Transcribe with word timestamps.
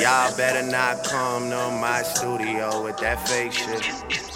Y'all 0.00 0.36
better 0.36 0.62
not 0.62 1.02
come 1.02 1.50
to 1.50 1.70
my 1.72 2.02
studio 2.04 2.84
with 2.84 2.96
that 2.98 3.28
fake 3.28 3.52
shit. 3.52 3.84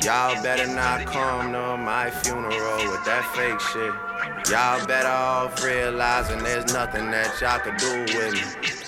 Y'all 0.04 0.42
better 0.42 0.66
not 0.66 1.06
come 1.06 1.52
to 1.52 1.76
my 1.76 2.10
funeral 2.10 2.90
with 2.90 3.04
that 3.04 3.24
fake 3.36 3.60
shit. 3.60 4.50
Y'all 4.50 4.84
better 4.86 5.06
off 5.06 5.62
realizing 5.62 6.42
there's 6.42 6.72
nothing 6.72 7.12
that 7.12 7.40
y'all 7.40 7.60
could 7.60 7.76
do 7.76 8.00
with 8.12 8.34
me. 8.34 8.40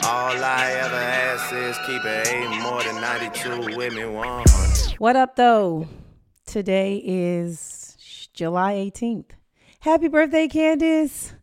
All 0.05 0.35
I 0.35 0.73
ever 0.83 0.97
ask 0.97 1.53
is 1.53 1.79
keep 1.87 2.05
it 2.05 2.27
eight 2.27 2.61
more 2.61 2.83
than 2.83 3.01
92 3.01 3.77
with 3.77 3.95
me. 3.95 4.05
100. 4.05 4.99
What 4.99 5.15
up, 5.15 5.37
though? 5.37 5.87
Today 6.45 7.01
is 7.05 8.29
July 8.35 8.75
18th. 8.75 9.31
Happy 9.79 10.09
birthday, 10.09 10.49
Candace. 10.49 11.35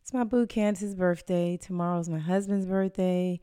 It's 0.00 0.12
my 0.12 0.24
boo 0.24 0.48
Candace's 0.48 0.96
birthday. 0.96 1.56
Tomorrow's 1.56 2.08
my 2.08 2.18
husband's 2.18 2.66
birthday. 2.66 3.40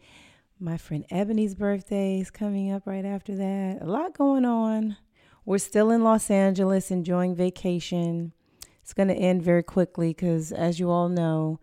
My 0.61 0.75
friend 0.77 1.05
Ebony's 1.09 1.55
birthday 1.55 2.19
is 2.19 2.29
coming 2.29 2.69
up 2.69 2.85
right 2.85 3.05
after 3.05 3.33
that. 3.33 3.77
A 3.81 3.85
lot 3.85 4.13
going 4.13 4.43
on. 4.43 4.97
We're 5.45 5.57
still 5.57 5.89
in 5.89 6.03
Los 6.03 6.29
Angeles 6.29 6.91
enjoying 6.91 7.33
vacation. 7.33 8.33
It's 8.81 8.93
going 8.93 9.07
to 9.07 9.15
end 9.15 9.41
very 9.41 9.63
quickly 9.63 10.09
because, 10.09 10.51
as 10.51 10.77
you 10.77 10.89
all 10.89 11.07
know, 11.07 11.61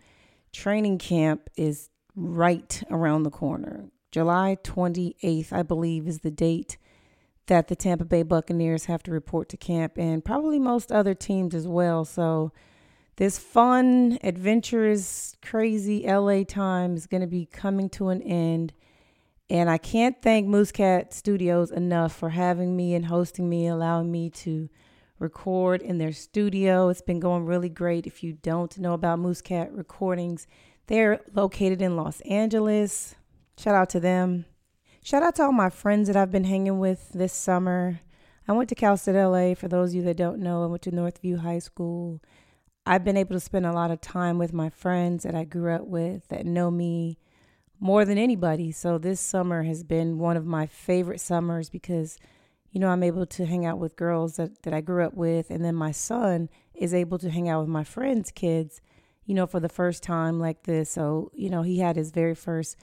training 0.50 0.96
camp 0.96 1.50
is 1.58 1.90
right 2.14 2.82
around 2.90 3.24
the 3.24 3.30
corner. 3.30 3.90
July 4.12 4.56
28th, 4.64 5.52
I 5.52 5.62
believe, 5.62 6.08
is 6.08 6.20
the 6.20 6.30
date 6.30 6.78
that 7.48 7.68
the 7.68 7.76
Tampa 7.76 8.06
Bay 8.06 8.22
Buccaneers 8.22 8.86
have 8.86 9.02
to 9.02 9.10
report 9.10 9.50
to 9.50 9.58
camp, 9.58 9.98
and 9.98 10.24
probably 10.24 10.58
most 10.58 10.90
other 10.90 11.12
teams 11.12 11.54
as 11.54 11.68
well. 11.68 12.06
So, 12.06 12.50
this 13.16 13.38
fun, 13.38 14.18
adventurous, 14.22 15.36
crazy 15.42 16.06
LA 16.06 16.44
time 16.44 16.96
is 16.96 17.06
going 17.06 17.20
to 17.20 17.26
be 17.26 17.44
coming 17.44 17.90
to 17.90 18.08
an 18.08 18.22
end. 18.22 18.72
And 19.48 19.70
I 19.70 19.78
can't 19.78 20.20
thank 20.20 20.48
Moosecat 20.48 21.12
Studios 21.12 21.70
enough 21.70 22.14
for 22.14 22.30
having 22.30 22.76
me 22.76 22.94
and 22.94 23.06
hosting 23.06 23.48
me, 23.48 23.68
allowing 23.68 24.10
me 24.10 24.28
to 24.30 24.68
record 25.20 25.82
in 25.82 25.98
their 25.98 26.12
studio. 26.12 26.88
It's 26.88 27.00
been 27.00 27.20
going 27.20 27.44
really 27.46 27.68
great. 27.68 28.06
If 28.06 28.24
you 28.24 28.32
don't 28.32 28.76
know 28.78 28.92
about 28.92 29.20
Moosecat 29.20 29.68
Recordings, 29.70 30.48
they're 30.88 31.20
located 31.32 31.80
in 31.80 31.96
Los 31.96 32.20
Angeles. 32.22 33.14
Shout 33.56 33.74
out 33.74 33.88
to 33.90 34.00
them. 34.00 34.46
Shout 35.04 35.22
out 35.22 35.36
to 35.36 35.44
all 35.44 35.52
my 35.52 35.70
friends 35.70 36.08
that 36.08 36.16
I've 36.16 36.32
been 36.32 36.44
hanging 36.44 36.80
with 36.80 37.12
this 37.12 37.32
summer. 37.32 38.00
I 38.48 38.52
went 38.52 38.68
to 38.70 38.74
Cal 38.74 38.96
State 38.96 39.14
LA. 39.14 39.54
For 39.54 39.68
those 39.68 39.90
of 39.90 39.94
you 39.94 40.02
that 40.02 40.16
don't 40.16 40.40
know, 40.40 40.64
I 40.64 40.66
went 40.66 40.82
to 40.82 40.90
Northview 40.90 41.38
High 41.38 41.60
School. 41.60 42.20
I've 42.84 43.04
been 43.04 43.16
able 43.16 43.34
to 43.34 43.40
spend 43.40 43.64
a 43.64 43.72
lot 43.72 43.92
of 43.92 44.00
time 44.00 44.38
with 44.38 44.52
my 44.52 44.70
friends 44.70 45.22
that 45.22 45.36
I 45.36 45.44
grew 45.44 45.72
up 45.72 45.86
with 45.86 46.26
that 46.28 46.46
know 46.46 46.70
me 46.70 47.18
more 47.78 48.04
than 48.04 48.18
anybody. 48.18 48.72
So 48.72 48.98
this 48.98 49.20
summer 49.20 49.62
has 49.64 49.84
been 49.84 50.18
one 50.18 50.36
of 50.36 50.46
my 50.46 50.66
favorite 50.66 51.20
summers 51.20 51.68
because, 51.68 52.18
you 52.70 52.80
know, 52.80 52.88
I'm 52.88 53.02
able 53.02 53.26
to 53.26 53.46
hang 53.46 53.66
out 53.66 53.78
with 53.78 53.96
girls 53.96 54.36
that, 54.36 54.62
that 54.62 54.74
I 54.74 54.80
grew 54.80 55.04
up 55.04 55.14
with. 55.14 55.50
And 55.50 55.64
then 55.64 55.74
my 55.74 55.90
son 55.90 56.48
is 56.74 56.94
able 56.94 57.18
to 57.18 57.30
hang 57.30 57.48
out 57.48 57.60
with 57.60 57.68
my 57.68 57.84
friends' 57.84 58.30
kids, 58.30 58.80
you 59.24 59.34
know, 59.34 59.46
for 59.46 59.60
the 59.60 59.68
first 59.68 60.02
time 60.02 60.40
like 60.40 60.62
this. 60.64 60.90
So, 60.90 61.30
you 61.34 61.50
know, 61.50 61.62
he 61.62 61.78
had 61.78 61.96
his 61.96 62.10
very 62.10 62.34
first 62.34 62.76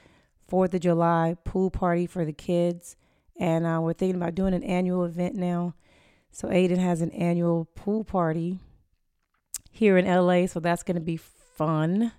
Fourth 0.48 0.74
of 0.74 0.82
July 0.82 1.36
pool 1.46 1.72
party 1.72 2.06
for 2.06 2.26
the 2.26 2.34
kids. 2.34 2.96
And 3.40 3.66
uh, 3.66 3.80
we're 3.82 3.94
thinking 3.94 4.22
about 4.22 4.36
doing 4.36 4.54
an 4.54 4.64
annual 4.64 5.06
event 5.06 5.36
now. 5.36 5.74
So 6.32 6.48
Aiden 6.50 6.78
has 6.78 7.02
an 7.02 7.12
annual 7.12 7.66
pool 7.76 8.04
party 8.04 8.60
here 9.72 9.98
in 9.98 10.06
LA. 10.06 10.46
So 10.46 10.60
that's 10.60 10.84
going 10.84 10.96
to 10.96 11.02
be 11.02 11.18
fun. 11.18 12.12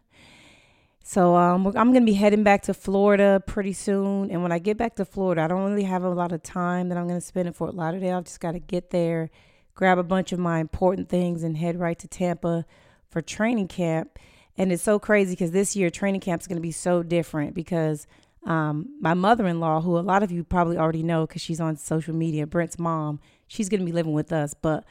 So 1.06 1.36
um, 1.36 1.66
I'm 1.66 1.92
going 1.92 2.00
to 2.00 2.10
be 2.10 2.14
heading 2.14 2.44
back 2.44 2.62
to 2.62 2.72
Florida 2.72 3.42
pretty 3.46 3.74
soon. 3.74 4.30
And 4.30 4.42
when 4.42 4.52
I 4.52 4.58
get 4.58 4.78
back 4.78 4.96
to 4.96 5.04
Florida, 5.04 5.42
I 5.42 5.48
don't 5.48 5.68
really 5.68 5.82
have 5.82 6.02
a 6.02 6.08
lot 6.08 6.32
of 6.32 6.42
time 6.42 6.88
that 6.88 6.96
I'm 6.96 7.06
going 7.06 7.20
to 7.20 7.24
spend 7.24 7.46
in 7.46 7.52
Fort 7.52 7.74
Lauderdale. 7.74 8.16
I've 8.16 8.24
just 8.24 8.40
got 8.40 8.52
to 8.52 8.58
get 8.58 8.88
there, 8.88 9.28
grab 9.74 9.98
a 9.98 10.02
bunch 10.02 10.32
of 10.32 10.38
my 10.38 10.60
important 10.60 11.10
things, 11.10 11.42
and 11.42 11.58
head 11.58 11.78
right 11.78 11.98
to 11.98 12.08
Tampa 12.08 12.64
for 13.10 13.20
training 13.20 13.68
camp. 13.68 14.18
And 14.56 14.72
it's 14.72 14.82
so 14.82 14.98
crazy 14.98 15.32
because 15.32 15.50
this 15.50 15.76
year 15.76 15.90
training 15.90 16.22
camp 16.22 16.40
is 16.40 16.46
going 16.46 16.56
to 16.56 16.62
be 16.62 16.72
so 16.72 17.02
different 17.02 17.54
because 17.54 18.06
um, 18.46 18.96
my 18.98 19.12
mother-in-law, 19.12 19.82
who 19.82 19.98
a 19.98 20.00
lot 20.00 20.22
of 20.22 20.32
you 20.32 20.42
probably 20.42 20.78
already 20.78 21.02
know 21.02 21.26
because 21.26 21.42
she's 21.42 21.60
on 21.60 21.76
social 21.76 22.14
media, 22.14 22.46
Brent's 22.46 22.78
mom, 22.78 23.20
she's 23.46 23.68
going 23.68 23.80
to 23.80 23.86
be 23.86 23.92
living 23.92 24.14
with 24.14 24.32
us. 24.32 24.54
But 24.54 24.84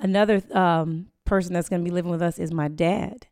another 0.00 0.42
um, 0.52 1.06
person 1.24 1.52
that's 1.52 1.68
going 1.68 1.84
to 1.84 1.88
be 1.88 1.94
living 1.94 2.10
with 2.10 2.22
us 2.22 2.40
is 2.40 2.52
my 2.52 2.66
dad. 2.66 3.28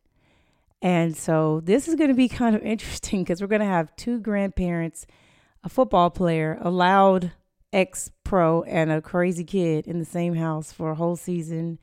And 0.81 1.15
so 1.15 1.61
this 1.63 1.87
is 1.87 1.95
going 1.95 2.09
to 2.09 2.15
be 2.15 2.29
kind 2.29 2.55
of 2.55 2.63
interesting 2.63 3.23
because 3.23 3.41
we're 3.41 3.47
going 3.47 3.59
to 3.61 3.67
have 3.67 3.95
two 3.95 4.19
grandparents, 4.19 5.05
a 5.63 5.69
football 5.69 6.09
player, 6.09 6.57
a 6.61 6.69
loud 6.69 7.31
ex 7.73 8.11
pro, 8.23 8.63
and 8.63 8.91
a 8.91 9.01
crazy 9.01 9.43
kid 9.43 9.87
in 9.87 9.99
the 9.99 10.05
same 10.05 10.35
house 10.35 10.71
for 10.71 10.91
a 10.91 10.95
whole 10.95 11.15
season, 11.15 11.79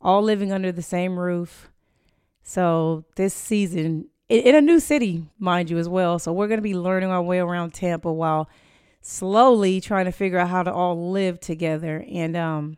all 0.00 0.22
living 0.22 0.52
under 0.52 0.70
the 0.70 0.82
same 0.82 1.18
roof. 1.18 1.70
So 2.42 3.04
this 3.16 3.34
season, 3.34 4.08
in 4.28 4.54
a 4.54 4.60
new 4.60 4.78
city, 4.78 5.26
mind 5.38 5.68
you, 5.68 5.78
as 5.78 5.88
well. 5.88 6.18
So 6.18 6.32
we're 6.32 6.48
going 6.48 6.58
to 6.58 6.62
be 6.62 6.76
learning 6.76 7.10
our 7.10 7.22
way 7.22 7.38
around 7.38 7.74
Tampa 7.74 8.12
while 8.12 8.48
slowly 9.02 9.80
trying 9.80 10.04
to 10.04 10.12
figure 10.12 10.38
out 10.38 10.48
how 10.48 10.62
to 10.62 10.72
all 10.72 11.10
live 11.10 11.40
together. 11.40 12.04
And 12.08 12.36
um, 12.36 12.76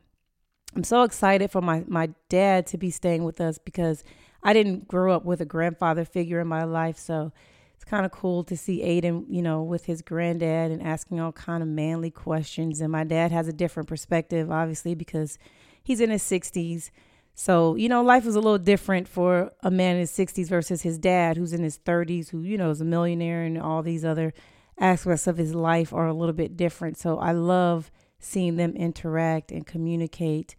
I'm 0.75 0.85
so 0.85 1.03
excited 1.03 1.51
for 1.51 1.61
my, 1.61 1.85
my 1.87 2.11
dad 2.29 2.67
to 2.69 2.79
be 2.79 2.91
staying 2.91 3.25
with 3.25 3.41
us 3.41 3.59
because 3.59 4.05
I 4.43 4.53
didn't 4.53 4.89
grow 4.89 5.13
up 5.15 5.25
with 5.25 5.41
a 5.41 5.45
grandfather 5.45 6.05
figure 6.05 6.41
in 6.41 6.47
my 6.47 6.65
life, 6.65 6.99
so 6.99 7.33
it's 7.75 7.85
kind 7.85 8.07
of 8.07 8.13
cool 8.13 8.45
to 8.45 8.57
see 8.57 8.83
Aiden, 8.83 9.25
you 9.29 9.43
know, 9.43 9.63
with 9.63 9.85
his 9.87 10.03
granddad 10.03 10.71
and 10.71 10.83
asking 10.83 11.21
all 11.21 11.33
kind 11.33 11.63
of 11.63 11.69
manly 11.69 12.11
questions. 12.11 12.81
And 12.81 12.91
my 12.91 13.05
dad 13.05 13.33
has 13.33 13.49
a 13.49 13.53
different 13.53 13.89
perspective, 13.89 14.51
obviously, 14.51 14.95
because 14.95 15.39
he's 15.83 16.01
in 16.01 16.11
his 16.11 16.23
60s. 16.23 16.91
So, 17.35 17.77
you 17.77 17.89
know, 17.89 18.03
life 18.03 18.27
is 18.27 18.35
a 18.35 18.41
little 18.41 18.59
different 18.59 19.07
for 19.07 19.53
a 19.63 19.71
man 19.71 19.95
in 19.95 20.01
his 20.01 20.11
60s 20.11 20.49
versus 20.49 20.83
his 20.83 20.99
dad, 20.99 21.37
who's 21.37 21.53
in 21.53 21.63
his 21.63 21.79
30s, 21.79 22.31
who, 22.31 22.43
you 22.43 22.59
know, 22.59 22.71
is 22.71 22.81
a 22.81 22.85
millionaire 22.85 23.45
and 23.45 23.61
all 23.61 23.83
these 23.83 24.05
other 24.05 24.35
aspects 24.81 25.27
of 25.27 25.37
his 25.37 25.55
life 25.55 25.93
are 25.93 26.07
a 26.07 26.13
little 26.13 26.33
bit 26.33 26.57
different. 26.57 26.99
So 26.99 27.19
I 27.19 27.33
love 27.33 27.91
seeing 28.19 28.57
them 28.57 28.75
interact 28.75 29.53
and 29.53 29.67
communicate. 29.67 30.57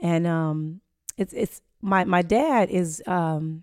And 0.00 0.26
um, 0.26 0.80
it's 1.16 1.32
it's 1.32 1.60
my 1.84 2.04
my 2.04 2.22
dad 2.22 2.70
is 2.70 3.02
um 3.06 3.62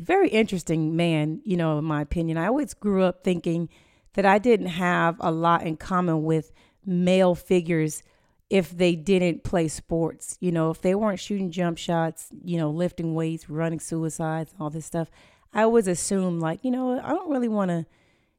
very 0.00 0.30
interesting 0.30 0.96
man, 0.96 1.42
you 1.44 1.58
know, 1.58 1.78
in 1.78 1.84
my 1.84 2.00
opinion. 2.00 2.38
I 2.38 2.46
always 2.46 2.72
grew 2.72 3.02
up 3.04 3.22
thinking 3.22 3.68
that 4.14 4.24
I 4.24 4.38
didn't 4.38 4.68
have 4.68 5.16
a 5.20 5.30
lot 5.30 5.66
in 5.66 5.76
common 5.76 6.24
with 6.24 6.50
male 6.86 7.34
figures 7.34 8.02
if 8.48 8.70
they 8.70 8.96
didn't 8.96 9.44
play 9.44 9.68
sports. 9.68 10.38
You 10.40 10.50
know, 10.50 10.70
if 10.70 10.80
they 10.80 10.94
weren't 10.94 11.20
shooting 11.20 11.50
jump 11.50 11.76
shots, 11.76 12.28
you 12.42 12.56
know, 12.56 12.70
lifting 12.70 13.14
weights, 13.14 13.50
running 13.50 13.80
suicides, 13.80 14.54
all 14.58 14.70
this 14.70 14.86
stuff. 14.86 15.10
I 15.52 15.62
always 15.62 15.86
assumed 15.86 16.40
like, 16.40 16.64
you 16.64 16.70
know, 16.70 16.98
I 16.98 17.10
don't 17.10 17.30
really 17.30 17.48
want 17.48 17.70
to, 17.70 17.84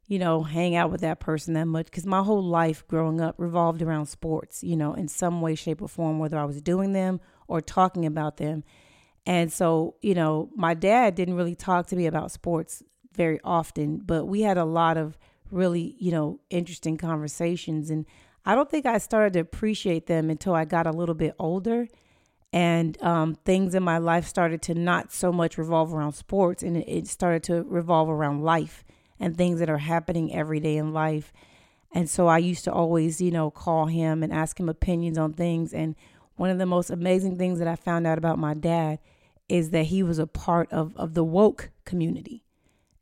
you 0.08 0.18
know, 0.18 0.42
hang 0.42 0.76
out 0.76 0.92
with 0.92 1.02
that 1.02 1.20
person 1.20 1.54
that 1.54 1.68
much 1.68 1.86
because 1.86 2.08
my 2.08 2.24
whole 2.24 2.44
life 2.44 2.88
growing 2.88 3.22
up 3.22 3.36
revolved 3.38 3.84
around 3.84 4.08
sports, 4.08 4.64
you 4.64 4.76
know, 4.76 4.96
in 4.96 5.08
some 5.08 5.40
way, 5.42 5.54
shape, 5.54 5.84
or 5.84 5.88
form, 5.88 6.18
whether 6.18 6.40
I 6.40 6.46
was 6.46 6.60
doing 6.62 6.94
them 6.94 7.22
or 7.52 7.62
talking 7.62 8.06
about 8.06 8.38
them. 8.38 8.64
And 9.26 9.52
so, 9.52 9.96
you 10.02 10.16
know, 10.16 10.50
my 10.56 10.74
dad 10.74 11.16
didn't 11.16 11.36
really 11.36 11.56
talk 11.56 11.88
to 11.88 11.96
me 11.96 12.08
about 12.08 12.32
sports 12.32 12.82
very 13.14 13.40
often, 13.44 13.98
but 13.98 14.26
we 14.26 14.42
had 14.42 14.58
a 14.58 14.66
lot 14.66 14.98
of 14.98 15.18
really, 15.52 15.96
you 16.00 16.12
know, 16.12 16.40
interesting 16.50 16.98
conversations. 16.98 17.90
And 17.90 18.06
I 18.46 18.56
don't 18.56 18.70
think 18.70 18.86
I 18.86 18.98
started 18.98 19.34
to 19.34 19.40
appreciate 19.40 20.08
them 20.08 20.30
until 20.30 20.56
I 20.56 20.66
got 20.66 20.88
a 20.88 20.92
little 20.92 21.14
bit 21.14 21.36
older 21.38 21.88
and 22.54 23.02
um, 23.04 23.36
things 23.46 23.76
in 23.76 23.84
my 23.84 23.98
life 23.98 24.26
started 24.26 24.62
to 24.64 24.74
not 24.74 25.12
so 25.12 25.32
much 25.32 25.58
revolve 25.58 25.94
around 25.94 26.14
sports 26.14 26.64
and 26.64 26.78
it 26.78 27.08
started 27.08 27.44
to 27.44 27.64
revolve 27.64 28.10
around 28.10 28.44
life 28.44 28.84
and 29.20 29.38
things 29.38 29.60
that 29.60 29.70
are 29.70 29.78
happening 29.78 30.34
every 30.34 30.60
day 30.60 30.78
in 30.78 30.94
life. 30.94 31.32
And 31.94 32.10
so 32.10 32.28
I 32.28 32.38
used 32.38 32.64
to 32.64 32.72
always, 32.72 33.22
you 33.22 33.32
know, 33.32 33.52
call 33.52 33.86
him 33.88 34.24
and 34.24 34.32
ask 34.32 34.60
him 34.60 34.70
opinions 34.70 35.18
on 35.18 35.34
things. 35.34 35.74
And 35.74 35.96
one 36.42 36.50
of 36.50 36.58
the 36.58 36.66
most 36.66 36.90
amazing 36.90 37.38
things 37.38 37.60
that 37.60 37.68
I 37.68 37.76
found 37.76 38.08
out 38.08 38.18
about 38.18 38.40
my 38.40 38.56
dad 38.56 38.98
is 39.48 39.70
that 39.70 39.86
he 39.86 40.02
was 40.02 40.18
a 40.18 40.26
part 40.26 40.74
of, 40.74 40.98
of 40.98 41.14
the 41.14 41.24
woke 41.24 41.70
community. 41.86 42.44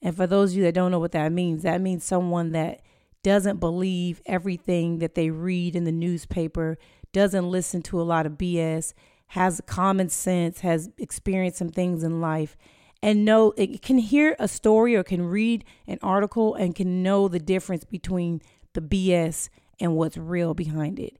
And 0.01 0.13
for 0.13 0.27
those 0.27 0.51
of 0.51 0.57
you 0.57 0.63
that 0.63 0.73
don't 0.73 0.91
know 0.91 0.99
what 0.99 1.13
that 1.13 1.31
means, 1.31 1.63
that 1.63 1.79
means 1.79 2.03
someone 2.03 2.51
that 2.51 2.81
doesn't 3.23 3.61
believe 3.61 4.21
everything 4.25 4.99
that 4.99 5.15
they 5.15 5.29
read 5.29 5.73
in 5.73 5.85
the 5.85 5.91
newspaper, 5.93 6.77
doesn't 7.13 7.49
listen 7.49 7.81
to 7.83 8.01
a 8.01 8.03
lot 8.03 8.25
of 8.25 8.33
BS, 8.33 8.93
has 9.27 9.61
common 9.65 10.09
sense, 10.09 10.59
has 10.59 10.89
experienced 10.97 11.59
some 11.59 11.69
things 11.69 12.03
in 12.03 12.19
life, 12.19 12.57
and 13.01 13.23
know 13.23 13.53
it 13.55 13.81
can 13.81 13.99
hear 13.99 14.35
a 14.37 14.49
story 14.49 14.97
or 14.97 15.03
can 15.03 15.23
read 15.23 15.63
an 15.87 15.99
article 16.01 16.55
and 16.55 16.75
can 16.75 17.01
know 17.01 17.29
the 17.29 17.39
difference 17.39 17.85
between 17.85 18.41
the 18.73 18.81
BS 18.81 19.47
and 19.79 19.95
what's 19.95 20.17
real 20.17 20.53
behind 20.53 20.99
it. 20.99 21.15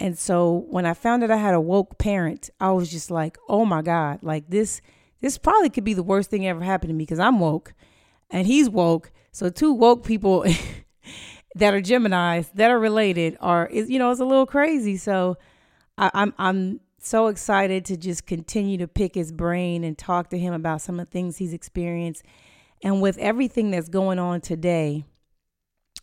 And 0.00 0.18
so 0.18 0.64
when 0.70 0.86
I 0.86 0.94
found 0.94 1.22
out 1.22 1.30
I 1.30 1.36
had 1.36 1.54
a 1.54 1.60
woke 1.60 1.98
parent, 1.98 2.48
I 2.58 2.72
was 2.72 2.90
just 2.90 3.10
like, 3.10 3.36
oh 3.48 3.66
my 3.66 3.82
God, 3.82 4.22
like 4.22 4.48
this, 4.48 4.80
this 5.20 5.36
probably 5.36 5.68
could 5.68 5.84
be 5.84 5.94
the 5.94 6.02
worst 6.02 6.30
thing 6.30 6.46
ever 6.48 6.64
happened 6.64 6.88
to 6.88 6.94
me 6.94 7.04
because 7.04 7.18
I'm 7.18 7.38
woke 7.38 7.74
and 8.30 8.46
he's 8.46 8.70
woke. 8.70 9.12
So 9.32 9.50
two 9.50 9.72
woke 9.72 10.04
people 10.04 10.44
that 11.54 11.74
are 11.74 11.80
Gemini's 11.80 12.48
that 12.54 12.70
are 12.70 12.78
related 12.78 13.36
are 13.40 13.68
you 13.72 13.98
know 13.98 14.10
it's 14.10 14.20
a 14.20 14.24
little 14.24 14.46
crazy. 14.46 14.96
So 14.96 15.36
I, 15.98 16.10
I'm 16.14 16.34
I'm 16.38 16.80
so 16.98 17.28
excited 17.28 17.84
to 17.86 17.96
just 17.96 18.26
continue 18.26 18.78
to 18.78 18.88
pick 18.88 19.14
his 19.14 19.32
brain 19.32 19.84
and 19.84 19.96
talk 19.96 20.30
to 20.30 20.38
him 20.38 20.52
about 20.52 20.80
some 20.80 21.00
of 21.00 21.06
the 21.06 21.10
things 21.10 21.36
he's 21.36 21.52
experienced. 21.52 22.22
And 22.82 23.02
with 23.02 23.18
everything 23.18 23.70
that's 23.70 23.88
going 23.88 24.18
on 24.18 24.40
today, 24.40 25.04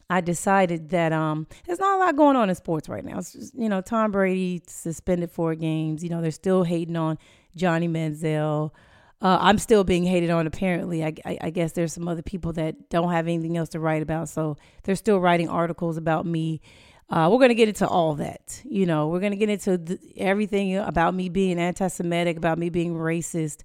I 0.09 0.21
decided 0.21 0.89
that 0.89 1.12
um 1.12 1.48
there's 1.65 1.80
not 1.80 1.98
a 1.98 2.00
lot 2.00 2.15
going 2.15 2.36
on 2.36 2.50
in 2.50 2.56
sports 2.56 2.88
right 2.88 3.04
now. 3.04 3.18
It's 3.18 3.33
just, 3.33 3.54
you 3.56 3.69
know, 3.69 3.81
Tom 3.81 4.12
Brady 4.12 4.62
suspended 4.68 5.31
four 5.31 5.56
games. 5.56 6.04
You 6.04 6.09
know, 6.09 6.21
they're 6.21 6.31
still 6.31 6.63
hating 6.63 6.95
on 6.95 7.18
Johnny 7.56 7.88
Manziel. 7.88 8.71
Uh, 9.19 9.38
I'm 9.42 9.57
still 9.57 9.83
being 9.83 10.04
hated 10.04 10.30
on. 10.30 10.45
Apparently, 10.45 11.04
I, 11.04 11.13
I, 11.25 11.38
I, 11.42 11.50
guess 11.50 11.71
there's 11.71 11.92
some 11.92 12.07
other 12.07 12.21
people 12.21 12.54
that 12.54 12.89
don't 12.92 13.12
have 13.12 13.27
anything 13.27 13.57
else 13.57 13.69
to 13.69 13.80
write 13.80 14.04
about, 14.04 14.30
so 14.30 14.57
they're 14.83 14.95
still 14.95 15.19
writing 15.19 15.50
articles 15.50 15.98
about 15.98 16.27
me. 16.27 16.62
Uh, 17.10 17.27
we're 17.31 17.39
gonna 17.39 17.56
get 17.56 17.68
into 17.68 17.88
all 17.88 18.13
that. 18.15 18.62
You 18.63 18.86
know, 18.86 19.07
we're 19.07 19.19
gonna 19.19 19.36
get 19.36 19.50
into 19.50 19.80
th- 19.80 20.00
everything 20.18 20.77
about 20.77 21.15
me 21.15 21.30
being 21.30 21.57
anti-Semitic, 21.57 22.38
about 22.38 22.60
me 22.60 22.69
being 22.69 22.94
racist, 22.94 23.62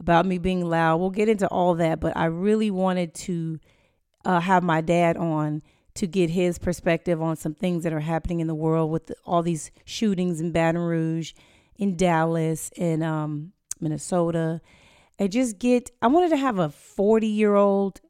about 0.00 0.26
me 0.26 0.38
being 0.38 0.68
loud. 0.68 0.96
We'll 0.96 1.10
get 1.10 1.28
into 1.28 1.46
all 1.48 1.74
that, 1.76 2.00
but 2.00 2.16
I 2.16 2.24
really 2.24 2.72
wanted 2.72 3.14
to 3.14 3.60
uh, 4.24 4.40
have 4.40 4.64
my 4.64 4.80
dad 4.80 5.16
on 5.16 5.62
to 5.96 6.06
get 6.06 6.30
his 6.30 6.58
perspective 6.58 7.20
on 7.20 7.36
some 7.36 7.54
things 7.54 7.84
that 7.84 7.92
are 7.92 8.00
happening 8.00 8.40
in 8.40 8.46
the 8.46 8.54
world 8.54 8.90
with 8.90 9.12
all 9.24 9.42
these 9.42 9.70
shootings 9.84 10.40
in 10.40 10.52
Baton 10.52 10.80
Rouge, 10.80 11.32
in 11.76 11.96
Dallas, 11.96 12.70
in 12.76 13.02
um, 13.02 13.52
Minnesota, 13.80 14.60
and 15.18 15.32
just 15.32 15.58
get. 15.58 15.90
I 16.00 16.06
wanted 16.06 16.30
to 16.30 16.36
have 16.36 16.58
a 16.58 16.68
forty-year-old, 16.68 18.00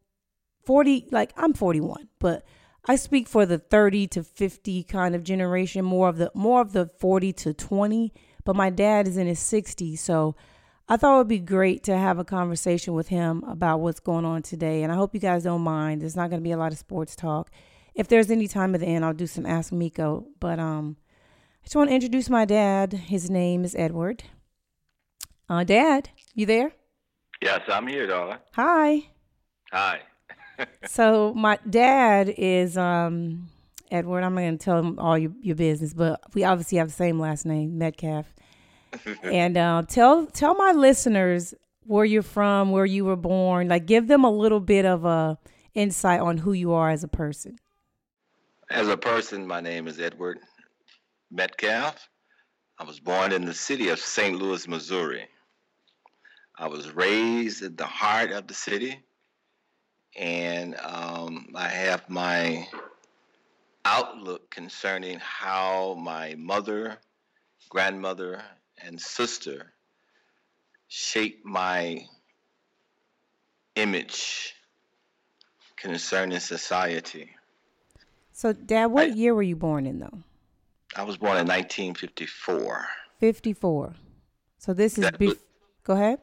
forty 0.65 1.07
like 1.11 1.33
I'm 1.37 1.53
forty-one, 1.53 2.09
but 2.19 2.45
I 2.87 2.97
speak 2.97 3.29
for 3.29 3.47
the 3.47 3.59
thirty 3.59 4.07
to 4.09 4.23
fifty 4.23 4.83
kind 4.83 5.15
of 5.15 5.25
generation, 5.25 5.85
more 5.85 6.09
of 6.09 6.19
the 6.19 6.31
more 6.35 6.61
of 6.61 6.73
the 6.73 6.91
forty 6.99 7.33
to 7.35 7.55
twenty. 7.55 8.13
But 8.45 8.57
my 8.57 8.71
dad 8.71 9.09
is 9.09 9.17
in 9.17 9.27
his 9.27 9.41
sixties, 9.41 10.01
so 10.01 10.37
I 10.89 10.97
thought 10.97 11.17
it 11.17 11.19
would 11.19 11.29
be 11.29 11.41
great 11.41 11.83
to 11.85 11.99
have 11.99 12.21
a 12.21 12.25
conversation 12.25 12.95
with 12.95 13.09
him 13.09 13.43
about 13.49 13.81
what's 13.81 13.99
going 13.99 14.25
on 14.25 14.43
today. 14.43 14.85
And 14.85 14.93
I 14.93 14.95
hope 14.95 15.15
you 15.15 15.21
guys 15.21 15.43
don't 15.43 15.63
mind. 15.63 16.01
There's 16.01 16.15
not 16.15 16.31
going 16.31 16.41
to 16.41 16.45
be 16.45 16.53
a 16.53 16.57
lot 16.57 16.71
of 16.71 16.79
sports 16.79 17.17
talk 17.17 17.51
if 17.97 18.09
there's 18.09 18.31
any 18.31 18.47
time 18.47 18.75
at 18.75 18.81
the 18.81 18.87
end, 18.87 19.05
I'll 19.05 19.15
do 19.15 19.27
some 19.27 19.47
Ask 19.47 19.73
Miko. 19.73 20.27
But 20.39 20.59
um, 20.59 20.97
I 21.63 21.65
just 21.65 21.75
want 21.75 21.89
to 21.89 21.95
introduce 21.95 22.29
my 22.29 22.45
dad. 22.45 22.93
His 22.93 23.31
name 23.31 23.65
is 23.65 23.75
Edward. 23.75 24.23
Uh, 25.49 25.65
dad, 25.65 26.11
you 26.35 26.45
there? 26.45 26.73
Yes, 27.43 27.63
I'm 27.69 27.87
here, 27.87 28.07
darling. 28.07 28.39
Hi. 28.53 29.05
Hi. 29.73 30.01
so 30.87 31.33
my 31.35 31.59
dad 31.69 32.35
is 32.37 32.77
um, 32.77 33.49
Edward. 33.91 34.25
I'm 34.25 34.35
going 34.35 34.59
to 34.59 34.65
tell 34.65 34.79
him 34.79 34.99
all 34.99 35.17
your, 35.17 35.33
your 35.41 35.57
business, 35.57 35.95
but 35.95 36.21
we 36.35 36.45
obviously 36.45 36.79
have 36.79 36.89
the 36.89 36.95
same 36.95 37.19
last 37.19 37.47
name, 37.47 37.79
Metcalf. 37.79 38.27
and 39.23 39.57
uh, 39.57 39.83
tell 39.89 40.27
tell 40.27 40.55
my 40.55 40.73
listeners 40.73 41.55
where 41.85 42.05
you're 42.05 42.23
from, 42.23 42.73
where 42.73 42.87
you 42.87 43.05
were 43.05 43.17
born. 43.17 43.69
Like, 43.69 43.87
give 43.87 44.09
them 44.09 44.25
a 44.25 44.31
little 44.31 44.61
bit 44.61 44.85
of 44.85 45.05
a 45.05 45.39
insight 45.75 46.21
on 46.21 46.39
who 46.39 46.53
you 46.53 46.73
are 46.73 46.91
as 46.91 47.05
a 47.05 47.09
person. 47.09 47.59
As 48.69 48.89
a 48.89 48.97
person, 48.97 49.47
my 49.47 49.61
name 49.61 49.87
is 49.87 50.01
Edward 50.01 50.41
Metcalf. 51.31 52.09
I 52.77 52.83
was 52.83 52.99
born 52.99 53.31
in 53.31 53.45
the 53.45 53.55
city 53.55 53.91
of 53.91 54.01
St. 54.01 54.37
Louis, 54.37 54.67
Missouri. 54.67 55.29
I 56.59 56.67
was 56.67 56.91
raised 56.91 57.63
in 57.63 57.77
the 57.77 57.87
heart 57.87 58.33
of 58.33 58.49
the 58.49 58.55
city, 58.55 59.05
and 60.19 60.75
um, 60.81 61.51
I 61.55 61.69
have 61.69 62.11
my 62.11 62.67
outlook 63.85 64.51
concerning 64.51 65.21
how 65.21 65.95
my 65.95 66.35
mother, 66.37 66.99
grandmother, 67.69 68.43
and 68.83 69.01
sister 69.01 69.75
shaped 70.89 71.47
my 71.47 72.05
image 73.77 74.55
concerning 75.77 76.41
society. 76.41 77.36
So, 78.37 78.53
Dad, 78.53 78.89
what 78.89 79.05
I, 79.05 79.15
year 79.15 79.35
were 79.35 79.43
you 79.43 79.57
born 79.57 79.87
in, 79.87 79.99
though? 79.99 80.19
I 80.95 81.05
was 81.05 81.17
born 81.17 81.39
in 81.39 81.47
1954. 81.47 82.87
54. 83.19 83.95
So 84.59 84.75
this 84.75 84.99
is. 84.99 85.07
Bef- 85.07 85.39
go 85.85 85.95
ahead. 85.95 86.19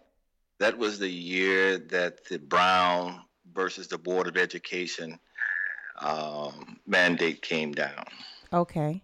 That 0.59 0.77
was 0.77 0.99
the 0.99 1.09
year 1.09 1.79
that 1.79 2.23
the 2.25 2.37
Brown 2.37 3.19
versus 3.51 3.87
the 3.87 3.97
Board 3.97 4.27
of 4.27 4.37
Education 4.37 5.17
um, 6.01 6.79
mandate 6.85 7.41
came 7.41 7.71
down. 7.71 8.05
Okay. 8.53 9.03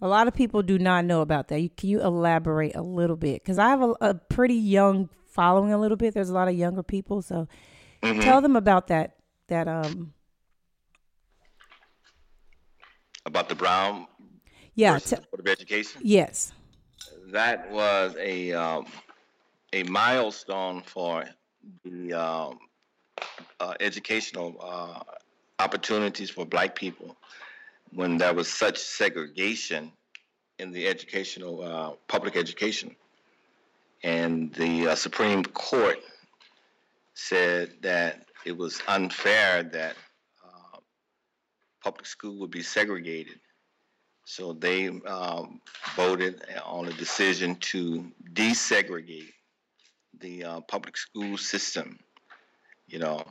A 0.00 0.06
lot 0.06 0.28
of 0.28 0.34
people 0.34 0.62
do 0.62 0.78
not 0.78 1.04
know 1.04 1.22
about 1.22 1.48
that. 1.48 1.76
Can 1.76 1.90
you 1.90 2.00
elaborate 2.00 2.76
a 2.76 2.82
little 2.82 3.16
bit? 3.16 3.42
Because 3.42 3.58
I 3.58 3.70
have 3.70 3.82
a, 3.82 3.94
a, 4.00 4.14
pretty 4.14 4.54
young 4.54 5.08
following. 5.26 5.72
A 5.72 5.78
little 5.78 5.96
bit. 5.96 6.14
There's 6.14 6.30
a 6.30 6.34
lot 6.34 6.46
of 6.46 6.54
younger 6.54 6.84
people, 6.84 7.22
so 7.22 7.48
mm-hmm. 8.04 8.20
tell 8.20 8.40
them 8.40 8.54
about 8.54 8.86
that. 8.86 9.16
That 9.48 9.66
um 9.66 10.12
about 13.26 13.48
the 13.48 13.54
Brown 13.54 14.06
yeah, 14.74 14.98
t- 14.98 15.16
Board 15.16 15.40
of 15.40 15.48
Education. 15.48 16.00
Yes, 16.02 16.52
that 17.32 17.70
was 17.70 18.14
a 18.18 18.52
um, 18.52 18.86
a 19.72 19.82
milestone 19.82 20.82
for 20.82 21.24
the 21.84 22.12
um, 22.14 22.58
uh, 23.60 23.74
educational 23.80 24.56
uh, 24.60 25.00
opportunities 25.58 26.30
for 26.30 26.46
Black 26.46 26.74
people 26.74 27.16
when 27.92 28.16
there 28.16 28.34
was 28.34 28.48
such 28.48 28.78
segregation 28.78 29.92
in 30.58 30.70
the 30.72 30.86
educational 30.86 31.62
uh, 31.62 31.90
public 32.08 32.36
education, 32.36 32.94
and 34.02 34.52
the 34.54 34.88
uh, 34.88 34.94
Supreme 34.94 35.42
Court 35.44 35.98
said 37.14 37.72
that 37.80 38.26
it 38.44 38.56
was 38.56 38.80
unfair 38.86 39.62
that 39.62 39.96
public 41.86 42.06
school 42.06 42.36
would 42.40 42.50
be 42.50 42.64
segregated. 42.64 43.38
So 44.24 44.52
they 44.52 44.88
um, 44.88 45.60
voted 45.94 46.44
on 46.64 46.88
a 46.88 46.92
decision 46.92 47.54
to 47.72 48.10
desegregate 48.32 49.32
the 50.18 50.42
uh, 50.42 50.60
public 50.62 50.96
school 50.96 51.38
system, 51.38 52.00
you 52.88 52.98
know. 52.98 53.22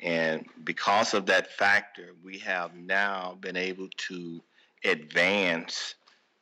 And 0.00 0.46
because 0.64 1.12
of 1.12 1.26
that 1.26 1.52
factor, 1.52 2.14
we 2.24 2.38
have 2.38 2.74
now 2.74 3.36
been 3.38 3.56
able 3.56 3.88
to 4.08 4.40
advance 4.82 5.94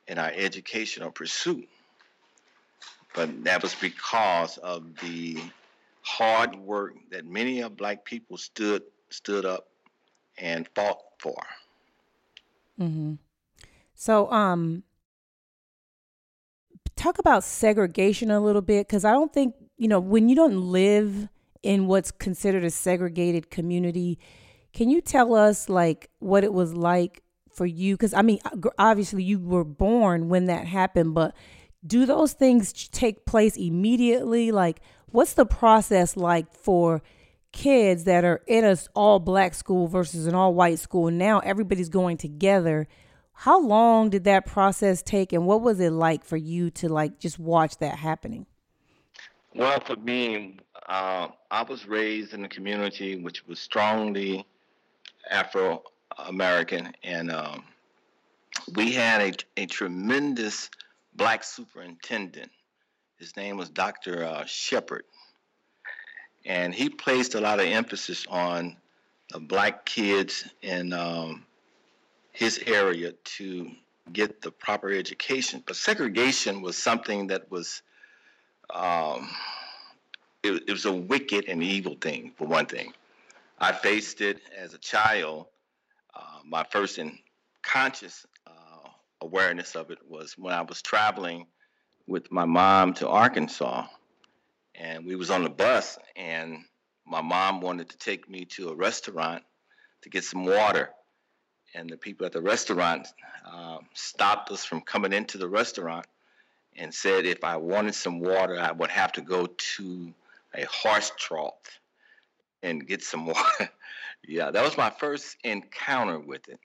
in 0.07 0.17
our 0.17 0.31
educational 0.33 1.11
pursuit. 1.11 1.67
But 3.13 3.43
that 3.43 3.61
was 3.61 3.75
because 3.75 4.57
of 4.59 4.95
the 5.03 5.41
hard 6.03 6.55
work 6.55 6.93
that 7.11 7.25
many 7.25 7.59
of 7.63 7.75
black 7.75 8.05
people 8.05 8.37
stood 8.37 8.83
stood 9.09 9.45
up 9.45 9.67
and 10.37 10.67
fought 10.75 10.99
for. 11.19 11.41
Mm-hmm. 12.79 13.13
So, 13.95 14.31
um, 14.31 14.83
talk 16.95 17.19
about 17.19 17.43
segregation 17.43 18.31
a 18.31 18.39
little 18.39 18.61
bit 18.61 18.87
because 18.87 19.05
I 19.05 19.11
don't 19.11 19.31
think 19.33 19.55
you 19.77 19.87
know 19.87 19.99
when 19.99 20.29
you 20.29 20.35
don't 20.35 20.71
live 20.71 21.29
in 21.63 21.87
what's 21.87 22.11
considered 22.11 22.63
a 22.63 22.69
segregated 22.69 23.49
community. 23.49 24.19
Can 24.73 24.89
you 24.89 25.01
tell 25.01 25.33
us 25.33 25.69
like 25.69 26.09
what 26.19 26.43
it 26.43 26.53
was 26.53 26.73
like 26.73 27.23
for 27.51 27.65
you? 27.65 27.95
Because 27.95 28.13
I 28.13 28.21
mean, 28.21 28.39
obviously 28.77 29.23
you 29.23 29.39
were 29.39 29.63
born 29.63 30.29
when 30.29 30.45
that 30.45 30.67
happened, 30.67 31.13
but 31.13 31.35
do 31.85 32.05
those 32.05 32.33
things 32.33 32.71
take 32.73 33.25
place 33.25 33.55
immediately? 33.55 34.51
Like, 34.51 34.81
what's 35.07 35.33
the 35.33 35.45
process 35.45 36.15
like 36.15 36.53
for 36.53 37.01
kids 37.57 38.03
that 38.03 38.23
are 38.23 38.41
in 38.45 38.63
a 38.63 38.77
all 38.93 39.19
black 39.19 39.55
school 39.55 39.87
versus 39.87 40.27
an 40.27 40.35
all 40.35 40.53
white 40.53 40.77
school. 40.77 41.09
Now 41.09 41.39
everybody's 41.39 41.89
going 41.89 42.17
together. 42.17 42.87
How 43.33 43.59
long 43.59 44.11
did 44.11 44.23
that 44.25 44.45
process 44.45 45.01
take, 45.01 45.33
and 45.33 45.45
what 45.45 45.61
was 45.61 45.79
it 45.79 45.91
like 45.91 46.23
for 46.23 46.37
you 46.37 46.69
to 46.71 46.87
like 46.87 47.19
just 47.19 47.39
watch 47.39 47.77
that 47.79 47.95
happening? 47.97 48.45
Well, 49.55 49.79
for 49.79 49.95
me, 49.95 50.57
uh, 50.87 51.29
I 51.49 51.63
was 51.63 51.87
raised 51.87 52.33
in 52.33 52.45
a 52.45 52.49
community 52.49 53.15
which 53.15 53.45
was 53.47 53.59
strongly 53.59 54.45
Afro 55.29 55.81
American, 56.27 56.93
and 57.03 57.31
um, 57.31 57.63
we 58.75 58.93
had 58.93 59.21
a, 59.57 59.63
a 59.63 59.65
tremendous 59.65 60.69
black 61.15 61.43
superintendent. 61.43 62.51
His 63.17 63.35
name 63.35 63.57
was 63.57 63.69
Dr. 63.69 64.23
Uh, 64.23 64.45
Shepard 64.45 65.05
and 66.47 66.73
he 66.73 66.89
placed 66.89 67.35
a 67.35 67.41
lot 67.41 67.59
of 67.59 67.67
emphasis 67.67 68.25
on 68.29 68.77
the 69.29 69.39
black 69.39 69.85
kids 69.85 70.45
in 70.61 70.93
um, 70.93 71.45
his 72.31 72.59
area 72.65 73.11
to 73.11 73.69
get 74.13 74.41
the 74.41 74.49
proper 74.49 74.89
education. 74.89 75.61
But 75.67 75.75
segregation 75.75 76.61
was 76.61 76.77
something 76.77 77.27
that 77.27 77.51
was, 77.51 77.81
um, 78.73 79.29
it, 80.41 80.63
it 80.67 80.71
was 80.71 80.85
a 80.85 80.93
wicked 80.93 81.45
and 81.49 81.61
evil 81.61 81.97
thing, 81.99 82.31
for 82.37 82.47
one 82.47 82.65
thing. 82.65 82.93
I 83.59 83.73
faced 83.73 84.21
it 84.21 84.39
as 84.57 84.73
a 84.73 84.77
child 84.77 85.47
uh, 86.15 86.39
my 86.45 86.63
first 86.71 86.97
in 86.97 87.19
conscious 87.61 88.25
uh, 88.47 88.89
awareness 89.21 89.75
of 89.75 89.91
it 89.91 89.99
was 90.07 90.37
when 90.37 90.53
I 90.53 90.61
was 90.61 90.81
traveling 90.81 91.47
with 92.07 92.31
my 92.31 92.45
mom 92.45 92.93
to 92.95 93.07
Arkansas, 93.09 93.85
and 94.77 95.05
we 95.05 95.15
was 95.15 95.31
on 95.31 95.43
the 95.43 95.49
bus, 95.49 95.97
and 96.15 96.63
my 97.05 97.21
mom 97.21 97.61
wanted 97.61 97.89
to 97.89 97.97
take 97.97 98.29
me 98.29 98.45
to 98.45 98.69
a 98.69 98.75
restaurant 98.75 99.43
to 100.03 100.09
get 100.09 100.23
some 100.23 100.45
water, 100.45 100.89
and 101.73 101.89
the 101.89 101.97
people 101.97 102.25
at 102.25 102.31
the 102.31 102.41
restaurant 102.41 103.07
um, 103.45 103.87
stopped 103.93 104.51
us 104.51 104.63
from 104.63 104.81
coming 104.81 105.13
into 105.13 105.37
the 105.37 105.47
restaurant 105.47 106.05
and 106.77 106.93
said 106.93 107.25
if 107.25 107.43
I 107.43 107.57
wanted 107.57 107.95
some 107.95 108.19
water, 108.19 108.59
I 108.59 108.71
would 108.71 108.91
have 108.91 109.11
to 109.13 109.21
go 109.21 109.47
to 109.47 110.13
a 110.53 110.65
horse 110.65 111.11
trough 111.17 111.53
and 112.63 112.87
get 112.87 113.03
some 113.03 113.25
water. 113.27 113.69
yeah, 114.27 114.51
that 114.51 114.63
was 114.63 114.77
my 114.77 114.89
first 114.89 115.37
encounter 115.43 116.19
with 116.19 116.47
it. 116.49 116.59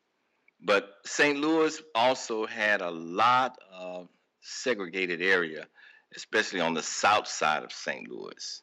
But 0.64 0.94
St. 1.04 1.38
Louis 1.38 1.80
also 1.94 2.46
had 2.46 2.82
a 2.82 2.90
lot 2.90 3.58
of 3.72 4.08
segregated 4.42 5.20
area, 5.20 5.66
especially 6.16 6.60
on 6.60 6.74
the 6.74 6.82
south 6.82 7.28
side 7.28 7.62
of 7.62 7.72
St. 7.72 8.08
Louis. 8.10 8.62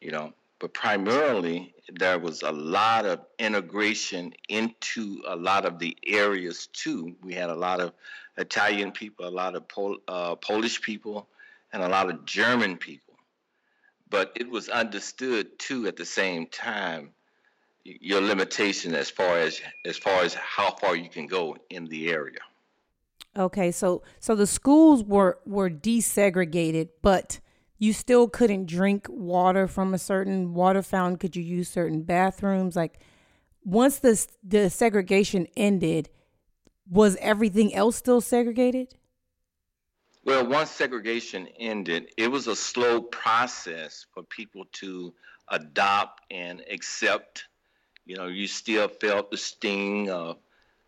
You 0.00 0.10
know, 0.10 0.32
but 0.58 0.74
primarily 0.74 1.74
there 1.92 2.18
was 2.18 2.42
a 2.42 2.52
lot 2.52 3.04
of 3.04 3.20
integration 3.38 4.32
into 4.48 5.22
a 5.26 5.36
lot 5.36 5.64
of 5.64 5.78
the 5.78 5.96
areas 6.06 6.68
too. 6.68 7.16
We 7.22 7.34
had 7.34 7.50
a 7.50 7.54
lot 7.54 7.80
of 7.80 7.92
Italian 8.36 8.92
people, 8.92 9.26
a 9.26 9.30
lot 9.30 9.54
of 9.54 9.68
Pol- 9.68 9.98
uh, 10.08 10.36
Polish 10.36 10.80
people, 10.80 11.28
and 11.72 11.82
a 11.82 11.88
lot 11.88 12.10
of 12.10 12.24
German 12.24 12.76
people. 12.76 13.14
But 14.08 14.32
it 14.36 14.48
was 14.48 14.68
understood 14.68 15.58
too 15.58 15.86
at 15.86 15.96
the 15.96 16.04
same 16.04 16.46
time 16.46 17.10
your 17.84 18.20
limitation 18.20 18.94
as 18.94 19.10
far 19.10 19.38
as 19.38 19.60
as 19.84 19.98
far 19.98 20.22
as 20.22 20.34
how 20.34 20.70
far 20.76 20.94
you 20.94 21.08
can 21.08 21.26
go 21.26 21.56
in 21.70 21.86
the 21.86 22.10
area. 22.10 22.38
Okay, 23.36 23.70
so 23.70 24.02
so 24.20 24.34
the 24.34 24.46
schools 24.46 25.02
were 25.02 25.38
were 25.46 25.70
desegregated, 25.70 26.90
but 27.00 27.40
you 27.78 27.92
still 27.92 28.28
couldn't 28.28 28.66
drink 28.66 29.06
water 29.08 29.66
from 29.66 29.94
a 29.94 29.98
certain 29.98 30.52
water 30.54 30.82
fountain. 30.82 31.18
Could 31.18 31.34
you 31.34 31.42
use 31.42 31.68
certain 31.68 32.02
bathrooms? 32.02 32.76
Like 32.76 32.98
once 33.64 33.98
the 33.98 34.26
the 34.44 34.68
segregation 34.68 35.46
ended, 35.56 36.10
was 36.88 37.16
everything 37.20 37.74
else 37.74 37.96
still 37.96 38.20
segregated? 38.20 38.94
Well, 40.24 40.46
once 40.46 40.70
segregation 40.70 41.48
ended, 41.58 42.12
it 42.16 42.30
was 42.30 42.46
a 42.46 42.54
slow 42.54 43.00
process 43.00 44.06
for 44.12 44.22
people 44.22 44.66
to 44.72 45.12
adopt 45.48 46.22
and 46.30 46.62
accept. 46.70 47.46
You 48.04 48.16
know, 48.16 48.26
you 48.26 48.46
still 48.46 48.88
felt 48.88 49.30
the 49.30 49.36
sting 49.36 50.10
of 50.10 50.38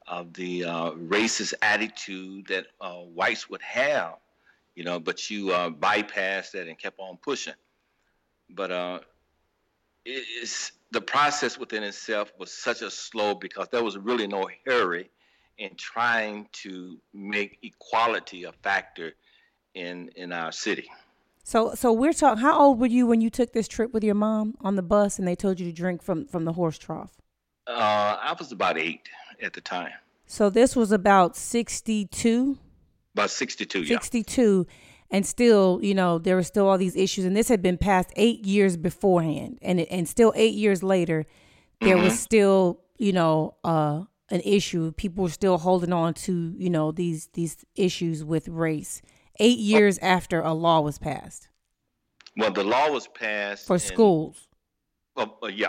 of 0.06 0.32
the 0.34 0.64
uh, 0.64 0.90
racist 0.92 1.54
attitude 1.62 2.46
that 2.49 2.66
uh, 2.80 2.94
whites 2.94 3.49
would 3.49 3.62
have, 3.62 4.16
you 4.75 4.84
know, 4.84 5.00
but 5.00 5.30
you 5.30 5.50
uh, 5.50 5.70
bypassed 5.70 6.52
that 6.52 6.68
and 6.68 6.78
kept 6.78 6.99
on 6.99 7.16
pushing. 7.23 7.54
But 8.50 8.70
uh, 8.70 8.99
it's, 10.04 10.73
the 10.90 11.00
process 11.00 11.58
within 11.58 11.82
itself 11.82 12.32
was 12.38 12.52
such 12.52 12.82
a 12.82 12.90
slow 12.90 13.34
because 13.34 13.68
there 13.73 13.82
was 13.82 13.96
really 13.96 14.26
no 14.26 14.49
hurry 14.66 15.11
in 15.58 15.75
trying 15.76 16.49
to 16.52 16.99
make 17.12 17.58
equality 17.62 18.44
a 18.44 18.52
factor 18.52 19.12
in 19.75 20.11
in 20.16 20.32
our 20.32 20.52
city. 20.52 20.88
So 21.42 21.75
so 21.75 21.92
we're 21.92 22.12
talking. 22.12 22.42
How 22.42 22.58
old 22.58 22.80
were 22.80 22.87
you 22.87 23.06
when 23.06 23.20
you 23.20 23.30
took 23.30 23.52
this 23.52 23.68
trip 23.68 23.92
with 23.92 24.04
your 24.04 24.14
mom 24.14 24.54
on 24.61 24.76
the 24.76 24.82
bus 24.82 25.18
and 25.18 25.26
they 25.26 25.37
told 25.37 25.61
you 25.61 25.66
to 25.66 25.73
drink 25.73 26.02
from 26.02 26.26
from 26.26 26.44
the 26.44 26.52
horse 26.52 26.78
trough? 26.78 27.12
Uh, 27.66 28.18
I 28.20 28.34
was 28.38 28.52
about 28.52 28.76
eight 28.76 29.08
at 29.44 29.52
the 29.52 29.60
time. 29.60 29.92
So 30.26 30.50
this 30.50 30.74
was 30.74 30.90
about 30.90 31.36
62? 31.36 32.58
About 33.14 33.30
62, 33.30 33.86
62. 33.86 34.66
Yeah. 34.68 34.74
And 35.10 35.24
still, 35.24 35.78
you 35.82 35.94
know, 35.94 36.18
there 36.18 36.34
were 36.34 36.42
still 36.42 36.66
all 36.66 36.78
these 36.78 36.96
issues. 36.96 37.24
And 37.24 37.36
this 37.36 37.48
had 37.48 37.62
been 37.62 37.78
passed 37.78 38.10
eight 38.16 38.44
years 38.44 38.76
beforehand. 38.76 39.58
And, 39.62 39.80
and 39.80 40.08
still 40.08 40.32
eight 40.34 40.54
years 40.54 40.82
later, 40.82 41.26
there 41.80 41.94
mm-hmm. 41.96 42.04
was 42.04 42.18
still, 42.18 42.80
you 42.98 43.12
know, 43.12 43.54
uh, 43.62 44.04
an 44.30 44.40
issue. 44.40 44.90
People 44.92 45.24
were 45.24 45.30
still 45.30 45.58
holding 45.58 45.92
on 45.92 46.14
to, 46.14 46.54
you 46.56 46.70
know, 46.70 46.90
these 46.90 47.28
these 47.34 47.64
issues 47.76 48.24
with 48.24 48.48
race. 48.48 49.02
Eight 49.38 49.58
years 49.58 49.98
after 49.98 50.40
a 50.40 50.52
law 50.52 50.80
was 50.80 50.98
passed. 50.98 51.48
Well, 52.36 52.50
the 52.50 52.64
law 52.64 52.90
was 52.90 53.06
passed 53.06 53.66
for 53.66 53.78
schools. 53.78 54.48
Well, 55.14 55.38
uh, 55.42 55.48
yeah, 55.48 55.68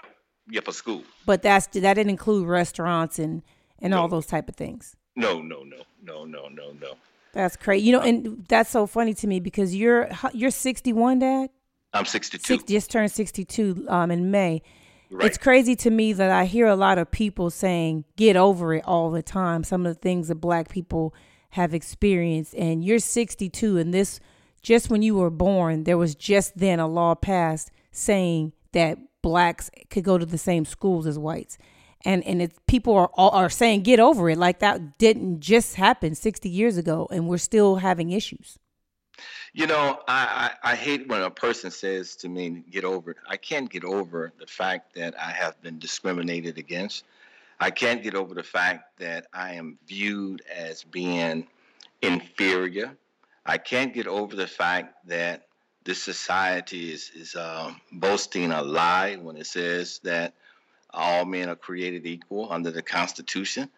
yeah, 0.50 0.62
for 0.62 0.72
school. 0.72 1.04
But 1.26 1.42
that's 1.42 1.68
that 1.68 1.94
didn't 1.94 2.10
include 2.10 2.48
restaurants 2.48 3.20
and 3.20 3.44
and 3.80 3.92
no. 3.92 4.02
all 4.02 4.08
those 4.08 4.26
type 4.26 4.50
of 4.50 4.56
things. 4.56 4.96
No, 5.16 5.42
no, 5.42 5.64
no, 5.64 5.78
no, 6.04 6.26
no, 6.26 6.48
no, 6.50 6.72
no. 6.80 6.94
That's 7.34 7.56
crazy. 7.58 7.86
You 7.86 7.94
know, 7.94 8.02
and 8.02 8.46
that's 8.48 8.70
so 8.70 8.88
funny 8.88 9.14
to 9.16 9.28
me 9.28 9.40
because 9.40 9.76
you're 9.76 10.10
you're 10.34 10.52
61, 10.52 11.20
Dad. 11.20 11.50
I'm 11.94 12.06
62. 12.06 12.64
just 12.68 12.92
turned 12.92 13.12
62 13.12 13.86
um, 13.88 14.12
in 14.12 14.32
May. 14.32 14.62
Right. 15.10 15.28
It's 15.28 15.38
crazy 15.38 15.76
to 15.78 15.90
me 15.90 16.14
that 16.14 16.32
I 16.32 16.46
hear 16.46 16.68
a 16.68 16.76
lot 16.76 16.98
of 16.98 17.12
people 17.12 17.50
saying 17.50 18.06
"get 18.16 18.36
over 18.36 18.74
it" 18.74 18.86
all 18.86 19.12
the 19.12 19.22
time. 19.22 19.64
Some 19.64 19.86
of 19.86 19.94
the 19.94 20.00
things 20.00 20.30
that 20.30 20.36
Black 20.36 20.70
people 20.70 21.14
have 21.52 21.74
experienced, 21.74 22.54
and 22.56 22.84
you're 22.84 23.00
62, 23.00 23.78
and 23.78 23.94
this 23.94 24.20
just 24.62 24.90
when 24.90 25.02
you 25.02 25.16
were 25.16 25.30
born, 25.30 25.84
there 25.84 25.98
was 25.98 26.16
just 26.16 26.58
then 26.58 26.80
a 26.80 26.88
law 26.88 27.16
passed 27.16 27.72
saying 27.92 28.52
that 28.72 28.98
blacks 29.22 29.70
could 29.90 30.04
go 30.04 30.18
to 30.18 30.26
the 30.26 30.38
same 30.38 30.66
schools 30.66 31.06
as 31.06 31.20
whites 31.20 31.58
and 32.06 32.24
and 32.26 32.42
it's 32.42 32.58
people 32.68 32.96
are 32.96 33.10
are 33.18 33.50
saying 33.50 33.82
get 33.82 34.00
over 34.00 34.30
it. 34.30 34.38
Like 34.38 34.60
that 34.60 34.98
didn't 34.98 35.42
just 35.42 35.76
happen 35.76 36.16
60 36.16 36.48
years 36.48 36.78
ago 36.78 37.08
and 37.12 37.28
we're 37.28 37.38
still 37.38 37.78
having 37.78 38.12
issues. 38.12 38.58
You 39.54 39.68
know 39.68 40.00
I, 40.08 40.52
I, 40.64 40.72
I 40.72 40.76
hate 40.76 41.08
when 41.08 41.22
a 41.22 41.32
person 41.32 41.72
says 41.72 42.16
to 42.18 42.30
me 42.30 42.64
get 42.70 42.86
over 42.86 43.12
it. 43.12 43.18
I 43.28 43.38
can't 43.38 43.70
get 43.70 43.84
over 43.84 44.32
the 44.40 44.48
fact 44.48 44.96
that 44.96 45.16
i 45.20 45.32
have 45.32 45.62
been 45.62 45.80
discriminated 45.80 46.58
against. 46.58 47.04
I 47.60 47.72
can't 47.72 48.04
get 48.04 48.16
over 48.16 48.36
the 48.36 48.44
fact 48.44 49.00
that 49.00 49.28
i 49.34 49.54
am 49.54 49.80
viewed 49.88 50.44
as 50.54 50.84
being 50.84 51.48
inferior. 52.02 52.96
I 53.46 53.58
can't 53.58 53.94
get 53.94 54.08
over 54.08 54.36
the 54.36 54.48
fact 54.48 55.08
that 55.08 55.48
this 55.86 56.02
society 56.02 56.92
is 56.92 57.12
is 57.16 57.36
uh, 57.36 57.72
boasting 57.92 58.52
a 58.52 58.62
lie 58.62 59.16
when 59.16 59.38
it 59.38 59.48
says 59.48 60.00
that 60.04 60.34
all 60.96 61.26
men 61.26 61.50
are 61.50 61.56
created 61.56 62.06
equal 62.06 62.52
under 62.52 62.72
the 62.72 62.82
Constitution, 62.82 63.70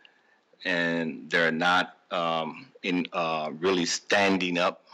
and 0.64 1.30
they're 1.30 1.52
not 1.52 1.98
um, 2.12 2.68
in 2.84 3.08
uh, 3.12 3.52
really 3.60 3.86
standing 3.86 4.58
up 4.58 4.86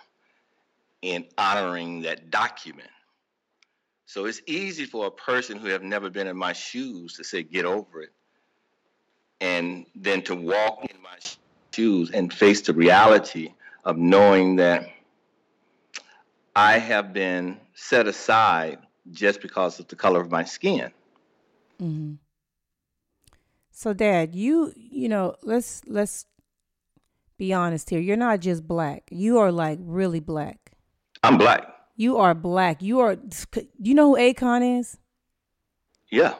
and 1.04 1.26
honoring 1.38 2.02
that 2.04 2.32
document. 2.32 2.90
So 4.06 4.26
it's 4.26 4.42
easy 4.48 4.86
for 4.86 5.08
a 5.08 5.12
person 5.12 5.58
who 5.58 5.68
have 5.68 5.84
never 5.84 6.10
been 6.10 6.28
in 6.28 6.38
my 6.38 6.54
shoes 6.54 7.18
to 7.18 7.24
say, 7.24 7.44
"Get 7.44 7.66
over 7.66 8.02
it," 8.02 8.14
and 9.42 9.86
then 9.96 10.22
to 10.24 10.36
walk 10.36 10.86
in 10.90 11.02
my 11.02 11.18
shoes 11.74 12.12
and 12.12 12.32
face 12.34 12.62
the 12.62 12.74
reality 12.74 13.54
of 13.84 13.98
knowing 13.98 14.58
that 14.58 14.88
I 16.56 16.78
have 16.78 17.14
been 17.14 17.60
set 17.74 18.08
aside 18.08 18.80
just 19.12 19.42
because 19.42 19.80
of 19.80 19.88
the 19.88 19.96
color 19.96 20.22
of 20.22 20.30
my 20.32 20.44
skin. 20.44 20.92
Mm-hmm. 21.84 22.14
So, 23.72 23.94
Dad, 23.94 24.36
you 24.36 24.72
you 24.76 25.10
know, 25.10 25.36
let's 25.44 25.82
let's 25.88 26.26
be 27.38 27.54
honest 27.54 27.90
here. 27.90 28.00
You're 28.00 28.16
not 28.18 28.40
just 28.40 28.66
black. 28.66 29.04
You 29.12 29.40
are 29.40 29.52
like 29.52 29.80
really 29.82 30.20
black. 30.22 30.72
I'm 31.24 31.38
black. 31.38 31.68
You 31.98 32.18
are 32.18 32.34
black. 32.34 32.82
You 32.82 33.00
are. 33.02 33.18
You 33.82 33.94
know 33.94 34.16
who 34.16 34.22
Akon 34.22 34.80
is? 34.80 34.98
Yeah. 36.10 36.36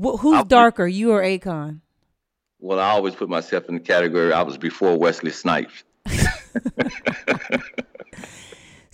Who's 0.00 0.36
I'll 0.36 0.44
darker, 0.44 0.86
put, 0.86 0.92
you 0.92 1.12
or 1.12 1.22
Akon? 1.22 1.80
Well, 2.58 2.80
I 2.80 2.90
always 2.90 3.14
put 3.14 3.28
myself 3.28 3.68
in 3.68 3.74
the 3.74 3.80
category 3.80 4.32
I 4.32 4.42
was 4.42 4.58
before 4.58 4.98
Wesley 4.98 5.30
Snipes. 5.30 5.84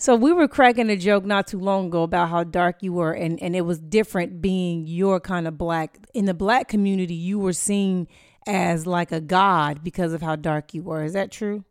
So 0.03 0.17
we 0.17 0.33
were 0.33 0.49
cracking 0.49 0.89
a 0.89 0.97
joke 0.97 1.23
not 1.23 1.47
too 1.47 1.59
long 1.59 1.85
ago 1.85 2.03
about 2.03 2.27
how 2.27 2.43
dark 2.43 2.83
you 2.83 2.91
were 2.91 3.13
and, 3.13 3.41
and 3.41 3.55
it 3.55 3.61
was 3.61 3.79
different 3.79 4.41
being 4.41 4.85
your 4.85 5.21
kind 5.21 5.47
of 5.47 5.57
black. 5.57 5.97
In 6.13 6.25
the 6.25 6.33
black 6.33 6.67
community, 6.67 7.13
you 7.13 7.39
were 7.39 7.53
seen 7.53 8.09
as 8.45 8.85
like 8.85 9.13
a 9.13 9.21
god 9.21 9.81
because 9.81 10.11
of 10.11 10.21
how 10.21 10.35
dark 10.35 10.73
you 10.73 10.83
were. 10.83 11.05
Is 11.05 11.13
that 11.13 11.31
true? 11.31 11.63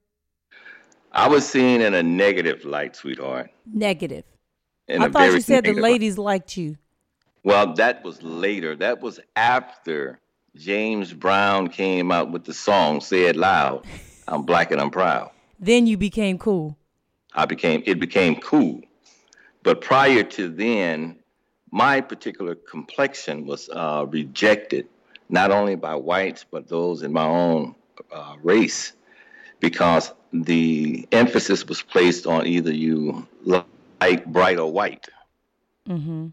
I 1.13 1.29
was 1.29 1.47
seen 1.47 1.83
in 1.83 1.93
a 1.93 2.03
negative 2.03 2.65
light, 2.65 2.97
sweetheart. 2.97 3.51
Negative. 3.71 4.25
In 4.89 5.03
I 5.03 5.11
thought 5.11 5.31
you 5.31 5.43
said 5.43 5.65
the 5.65 5.75
ladies 5.75 6.17
light. 6.17 6.25
liked 6.25 6.57
you. 6.57 6.79
Well, 7.45 7.75
that 7.75 8.03
was 8.03 8.23
later. 8.23 8.75
That 8.75 9.03
was 9.03 9.21
after 9.37 10.21
James 10.57 11.13
Brown 11.13 11.69
came 11.69 12.11
out 12.11 12.31
with 12.31 12.45
the 12.45 12.55
song 12.55 13.03
Say 13.03 13.25
It 13.25 13.37
Loud. 13.37 13.85
I'm 14.27 14.45
black 14.45 14.71
and 14.71 14.81
I'm 14.81 14.91
proud. 14.91 15.33
Then 15.61 15.87
you 15.87 15.99
became 15.99 16.39
cool. 16.39 16.79
I 17.35 17.47
became 17.47 17.83
it 17.87 17.99
became 17.99 18.37
cool. 18.37 18.83
But 19.63 19.81
prior 19.81 20.23
to 20.25 20.49
then, 20.49 21.19
my 21.71 22.01
particular 22.01 22.55
complexion 22.55 23.47
was 23.47 23.69
uh, 23.71 24.07
rejected, 24.09 24.89
not 25.29 25.51
only 25.51 25.77
by 25.77 25.95
whites, 25.95 26.45
but 26.49 26.69
those 26.69 27.03
in 27.03 27.13
my 27.13 27.25
own 27.25 27.75
uh, 28.13 28.37
race, 28.43 28.93
because 29.61 30.13
the 30.33 31.07
emphasis 31.13 31.67
was 31.67 31.83
placed 31.83 32.27
on 32.27 32.47
either 32.47 32.73
you 32.73 33.27
light, 33.45 34.27
bright, 34.27 34.59
or 34.59 34.71
white. 34.73 35.09
Mm-hmm. 35.89 36.29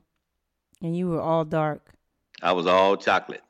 And 0.82 0.98
you 0.98 1.10
were 1.10 1.22
all 1.22 1.46
dark. 1.46 1.94
I 2.42 2.54
was 2.54 2.66
all 2.66 2.98
chocolate. 2.98 3.44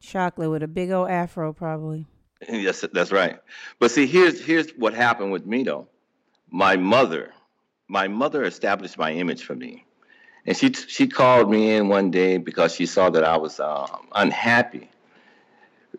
Chocolate 0.00 0.50
with 0.50 0.62
a 0.62 0.68
big 0.68 0.90
old 0.90 1.10
afro, 1.10 1.52
probably. 1.52 2.06
Yes, 2.50 2.84
that's 2.92 3.12
right. 3.12 3.40
But 3.78 3.90
see, 3.90 4.06
here's 4.06 4.44
here's 4.44 4.70
what 4.72 4.92
happened 4.92 5.32
with 5.32 5.46
me 5.46 5.62
though. 5.62 5.88
My 6.50 6.76
mother, 6.76 7.32
my 7.88 8.08
mother 8.08 8.44
established 8.44 8.98
my 8.98 9.12
image 9.12 9.44
for 9.44 9.54
me, 9.54 9.84
and 10.46 10.56
she 10.56 10.72
she 10.72 11.08
called 11.08 11.50
me 11.50 11.74
in 11.74 11.88
one 11.88 12.10
day 12.10 12.38
because 12.38 12.74
she 12.74 12.86
saw 12.86 13.10
that 13.10 13.24
I 13.24 13.36
was 13.36 13.60
uh, 13.60 13.86
unhappy, 14.14 14.90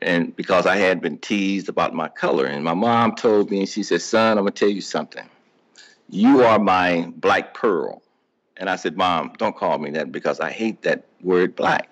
and 0.01 0.35
because 0.35 0.65
I 0.65 0.77
had 0.77 1.01
been 1.01 1.17
teased 1.17 1.69
about 1.69 1.93
my 1.93 2.07
color. 2.07 2.45
And 2.45 2.63
my 2.63 2.73
mom 2.73 3.15
told 3.15 3.51
me, 3.51 3.59
and 3.59 3.69
she 3.69 3.83
said, 3.83 4.01
"Son, 4.01 4.37
I'm 4.37 4.43
gonna 4.43 4.51
tell 4.51 4.69
you 4.69 4.81
something. 4.81 5.29
You 6.09 6.43
are 6.43 6.59
my 6.59 7.11
black 7.17 7.53
pearl." 7.53 8.01
And 8.57 8.69
I 8.69 8.75
said, 8.75 8.97
Mom, 8.97 9.33
don't 9.37 9.55
call 9.55 9.77
me 9.77 9.91
that 9.91 10.11
because 10.11 10.39
I 10.39 10.51
hate 10.51 10.81
that 10.81 11.05
word 11.21 11.55
black. 11.55 11.89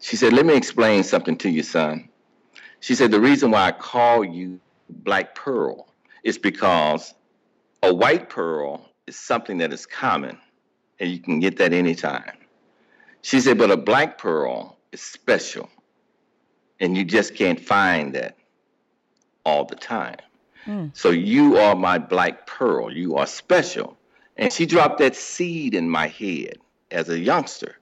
She 0.00 0.16
said, 0.16 0.32
Let 0.32 0.46
me 0.46 0.54
explain 0.54 1.02
something 1.02 1.36
to 1.38 1.50
you, 1.50 1.62
son. 1.62 2.08
She 2.80 2.94
said, 2.94 3.10
The 3.10 3.20
reason 3.20 3.50
why 3.50 3.66
I 3.66 3.72
call 3.72 4.24
you 4.24 4.60
black 4.88 5.34
pearl 5.34 5.88
is 6.22 6.38
because 6.38 7.14
a 7.86 7.94
white 7.94 8.28
pearl 8.28 8.90
is 9.06 9.16
something 9.16 9.58
that 9.58 9.72
is 9.72 9.86
common 9.86 10.38
and 10.98 11.10
you 11.10 11.18
can 11.18 11.40
get 11.40 11.56
that 11.58 11.72
anytime. 11.72 12.32
She 13.22 13.40
said, 13.40 13.58
But 13.58 13.70
a 13.70 13.76
black 13.76 14.18
pearl 14.18 14.78
is 14.92 15.00
special 15.00 15.68
and 16.80 16.96
you 16.96 17.04
just 17.04 17.34
can't 17.34 17.60
find 17.60 18.14
that 18.14 18.36
all 19.44 19.64
the 19.64 19.76
time. 19.76 20.16
Mm. 20.66 20.90
So 20.96 21.10
you 21.10 21.56
are 21.56 21.76
my 21.76 21.98
black 21.98 22.46
pearl. 22.46 22.92
You 22.92 23.16
are 23.16 23.26
special. 23.26 23.96
And 24.36 24.52
she 24.52 24.66
dropped 24.66 24.98
that 24.98 25.16
seed 25.16 25.74
in 25.74 25.88
my 25.88 26.08
head 26.08 26.58
as 26.90 27.08
a 27.08 27.18
youngster. 27.18 27.76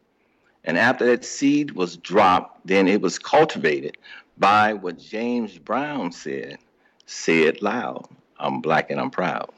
And 0.65 0.79
after 0.79 1.07
that 1.07 1.25
seed 1.25 1.73
was 1.73 1.97
dropped, 1.97 2.67
then 2.67 2.87
it 2.87 3.01
was 3.01 3.19
cultivated 3.19 3.97
by 4.39 4.75
what 4.75 4.99
James 4.99 5.59
Brown 5.59 6.13
said 6.13 6.59
say 7.07 7.43
it 7.43 7.63
loud. 7.63 8.07
I'm 8.39 8.61
black 8.61 8.91
and 8.91 9.01
I'm 9.01 9.11
proud. 9.11 9.51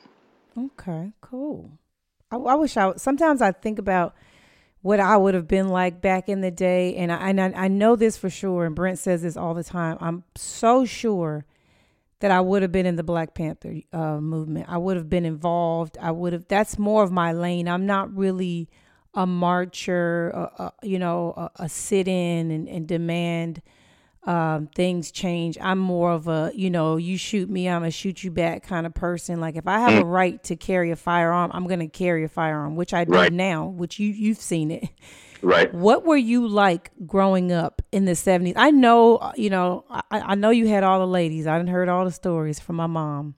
Okay, 0.56 1.12
cool. 1.20 1.78
I, 2.30 2.36
I 2.36 2.54
wish 2.54 2.76
I 2.76 2.94
sometimes 2.96 3.42
I 3.42 3.52
think 3.52 3.78
about 3.78 4.14
what 4.82 5.00
I 5.00 5.16
would 5.16 5.34
have 5.34 5.48
been 5.48 5.68
like 5.68 6.00
back 6.00 6.28
in 6.28 6.40
the 6.40 6.50
day, 6.50 6.94
and 6.96 7.10
I, 7.12 7.28
and 7.28 7.40
I, 7.40 7.64
I 7.64 7.68
know 7.68 7.96
this 7.96 8.16
for 8.16 8.30
sure. 8.30 8.64
And 8.64 8.74
Brent 8.74 8.98
says 8.98 9.22
this 9.22 9.36
all 9.36 9.54
the 9.54 9.64
time. 9.64 9.98
I'm 10.00 10.24
so 10.36 10.84
sure 10.84 11.44
that 12.20 12.30
I 12.30 12.40
would 12.40 12.62
have 12.62 12.72
been 12.72 12.86
in 12.86 12.96
the 12.96 13.02
Black 13.02 13.34
Panther 13.34 13.74
uh, 13.92 14.20
movement. 14.20 14.66
I 14.68 14.78
would 14.78 14.96
have 14.96 15.10
been 15.10 15.24
involved. 15.24 15.98
I 16.00 16.10
would 16.10 16.32
have. 16.32 16.48
That's 16.48 16.78
more 16.78 17.02
of 17.02 17.10
my 17.10 17.32
lane. 17.32 17.68
I'm 17.68 17.86
not 17.86 18.14
really 18.16 18.70
a 19.12 19.26
marcher, 19.26 20.32
uh, 20.34 20.62
uh, 20.62 20.70
you 20.82 20.98
know, 20.98 21.34
a, 21.36 21.64
a 21.64 21.68
sit 21.68 22.06
in 22.06 22.50
and, 22.50 22.68
and 22.68 22.86
demand 22.86 23.62
um, 24.26 24.66
things 24.74 25.12
change. 25.12 25.56
I'm 25.60 25.78
more 25.78 26.10
of 26.10 26.26
a, 26.26 26.50
you 26.54 26.68
know, 26.68 26.96
you 26.96 27.16
shoot 27.16 27.48
me, 27.48 27.68
I'm 27.68 27.82
gonna 27.82 27.92
shoot 27.92 28.24
you 28.24 28.30
back 28.30 28.64
kind 28.64 28.86
of 28.86 28.92
person. 28.92 29.40
Like 29.40 29.56
if 29.56 29.68
I 29.68 29.78
have 29.78 29.92
mm. 29.92 30.02
a 30.02 30.04
right 30.04 30.42
to 30.44 30.56
carry 30.56 30.90
a 30.90 30.96
firearm, 30.96 31.50
I'm 31.54 31.66
gonna 31.66 31.88
carry 31.88 32.24
a 32.24 32.28
firearm, 32.28 32.74
which 32.74 32.92
I 32.92 33.04
do 33.04 33.12
right. 33.12 33.32
now, 33.32 33.66
which 33.66 33.98
you 33.98 34.08
you've 34.08 34.40
seen 34.40 34.70
it. 34.70 34.88
Right. 35.42 35.72
What 35.72 36.04
were 36.04 36.16
you 36.16 36.48
like 36.48 36.90
growing 37.06 37.52
up 37.52 37.82
in 37.92 38.04
the 38.06 38.12
70s? 38.12 38.54
I 38.56 38.70
know, 38.70 39.18
uh, 39.18 39.32
you 39.36 39.50
know, 39.50 39.84
I, 39.90 40.02
I 40.10 40.34
know 40.34 40.50
you 40.50 40.66
had 40.66 40.82
all 40.82 40.98
the 40.98 41.06
ladies. 41.06 41.46
I 41.46 41.56
didn't 41.58 41.70
heard 41.70 41.88
all 41.88 42.04
the 42.04 42.10
stories 42.10 42.58
from 42.58 42.76
my 42.76 42.86
mom. 42.86 43.34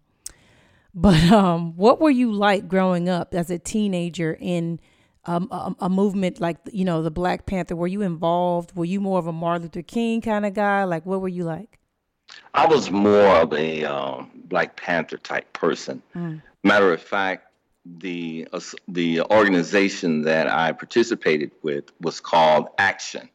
But 0.95 1.31
um, 1.31 1.77
what 1.77 2.01
were 2.01 2.11
you 2.11 2.33
like 2.33 2.67
growing 2.67 3.09
up 3.09 3.35
as 3.35 3.51
a 3.51 3.59
teenager 3.59 4.37
in 4.41 4.81
um, 5.29 5.49
a, 5.51 5.75
a, 5.81 5.89
movement 5.89 6.41
like, 6.41 6.57
you 6.73 6.85
know, 6.85 7.03
the 7.03 7.11
Black 7.11 7.47
Panther? 7.47 7.77
Were 7.77 7.87
you 7.87 8.03
involved? 8.03 8.75
Were 8.75 8.85
you 8.85 9.01
more 9.01 9.19
of 9.19 9.27
a 9.27 9.33
Martin 9.33 9.65
Luther 9.65 9.83
King 9.83 10.21
kind 10.21 10.47
of 10.47 10.55
guy? 10.55 10.85
Like, 10.85 11.05
what 11.05 11.21
were 11.21 11.29
you 11.29 11.45
like? 11.45 11.79
I 12.55 12.67
was 12.67 12.91
more 12.91 13.37
of 13.37 13.53
a 13.53 13.85
um, 13.85 14.31
Black 14.35 14.77
Panther 14.77 15.19
type 15.19 15.53
person. 15.53 16.03
Mm. 16.17 16.43
Matter 16.65 16.93
of 16.93 17.03
fact, 17.03 17.53
the 17.85 18.49
uh, 18.53 18.61
the 18.89 19.21
organization 19.23 20.23
that 20.23 20.49
I 20.49 20.73
participated 20.73 21.53
with 21.63 21.85
was 22.01 22.21
called 22.21 22.69
Action. 22.79 23.29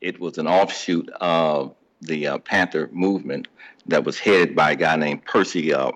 It 0.00 0.20
was 0.20 0.38
an 0.38 0.46
offshoot 0.46 1.08
of 1.20 1.74
the 2.00 2.26
uh, 2.28 2.38
Panther 2.38 2.88
movement 2.92 3.48
that 3.86 4.04
was 4.04 4.18
headed 4.18 4.54
by 4.54 4.72
a 4.72 4.76
guy 4.76 4.96
named 4.96 5.24
Percy 5.24 5.72
uh, 5.72 5.92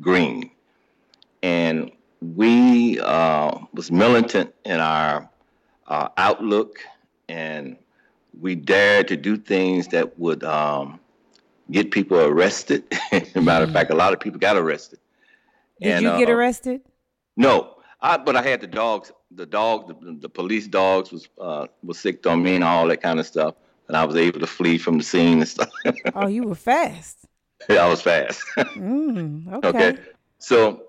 Green, 0.00 0.50
and 1.42 1.90
we 2.20 3.00
uh, 3.00 3.58
was 3.72 3.90
militant 3.90 4.54
in 4.64 4.80
our 4.80 5.28
uh, 5.86 6.08
outlook, 6.16 6.78
and 7.28 7.76
we 8.38 8.54
dared 8.54 9.08
to 9.08 9.16
do 9.16 9.36
things 9.36 9.88
that 9.88 10.18
would 10.18 10.44
um, 10.44 11.00
get 11.70 11.90
people 11.90 12.18
arrested. 12.18 12.84
As 13.12 13.34
a 13.36 13.40
matter 13.40 13.64
of 13.64 13.72
fact, 13.72 13.90
a 13.90 13.94
lot 13.94 14.12
of 14.12 14.20
people 14.20 14.38
got 14.38 14.56
arrested. 14.56 14.98
Did 15.80 15.92
and, 15.92 16.04
you 16.04 16.18
get 16.18 16.28
uh, 16.28 16.36
arrested? 16.36 16.80
No, 17.36 17.76
I, 18.00 18.16
but 18.16 18.36
I 18.36 18.42
had 18.42 18.60
the 18.60 18.66
dogs. 18.66 19.12
The 19.30 19.46
dog, 19.46 19.88
the, 19.88 20.16
the 20.20 20.28
police 20.28 20.66
dogs 20.66 21.12
was 21.12 21.28
uh, 21.40 21.66
was 21.82 21.98
sick 21.98 22.26
on 22.26 22.42
me 22.42 22.54
and 22.54 22.64
all 22.64 22.88
that 22.88 23.02
kind 23.02 23.20
of 23.20 23.26
stuff, 23.26 23.54
and 23.86 23.96
I 23.96 24.04
was 24.04 24.16
able 24.16 24.40
to 24.40 24.46
flee 24.46 24.78
from 24.78 24.98
the 24.98 25.04
scene 25.04 25.38
and 25.38 25.48
stuff. 25.48 25.70
oh, 26.14 26.26
you 26.26 26.44
were 26.44 26.54
fast. 26.54 27.26
Yeah, 27.68 27.84
I 27.84 27.88
was 27.88 28.00
fast. 28.00 28.42
mm, 28.56 29.52
okay. 29.54 29.68
okay. 29.68 29.98
So 30.38 30.87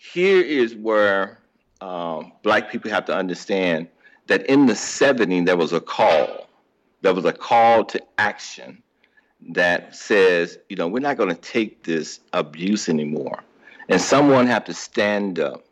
here 0.00 0.40
is 0.40 0.74
where 0.74 1.38
um, 1.82 2.32
black 2.42 2.70
people 2.70 2.90
have 2.90 3.04
to 3.04 3.14
understand 3.14 3.86
that 4.28 4.46
in 4.46 4.64
the 4.64 4.72
70s 4.72 5.44
there 5.44 5.58
was 5.58 5.74
a 5.74 5.80
call. 5.80 6.48
There 7.02 7.12
was 7.12 7.26
a 7.26 7.32
call 7.32 7.84
to 7.84 8.02
action 8.16 8.82
that 9.50 9.94
says, 9.94 10.58
you 10.68 10.76
know, 10.76 10.88
we're 10.88 11.00
not 11.00 11.18
going 11.18 11.28
to 11.28 11.40
take 11.40 11.82
this 11.82 12.20
abuse 12.32 12.88
anymore. 12.88 13.42
And 13.88 14.00
someone 14.00 14.46
have 14.46 14.64
to 14.64 14.74
stand 14.74 15.38
up 15.38 15.64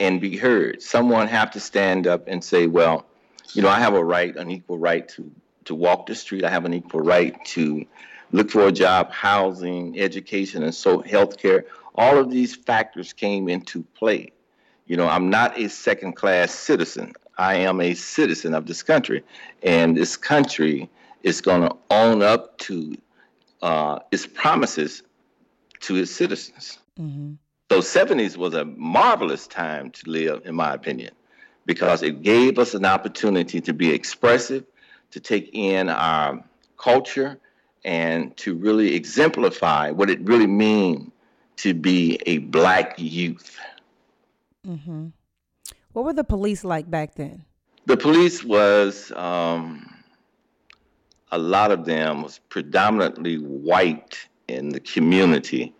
and 0.00 0.20
be 0.20 0.36
heard. 0.36 0.82
Someone 0.82 1.28
have 1.28 1.50
to 1.52 1.60
stand 1.60 2.06
up 2.06 2.26
and 2.26 2.42
say, 2.42 2.66
well, 2.66 3.06
you 3.52 3.62
know, 3.62 3.68
I 3.68 3.78
have 3.78 3.94
a 3.94 4.04
right, 4.04 4.34
an 4.36 4.50
equal 4.50 4.78
right 4.78 5.08
to 5.10 5.30
to 5.66 5.74
walk 5.74 6.06
the 6.06 6.14
street. 6.14 6.44
I 6.44 6.50
have 6.50 6.64
an 6.64 6.74
equal 6.74 7.00
right 7.00 7.36
to 7.46 7.84
look 8.30 8.50
for 8.50 8.66
a 8.68 8.72
job, 8.72 9.10
housing, 9.10 9.98
education, 9.98 10.62
and 10.62 10.74
so 10.74 11.02
healthcare. 11.02 11.64
All 11.96 12.18
of 12.18 12.30
these 12.30 12.54
factors 12.54 13.12
came 13.12 13.48
into 13.48 13.82
play. 13.94 14.32
You 14.86 14.96
know, 14.96 15.08
I'm 15.08 15.30
not 15.30 15.58
a 15.58 15.68
second 15.68 16.14
class 16.14 16.54
citizen. 16.54 17.12
I 17.38 17.56
am 17.56 17.80
a 17.80 17.94
citizen 17.94 18.54
of 18.54 18.66
this 18.66 18.82
country, 18.82 19.22
and 19.62 19.96
this 19.96 20.16
country 20.16 20.88
is 21.22 21.40
going 21.40 21.62
to 21.62 21.76
own 21.90 22.22
up 22.22 22.56
to 22.58 22.96
uh, 23.62 23.98
its 24.12 24.26
promises 24.26 25.02
to 25.80 25.96
its 25.96 26.10
citizens. 26.10 26.78
Mm-hmm. 26.98 27.34
So 27.70 27.80
70s 27.80 28.36
was 28.36 28.54
a 28.54 28.64
marvelous 28.64 29.46
time 29.46 29.90
to 29.90 30.10
live, 30.10 30.42
in 30.46 30.54
my 30.54 30.72
opinion, 30.72 31.12
because 31.66 32.02
it 32.02 32.22
gave 32.22 32.58
us 32.58 32.74
an 32.74 32.84
opportunity 32.84 33.60
to 33.60 33.72
be 33.72 33.90
expressive, 33.90 34.64
to 35.10 35.20
take 35.20 35.50
in 35.52 35.88
our 35.88 36.44
culture, 36.78 37.38
and 37.84 38.36
to 38.36 38.54
really 38.54 38.94
exemplify 38.94 39.90
what 39.90 40.08
it 40.10 40.20
really 40.20 40.46
means 40.46 41.10
to 41.56 41.74
be 41.74 42.18
a 42.26 42.38
black 42.38 42.94
youth. 42.98 43.58
Mm-hmm. 44.66 45.08
What 45.92 46.04
were 46.04 46.12
the 46.12 46.24
police 46.24 46.64
like 46.64 46.90
back 46.90 47.14
then? 47.14 47.44
The 47.86 47.96
police 47.96 48.44
was 48.44 49.12
um, 49.12 50.02
a 51.32 51.38
lot 51.38 51.70
of 51.70 51.84
them 51.84 52.22
was 52.22 52.40
predominantly 52.48 53.36
white 53.36 54.18
in 54.48 54.70
the 54.70 54.80
community 54.80 55.74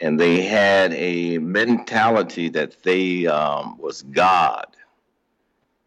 and 0.00 0.20
they 0.20 0.42
had 0.42 0.92
a 0.94 1.38
mentality 1.38 2.48
that 2.50 2.82
they 2.82 3.26
um, 3.26 3.78
was 3.78 4.02
God. 4.02 4.66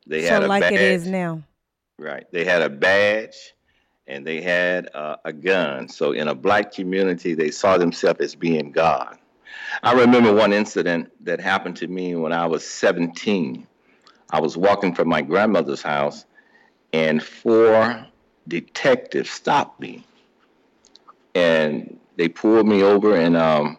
They 0.07 0.23
so 0.23 0.29
had 0.29 0.43
a 0.43 0.47
like 0.47 0.61
badge. 0.61 0.73
it 0.73 0.81
is 0.81 1.07
now. 1.07 1.43
Right. 1.97 2.25
They 2.31 2.45
had 2.45 2.61
a 2.61 2.69
badge 2.69 3.53
and 4.09 4.25
they 4.25 4.41
had 4.41 4.89
uh, 4.93 5.17
a 5.23 5.31
gun. 5.31 5.87
So 5.87 6.11
in 6.11 6.27
a 6.27 6.35
black 6.35 6.73
community, 6.73 7.35
they 7.35 7.51
saw 7.51 7.77
themselves 7.77 8.19
as 8.19 8.35
being 8.35 8.71
God. 8.71 9.17
I 9.83 9.93
remember 9.93 10.33
one 10.33 10.51
incident 10.51 11.11
that 11.25 11.39
happened 11.39 11.77
to 11.77 11.87
me 11.87 12.15
when 12.15 12.33
I 12.33 12.47
was 12.47 12.67
17. 12.67 13.67
I 14.31 14.39
was 14.41 14.57
walking 14.57 14.95
from 14.95 15.07
my 15.07 15.21
grandmother's 15.21 15.83
house, 15.83 16.25
and 16.91 17.21
four 17.21 18.05
detectives 18.47 19.29
stopped 19.29 19.79
me. 19.79 20.03
And 21.35 21.99
they 22.15 22.29
pulled 22.29 22.67
me 22.67 22.81
over 22.81 23.15
and 23.15 23.37
um, 23.37 23.77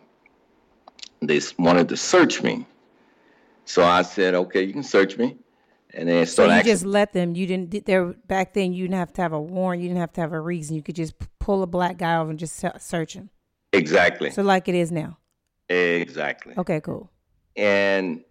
they 1.20 1.40
wanted 1.58 1.88
to 1.88 1.96
search 1.96 2.40
me. 2.40 2.64
So 3.64 3.84
I 3.84 4.02
said, 4.02 4.34
okay, 4.34 4.62
you 4.62 4.72
can 4.72 4.84
search 4.84 5.18
me. 5.18 5.36
And 5.94 6.08
then 6.08 6.26
So 6.26 6.44
you 6.54 6.62
just 6.62 6.84
let 6.84 7.12
them. 7.12 7.34
You 7.34 7.46
didn't. 7.46 7.84
There 7.86 8.06
back 8.26 8.54
then. 8.54 8.72
You 8.72 8.84
didn't 8.84 8.96
have 8.98 9.12
to 9.14 9.22
have 9.22 9.32
a 9.32 9.40
warrant. 9.40 9.82
You 9.82 9.88
didn't 9.88 10.00
have 10.00 10.12
to 10.14 10.20
have 10.20 10.32
a 10.32 10.40
reason. 10.40 10.76
You 10.76 10.82
could 10.82 10.96
just 10.96 11.14
pull 11.38 11.62
a 11.62 11.66
black 11.66 11.98
guy 11.98 12.16
over 12.16 12.30
and 12.30 12.38
just 12.38 12.64
search 12.78 13.14
him. 13.14 13.30
exactly, 13.72 14.30
So 14.30 14.42
like 14.42 14.68
it 14.68 14.74
is 14.74 14.90
now. 14.92 15.18
exactly. 15.68 16.54
Okay, 16.56 16.80
cool. 16.80 17.10
And 17.56 18.22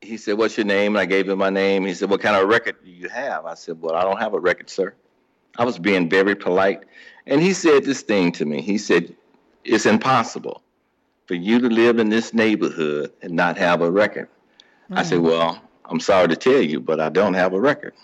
he 0.00 0.16
said, 0.16 0.38
"What's 0.38 0.56
your 0.56 0.66
name?" 0.66 0.94
And 0.94 1.00
I 1.00 1.06
gave 1.06 1.28
him 1.28 1.38
my 1.38 1.50
name. 1.50 1.84
He 1.84 1.94
said, 1.94 2.10
"What 2.10 2.20
kind 2.20 2.36
of 2.36 2.48
record 2.48 2.76
do 2.84 2.90
you 2.90 3.08
have?" 3.08 3.46
I 3.46 3.54
said, 3.54 3.80
"Well, 3.80 3.94
I 3.94 4.02
don't 4.02 4.18
have 4.18 4.34
a 4.34 4.40
record, 4.40 4.70
sir." 4.70 4.94
I 5.56 5.64
was 5.64 5.78
being 5.78 6.08
very 6.08 6.34
polite, 6.36 6.84
and 7.26 7.40
he 7.40 7.52
said 7.52 7.84
this 7.84 8.02
thing 8.02 8.30
to 8.32 8.44
me. 8.44 8.60
He 8.62 8.78
said, 8.78 9.14
"It's 9.64 9.86
impossible 9.86 10.62
for 11.26 11.34
you 11.34 11.58
to 11.60 11.68
live 11.68 11.98
in 11.98 12.08
this 12.10 12.32
neighborhood 12.32 13.12
and 13.22 13.32
not 13.32 13.56
have 13.58 13.80
a 13.82 13.90
record." 13.90 14.28
I 14.90 15.02
said, 15.02 15.18
mm. 15.18 15.22
"Well, 15.24 15.60
I'm 15.88 16.00
sorry 16.00 16.28
to 16.28 16.36
tell 16.36 16.60
you, 16.60 16.80
but 16.80 17.00
I 17.00 17.08
don't 17.08 17.34
have 17.34 17.52
a 17.52 17.60
record." 17.60 17.94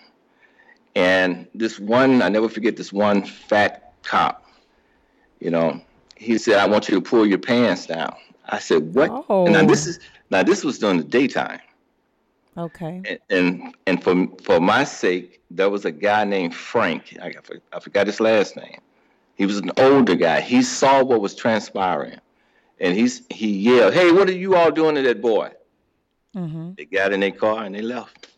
And 0.94 1.46
this 1.54 1.78
one, 1.78 2.22
I 2.22 2.28
never 2.28 2.48
forget 2.48 2.76
this 2.76 2.92
one 2.92 3.24
fat 3.24 3.94
cop. 4.02 4.44
You 5.40 5.50
know, 5.50 5.80
he 6.16 6.38
said, 6.38 6.58
"I 6.58 6.66
want 6.66 6.88
you 6.88 6.94
to 6.94 7.00
pull 7.00 7.26
your 7.26 7.38
pants 7.38 7.86
down." 7.86 8.14
I 8.48 8.58
said, 8.58 8.94
"What?" 8.94 9.10
Oh. 9.28 9.44
And 9.44 9.54
now 9.54 9.64
this 9.64 9.86
oh. 9.86 9.90
is 9.90 10.00
now 10.30 10.42
this 10.42 10.64
was 10.64 10.78
during 10.78 10.98
the 10.98 11.04
daytime, 11.04 11.60
Okay. 12.56 13.02
and 13.04 13.18
and, 13.30 13.74
and 13.86 14.02
for 14.02 14.28
for 14.42 14.60
my 14.60 14.84
sake, 14.84 15.40
there 15.50 15.70
was 15.70 15.84
a 15.84 15.90
guy 15.90 16.24
named 16.24 16.54
Frank. 16.54 17.16
I, 17.20 17.34
I 17.72 17.80
forgot 17.80 18.06
his 18.06 18.20
last 18.20 18.56
name. 18.56 18.80
He 19.36 19.46
was 19.46 19.58
an 19.58 19.72
older 19.76 20.14
guy. 20.14 20.40
He 20.40 20.62
saw 20.62 21.02
what 21.02 21.20
was 21.20 21.34
transpiring, 21.34 22.20
and 22.78 22.96
he's 22.96 23.22
he 23.30 23.48
yelled, 23.48 23.94
"Hey, 23.94 24.12
what 24.12 24.28
are 24.28 24.32
you 24.32 24.54
all 24.56 24.70
doing 24.70 24.94
to 24.94 25.02
that 25.02 25.20
boy?" 25.20 25.50
Hmm 26.34 26.72
They 26.76 26.84
got 26.84 27.12
in 27.12 27.20
their 27.20 27.30
car 27.30 27.64
and 27.64 27.74
they 27.74 27.80
left. 27.82 28.28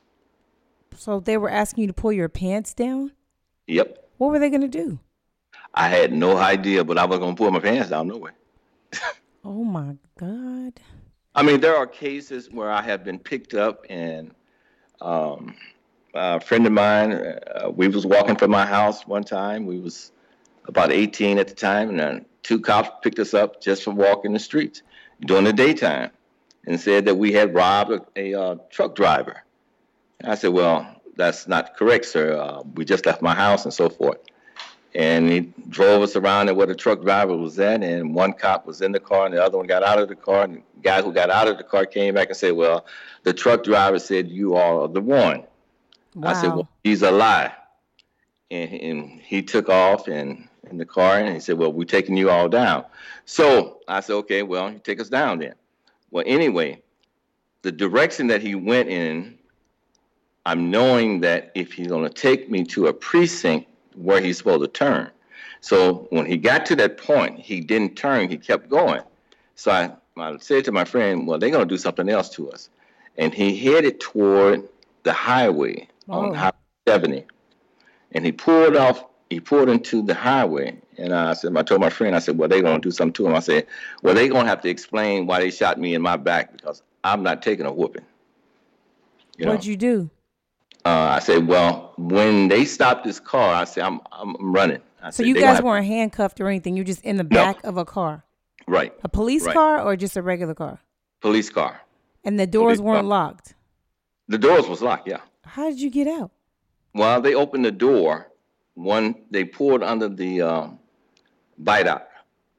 So 0.96 1.20
they 1.20 1.36
were 1.36 1.50
asking 1.50 1.82
you 1.82 1.88
to 1.88 1.92
pull 1.92 2.12
your 2.12 2.28
pants 2.28 2.72
down. 2.74 3.12
Yep, 3.66 3.98
What 4.18 4.30
were 4.30 4.38
they 4.38 4.50
gonna 4.50 4.68
do? 4.68 5.00
I 5.74 5.88
had 5.88 6.12
no 6.12 6.36
idea, 6.36 6.84
but 6.84 6.98
I 6.98 7.04
was 7.04 7.18
gonna 7.18 7.34
pull 7.34 7.50
my 7.50 7.58
pants 7.58 7.90
down 7.90 8.08
no 8.08 8.16
way. 8.18 8.32
Oh 9.44 9.62
my 9.62 9.94
god. 10.18 10.80
I 11.36 11.42
mean, 11.44 11.60
there 11.60 11.76
are 11.76 11.86
cases 11.86 12.50
where 12.50 12.68
I 12.68 12.82
have 12.82 13.04
been 13.04 13.20
picked 13.20 13.54
up, 13.54 13.84
and 13.88 14.34
um, 15.00 15.54
a 16.14 16.40
friend 16.40 16.66
of 16.66 16.72
mine, 16.72 17.12
uh, 17.12 17.70
we 17.70 17.86
was 17.86 18.04
walking 18.04 18.34
from 18.34 18.50
my 18.50 18.66
house 18.66 19.06
one 19.06 19.22
time. 19.22 19.64
We 19.64 19.78
was 19.78 20.10
about 20.66 20.90
18 20.90 21.38
at 21.38 21.46
the 21.46 21.54
time, 21.54 22.00
and 22.00 22.24
two 22.42 22.58
cops 22.58 22.90
picked 23.02 23.20
us 23.20 23.34
up 23.34 23.60
just 23.62 23.84
for 23.84 23.92
walking 23.92 24.32
the 24.32 24.40
streets 24.40 24.82
during 25.20 25.44
the 25.44 25.52
daytime, 25.52 26.10
and 26.66 26.80
said 26.80 27.04
that 27.06 27.14
we 27.14 27.32
had 27.32 27.54
robbed 27.54 27.92
a, 27.92 28.00
a 28.16 28.40
uh, 28.40 28.56
truck 28.70 28.94
driver. 28.94 29.42
And 30.20 30.32
I 30.32 30.34
said, 30.34 30.52
"Well, 30.52 31.00
that's 31.16 31.48
not 31.48 31.76
correct, 31.76 32.06
sir. 32.06 32.36
Uh, 32.36 32.62
we 32.74 32.84
just 32.84 33.06
left 33.06 33.22
my 33.22 33.34
house 33.34 33.64
and 33.64 33.72
so 33.72 33.88
forth." 33.88 34.18
and 34.96 35.30
he 35.30 35.40
drove 35.68 36.02
us 36.02 36.16
around 36.16 36.46
to 36.46 36.54
where 36.54 36.66
the 36.66 36.74
truck 36.74 37.02
driver 37.02 37.36
was 37.36 37.58
at, 37.58 37.82
and 37.82 38.14
one 38.14 38.32
cop 38.32 38.66
was 38.66 38.80
in 38.80 38.92
the 38.92 39.00
car, 39.00 39.26
and 39.26 39.34
the 39.34 39.44
other 39.44 39.58
one 39.58 39.66
got 39.66 39.82
out 39.82 39.98
of 39.98 40.08
the 40.08 40.16
car, 40.16 40.44
and 40.44 40.56
the 40.56 40.62
guy 40.82 41.02
who 41.02 41.12
got 41.12 41.28
out 41.28 41.48
of 41.48 41.58
the 41.58 41.64
car 41.64 41.84
came 41.84 42.14
back 42.14 42.28
and 42.28 42.36
said, 42.36 42.52
"Well, 42.52 42.86
the 43.22 43.34
truck 43.34 43.62
driver 43.62 43.98
said 43.98 44.30
you 44.30 44.54
are 44.54 44.88
the 44.88 45.02
one." 45.02 45.44
Wow. 46.14 46.30
I 46.30 46.32
said, 46.32 46.54
"Well, 46.54 46.68
he's 46.82 47.02
a 47.02 47.10
lie," 47.10 47.52
and, 48.50 48.72
and 48.72 49.20
he 49.20 49.42
took 49.42 49.68
off 49.68 50.08
and 50.08 50.48
in 50.70 50.78
the 50.78 50.86
car, 50.86 51.18
and 51.18 51.34
he 51.34 51.40
said, 51.40 51.58
"Well, 51.58 51.72
we're 51.72 51.84
taking 51.84 52.16
you 52.16 52.30
all 52.30 52.48
down." 52.48 52.86
So 53.26 53.80
I 53.86 54.00
said, 54.00 54.14
"Okay, 54.14 54.42
well, 54.42 54.72
you 54.72 54.78
take 54.78 55.00
us 55.00 55.10
down 55.10 55.40
then." 55.40 55.54
Well, 56.10 56.24
anyway, 56.26 56.82
the 57.62 57.72
direction 57.72 58.28
that 58.28 58.42
he 58.42 58.54
went 58.54 58.88
in, 58.88 59.38
I'm 60.44 60.70
knowing 60.70 61.20
that 61.22 61.50
if 61.54 61.72
he's 61.72 61.88
going 61.88 62.04
to 62.04 62.10
take 62.14 62.50
me 62.50 62.64
to 62.64 62.86
a 62.86 62.92
precinct 62.92 63.68
where 63.94 64.20
he's 64.20 64.38
supposed 64.38 64.62
to 64.62 64.68
turn. 64.68 65.10
So 65.60 66.06
when 66.10 66.26
he 66.26 66.36
got 66.36 66.66
to 66.66 66.76
that 66.76 66.98
point, 66.98 67.40
he 67.40 67.60
didn't 67.60 67.96
turn, 67.96 68.28
he 68.28 68.36
kept 68.36 68.68
going. 68.68 69.02
So 69.56 69.72
I, 69.72 69.90
I 70.16 70.36
said 70.38 70.64
to 70.66 70.72
my 70.72 70.84
friend, 70.84 71.26
Well, 71.26 71.38
they're 71.38 71.50
going 71.50 71.66
to 71.66 71.74
do 71.74 71.78
something 71.78 72.08
else 72.08 72.28
to 72.30 72.50
us. 72.52 72.68
And 73.18 73.34
he 73.34 73.56
headed 73.56 73.98
toward 74.00 74.68
the 75.02 75.12
highway 75.12 75.88
Oh. 76.08 76.28
on 76.28 76.34
Highway 76.34 76.52
70. 76.86 77.24
And 78.12 78.24
he 78.24 78.30
pulled 78.30 78.76
off, 78.76 79.04
he 79.28 79.40
pulled 79.40 79.68
into 79.68 80.02
the 80.02 80.14
highway. 80.14 80.76
And 80.98 81.12
I 81.14 81.34
said, 81.34 81.56
I 81.56 81.62
told 81.62 81.80
my 81.80 81.90
friend, 81.90 82.16
I 82.16 82.18
said, 82.20 82.38
Well, 82.38 82.48
they're 82.48 82.62
going 82.62 82.80
to 82.80 82.88
do 82.88 82.90
something 82.90 83.12
to 83.14 83.26
him. 83.26 83.34
I 83.34 83.40
said, 83.40 83.66
Well, 84.02 84.14
they're 84.14 84.28
going 84.28 84.44
to 84.44 84.48
have 84.48 84.62
to 84.62 84.68
explain 84.68 85.26
why 85.26 85.40
they 85.40 85.50
shot 85.50 85.78
me 85.78 85.94
in 85.94 86.02
my 86.02 86.16
back 86.16 86.52
because 86.52 86.82
I'm 87.04 87.22
not 87.22 87.42
taking 87.42 87.66
a 87.66 87.72
whooping. 87.72 88.04
You? 89.36 89.46
What'd 89.46 89.66
you 89.66 89.76
do? 89.76 90.10
Uh, 90.84 91.16
I 91.16 91.18
said, 91.18 91.48
well, 91.48 91.92
when 91.98 92.46
they 92.48 92.64
stopped 92.64 93.04
this 93.04 93.18
car, 93.18 93.52
I 93.54 93.64
said, 93.64 93.82
I'm, 93.84 94.00
I'm 94.12 94.36
running. 94.40 94.80
I 95.02 95.10
So 95.10 95.16
said, 95.16 95.26
you 95.26 95.34
guys 95.34 95.60
weren't 95.60 95.84
handcuffed 95.84 96.40
or 96.40 96.48
anything. 96.48 96.76
You're 96.76 96.84
just 96.84 97.02
in 97.02 97.16
the 97.16 97.24
back 97.24 97.62
of 97.64 97.76
a 97.76 97.84
car, 97.84 98.24
right? 98.68 98.92
a 99.02 99.08
police 99.08 99.44
Right. 99.44 99.52
car 99.54 99.82
or 99.82 99.96
just 99.96 100.16
a 100.16 100.22
regular 100.22 100.54
car, 100.54 100.80
Police 101.20 101.50
car. 101.50 101.80
and 102.24 102.38
the 102.38 102.46
doors 102.46 102.78
Police 102.78 102.80
weren't 102.80 103.02
car. 103.02 103.08
locked. 103.08 103.54
The 104.28 104.38
doors 104.38 104.68
was 104.68 104.80
locked. 104.80 105.08
Yeah. 105.08 105.20
How 105.44 105.68
did 105.68 105.80
you 105.80 105.90
get 105.90 106.06
out? 106.06 106.30
Well, 106.94 107.20
they 107.20 107.34
opened 107.34 107.64
the 107.64 107.72
door. 107.72 108.28
One, 108.74 109.16
they 109.30 109.44
pulled 109.44 109.82
under 109.82 110.08
the 110.08 110.42
um, 110.42 110.78
bite 111.58 111.86
out, 111.86 112.08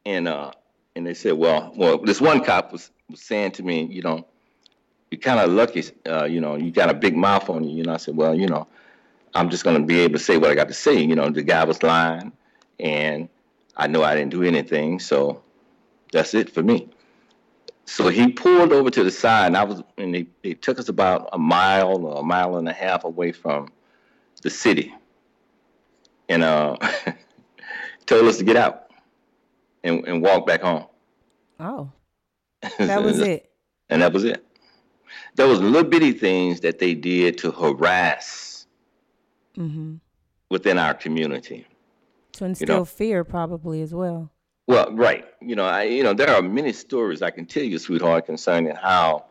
and 0.05 0.27
uh, 0.27 0.51
and 0.97 1.05
they 1.05 1.13
said, 1.13 1.33
well, 1.33 1.71
well, 1.75 1.99
this 1.99 2.19
one 2.19 2.43
cop 2.43 2.71
was, 2.71 2.89
was 3.07 3.21
saying 3.21 3.51
to 3.51 3.63
me, 3.63 3.85
you 3.85 4.01
know, 4.01 4.25
you're 5.11 5.21
kind 5.21 5.39
of 5.39 5.51
lucky, 5.51 5.83
uh, 6.07 6.25
you 6.25 6.41
know, 6.41 6.55
you 6.55 6.71
got 6.71 6.89
a 6.89 6.93
big 6.93 7.15
mouth 7.15 7.49
on 7.51 7.63
you. 7.63 7.77
You 7.77 7.83
know, 7.83 7.93
I 7.93 7.97
said, 7.97 8.17
well, 8.17 8.33
you 8.33 8.47
know, 8.47 8.67
I'm 9.35 9.49
just 9.49 9.63
going 9.63 9.79
to 9.79 9.85
be 9.85 9.99
able 9.99 10.17
to 10.17 10.23
say 10.23 10.37
what 10.37 10.49
I 10.49 10.55
got 10.55 10.67
to 10.69 10.73
say. 10.73 10.99
You 10.99 11.15
know, 11.15 11.29
the 11.29 11.43
guy 11.43 11.63
was 11.65 11.83
lying, 11.83 12.31
and 12.79 13.29
I 13.77 13.85
know 13.85 14.03
I 14.03 14.15
didn't 14.15 14.31
do 14.31 14.41
anything, 14.41 14.99
so 14.99 15.43
that's 16.11 16.33
it 16.33 16.49
for 16.49 16.63
me. 16.63 16.89
So 17.85 18.09
he 18.09 18.31
pulled 18.31 18.73
over 18.73 18.89
to 18.89 19.03
the 19.03 19.11
side, 19.11 19.47
and 19.47 19.55
I 19.55 19.63
was, 19.65 19.83
and 19.99 20.15
they, 20.15 20.25
they 20.43 20.55
took 20.55 20.79
us 20.79 20.89
about 20.89 21.29
a 21.31 21.37
mile 21.37 22.05
or 22.05 22.19
a 22.19 22.23
mile 22.23 22.57
and 22.57 22.67
a 22.67 22.73
half 22.73 23.03
away 23.03 23.31
from 23.31 23.69
the 24.41 24.49
city, 24.49 24.95
and 26.27 26.43
uh, 26.43 26.75
told 28.07 28.25
us 28.25 28.39
to 28.39 28.43
get 28.43 28.57
out 28.57 28.86
and, 29.83 30.05
and 30.07 30.21
walk 30.21 30.45
back 30.45 30.61
home. 30.61 30.85
Oh, 31.59 31.91
that 32.79 33.03
was 33.03 33.19
it. 33.19 33.51
and 33.89 34.01
that 34.01 34.13
was 34.13 34.23
it. 34.23 34.43
There 35.35 35.47
was 35.47 35.61
little 35.61 35.89
bitty 35.89 36.13
things 36.13 36.61
that 36.61 36.79
they 36.79 36.93
did 36.93 37.37
to 37.39 37.51
harass 37.51 38.65
mm-hmm. 39.57 39.95
within 40.49 40.77
our 40.77 40.93
community. 40.93 41.65
To 42.33 42.45
instill 42.45 42.79
know. 42.79 42.85
fear, 42.85 43.23
probably 43.23 43.81
as 43.81 43.93
well. 43.93 44.31
Well, 44.67 44.93
right. 44.93 45.25
You 45.41 45.55
know, 45.55 45.65
I 45.65 45.83
you 45.83 46.03
know 46.03 46.13
there 46.13 46.29
are 46.29 46.41
many 46.41 46.73
stories 46.73 47.21
I 47.21 47.31
can 47.31 47.45
tell 47.45 47.63
you, 47.63 47.79
sweetheart, 47.79 48.25
concerning 48.25 48.75
how 48.75 49.25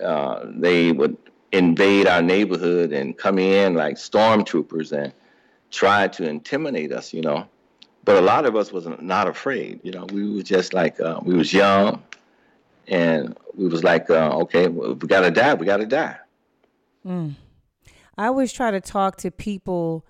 uh, 0.00 0.46
they 0.46 0.92
would 0.92 1.16
invade 1.52 2.06
our 2.06 2.22
neighborhood 2.22 2.92
and 2.92 3.16
come 3.16 3.38
in 3.38 3.74
like 3.74 3.96
stormtroopers 3.96 4.92
and 4.92 5.12
try 5.70 6.08
to 6.08 6.28
intimidate 6.28 6.92
us. 6.92 7.12
You 7.12 7.22
know, 7.22 7.48
but 8.04 8.16
a 8.16 8.20
lot 8.20 8.46
of 8.46 8.56
us 8.56 8.72
was 8.72 8.86
not 9.00 9.28
afraid. 9.28 9.80
You 9.82 9.92
know, 9.92 10.06
we 10.12 10.30
was 10.30 10.44
just 10.44 10.72
like 10.72 11.00
uh, 11.00 11.20
we 11.22 11.34
was 11.34 11.52
young, 11.52 12.02
and 12.88 13.36
we 13.54 13.68
was 13.68 13.84
like, 13.84 14.10
uh, 14.10 14.38
okay, 14.42 14.68
we 14.68 14.94
gotta 15.08 15.30
die, 15.30 15.54
we 15.54 15.66
gotta 15.66 15.86
die. 15.86 16.16
Mm. 17.06 17.34
I 18.16 18.26
always 18.26 18.52
try 18.52 18.70
to 18.70 18.80
talk 18.80 19.16
to 19.18 19.30
people 19.30 20.06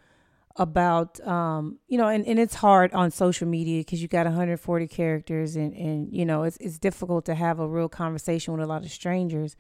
about, 0.57 1.27
um, 1.27 1.79
you 1.89 1.99
know, 1.99 2.09
and, 2.09 2.25
and 2.27 2.39
it's 2.39 2.55
hard 2.55 2.93
on 2.93 3.11
social 3.11 3.49
media 3.49 3.81
because 3.81 4.01
you 4.01 4.09
got 4.09 4.27
140 4.27 4.87
characters 4.87 5.57
and, 5.57 5.75
and, 5.75 6.13
you 6.13 6.25
know, 6.25 6.45
it's, 6.45 6.57
it's 6.59 6.79
difficult 6.79 7.25
to 7.25 7.35
have 7.35 7.59
a 7.59 7.67
real 7.67 7.89
conversation 7.89 8.55
with 8.55 8.63
a 8.63 8.67
lot 8.67 8.85
of 8.85 8.91
strangers. 8.91 9.57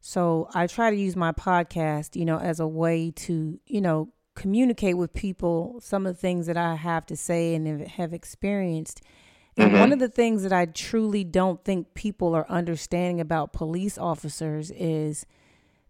So 0.00 0.48
I 0.52 0.66
try 0.66 0.90
to 0.90 0.96
use 0.96 1.14
my 1.14 1.32
podcast, 1.32 2.16
you 2.16 2.24
know, 2.24 2.38
as 2.38 2.58
a 2.58 2.66
way 2.66 3.12
to, 3.12 3.60
you 3.66 3.80
know, 3.80 4.08
communicate 4.34 4.96
with 4.96 5.12
people 5.12 5.78
some 5.80 6.06
of 6.06 6.14
the 6.14 6.20
things 6.20 6.46
that 6.46 6.56
I 6.56 6.74
have 6.74 7.06
to 7.06 7.16
say 7.16 7.54
and 7.54 7.86
have- 7.88 8.12
experienced. 8.12 9.02
And 9.56 9.72
one 9.72 9.82
mm-hmm. 9.82 9.92
of 9.92 9.98
the 10.00 10.08
things 10.08 10.42
that 10.42 10.52
I 10.52 10.66
truly 10.66 11.22
don't 11.22 11.62
think 11.64 11.94
people 11.94 12.34
are 12.34 12.46
understanding 12.48 13.20
about 13.20 13.52
police 13.52 13.96
officers 13.96 14.72
is 14.72 15.26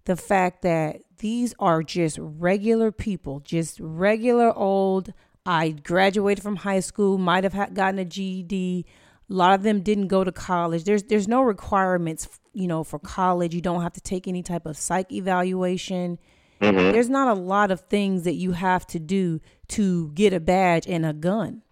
the 0.05 0.17
fact 0.17 0.61
that 0.63 1.01
these 1.19 1.55
are 1.59 1.83
just 1.83 2.19
regular 2.21 2.93
people, 2.93 3.41
just 3.41 3.81
regular 3.81 4.53
old. 4.55 5.15
I 5.47 5.71
graduated 5.71 6.43
from 6.43 6.57
high 6.57 6.81
school, 6.81 7.17
might 7.17 7.45
have 7.45 7.75
gotten 7.75 7.99
a 7.99 8.05
GED. 8.05 8.87
A 9.31 9.33
lot 9.33 9.55
of 9.55 9.63
them 9.63 9.81
didn't 9.81 10.09
go 10.09 10.25
to 10.25 10.33
college. 10.33 10.85
There's 10.85 11.05
there's 11.05 11.29
no 11.29 11.41
requirements, 11.43 12.29
you 12.53 12.67
know, 12.67 12.85
for 12.85 12.99
college. 12.99 13.55
You 13.55 13.63
don't 13.63 13.83
have 13.83 13.95
to 13.95 14.01
take 14.01 14.29
any 14.29 14.43
type 14.43 14.67
of 14.67 14.77
psych 14.77 15.11
evaluation. 15.11 16.19
There's 16.61 17.09
not 17.11 17.29
a 17.29 17.41
lot 17.41 17.71
of 17.71 17.81
things 17.83 18.25
that 18.25 18.35
you 18.35 18.53
have 18.53 18.87
to 18.89 18.99
do 18.99 19.41
to 19.69 20.11
get 20.13 20.33
a 20.33 20.41
badge 20.41 20.87
and 20.87 21.05
a 21.05 21.13
gun. 21.13 21.63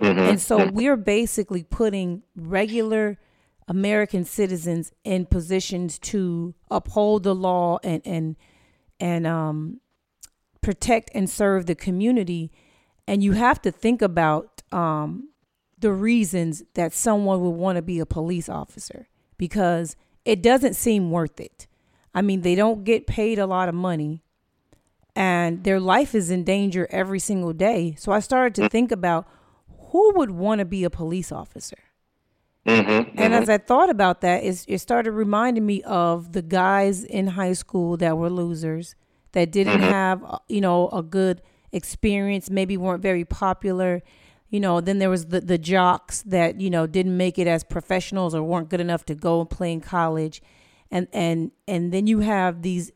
And 0.00 0.40
so 0.40 0.68
we're 0.70 0.96
basically 0.96 1.62
putting 1.62 2.22
regular 2.36 3.18
American 3.68 4.24
citizens 4.24 4.92
in 5.04 5.26
positions 5.26 5.98
to 6.00 6.54
uphold 6.70 7.22
the 7.22 7.34
law 7.34 7.78
and 7.82 8.02
and 8.04 8.36
and 9.00 9.26
um, 9.26 9.80
protect 10.60 11.10
and 11.14 11.28
serve 11.30 11.66
the 11.66 11.74
community. 11.74 12.52
And 13.06 13.22
you 13.22 13.32
have 13.32 13.62
to 13.62 13.70
think 13.70 14.02
about 14.02 14.62
um, 14.72 15.30
the 15.78 15.92
reasons 15.92 16.62
that 16.74 16.92
someone 16.92 17.40
would 17.40 17.50
want 17.50 17.76
to 17.76 17.82
be 17.82 17.98
a 17.98 18.06
police 18.06 18.48
officer 18.48 19.08
because 19.38 19.96
it 20.24 20.42
doesn't 20.42 20.74
seem 20.74 21.10
worth 21.10 21.40
it. 21.40 21.66
I 22.14 22.22
mean, 22.22 22.42
they 22.42 22.54
don't 22.54 22.84
get 22.84 23.06
paid 23.06 23.38
a 23.38 23.46
lot 23.46 23.68
of 23.68 23.74
money 23.74 24.23
and 25.16 25.64
their 25.64 25.80
life 25.80 26.14
is 26.14 26.30
in 26.30 26.44
danger 26.44 26.86
every 26.90 27.20
single 27.20 27.52
day. 27.52 27.94
So 27.98 28.12
I 28.12 28.20
started 28.20 28.54
to 28.56 28.68
think 28.68 28.90
about 28.90 29.28
who 29.90 30.12
would 30.16 30.30
want 30.30 30.58
to 30.58 30.64
be 30.64 30.84
a 30.84 30.90
police 30.90 31.30
officer. 31.30 31.78
Mm-hmm, 32.66 32.90
And 32.90 33.16
mm-hmm. 33.16 33.32
as 33.34 33.48
I 33.48 33.58
thought 33.58 33.90
about 33.90 34.22
that, 34.22 34.42
it 34.42 34.78
started 34.78 35.12
reminding 35.12 35.66
me 35.66 35.82
of 35.82 36.32
the 36.32 36.42
guys 36.42 37.04
in 37.04 37.28
high 37.28 37.52
school 37.52 37.96
that 37.98 38.16
were 38.16 38.30
losers, 38.30 38.94
that 39.32 39.52
didn't 39.52 39.80
have, 39.80 40.24
uh, 40.24 40.38
you 40.48 40.60
know, 40.60 40.88
a 40.88 41.02
good 41.02 41.42
experience, 41.72 42.48
maybe 42.50 42.76
weren't 42.76 43.02
very 43.02 43.24
popular. 43.24 44.02
You 44.48 44.60
know, 44.60 44.80
then 44.80 44.98
there 44.98 45.10
was 45.10 45.26
the, 45.26 45.40
the 45.40 45.58
jocks 45.58 46.22
that, 46.22 46.60
you 46.60 46.70
know, 46.70 46.86
didn't 46.86 47.16
make 47.16 47.38
it 47.38 47.46
as 47.46 47.64
professionals 47.64 48.34
or 48.34 48.42
weren't 48.42 48.70
good 48.70 48.80
enough 48.80 49.04
to 49.06 49.14
go 49.14 49.40
and 49.40 49.50
play 49.50 49.72
in 49.72 49.80
college. 49.80 50.40
And, 50.90 51.08
and, 51.12 51.50
and 51.68 51.92
then 51.92 52.06
you 52.06 52.20
have 52.20 52.62
these 52.62 52.92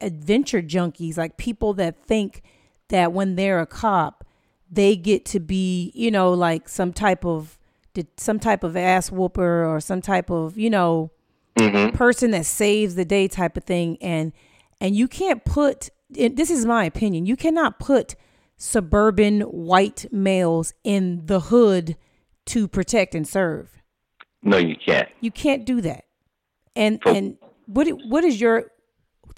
adventure 0.00 0.62
junkies, 0.62 1.16
like 1.16 1.36
people 1.36 1.74
that 1.74 2.04
think 2.04 2.42
that 2.88 3.12
when 3.12 3.36
they're 3.36 3.60
a 3.60 3.66
cop, 3.66 4.24
they 4.70 4.96
get 4.96 5.24
to 5.26 5.40
be, 5.40 5.92
you 5.94 6.10
know, 6.10 6.32
like 6.32 6.68
some 6.68 6.92
type 6.92 7.24
of 7.24 7.58
some 8.16 8.38
type 8.38 8.62
of 8.62 8.76
ass 8.76 9.10
whooper 9.10 9.64
or 9.64 9.80
some 9.80 10.00
type 10.00 10.30
of 10.30 10.56
you 10.56 10.70
know 10.70 11.10
mm-hmm. 11.56 11.94
person 11.96 12.30
that 12.30 12.46
saves 12.46 12.94
the 12.94 13.04
day 13.04 13.26
type 13.28 13.56
of 13.56 13.64
thing. 13.64 13.98
And 14.00 14.32
and 14.80 14.94
you 14.94 15.08
can't 15.08 15.44
put 15.44 15.90
this 16.10 16.50
is 16.50 16.66
my 16.66 16.84
opinion 16.84 17.24
you 17.24 17.36
cannot 17.36 17.78
put 17.78 18.16
suburban 18.56 19.42
white 19.42 20.06
males 20.10 20.74
in 20.82 21.24
the 21.26 21.40
hood 21.40 21.96
to 22.46 22.66
protect 22.66 23.14
and 23.14 23.26
serve. 23.26 23.80
No, 24.42 24.56
you 24.56 24.76
can't. 24.76 25.08
you 25.20 25.30
can't 25.30 25.64
do 25.64 25.80
that. 25.82 26.04
And 26.74 27.00
For- 27.02 27.10
and 27.10 27.36
what 27.66 27.88
what 28.08 28.24
is 28.24 28.40
your 28.40 28.70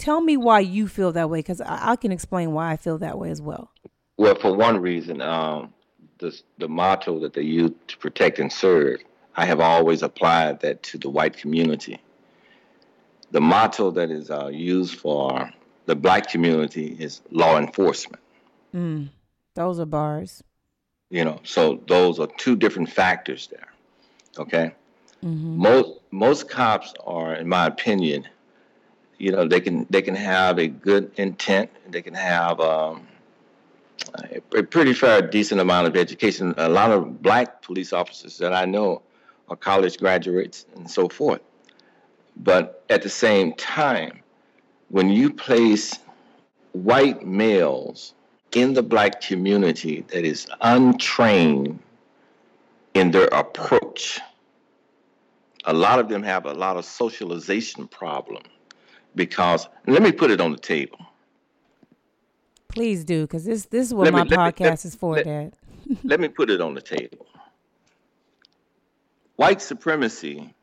tell 0.02 0.20
me 0.20 0.36
why 0.36 0.58
you 0.58 0.88
feel 0.88 1.12
that 1.12 1.30
way 1.30 1.38
because 1.38 1.60
I, 1.60 1.92
I 1.92 1.96
can 1.96 2.10
explain 2.10 2.52
why 2.52 2.72
i 2.72 2.76
feel 2.76 2.98
that 2.98 3.16
way 3.18 3.30
as 3.30 3.40
well 3.40 3.70
Well, 4.18 4.34
for 4.34 4.52
one 4.54 4.76
reason, 4.80 5.20
um, 5.20 5.72
the 6.18 6.30
the 6.58 6.68
motto 6.68 7.18
that 7.20 7.32
they 7.32 7.42
use 7.42 7.72
to 7.90 7.96
protect 7.98 8.38
and 8.38 8.52
serve, 8.52 8.98
I 9.42 9.44
have 9.46 9.60
always 9.60 10.02
applied 10.02 10.60
that 10.60 10.82
to 10.88 10.98
the 10.98 11.08
white 11.08 11.36
community. 11.42 11.96
The 13.30 13.40
motto 13.40 13.90
that 13.92 14.10
is 14.10 14.30
uh, 14.30 14.48
used 14.78 14.94
for 15.04 15.50
the 15.86 15.96
black 15.96 16.24
community 16.28 16.88
is 17.06 17.22
law 17.30 17.54
enforcement. 17.58 18.22
mm, 18.74 19.08
those 19.54 19.80
are 19.80 19.86
bars 19.86 20.42
You 21.10 21.24
know, 21.24 21.38
so 21.44 21.62
those 21.94 22.14
are 22.22 22.28
two 22.44 22.56
different 22.56 22.90
factors 22.90 23.48
there. 23.54 23.68
Okay, 24.38 24.66
hmm 25.22 25.56
most 25.66 25.90
most 26.10 26.42
cops 26.48 26.88
are, 27.06 27.34
in 27.42 27.48
my 27.48 27.64
opinion, 27.66 28.20
you 29.22 29.30
know, 29.30 29.46
they 29.46 29.61
can 29.61 29.87
they 29.88 30.02
can 30.02 30.16
have 30.16 30.58
a 30.58 30.66
good 30.66 31.12
intent. 31.16 31.70
They 31.88 32.02
can 32.02 32.12
have 32.12 32.58
um, 32.58 33.06
a, 34.52 34.64
pretty 34.64 34.94
fair, 34.94 35.22
decent 35.22 35.61
amount 35.61 35.87
of 35.87 35.96
education. 35.96 36.54
A 36.56 36.68
lot 36.68 36.90
of 36.90 37.22
black 37.22 37.62
police 37.62 37.92
officers 37.92 38.37
that 38.38 38.52
I 38.52 38.64
know 38.64 39.00
are 39.48 39.54
college 39.54 39.98
graduates 39.98 40.66
and 40.74 40.90
so 40.90 41.08
forth. 41.08 41.40
But 42.37 42.85
at 42.90 43.02
the 43.02 43.08
same 43.08 43.52
time, 43.52 44.22
when 44.88 45.08
you 45.08 45.32
place 45.32 46.00
white 46.72 47.24
males 47.24 48.14
in 48.50 48.74
the 48.74 48.82
black 48.82 49.20
community 49.20 50.04
that 50.08 50.24
is 50.24 50.48
untrained 50.62 51.78
in 52.94 53.12
their 53.12 53.28
approach, 53.28 54.20
a 55.64 55.72
lot 55.72 56.00
of 56.00 56.08
them 56.08 56.24
have 56.24 56.44
a 56.44 56.54
lot 56.54 56.76
of 56.76 56.85
socialization 56.85 57.87
problem 57.87 58.42
because 59.14 59.68
let 59.87 60.03
me 60.03 60.12
put 60.12 60.31
it 60.31 60.40
on 60.40 60.53
the 60.53 60.59
table. 60.59 60.98
please 62.68 63.05
do 63.05 63.22
because 63.22 63.44
this 63.44 63.66
this 63.66 63.87
is 63.88 63.94
what 63.94 64.05
Let 64.05 64.12
my 64.14 64.25
me- 64.25 64.31
podcast 64.31 64.61
let- 64.61 64.85
is 64.85 64.94
for 64.94 65.14
let- 65.16 65.25
dad 65.25 65.53
let 66.05 66.20
me 66.20 66.29
put 66.29 66.48
it 66.51 66.61
on 66.61 66.75
the 66.75 66.81
table. 66.81 67.27
White 69.37 69.61
supremacy 69.61 70.55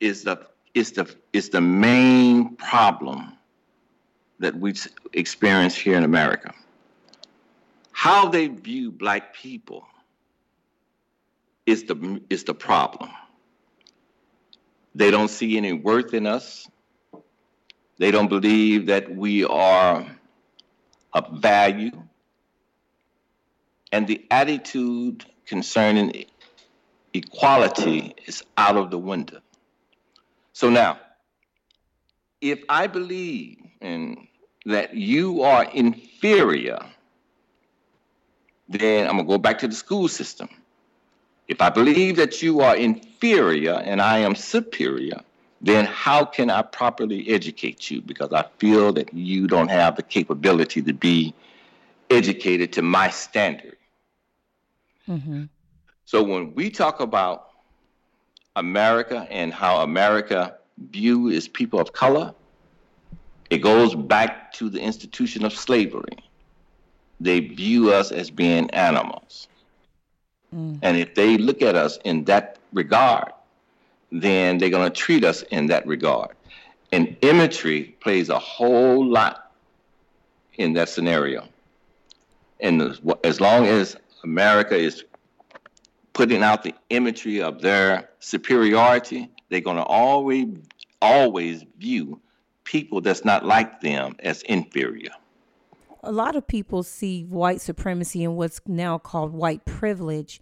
is 0.00 0.24
the 0.24 0.36
is 0.74 0.92
the 0.92 1.06
is 1.32 1.50
the 1.50 1.60
main 1.60 2.56
problem 2.56 3.32
that 4.40 4.54
we 4.56 4.74
experience 5.12 5.74
here 5.76 5.96
in 5.96 6.04
America. 6.04 6.52
How 7.92 8.28
they 8.28 8.48
view 8.48 8.90
black 8.90 9.34
people 9.34 9.86
is 11.66 11.84
the 11.84 12.20
is 12.28 12.44
the 12.44 12.54
problem. 12.54 13.10
They 14.96 15.10
don't 15.10 15.28
see 15.28 15.56
any 15.56 15.72
worth 15.72 16.12
in 16.14 16.26
us. 16.26 16.68
They 17.98 18.10
don't 18.10 18.28
believe 18.28 18.86
that 18.86 19.14
we 19.14 19.44
are 19.44 20.06
of 21.12 21.30
value 21.30 21.92
and 23.92 24.08
the 24.08 24.24
attitude 24.30 25.24
concerning 25.46 26.24
equality 27.12 28.14
is 28.26 28.42
out 28.56 28.76
of 28.76 28.90
the 28.90 28.98
window. 28.98 29.40
So 30.52 30.68
now, 30.68 30.98
if 32.40 32.62
I 32.68 32.88
believe 32.88 33.58
in 33.80 34.26
that 34.66 34.94
you 34.94 35.42
are 35.42 35.64
inferior, 35.72 36.78
then 38.68 39.06
I'm 39.06 39.16
gonna 39.16 39.28
go 39.28 39.38
back 39.38 39.58
to 39.60 39.68
the 39.68 39.74
school 39.74 40.08
system. 40.08 40.48
If 41.46 41.60
I 41.60 41.70
believe 41.70 42.16
that 42.16 42.42
you 42.42 42.60
are 42.60 42.74
inferior 42.74 43.74
and 43.74 44.00
I 44.00 44.18
am 44.18 44.34
superior, 44.34 45.20
then 45.66 45.86
how 45.86 46.24
can 46.24 46.50
I 46.50 46.62
properly 46.62 47.28
educate 47.28 47.90
you? 47.90 48.02
Because 48.02 48.32
I 48.32 48.44
feel 48.58 48.92
that 48.94 49.12
you 49.14 49.46
don't 49.46 49.70
have 49.70 49.96
the 49.96 50.02
capability 50.02 50.82
to 50.82 50.92
be 50.92 51.34
educated 52.10 52.72
to 52.74 52.82
my 52.82 53.10
standard. 53.10 53.76
hmm 55.06 55.44
So 56.04 56.22
when 56.22 56.54
we 56.54 56.70
talk 56.70 57.00
about 57.00 57.48
America 58.56 59.26
and 59.30 59.52
how 59.52 59.82
America 59.82 60.58
view 60.90 61.28
its 61.28 61.48
people 61.48 61.80
of 61.80 61.92
color, 61.92 62.34
it 63.50 63.58
goes 63.58 63.94
back 63.94 64.52
to 64.54 64.68
the 64.68 64.80
institution 64.80 65.44
of 65.44 65.52
slavery. 65.52 66.18
They 67.20 67.40
view 67.40 67.92
us 67.92 68.12
as 68.12 68.30
being 68.30 68.70
animals. 68.70 69.48
Mm. 70.54 70.78
And 70.82 70.96
if 70.96 71.14
they 71.14 71.38
look 71.38 71.62
at 71.62 71.74
us 71.74 71.98
in 72.04 72.24
that 72.24 72.58
regard, 72.72 73.32
then 74.14 74.58
they're 74.58 74.70
going 74.70 74.90
to 74.90 74.96
treat 74.96 75.24
us 75.24 75.42
in 75.50 75.66
that 75.66 75.86
regard. 75.86 76.36
And 76.92 77.16
imagery 77.22 77.96
plays 78.00 78.28
a 78.28 78.38
whole 78.38 79.04
lot 79.04 79.50
in 80.54 80.74
that 80.74 80.88
scenario. 80.88 81.48
And 82.60 82.80
as- 83.24 83.40
long 83.40 83.66
as 83.66 83.96
America 84.22 84.76
is 84.76 85.04
putting 86.12 86.44
out 86.44 86.62
the 86.62 86.74
imagery 86.90 87.42
of 87.42 87.60
their 87.60 88.08
superiority, 88.20 89.28
they're 89.48 89.60
going 89.60 89.76
to 89.76 89.82
always 89.82 90.48
always 91.02 91.64
view 91.78 92.18
people 92.62 93.00
that's 93.00 93.26
not 93.26 93.44
like 93.44 93.80
them 93.82 94.16
as 94.20 94.42
inferior. 94.42 95.10
a 96.02 96.12
lot 96.12 96.36
of 96.36 96.46
people 96.46 96.82
see 96.82 97.24
white 97.24 97.60
supremacy 97.60 98.22
and 98.24 98.36
what's 98.36 98.60
now 98.66 98.96
called 98.96 99.32
white 99.32 99.64
privilege 99.64 100.40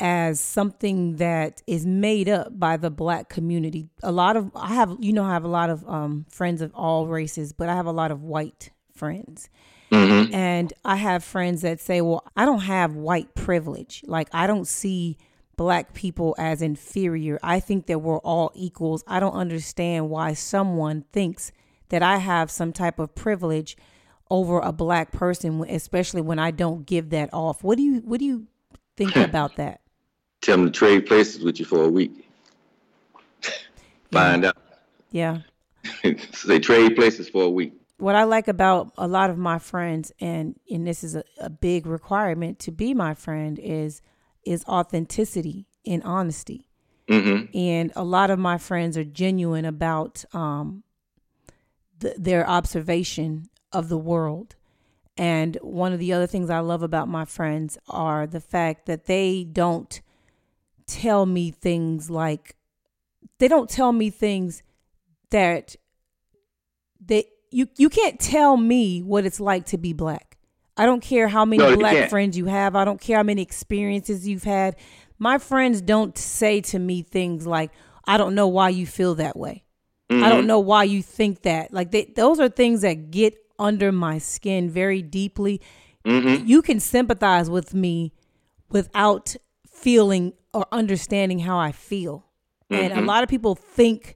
as 0.00 0.40
something 0.40 1.16
that 1.16 1.62
is 1.66 1.86
made 1.86 2.28
up 2.28 2.58
by 2.58 2.76
the 2.76 2.90
black 2.90 3.28
community. 3.28 3.88
A 4.02 4.12
lot 4.12 4.36
of 4.36 4.50
I 4.54 4.74
have 4.74 4.96
you 5.00 5.12
know 5.12 5.24
I 5.24 5.32
have 5.32 5.44
a 5.44 5.48
lot 5.48 5.70
of 5.70 5.88
um, 5.88 6.26
friends 6.28 6.62
of 6.62 6.72
all 6.74 7.06
races, 7.06 7.52
but 7.52 7.68
I 7.68 7.74
have 7.74 7.86
a 7.86 7.92
lot 7.92 8.10
of 8.10 8.22
white 8.22 8.70
friends. 8.94 9.48
Mm-hmm. 9.90 10.34
And 10.34 10.72
I 10.84 10.96
have 10.96 11.22
friends 11.22 11.62
that 11.62 11.78
say, 11.80 12.00
"Well, 12.00 12.24
I 12.36 12.46
don't 12.46 12.60
have 12.60 12.94
white 12.94 13.34
privilege. 13.34 14.02
Like 14.06 14.28
I 14.32 14.46
don't 14.46 14.66
see 14.66 15.18
black 15.56 15.92
people 15.94 16.34
as 16.38 16.62
inferior. 16.62 17.38
I 17.42 17.60
think 17.60 17.86
that 17.86 18.00
we're 18.00 18.18
all 18.18 18.50
equals. 18.54 19.04
I 19.06 19.20
don't 19.20 19.34
understand 19.34 20.08
why 20.08 20.32
someone 20.32 21.04
thinks 21.12 21.52
that 21.90 22.02
I 22.02 22.16
have 22.16 22.50
some 22.50 22.72
type 22.72 22.98
of 22.98 23.14
privilege 23.14 23.76
over 24.30 24.60
a 24.60 24.72
black 24.72 25.12
person, 25.12 25.62
especially 25.68 26.22
when 26.22 26.38
I 26.38 26.52
don't 26.52 26.86
give 26.86 27.10
that 27.10 27.28
off. 27.34 27.62
What 27.62 27.76
do 27.76 27.84
you 27.84 27.96
what 27.98 28.18
do 28.18 28.24
you 28.24 28.46
think 28.96 29.14
about 29.28 29.56
that? 29.56 29.81
Tell 30.42 30.56
them 30.56 30.66
to 30.66 30.72
trade 30.72 31.06
places 31.06 31.42
with 31.42 31.58
you 31.58 31.64
for 31.64 31.82
a 31.84 31.88
week. 31.88 32.28
Find 34.10 34.44
out. 34.44 34.56
Yeah. 35.10 35.38
so 36.04 36.14
they 36.48 36.58
trade 36.58 36.94
places 36.96 37.28
for 37.28 37.44
a 37.44 37.50
week. 37.50 37.72
What 37.98 38.16
I 38.16 38.24
like 38.24 38.48
about 38.48 38.92
a 38.98 39.06
lot 39.06 39.30
of 39.30 39.38
my 39.38 39.58
friends 39.58 40.12
and 40.20 40.58
and 40.70 40.86
this 40.86 41.04
is 41.04 41.14
a, 41.14 41.24
a 41.38 41.48
big 41.48 41.86
requirement 41.86 42.58
to 42.60 42.72
be 42.72 42.92
my 42.94 43.14
friend 43.14 43.58
is 43.58 44.02
is 44.44 44.64
authenticity 44.66 45.66
and 45.86 46.02
honesty. 46.02 46.68
hmm 47.08 47.42
and 47.54 47.92
a 47.94 48.02
lot 48.04 48.30
of 48.30 48.38
my 48.38 48.58
friends 48.58 48.98
are 48.98 49.04
genuine 49.04 49.64
about 49.64 50.24
um, 50.34 50.82
th- 52.00 52.16
their 52.18 52.48
observation 52.48 53.48
of 53.72 53.88
the 53.88 53.98
world. 53.98 54.56
And 55.16 55.56
one 55.62 55.92
of 55.92 55.98
the 55.98 56.12
other 56.12 56.26
things 56.26 56.50
I 56.50 56.60
love 56.60 56.82
about 56.82 57.06
my 57.06 57.24
friends 57.24 57.78
are 57.88 58.26
the 58.26 58.40
fact 58.40 58.86
that 58.86 59.04
they 59.04 59.44
don't 59.44 60.00
tell 60.86 61.26
me 61.26 61.50
things 61.50 62.10
like 62.10 62.56
they 63.38 63.48
don't 63.48 63.68
tell 63.70 63.92
me 63.92 64.10
things 64.10 64.62
that 65.30 65.76
they 67.04 67.24
you 67.50 67.68
you 67.76 67.88
can't 67.88 68.18
tell 68.20 68.56
me 68.56 69.00
what 69.02 69.24
it's 69.24 69.40
like 69.40 69.66
to 69.66 69.78
be 69.78 69.92
black. 69.92 70.38
I 70.76 70.86
don't 70.86 71.02
care 71.02 71.28
how 71.28 71.44
many 71.44 71.62
No, 71.62 71.76
black 71.76 71.94
can't. 71.94 72.10
friends 72.10 72.36
you 72.36 72.46
have. 72.46 72.74
I 72.74 72.84
don't 72.84 73.00
care 73.00 73.18
how 73.18 73.22
many 73.22 73.42
experiences 73.42 74.26
you've 74.26 74.44
had. 74.44 74.76
My 75.18 75.38
friends 75.38 75.80
don't 75.82 76.16
say 76.16 76.60
to 76.62 76.78
me 76.78 77.02
things 77.02 77.46
like, 77.46 77.70
"I 78.06 78.16
don't 78.16 78.34
know 78.34 78.48
why 78.48 78.70
you 78.70 78.86
feel 78.86 79.14
that 79.16 79.36
way. 79.36 79.64
I 80.10 80.14
Mm-hmm. 80.14 80.28
don't 80.28 80.46
know 80.46 80.60
why 80.60 80.84
you 80.84 81.02
think 81.02 81.42
that." 81.42 81.72
Like 81.72 81.90
they, 81.90 82.06
those 82.16 82.40
are 82.40 82.48
things 82.48 82.80
that 82.82 83.10
get 83.10 83.34
under 83.58 83.92
my 83.92 84.18
skin 84.18 84.70
very 84.70 85.02
deeply. 85.02 85.60
Mm-hmm. 86.06 86.46
You 86.46 86.62
can 86.62 86.80
sympathize 86.80 87.48
with 87.50 87.74
me 87.74 88.12
without 88.70 89.36
feeling 89.70 90.32
or 90.52 90.66
understanding 90.72 91.40
how 91.40 91.58
I 91.58 91.72
feel. 91.72 92.26
And 92.70 92.92
a 92.92 92.96
mm-hmm. 92.96 93.06
lot 93.06 93.22
of 93.22 93.28
people 93.28 93.54
think 93.54 94.14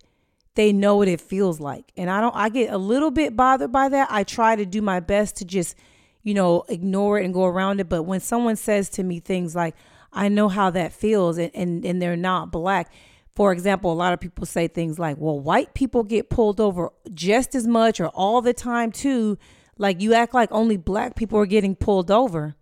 they 0.55 0.73
know 0.73 0.97
what 0.97 1.09
it 1.09 1.21
feels 1.21 1.61
like. 1.61 1.93
And 1.97 2.11
I 2.11 2.21
don't 2.21 2.35
I 2.35 2.49
get 2.49 2.73
a 2.73 2.79
little 2.79 3.11
bit 3.11 3.37
bothered 3.37 3.71
by 3.71 3.89
that. 3.91 4.09
I 4.11 4.25
try 4.25 4.57
to 4.57 4.65
do 4.65 4.83
my 4.83 5.01
best 5.01 5.37
to 5.37 5.45
just, 5.45 5.77
you 6.23 6.35
know, 6.35 6.65
ignore 6.69 7.19
it 7.21 7.25
and 7.25 7.35
go 7.35 7.45
around 7.45 7.81
it. 7.81 7.89
But 7.89 8.05
when 8.05 8.21
someone 8.21 8.57
says 8.57 8.89
to 8.91 9.03
me 9.03 9.21
things 9.21 9.55
like, 9.55 9.75
I 10.13 10.29
know 10.29 10.49
how 10.49 10.71
that 10.71 10.93
feels 10.93 11.37
and, 11.37 11.51
and, 11.55 11.85
and 11.85 12.01
they're 12.01 12.17
not 12.17 12.51
black. 12.51 12.91
For 13.35 13.53
example, 13.53 13.93
a 13.93 13.95
lot 13.95 14.15
of 14.15 14.21
people 14.21 14.47
say 14.47 14.67
things 14.67 14.99
like, 14.99 15.19
well, 15.19 15.39
white 15.39 15.75
people 15.75 16.03
get 16.03 16.31
pulled 16.31 16.59
over 16.59 16.91
just 17.13 17.55
as 17.55 17.67
much 17.67 18.01
or 18.01 18.09
all 18.09 18.41
the 18.41 18.55
time 18.55 18.91
too. 18.91 19.37
Like 19.77 20.01
you 20.01 20.15
act 20.15 20.33
like 20.33 20.49
only 20.51 20.79
black 20.79 21.17
people 21.17 21.39
are 21.39 21.47
getting 21.47 21.77
pulled 21.77 22.11
over. 22.11 22.57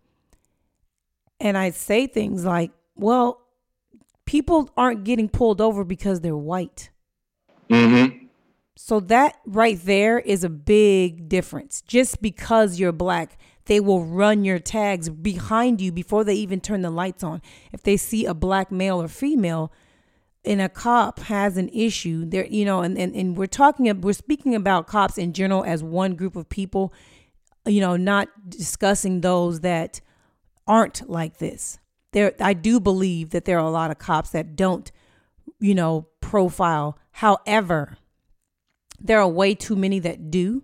And 1.39 1.57
I 1.57 1.71
say 1.71 2.09
things 2.09 2.45
like, 2.45 2.73
well, 2.97 3.44
people 4.27 4.71
aren't 4.77 5.05
getting 5.05 5.29
pulled 5.29 5.61
over 5.61 5.85
because 5.85 6.21
they're 6.21 6.37
white. 6.37 6.91
Mm-hmm. 7.71 8.27
So 8.77 9.01
that 9.01 9.37
right 9.47 9.79
there 9.83 10.19
is 10.19 10.45
a 10.45 10.49
big 10.49 11.29
difference. 11.29 11.83
Just 11.83 12.21
because 12.21 12.79
you're 12.79 12.93
black, 12.93 13.39
they 13.67 13.81
will 13.81 14.05
run 14.05 14.45
your 14.45 14.59
tags 14.59 15.09
behind 15.09 15.81
you 15.81 15.93
before 15.93 16.25
they 16.25 16.35
even 16.35 16.61
turn 16.61 16.83
the 16.83 16.91
lights 16.91 17.23
on. 17.23 17.41
If 17.73 17.83
they 17.83 17.97
see 17.97 18.27
a 18.27 18.35
black 18.35 18.71
male 18.73 19.01
or 19.01 19.09
female 19.09 19.73
and 20.45 20.61
a 20.61 20.69
cop 20.69 21.21
has 21.21 21.57
an 21.57 21.71
issue, 21.71 22.25
there 22.27 22.47
you 22.47 22.65
know, 22.65 22.83
and, 22.83 22.99
and, 22.99 23.15
and 23.15 23.37
we're 23.37 23.47
talking 23.47 24.01
we're 24.01 24.13
speaking 24.13 24.55
about 24.55 24.87
cops 24.87 25.17
in 25.17 25.33
general 25.33 25.65
as 25.65 25.83
one 25.83 26.15
group 26.17 26.37
of 26.37 26.49
people, 26.49 26.93
you 27.65 27.81
know, 27.81 27.97
not 27.97 28.29
discussing 28.51 29.21
those 29.21 29.61
that 29.61 30.01
aren't 30.67 31.09
like 31.09 31.39
this. 31.39 31.79
There 32.15 32.33
I 32.41 32.55
do 32.55 32.81
believe 32.81 33.31
that 33.31 33.45
there 33.45 33.59
are 33.59 33.67
a 33.67 33.71
lot 33.71 33.91
of 33.91 33.99
cops 33.99 34.31
that 34.31 34.57
don't, 34.57 34.91
you 35.59 35.75
know, 35.75 36.07
profile. 36.21 36.97
However, 37.11 37.99
there 38.99 39.21
are 39.21 39.29
way 39.29 39.55
too 39.55 39.77
many 39.77 39.99
that 39.99 40.31
do. 40.31 40.63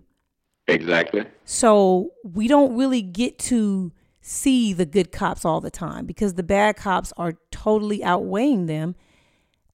Exactly. 0.67 1.25
So 1.43 2.11
we 2.23 2.47
don't 2.47 2.77
really 2.77 3.01
get 3.01 3.37
to 3.39 3.91
see 4.21 4.71
the 4.71 4.85
good 4.85 5.11
cops 5.11 5.43
all 5.43 5.59
the 5.59 5.69
time 5.69 6.05
because 6.05 6.35
the 6.35 6.43
bad 6.43 6.77
cops 6.77 7.11
are 7.17 7.33
totally 7.51 8.01
outweighing 8.03 8.67
them. 8.67 8.95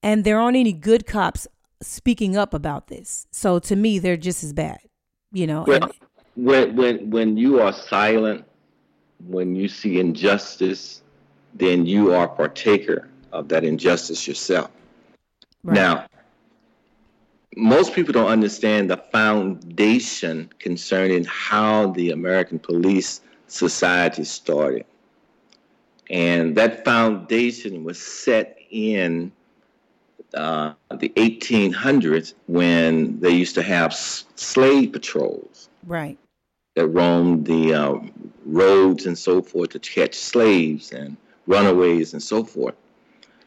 And 0.02 0.24
there 0.24 0.40
aren't 0.40 0.58
any 0.58 0.74
good 0.74 1.06
cops 1.06 1.48
speaking 1.82 2.36
up 2.36 2.54
about 2.54 2.88
this. 2.88 3.28
So 3.32 3.60
to 3.60 3.76
me, 3.76 4.00
they're 4.00 4.18
just 4.18 4.44
as 4.44 4.52
bad, 4.52 4.80
you 5.32 5.48
know. 5.48 5.64
Well, 5.68 5.84
and- 5.84 5.94
when 6.36 6.76
when 6.76 7.10
when 7.10 7.38
you 7.38 7.60
are 7.62 7.74
silent, 7.74 8.46
when 9.28 9.56
you 9.56 9.68
see 9.68 10.00
injustice, 10.00 11.02
then 11.58 11.86
you 11.86 12.14
are 12.14 12.28
partaker 12.28 13.08
of 13.32 13.50
that 13.50 13.64
injustice 13.64 14.28
yourself. 14.28 14.72
Right. 15.64 15.76
Now, 15.76 16.06
most 17.56 17.94
people 17.94 18.14
don't 18.14 18.30
understand 18.30 18.90
the 18.90 18.98
foundation 18.98 20.50
concerning 20.60 21.24
how 21.26 21.92
the 21.92 22.12
American 22.12 22.60
police 22.60 23.22
society 23.48 24.24
started. 24.24 24.86
And 26.10 26.56
that 26.56 26.86
foundation 26.86 27.84
was 27.84 28.00
set 28.00 28.58
in 28.70 29.32
uh, 30.34 30.74
the 30.98 31.10
1800s 31.10 32.34
when 32.48 33.20
they 33.20 33.32
used 33.32 33.56
to 33.56 33.64
have 33.64 33.92
s- 33.92 34.26
slave 34.36 34.92
patrols 34.92 35.70
right. 35.86 36.18
that 36.76 36.88
roamed 36.88 37.46
the 37.46 37.74
uh, 37.74 37.96
roads 38.46 39.06
and 39.06 39.18
so 39.18 39.42
forth 39.42 39.70
to 39.72 39.80
catch 39.80 40.16
slaves 40.16 40.92
and 40.92 41.18
runaways 41.48 42.14
and 42.14 42.22
so 42.22 42.44
forth. 42.44 42.76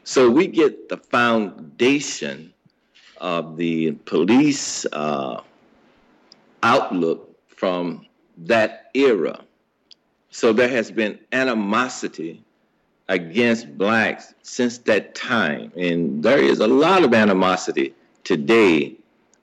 So 0.03 0.29
we 0.29 0.47
get 0.47 0.89
the 0.89 0.97
foundation 0.97 2.53
of 3.17 3.55
the 3.55 3.91
police 4.05 4.85
uh, 4.91 5.41
outlook 6.63 7.37
from 7.47 8.05
that 8.37 8.89
era. 8.93 9.39
So 10.31 10.53
there 10.53 10.69
has 10.69 10.91
been 10.91 11.19
animosity 11.31 12.43
against 13.09 13.77
blacks 13.77 14.33
since 14.41 14.79
that 14.79 15.13
time. 15.13 15.71
And 15.75 16.23
there 16.23 16.39
is 16.39 16.59
a 16.59 16.67
lot 16.67 17.03
of 17.03 17.13
animosity 17.13 17.93
today 18.23 18.95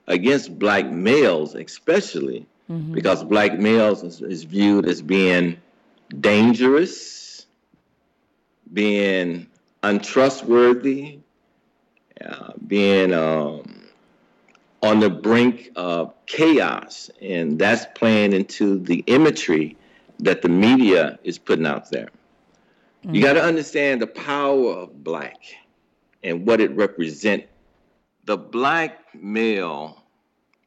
against 0.07 0.57
black 0.57 0.89
males, 0.91 1.55
especially 1.55 2.45
because 2.91 3.23
black 3.23 3.57
males 3.57 4.03
is, 4.03 4.21
is 4.21 4.43
viewed 4.43 4.87
as 4.87 5.01
being 5.01 5.57
dangerous, 6.19 7.28
being 8.73 9.47
untrustworthy, 9.83 11.19
uh, 12.23 12.51
being 12.67 13.13
um, 13.13 13.63
on 14.81 14.99
the 14.99 15.09
brink 15.09 15.71
of 15.75 16.13
chaos. 16.25 17.09
And 17.21 17.59
that's 17.59 17.85
playing 17.95 18.33
into 18.33 18.79
the 18.79 19.03
imagery 19.07 19.77
that 20.19 20.41
the 20.41 20.49
media 20.49 21.17
is 21.23 21.37
putting 21.37 21.65
out 21.65 21.89
there. 21.91 22.09
You 23.03 23.21
got 23.21 23.33
to 23.33 23.43
understand 23.43 24.01
the 24.01 24.07
power 24.07 24.71
of 24.73 25.03
black 25.03 25.37
and 26.21 26.45
what 26.45 26.59
it 26.59 26.71
represents. 26.75 27.47
The 28.25 28.37
black 28.37 28.99
male 29.15 30.03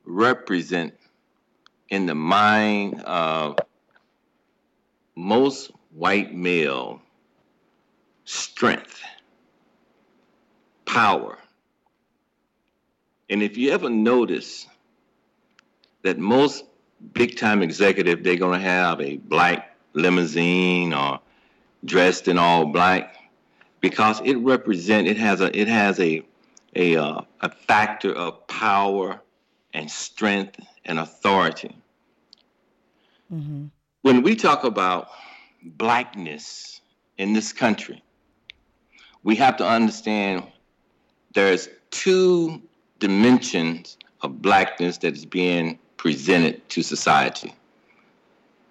represent 0.05 0.95
in 1.91 2.07
the 2.07 2.15
mind 2.15 3.03
of 3.03 3.59
most 5.15 5.71
white 5.91 6.35
male 6.35 7.02
strength, 8.25 9.01
power. 10.85 11.39
And 13.31 13.43
if 13.43 13.57
you 13.57 13.71
ever 13.71 13.89
notice 13.89 14.67
that 16.03 16.19
most 16.19 16.65
big 17.15 17.37
time 17.37 17.63
executive, 17.63 18.23
they're 18.23 18.37
going 18.37 18.61
to 18.61 18.67
have 18.67 19.01
a 19.01 19.17
black 19.17 19.77
limousine 19.95 20.93
or 20.93 21.21
dressed 21.85 22.29
in 22.29 22.39
all 22.39 22.67
black 22.67 23.17
because 23.81 24.21
it 24.25 24.37
represent 24.37 25.07
it 25.09 25.17
has 25.19 25.41
a 25.41 25.59
it 25.59 25.69
has 25.69 25.99
a 26.01 26.23
a 26.77 26.97
uh, 26.97 27.21
a 27.41 27.51
factor 27.51 28.13
of 28.13 28.47
power 28.47 29.21
and 29.75 29.91
strength 29.91 30.59
and 30.85 30.99
authority. 30.99 31.77
When 34.03 34.23
we 34.23 34.37
talk 34.37 34.65
about 34.65 35.09
blackness 35.63 36.81
in 37.19 37.33
this 37.33 37.53
country, 37.53 38.03
we 39.25 39.37
have 39.37 39.57
to 39.59 39.67
understand 39.67 40.45
there's 41.35 41.69
two 41.91 42.61
dimensions 42.99 43.97
of 44.23 44.43
blackness 44.43 44.99
that 44.99 45.15
is 45.15 45.25
being 45.25 45.79
presented 45.97 46.69
to 46.71 46.83
society. 46.83 47.55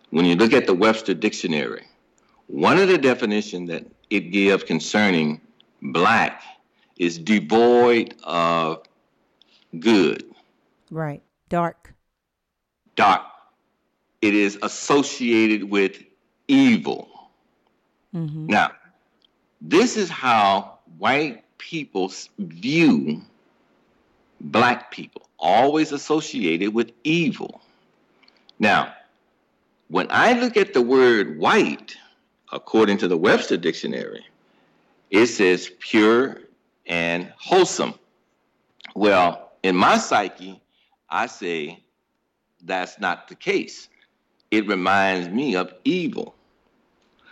When 0.09 0.25
you 0.25 0.35
look 0.35 0.53
at 0.53 0.67
the 0.67 0.73
Webster 0.73 1.13
Dictionary, 1.13 1.85
one 2.47 2.77
of 2.77 2.89
the 2.89 2.97
definitions 2.97 3.69
that 3.69 3.85
it 4.09 4.31
gives 4.31 4.63
concerning 4.63 5.39
black 5.81 6.43
is 6.97 7.17
devoid 7.17 8.15
of 8.23 8.83
good, 9.79 10.25
Right. 10.89 11.23
Dark. 11.47 11.93
dark. 12.97 13.21
It 14.21 14.35
is 14.35 14.59
associated 14.61 15.69
with 15.69 16.03
evil. 16.49 17.07
Mm-hmm. 18.13 18.47
Now, 18.47 18.71
this 19.61 19.95
is 19.95 20.09
how 20.09 20.79
white 20.97 21.43
people 21.57 22.11
view 22.39 23.21
black 24.39 24.91
people, 24.91 25.29
always 25.37 25.91
associated 25.91 26.73
with 26.73 26.91
evil. 27.03 27.61
Now, 28.59 28.93
when 29.89 30.07
I 30.09 30.33
look 30.33 30.57
at 30.57 30.73
the 30.73 30.81
word 30.81 31.37
white, 31.37 31.95
according 32.51 32.97
to 32.99 33.07
the 33.07 33.17
Webster 33.17 33.57
Dictionary, 33.57 34.25
it 35.09 35.27
says 35.27 35.71
pure 35.79 36.41
and 36.85 37.31
wholesome. 37.37 37.93
Well, 38.95 39.51
in 39.63 39.75
my 39.75 39.97
psyche, 39.97 40.61
I 41.09 41.27
say 41.27 41.83
that's 42.63 42.99
not 42.99 43.27
the 43.27 43.35
case. 43.35 43.89
It 44.49 44.67
reminds 44.67 45.29
me 45.29 45.55
of 45.55 45.73
evil. 45.83 46.35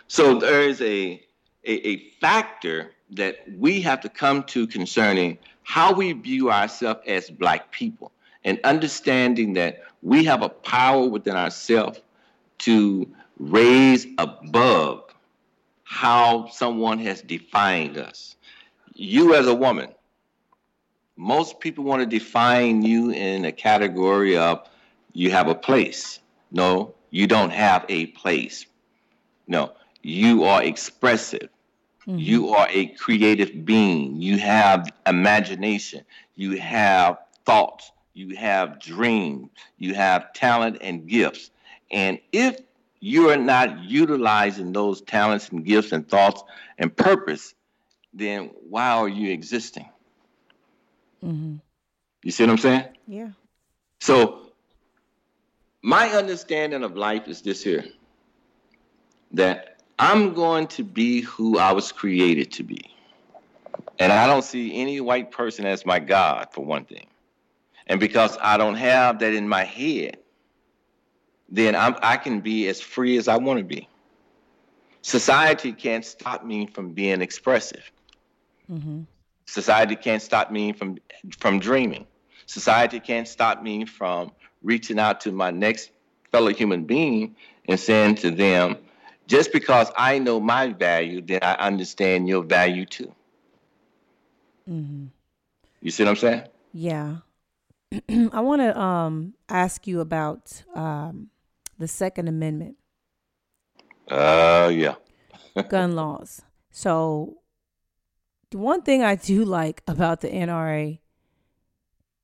So 0.08 0.38
there 0.38 0.62
is 0.62 0.80
a, 0.80 1.22
a, 1.64 1.88
a 1.88 2.10
factor 2.20 2.92
that 3.12 3.38
we 3.58 3.80
have 3.82 4.00
to 4.00 4.08
come 4.08 4.44
to 4.44 4.66
concerning 4.66 5.38
how 5.62 5.92
we 5.92 6.12
view 6.12 6.50
ourselves 6.50 7.00
as 7.06 7.30
black 7.30 7.70
people 7.70 8.12
and 8.44 8.58
understanding 8.64 9.54
that 9.54 9.82
we 10.02 10.24
have 10.24 10.42
a 10.42 10.48
power 10.48 11.06
within 11.06 11.36
ourselves 11.36 12.00
to 12.58 13.08
raise 13.38 14.06
above 14.18 15.04
how 15.84 16.46
someone 16.48 16.98
has 17.00 17.20
defined 17.22 17.98
us. 17.98 18.36
You 18.94 19.34
as 19.34 19.46
a 19.46 19.54
woman, 19.54 19.90
most 21.16 21.60
people 21.60 21.84
want 21.84 22.00
to 22.00 22.06
define 22.06 22.82
you 22.82 23.10
in 23.10 23.44
a 23.44 23.52
category 23.52 24.36
of 24.36 24.66
you 25.12 25.30
have 25.30 25.48
a 25.48 25.54
place. 25.54 26.20
No, 26.50 26.94
you 27.10 27.26
don't 27.26 27.50
have 27.50 27.84
a 27.88 28.06
place. 28.06 28.66
No, 29.46 29.72
you 30.02 30.44
are 30.44 30.62
expressive. 30.62 31.48
Mm-hmm. 32.06 32.18
You 32.18 32.48
are 32.50 32.66
a 32.70 32.86
creative 32.86 33.64
being. 33.64 34.20
You 34.20 34.38
have 34.38 34.88
imagination. 35.06 36.04
You 36.34 36.58
have 36.58 37.18
thoughts. 37.44 37.92
You 38.14 38.36
have 38.36 38.80
dreams. 38.80 39.50
You 39.78 39.94
have 39.94 40.32
talent 40.32 40.78
and 40.80 41.06
gifts. 41.06 41.50
And 41.90 42.18
if 42.32 42.58
you 43.00 43.30
are 43.30 43.36
not 43.36 43.80
utilizing 43.82 44.72
those 44.72 45.00
talents 45.02 45.48
and 45.50 45.64
gifts 45.64 45.92
and 45.92 46.08
thoughts 46.08 46.42
and 46.78 46.94
purpose, 46.94 47.54
then 48.12 48.50
why 48.68 48.88
are 48.90 49.08
you 49.08 49.30
existing? 49.30 49.88
Mm-hmm. 51.24 51.56
You 52.22 52.30
see 52.30 52.42
what 52.44 52.50
I'm 52.50 52.58
saying? 52.58 52.84
Yeah. 53.06 53.30
So, 54.00 54.52
my 55.82 56.08
understanding 56.10 56.84
of 56.84 56.96
life 56.96 57.28
is 57.28 57.40
this 57.40 57.62
here 57.62 57.84
that 59.32 59.79
I'm 60.00 60.32
going 60.32 60.66
to 60.68 60.82
be 60.82 61.20
who 61.20 61.58
I 61.58 61.72
was 61.72 61.92
created 61.92 62.50
to 62.52 62.62
be. 62.62 62.90
And 63.98 64.10
I 64.10 64.26
don't 64.26 64.42
see 64.42 64.74
any 64.80 64.98
white 64.98 65.30
person 65.30 65.66
as 65.66 65.84
my 65.84 65.98
God, 65.98 66.48
for 66.52 66.64
one 66.64 66.86
thing. 66.86 67.06
And 67.86 68.00
because 68.00 68.38
I 68.40 68.56
don't 68.56 68.76
have 68.76 69.18
that 69.18 69.34
in 69.34 69.46
my 69.46 69.62
head, 69.62 70.16
then 71.50 71.76
I'm, 71.76 71.96
i 72.02 72.16
can 72.16 72.40
be 72.40 72.66
as 72.68 72.80
free 72.80 73.18
as 73.18 73.28
I 73.28 73.36
want 73.36 73.58
to 73.58 73.64
be. 73.64 73.88
Society 75.02 75.72
can't 75.72 76.04
stop 76.04 76.46
me 76.46 76.66
from 76.66 76.92
being 76.92 77.20
expressive. 77.20 77.92
Mm-hmm. 78.72 79.02
Society 79.44 79.96
can't 79.96 80.22
stop 80.22 80.50
me 80.50 80.72
from 80.72 80.96
from 81.38 81.58
dreaming. 81.58 82.06
Society 82.46 83.00
can't 83.00 83.28
stop 83.28 83.62
me 83.62 83.84
from 83.84 84.30
reaching 84.62 84.98
out 84.98 85.20
to 85.22 85.32
my 85.32 85.50
next 85.50 85.90
fellow 86.30 86.52
human 86.52 86.84
being 86.84 87.34
and 87.66 87.78
saying 87.78 88.14
to 88.16 88.30
them, 88.30 88.76
just 89.30 89.52
because 89.52 89.92
I 89.96 90.18
know 90.18 90.40
my 90.40 90.72
value, 90.72 91.22
then 91.22 91.38
I 91.40 91.54
understand 91.54 92.28
your 92.28 92.42
value 92.42 92.84
too. 92.84 93.14
Mm-hmm. 94.68 95.06
You 95.80 95.90
see 95.92 96.02
what 96.02 96.10
I'm 96.10 96.16
saying? 96.16 96.42
Yeah. 96.72 97.16
I 98.32 98.40
want 98.40 98.60
to 98.60 98.78
um, 98.78 99.34
ask 99.48 99.86
you 99.86 100.00
about 100.00 100.64
um, 100.74 101.28
the 101.78 101.86
Second 101.86 102.26
Amendment. 102.26 102.76
Uh, 104.10 104.68
yeah. 104.74 104.96
gun 105.68 105.94
laws. 105.94 106.42
So, 106.72 107.38
the 108.50 108.58
one 108.58 108.82
thing 108.82 109.04
I 109.04 109.14
do 109.14 109.44
like 109.44 109.82
about 109.86 110.22
the 110.22 110.28
NRA 110.28 110.98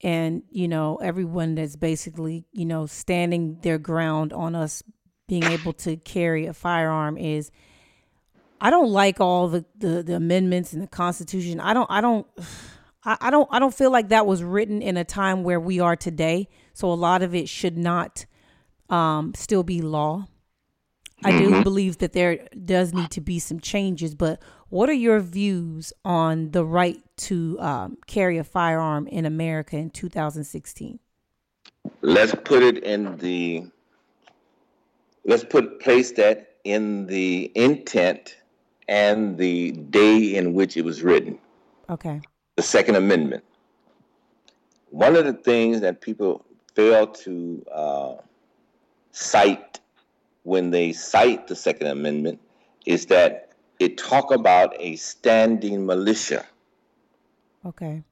and, 0.03 0.43
you 0.51 0.67
know, 0.67 0.97
everyone 0.97 1.55
that's 1.55 1.77
basically, 1.77 2.47
you 2.51 2.67
know, 2.67 2.87
standing 2.87 3.61
their 3.61 3.79
ground 3.79 4.33
on 4.33 4.57
us 4.57 4.83
being 5.27 5.45
able 5.45 5.72
to 5.72 5.97
carry 5.97 6.47
a 6.47 6.53
firearm 6.53 7.16
is 7.16 7.51
I 8.61 8.70
don't 8.70 8.91
like 8.91 9.20
all 9.20 9.49
the, 9.49 9.64
the, 9.77 10.03
the 10.03 10.14
amendments 10.16 10.72
in 10.72 10.81
the 10.81 10.87
Constitution. 10.87 11.61
I 11.61 11.74
don't 11.74 11.91
I 11.91 12.01
don't 12.01 12.27
I, 13.05 13.16
I 13.20 13.31
don't 13.31 13.49
I 13.51 13.59
don't 13.59 13.74
feel 13.74 13.91
like 13.91 14.09
that 14.09 14.27
was 14.27 14.43
written 14.43 14.83
in 14.83 14.97
a 14.97 15.05
time 15.05 15.45
where 15.45 15.61
we 15.61 15.81
are 15.81 15.97
today. 15.97 16.49
So 16.74 16.91
a 16.91 16.95
lot 16.95 17.22
of 17.22 17.35
it 17.35 17.49
should 17.49 17.77
not 17.77 18.27
um, 18.89 19.33
still 19.35 19.62
be 19.62 19.83
law. 19.83 20.27
I 21.24 21.33
do 21.33 21.51
mm-hmm. 21.51 21.62
believe 21.62 21.99
that 21.99 22.12
there 22.12 22.47
does 22.64 22.93
need 22.93 23.11
to 23.12 23.22
be 23.22 23.39
some 23.39 23.59
changes, 23.59 24.14
but 24.14 24.41
what 24.68 24.91
are 24.91 24.95
your 24.95 25.18
views 25.20 25.93
on 26.05 26.51
the 26.51 26.62
right 26.62 26.99
to 27.18 27.59
um, 27.59 27.99
carry 28.07 28.37
a 28.37 28.45
firearm 28.45 29.07
in 29.07 29.24
America 29.24 29.79
in 29.79 29.89
2016? 29.89 30.99
Let's 32.03 32.35
put 32.35 32.62
it 32.62 32.85
in 32.85 33.16
the 33.16 33.64
let's 35.27 35.45
put 35.45 35.81
place 35.81 36.12
that 36.12 36.55
in 36.64 37.07
the 37.07 37.51
intent 37.55 38.37
and 38.89 39.37
the 39.37 39.72
day 39.72 40.37
in 40.37 40.55
which 40.55 40.77
it 40.77 40.85
was 40.85 41.03
written. 41.03 41.39
Okay. 41.91 42.20
The 42.57 42.62
Second 42.62 42.97
Amendment. 42.97 43.45
One 44.91 45.16
of 45.16 45.24
the 45.24 45.33
things 45.33 45.81
that 45.81 46.01
people 46.01 46.45
fail 46.74 47.07
to 47.09 47.64
uh, 47.72 48.14
cite 49.11 49.81
when 50.45 50.70
they 50.70 50.93
cite 50.93 51.49
the 51.49 51.57
Second 51.57 51.89
Amendment 51.89 52.41
is 52.87 53.07
that 53.07 53.53
it 53.81 53.99
talk 53.99 54.33
about 54.33 54.74
a 54.79 54.97
standing 54.97 55.85
militia. 55.85 56.47
Okay. 57.64 58.03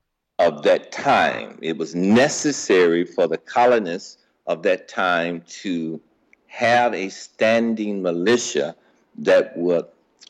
Of 0.41 0.65
that 0.65 0.91
time, 0.91 1.59
it 1.62 1.79
was 1.79 1.95
necessary 1.95 3.05
for 3.05 3.29
the 3.29 3.39
colonists 3.39 4.19
of 4.47 4.62
that 4.65 4.89
time 4.89 5.43
to 5.62 6.01
have 6.55 6.95
a 6.95 7.09
standing 7.09 8.01
militia 8.01 8.77
that 9.19 9.57
would 9.57 9.87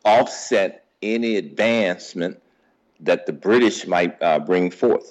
offset 0.06 0.86
any 1.02 1.36
advancement 1.36 2.42
that 3.00 3.26
the 3.26 3.32
British 3.32 3.86
might 3.86 4.16
uh, 4.22 4.38
bring 4.38 4.70
forth. 4.70 5.10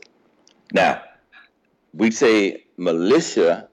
Now, 0.72 1.03
we 1.93 2.09
say 2.09 2.64
militia 2.78 3.70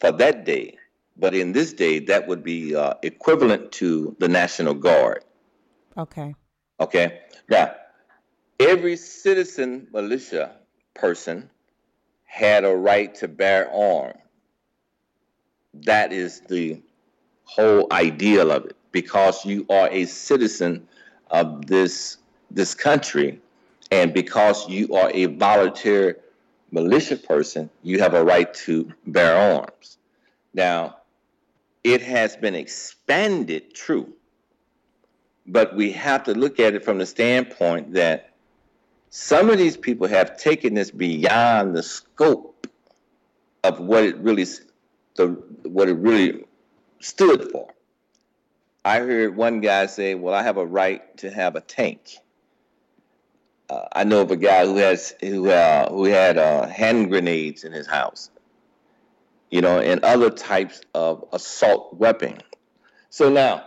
for 0.00 0.10
that 0.12 0.46
day, 0.46 0.78
but 1.18 1.34
in 1.34 1.52
this 1.52 1.74
day, 1.74 1.98
that 1.98 2.26
would 2.26 2.42
be 2.42 2.74
uh, 2.74 2.94
equivalent 3.02 3.72
to 3.72 4.16
the 4.18 4.28
National 4.28 4.72
Guard. 4.72 5.22
Okay. 5.98 6.34
Okay. 6.80 7.20
Now, 7.50 7.74
every 8.58 8.96
citizen 8.96 9.86
militia 9.92 10.56
person 10.94 11.50
had 12.24 12.64
a 12.64 12.74
right 12.74 13.14
to 13.16 13.28
bear 13.28 13.70
arms. 13.70 14.16
That 15.74 16.12
is 16.12 16.40
the 16.48 16.80
whole 17.44 17.86
ideal 17.92 18.50
of 18.50 18.66
it, 18.66 18.76
because 18.92 19.44
you 19.44 19.66
are 19.70 19.88
a 19.90 20.04
citizen 20.06 20.86
of 21.30 21.66
this 21.66 22.18
this 22.50 22.74
country, 22.74 23.40
and 23.90 24.12
because 24.12 24.68
you 24.68 24.94
are 24.94 25.10
a 25.14 25.26
volunteer 25.26 26.18
militia 26.72 27.16
person, 27.16 27.70
you 27.82 28.00
have 28.00 28.14
a 28.14 28.24
right 28.24 28.52
to 28.54 28.92
bear 29.06 29.36
arms. 29.56 29.98
Now, 30.52 30.96
it 31.84 32.02
has 32.02 32.36
been 32.36 32.54
expanded, 32.54 33.74
true, 33.74 34.12
but 35.46 35.74
we 35.76 35.92
have 35.92 36.24
to 36.24 36.32
look 36.32 36.58
at 36.60 36.74
it 36.74 36.84
from 36.84 36.98
the 36.98 37.06
standpoint 37.06 37.92
that 37.92 38.30
some 39.10 39.48
of 39.50 39.58
these 39.58 39.76
people 39.76 40.06
have 40.08 40.36
taken 40.36 40.74
this 40.74 40.90
beyond 40.90 41.76
the 41.76 41.82
scope 41.82 42.66
of 43.64 43.80
what 43.80 44.04
it 44.04 44.16
really 44.18 44.44
the 45.16 45.28
what 45.62 45.88
it 45.88 45.94
really 45.94 46.44
stood 47.00 47.50
for. 47.50 47.72
I 48.84 48.98
heard 48.98 49.36
one 49.36 49.60
guy 49.60 49.86
say, 49.86 50.14
"Well, 50.14 50.34
I 50.34 50.42
have 50.42 50.56
a 50.56 50.66
right 50.66 51.16
to 51.18 51.30
have 51.30 51.56
a 51.56 51.60
tank." 51.60 52.16
Uh, 53.68 53.86
I 53.92 54.04
know 54.04 54.22
of 54.22 54.30
a 54.30 54.36
guy 54.36 54.64
who 54.64 54.76
has 54.76 55.14
who 55.20 55.50
uh, 55.50 55.90
who 55.90 56.04
had 56.04 56.38
uh, 56.38 56.66
hand 56.66 57.10
grenades 57.10 57.64
in 57.64 57.72
his 57.72 57.86
house 57.86 58.30
you 59.50 59.60
know, 59.60 59.80
and 59.80 60.02
other 60.04 60.30
types 60.30 60.80
of 60.94 61.24
assault 61.32 61.94
weapon. 61.94 62.38
So 63.10 63.28
now, 63.28 63.64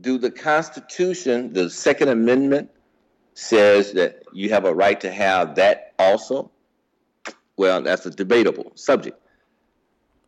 do 0.00 0.18
the 0.18 0.30
Constitution, 0.30 1.52
the 1.52 1.70
Second 1.70 2.08
Amendment, 2.08 2.70
says 3.34 3.92
that 3.92 4.24
you 4.32 4.50
have 4.50 4.64
a 4.64 4.74
right 4.74 5.00
to 5.00 5.10
have 5.10 5.54
that 5.54 5.94
also? 5.98 6.50
Well, 7.56 7.82
that's 7.82 8.04
a 8.04 8.10
debatable 8.10 8.72
subject. 8.74 9.18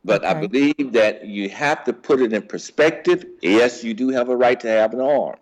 But 0.04 0.24
okay. 0.24 0.28
I 0.28 0.46
believe 0.46 0.92
that 0.92 1.26
you 1.26 1.48
have 1.48 1.84
to 1.84 1.92
put 1.92 2.20
it 2.20 2.32
in 2.32 2.42
perspective. 2.42 3.24
Yes, 3.40 3.82
you 3.82 3.94
do 3.94 4.10
have 4.10 4.28
a 4.28 4.36
right 4.36 4.60
to 4.60 4.68
have 4.68 4.92
an 4.92 5.00
arm. 5.00 5.36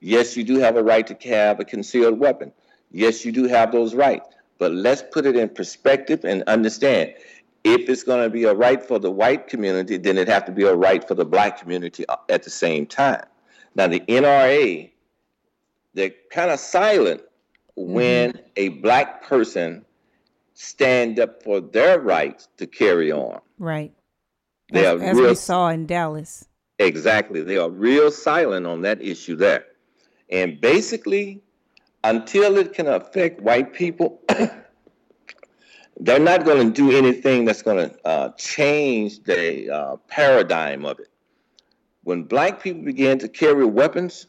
Yes, 0.00 0.36
you 0.36 0.44
do 0.44 0.58
have 0.58 0.76
a 0.76 0.82
right 0.82 1.06
to 1.06 1.28
have 1.28 1.58
a 1.58 1.64
concealed 1.64 2.18
weapon. 2.18 2.52
Yes, 2.90 3.24
you 3.24 3.32
do 3.32 3.48
have 3.48 3.72
those 3.72 3.94
rights. 3.94 4.28
But 4.58 4.72
let's 4.72 5.02
put 5.10 5.24
it 5.24 5.36
in 5.36 5.48
perspective 5.48 6.24
and 6.24 6.42
understand 6.44 7.14
if 7.64 7.88
it's 7.88 8.02
going 8.02 8.22
to 8.22 8.30
be 8.30 8.44
a 8.44 8.54
right 8.54 8.82
for 8.82 8.98
the 8.98 9.10
white 9.10 9.48
community, 9.48 9.96
then 9.96 10.18
it 10.18 10.28
have 10.28 10.44
to 10.46 10.52
be 10.52 10.64
a 10.64 10.74
right 10.74 11.06
for 11.06 11.14
the 11.14 11.24
black 11.24 11.60
community 11.60 12.06
uh, 12.08 12.16
at 12.28 12.42
the 12.42 12.50
same 12.50 12.86
time. 12.86 13.24
Now, 13.74 13.86
the 13.88 14.00
NRA, 14.00 14.90
they're 15.94 16.12
kind 16.30 16.50
of 16.50 16.60
silent 16.60 17.22
mm-hmm. 17.76 17.92
when 17.92 18.40
a 18.56 18.68
black 18.68 19.22
person 19.22 19.84
stand 20.54 21.20
up 21.20 21.42
for 21.42 21.60
their 21.60 22.00
rights 22.00 22.48
to 22.56 22.66
carry 22.66 23.12
on. 23.12 23.40
Right. 23.58 23.92
They 24.72 24.86
as, 24.86 25.00
are 25.00 25.04
as 25.04 25.16
real, 25.16 25.28
we 25.30 25.34
saw 25.34 25.68
in 25.68 25.86
Dallas. 25.86 26.46
Exactly. 26.78 27.42
They 27.42 27.56
are 27.56 27.70
real 27.70 28.10
silent 28.10 28.66
on 28.66 28.82
that 28.82 29.02
issue 29.02 29.36
there. 29.36 29.64
And 30.30 30.60
basically, 30.60 31.42
until 32.04 32.58
it 32.58 32.74
can 32.74 32.86
affect 32.86 33.40
white 33.40 33.72
people, 33.72 34.20
they're 36.00 36.18
not 36.18 36.44
going 36.44 36.72
to 36.72 36.72
do 36.72 36.96
anything 36.96 37.44
that's 37.44 37.62
going 37.62 37.90
to 37.90 38.06
uh, 38.06 38.32
change 38.36 39.24
the 39.24 39.70
uh, 39.70 39.96
paradigm 40.08 40.84
of 40.84 41.00
it. 41.00 41.08
When 42.04 42.24
black 42.24 42.62
people 42.62 42.82
began 42.82 43.18
to 43.18 43.28
carry 43.28 43.64
weapons, 43.64 44.26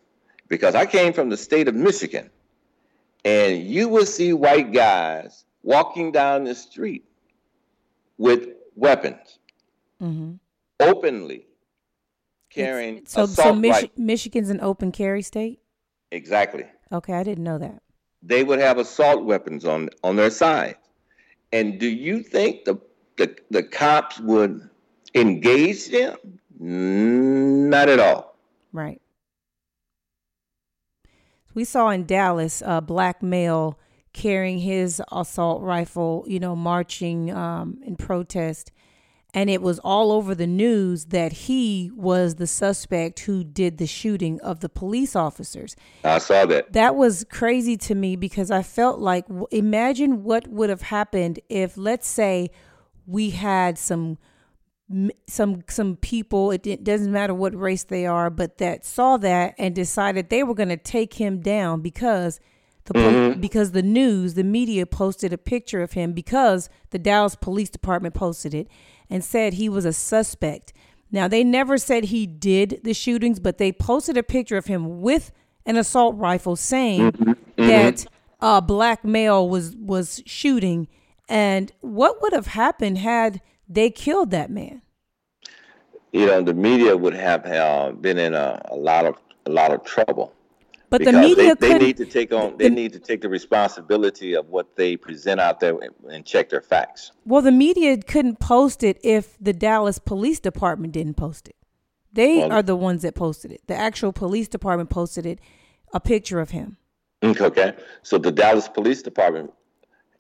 because 0.48 0.76
I 0.76 0.86
came 0.86 1.14
from 1.14 1.30
the 1.30 1.38
state 1.38 1.68
of 1.68 1.76
Michigan, 1.76 2.30
and 3.24 3.64
you 3.64 3.88
will 3.88 4.06
see 4.06 4.34
white 4.34 4.74
guys 4.74 5.46
walking 5.64 6.12
down 6.12 6.46
the 6.46 6.56
street 6.56 7.06
with 8.18 8.50
weapons 8.80 9.40
mm-hmm. 10.02 10.34
openly 10.80 11.46
carrying 12.50 13.06
So, 13.06 13.24
assault 13.24 13.48
so 13.48 13.56
Mich- 13.56 13.72
rifles. 13.72 13.92
Michigan's 13.98 14.50
an 14.50 14.62
open 14.62 14.92
carry 14.92 15.22
state. 15.22 15.60
Exactly. 16.12 16.66
Okay, 16.92 17.14
I 17.14 17.24
didn't 17.24 17.44
know 17.44 17.60
that. 17.60 17.82
They 18.24 18.44
would 18.44 18.60
have 18.60 18.78
assault 18.78 19.24
weapons 19.24 19.66
on 19.66 19.90
on 20.04 20.16
their 20.16 20.30
side. 20.32 20.76
And 21.52 21.80
do 21.80 21.88
you 21.88 22.24
think 22.24 22.66
the 22.66 22.80
the, 23.18 23.36
the 23.52 23.64
cops 23.64 24.20
would 24.20 24.70
engage 25.14 25.90
them? 25.90 26.18
Not 26.60 27.90
at 27.90 28.00
all. 28.00 28.36
Right. 28.74 29.02
We 31.54 31.64
saw 31.64 31.90
in 31.90 32.06
Dallas 32.06 32.62
a 32.66 32.82
black 32.82 33.24
male 33.24 33.78
carrying 34.14 34.60
his 34.60 35.02
assault 35.12 35.62
rifle, 35.62 36.26
you 36.28 36.40
know, 36.40 36.56
marching 36.56 37.32
um, 37.32 37.80
in 37.86 37.96
protest. 37.96 38.72
And 39.32 39.48
it 39.50 39.62
was 39.62 39.78
all 39.80 40.12
over 40.12 40.34
the 40.34 40.48
news 40.48 41.06
that 41.06 41.32
he 41.32 41.92
was 41.96 42.36
the 42.36 42.48
suspect 42.48 43.20
who 43.22 43.44
did 43.44 43.78
the 43.78 43.86
shooting 43.86 44.42
of 44.42 44.62
the 44.62 44.70
police 44.70 45.16
officers. 45.16 45.76
I 46.04 46.18
saw 46.18 46.48
that. 46.48 46.74
That 46.74 46.96
was 46.96 47.26
crazy 47.30 47.78
to 47.78 47.94
me 47.94 48.16
because 48.16 48.50
I 48.50 48.64
felt 48.64 49.00
like 49.00 49.26
imagine 49.52 50.24
what 50.24 50.48
would 50.48 50.72
have 50.72 50.82
happened 50.82 51.40
if 51.48 51.78
let's 51.78 52.08
say 52.08 52.50
we 53.06 53.30
had 53.30 53.78
some 53.78 54.18
some 55.28 55.64
some 55.70 55.96
people 55.98 56.50
it, 56.50 56.66
it 56.66 56.84
doesn't 56.84 57.12
matter 57.12 57.34
what 57.34 57.54
race 57.54 57.84
they 57.84 58.08
are 58.08 58.32
but 58.32 58.58
that 58.58 58.84
saw 58.84 59.18
that 59.18 59.54
and 59.60 59.76
decided 59.76 60.30
they 60.30 60.42
were 60.42 60.56
going 60.56 60.70
to 60.70 60.78
take 60.78 61.14
him 61.14 61.42
down 61.42 61.80
because 61.82 62.40
the 62.90 62.94
pol- 62.94 63.04
mm-hmm. 63.04 63.40
because 63.40 63.72
the 63.72 63.82
news 63.82 64.34
the 64.34 64.44
media 64.44 64.86
posted 64.86 65.32
a 65.32 65.38
picture 65.38 65.82
of 65.82 65.94
him 65.94 66.12
because 66.12 66.70
the 66.90 67.00
Dallas 67.00 67.36
Police 67.36 67.70
Department 67.70 68.14
posted 68.14 68.54
it 68.54 68.68
and 69.10 69.24
said 69.24 69.54
he 69.54 69.70
was 69.70 69.86
a 69.86 69.94
suspect. 69.94 70.74
Now 71.12 71.28
they 71.28 71.44
never 71.44 71.78
said 71.78 72.06
he 72.06 72.28
did 72.28 72.82
the 72.84 72.94
shootings 72.94 73.40
but 73.40 73.58
they 73.58 73.72
posted 73.72 74.18
a 74.18 74.24
picture 74.24 74.58
of 74.58 74.66
him 74.66 75.02
with 75.02 75.32
an 75.66 75.78
assault 75.78 76.18
rifle 76.18 76.56
saying 76.56 77.12
mm-hmm. 77.14 77.32
Mm-hmm. 77.32 77.68
that 77.68 78.06
a 78.42 78.62
black 78.62 79.04
male 79.06 79.48
was 79.48 79.76
was 79.76 80.22
shooting. 80.26 80.88
And 81.28 81.72
what 81.82 82.22
would 82.22 82.34
have 82.34 82.48
happened 82.48 82.98
had 82.98 83.42
they 83.68 83.90
killed 83.90 84.32
that 84.32 84.50
man? 84.50 84.82
You 86.12 86.26
know, 86.26 86.42
the 86.42 86.56
media 86.56 86.98
would 86.98 87.14
have 87.14 87.46
uh, 87.46 87.92
been 87.92 88.18
in 88.18 88.34
a, 88.34 88.60
a 88.72 88.76
lot 88.76 89.06
of 89.06 89.16
a 89.46 89.52
lot 89.52 89.72
of 89.72 89.84
trouble. 89.84 90.34
But 90.90 91.04
the 91.04 91.12
media 91.14 91.56
they, 91.56 91.74
they 91.74 91.80
need 91.80 91.98
to 91.98 92.06
take 92.06 92.32
on 92.34 92.58
they 92.58 92.70
the- 92.70 92.76
need 92.76 92.94
to 92.94 93.00
take 93.00 93.22
the 93.22 93.30
responsibility 93.30 94.34
of 94.34 94.50
what 94.50 94.76
they 94.76 94.98
present 94.98 95.40
out 95.40 95.60
there 95.60 95.78
and, 95.80 95.94
and 96.10 96.26
check 96.26 96.50
their 96.50 96.62
facts. 96.62 97.12
well 97.26 97.42
the 97.42 97.52
media 97.52 97.98
couldn't 97.98 98.40
post 98.40 98.84
it 98.84 99.00
if 99.04 99.38
the 99.40 99.54
Dallas 99.54 100.00
Police 100.00 100.40
Department 100.40 100.94
didn't 100.94 101.16
post 101.16 101.48
it. 101.48 101.56
They 102.14 102.38
Well- 102.40 102.52
are 102.54 102.64
the 102.64 102.76
ones 102.76 103.04
that 103.04 103.16
posted 103.16 103.52
it. 103.52 103.62
The 103.68 103.76
actual 103.76 104.12
police 104.12 104.48
department 104.48 104.90
posted 104.90 105.26
it 105.26 105.40
a 105.94 106.00
picture 106.00 106.40
of 106.40 106.50
him. 106.52 106.78
Mm, 107.22 107.40
okay, 107.40 107.74
so 108.02 108.18
the 108.18 108.32
Dallas 108.32 108.68
Police 108.70 109.02
Department 109.04 109.52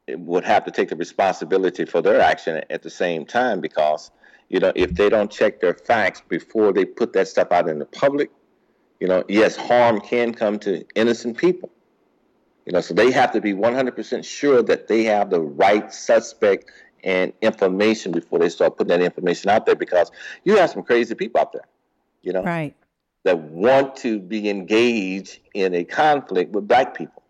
eh, 0.07 0.15
would 0.17 0.43
have 0.43 0.65
to 0.65 0.71
take 0.71 0.89
the 0.89 0.95
responsibility 0.95 1.85
for 1.85 2.01
their 2.01 2.19
action 2.19 2.61
at 2.69 2.83
the 2.83 2.89
same 2.89 3.25
time 3.25 3.59
because 3.61 4.11
you 4.49 4.59
know 4.59 4.71
if 4.75 4.93
they 4.95 5.09
don't 5.09 5.31
check 5.31 5.61
their 5.61 5.73
facts 5.73 6.21
before 6.27 6.73
they 6.73 6.85
put 6.85 7.13
that 7.13 7.27
stuff 7.27 7.51
out 7.51 7.69
in 7.69 7.79
the 7.79 7.85
public, 7.85 8.29
you 8.99 9.07
know, 9.07 9.23
yes, 9.27 9.55
harm 9.55 10.01
can 10.01 10.33
come 10.33 10.59
to 10.59 10.85
innocent 10.95 11.37
people. 11.37 11.69
You 12.65 12.73
know, 12.73 12.81
so 12.81 12.93
they 12.93 13.11
have 13.11 13.31
to 13.31 13.41
be 13.41 13.53
100% 13.53 14.25
sure 14.25 14.61
that 14.63 14.87
they 14.87 15.03
have 15.05 15.29
the 15.29 15.41
right 15.41 15.91
suspect 15.91 16.71
and 17.03 17.33
information 17.41 18.11
before 18.11 18.39
they 18.39 18.49
start 18.49 18.77
putting 18.77 18.89
that 18.89 19.01
information 19.01 19.49
out 19.49 19.65
there 19.65 19.75
because 19.75 20.11
you 20.43 20.57
have 20.57 20.69
some 20.69 20.83
crazy 20.83 21.15
people 21.15 21.41
out 21.41 21.53
there, 21.53 21.65
you 22.21 22.33
know, 22.33 22.43
right 22.43 22.75
that 23.23 23.37
want 23.37 23.95
to 23.97 24.19
be 24.19 24.49
engaged 24.49 25.39
in 25.53 25.73
a 25.73 25.83
conflict 25.83 26.51
with 26.51 26.67
black 26.67 26.95
people. 26.95 27.23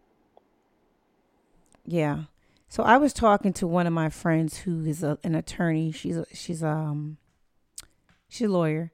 Yeah. 1.86 2.24
So 2.68 2.84
I 2.84 2.98
was 2.98 3.14
talking 3.14 3.54
to 3.54 3.68
one 3.68 3.88
of 3.88 3.94
my 3.94 4.10
friends 4.10 4.60
who 4.60 4.86
is 4.86 5.02
a, 5.02 5.18
an 5.24 5.34
attorney. 5.34 5.92
She's 5.92 6.18
a, 6.18 6.26
she's 6.34 6.64
um 6.64 7.18
she's 8.28 8.48
a 8.48 8.52
lawyer. 8.52 8.92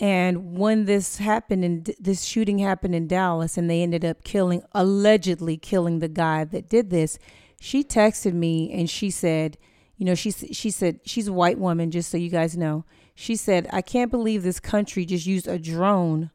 And 0.00 0.56
when 0.56 0.86
this 0.86 1.18
happened 1.18 1.62
and 1.62 1.94
this 2.00 2.24
shooting 2.24 2.58
happened 2.58 2.94
in 2.94 3.06
Dallas 3.06 3.58
and 3.58 3.68
they 3.68 3.82
ended 3.82 4.04
up 4.04 4.24
killing 4.24 4.62
allegedly 4.72 5.58
killing 5.58 5.98
the 5.98 6.08
guy 6.08 6.44
that 6.44 6.70
did 6.70 6.88
this, 6.90 7.18
she 7.60 7.84
texted 7.84 8.32
me 8.32 8.72
and 8.72 8.88
she 8.88 9.10
said, 9.10 9.58
you 9.98 10.06
know, 10.06 10.14
she 10.14 10.30
she 10.30 10.70
said 10.70 11.00
she's 11.04 11.28
a 11.28 11.32
white 11.32 11.58
woman 11.58 11.90
just 11.90 12.10
so 12.10 12.16
you 12.16 12.30
guys 12.30 12.56
know. 12.56 12.86
She 13.14 13.36
said, 13.36 13.68
"I 13.70 13.82
can't 13.82 14.10
believe 14.10 14.42
this 14.42 14.58
country 14.58 15.04
just 15.04 15.26
used 15.26 15.46
a 15.46 15.58
drone 15.58 16.30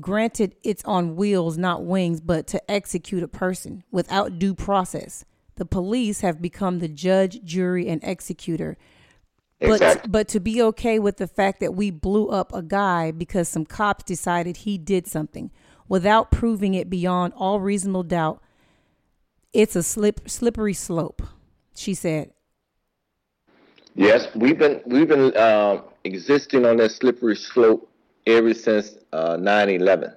granted 0.00 0.56
it's 0.62 0.84
on 0.84 1.16
wheels, 1.16 1.56
not 1.56 1.84
wings, 1.84 2.20
but 2.20 2.46
to 2.48 2.70
execute 2.70 3.22
a 3.22 3.28
person 3.28 3.84
without 3.90 4.38
due 4.38 4.54
process. 4.54 5.24
The 5.56 5.64
police 5.64 6.20
have 6.20 6.42
become 6.42 6.78
the 6.78 6.88
judge, 6.88 7.42
jury, 7.44 7.88
and 7.88 8.02
executor. 8.04 8.76
But 9.60 10.10
but 10.10 10.28
to 10.28 10.40
be 10.40 10.62
okay 10.62 10.98
with 10.98 11.16
the 11.16 11.26
fact 11.26 11.60
that 11.60 11.74
we 11.74 11.90
blew 11.90 12.28
up 12.28 12.52
a 12.52 12.62
guy 12.62 13.10
because 13.10 13.48
some 13.48 13.64
cops 13.64 14.04
decided 14.04 14.58
he 14.58 14.76
did 14.76 15.06
something 15.06 15.50
without 15.88 16.30
proving 16.30 16.74
it 16.74 16.90
beyond 16.90 17.32
all 17.36 17.60
reasonable 17.60 18.02
doubt, 18.02 18.42
it's 19.52 19.76
a 19.76 19.82
slip 19.82 20.28
slippery 20.28 20.74
slope. 20.74 21.22
She 21.74 21.94
said, 21.94 22.32
Yes, 23.94 24.28
we've 24.34 24.58
been 24.58 24.82
we've 24.84 25.08
been 25.08 25.34
uh, 25.34 25.80
existing 26.04 26.66
on 26.66 26.76
that 26.78 26.90
slippery 26.90 27.36
slope 27.36 27.90
ever 28.26 28.52
since 28.52 28.96
uh, 29.12 29.36
9/11, 29.36 30.14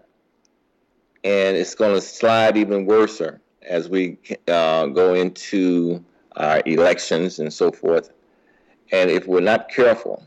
and 1.23 1.57
it's 1.57 1.75
going 1.75 1.95
to 1.95 2.01
slide 2.01 2.57
even 2.57 2.85
worse 2.85 3.21
as 3.61 3.87
we 3.87 4.17
uh, 4.49 4.87
go 4.87 5.13
into 5.13 6.03
our 6.35 6.61
elections 6.65 7.39
and 7.39 7.53
so 7.53 7.71
forth. 7.71 8.11
And 8.91 9.09
if 9.09 9.27
we're 9.27 9.39
not 9.41 9.69
careful, 9.69 10.23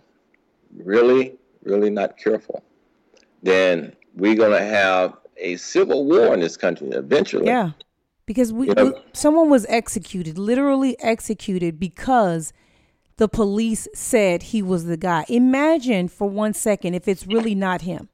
really, 0.77 1.35
really 1.65 1.91
not 1.91 2.17
careful, 2.17 2.63
then 3.43 3.95
we're 4.15 4.37
going 4.37 4.53
to 4.53 4.65
have 4.65 5.15
a 5.37 5.57
civil 5.57 6.05
war 6.05 6.33
in 6.35 6.41
this 6.41 6.57
country 6.57 6.89
eventually. 6.91 7.47
Yeah, 7.47 7.71
because 8.27 8.53
we, 8.53 8.69
You 8.69 8.75
know- 8.75 8.85
we- 8.87 9.01
someone 9.13 9.51
was 9.51 9.67
executed, 9.69 10.39
literally 10.39 10.99
executed, 11.01 11.81
because 11.81 12.53
the 13.17 13.29
police 13.29 13.89
said 13.95 14.45
he 14.45 14.63
was 14.63 14.85
the 14.85 14.97
guy. 14.97 15.25
Imagine 15.29 16.09
for 16.09 16.29
one 16.29 16.55
second 16.55 16.95
if 16.95 17.09
it's 17.09 17.27
really 17.27 17.55
not 17.55 17.83
him. 17.83 18.09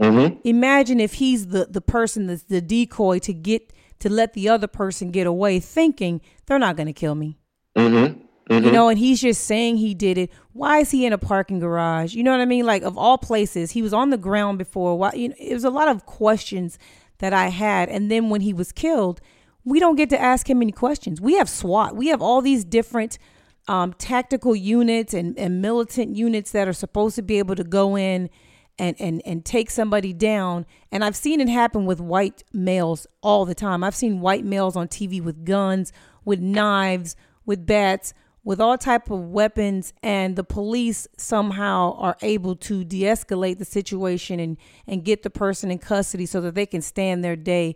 Mm-hmm. 0.00 0.40
Imagine 0.44 1.00
if 1.00 1.14
he's 1.14 1.46
the 1.48 1.66
the 1.70 1.80
person 1.80 2.26
that's 2.26 2.42
the 2.42 2.60
decoy 2.60 3.18
to 3.20 3.32
get 3.32 3.72
to 4.00 4.10
let 4.10 4.34
the 4.34 4.46
other 4.46 4.66
person 4.66 5.10
get 5.10 5.26
away, 5.26 5.58
thinking 5.58 6.20
they're 6.44 6.58
not 6.58 6.76
going 6.76 6.86
to 6.86 6.92
kill 6.92 7.14
me. 7.14 7.38
Mm-hmm. 7.74 8.20
You 8.48 8.70
know, 8.70 8.88
and 8.88 8.98
he's 8.98 9.20
just 9.20 9.44
saying 9.44 9.78
he 9.78 9.92
did 9.92 10.16
it. 10.16 10.30
Why 10.52 10.78
is 10.78 10.92
he 10.92 11.04
in 11.04 11.12
a 11.12 11.18
parking 11.18 11.58
garage? 11.58 12.14
You 12.14 12.22
know 12.22 12.30
what 12.30 12.40
I 12.40 12.44
mean? 12.44 12.64
Like 12.64 12.82
of 12.82 12.96
all 12.96 13.18
places, 13.18 13.72
he 13.72 13.82
was 13.82 13.92
on 13.92 14.10
the 14.10 14.16
ground 14.16 14.58
before. 14.58 14.96
Why? 14.96 15.12
You 15.14 15.30
know, 15.30 15.34
it 15.38 15.52
was 15.52 15.64
a 15.64 15.70
lot 15.70 15.88
of 15.88 16.06
questions 16.06 16.78
that 17.18 17.32
I 17.32 17.48
had, 17.48 17.88
and 17.88 18.08
then 18.10 18.30
when 18.30 18.42
he 18.42 18.52
was 18.52 18.70
killed, 18.70 19.20
we 19.64 19.80
don't 19.80 19.96
get 19.96 20.10
to 20.10 20.20
ask 20.20 20.48
him 20.48 20.62
any 20.62 20.70
questions. 20.70 21.20
We 21.20 21.34
have 21.34 21.48
SWAT. 21.48 21.96
We 21.96 22.06
have 22.08 22.22
all 22.22 22.40
these 22.40 22.64
different 22.64 23.18
um, 23.66 23.92
tactical 23.94 24.54
units 24.54 25.12
and, 25.12 25.36
and 25.36 25.60
militant 25.60 26.14
units 26.14 26.52
that 26.52 26.68
are 26.68 26.72
supposed 26.72 27.16
to 27.16 27.22
be 27.22 27.38
able 27.38 27.56
to 27.56 27.64
go 27.64 27.96
in 27.96 28.30
and, 28.78 28.94
and, 29.00 29.22
and 29.24 29.44
take 29.44 29.70
somebody 29.70 30.12
down. 30.12 30.66
And 30.92 31.04
I've 31.04 31.16
seen 31.16 31.40
it 31.40 31.48
happen 31.48 31.84
with 31.84 32.00
white 32.00 32.44
males 32.52 33.06
all 33.22 33.44
the 33.44 33.54
time. 33.54 33.82
I've 33.82 33.96
seen 33.96 34.20
white 34.20 34.44
males 34.44 34.76
on 34.76 34.86
TV 34.86 35.20
with 35.20 35.44
guns, 35.44 35.92
with 36.24 36.40
knives, 36.40 37.16
with 37.44 37.66
bats, 37.66 38.14
with 38.46 38.60
all 38.60 38.78
type 38.78 39.10
of 39.10 39.18
weapons 39.28 39.92
and 40.04 40.36
the 40.36 40.44
police 40.44 41.08
somehow 41.18 41.92
are 41.98 42.16
able 42.22 42.54
to 42.54 42.84
de-escalate 42.84 43.58
the 43.58 43.64
situation 43.64 44.38
and 44.38 44.56
and 44.86 45.04
get 45.04 45.24
the 45.24 45.30
person 45.30 45.68
in 45.68 45.78
custody 45.78 46.24
so 46.24 46.40
that 46.40 46.54
they 46.54 46.64
can 46.64 46.80
stand 46.80 47.24
their 47.24 47.34
day 47.34 47.74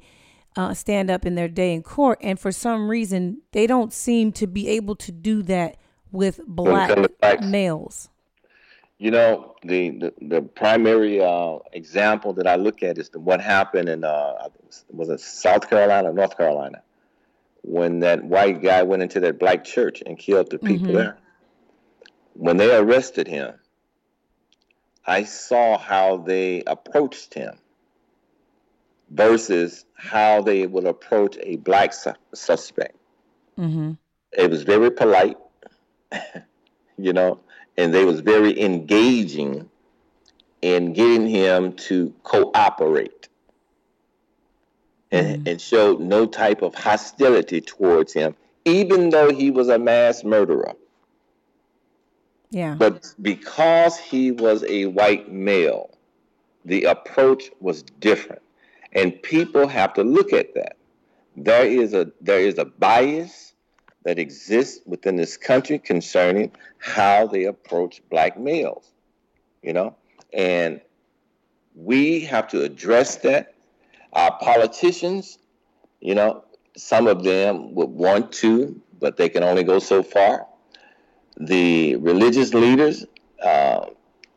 uh, 0.57 0.73
stand 0.73 1.11
up 1.11 1.27
in 1.27 1.35
their 1.35 1.49
day 1.49 1.75
in 1.75 1.83
court, 1.83 2.19
and 2.23 2.39
for 2.39 2.51
some 2.53 2.89
reason 2.89 3.43
they 3.53 3.67
don't 3.67 3.93
seem 3.93 4.33
to 4.33 4.47
be 4.47 4.69
able 4.69 4.97
to 4.97 5.13
do 5.13 5.43
that 5.43 5.77
with 6.13 6.41
black 6.47 7.43
males. 7.43 8.09
You 8.99 9.11
know, 9.11 9.55
the 9.63 9.91
the, 9.91 10.15
the 10.21 10.43
primary 10.43 11.21
uh, 11.21 11.59
example 11.73 12.33
that 12.35 12.47
I 12.47 12.57
look 12.57 12.83
at 12.83 12.99
is 12.99 13.11
the, 13.11 13.19
what 13.19 13.41
happened 13.41 13.89
in 13.89 14.05
uh, 14.05 14.49
was 14.89 15.09
it 15.09 15.21
South 15.21 15.69
Carolina, 15.69 16.11
or 16.11 16.13
North 16.13 16.37
Carolina, 16.37 16.83
when 17.63 18.01
that 18.01 18.25
white 18.25 18.63
guy 18.63 18.83
went 18.83 19.03
into 19.03 19.21
that 19.21 19.39
black 19.39 19.65
church 19.65 20.03
and 20.05 20.19
killed 20.19 20.51
the 20.51 20.59
people 20.59 20.89
mm-hmm. 20.89 20.97
there. 20.97 21.19
When 22.35 22.57
they 22.57 22.75
arrested 22.75 23.29
him, 23.29 23.55
I 25.07 25.25
saw 25.25 25.79
how 25.79 26.19
they 26.19 26.63
approached 26.67 27.35
him 27.35 27.59
versus 29.11 29.85
how 29.95 30.43
they 30.43 30.67
would 30.67 30.87
approach 30.87 31.37
a 31.43 31.57
black 31.57 31.93
su- 31.93 32.13
suspect. 32.35 32.97
Mm-hmm. 33.59 33.93
It 34.33 34.51
was 34.51 34.63
very 34.63 34.91
polite, 34.91 35.37
you 36.97 37.13
know, 37.13 37.41
and 37.77 37.93
they 37.93 38.05
was 38.05 38.21
very 38.21 38.61
engaging 38.61 39.69
in 40.63 40.93
getting 40.93 41.27
him 41.27 41.73
to 41.73 42.15
cooperate 42.23 43.29
and, 45.13 45.27
mm-hmm. 45.27 45.49
and 45.49 45.61
showed 45.61 46.01
no 46.01 46.27
type 46.27 46.63
of 46.63 46.75
hostility 46.75 47.61
towards 47.61 48.13
him, 48.13 48.35
even 48.65 49.11
though 49.11 49.33
he 49.33 49.51
was 49.51 49.69
a 49.69 49.79
mass 49.79 50.25
murderer. 50.25 50.75
Yeah. 52.51 52.75
But 52.75 53.15
because 53.23 53.99
he 53.99 54.33
was 54.33 54.65
a 54.65 54.87
white 54.87 55.33
male, 55.33 55.91
the 56.65 56.85
approach 56.85 57.51
was 57.61 57.83
different. 58.01 58.43
And 58.93 59.21
people 59.23 59.69
have 59.69 59.95
to 59.95 60.03
look 60.03 60.33
at 60.33 60.55
that. 60.55 60.77
There 61.37 61.65
is 61.65 61.95
a 61.95 62.11
there 62.21 62.41
is 62.41 62.59
a 62.59 62.65
bias 62.65 63.55
that 64.05 64.19
exists 64.19 64.81
within 64.85 65.17
this 65.17 65.37
country 65.37 65.79
concerning 65.79 66.51
how 66.79 67.27
they 67.29 67.45
approach 67.45 68.03
black 68.11 68.39
males. 68.39 68.91
You 69.63 69.73
know? 69.73 69.95
And 70.33 70.81
we 71.77 72.21
have 72.21 72.49
to 72.49 72.63
address 72.63 73.17
that. 73.17 73.55
Our 74.13 74.37
politicians, 74.39 75.39
you 76.01 76.15
know, 76.15 76.45
some 76.77 77.07
of 77.07 77.23
them 77.25 77.75
would 77.75 77.91
want 77.91 78.33
to, 78.33 78.81
but 78.99 79.17
they 79.17 79.29
can 79.29 79.43
only 79.43 79.65
go 79.65 79.79
so 79.79 80.03
far. 80.03 80.47
The 81.39 81.97
religious 81.97 82.53
leaders, 82.53 83.07
uh, 83.43 83.87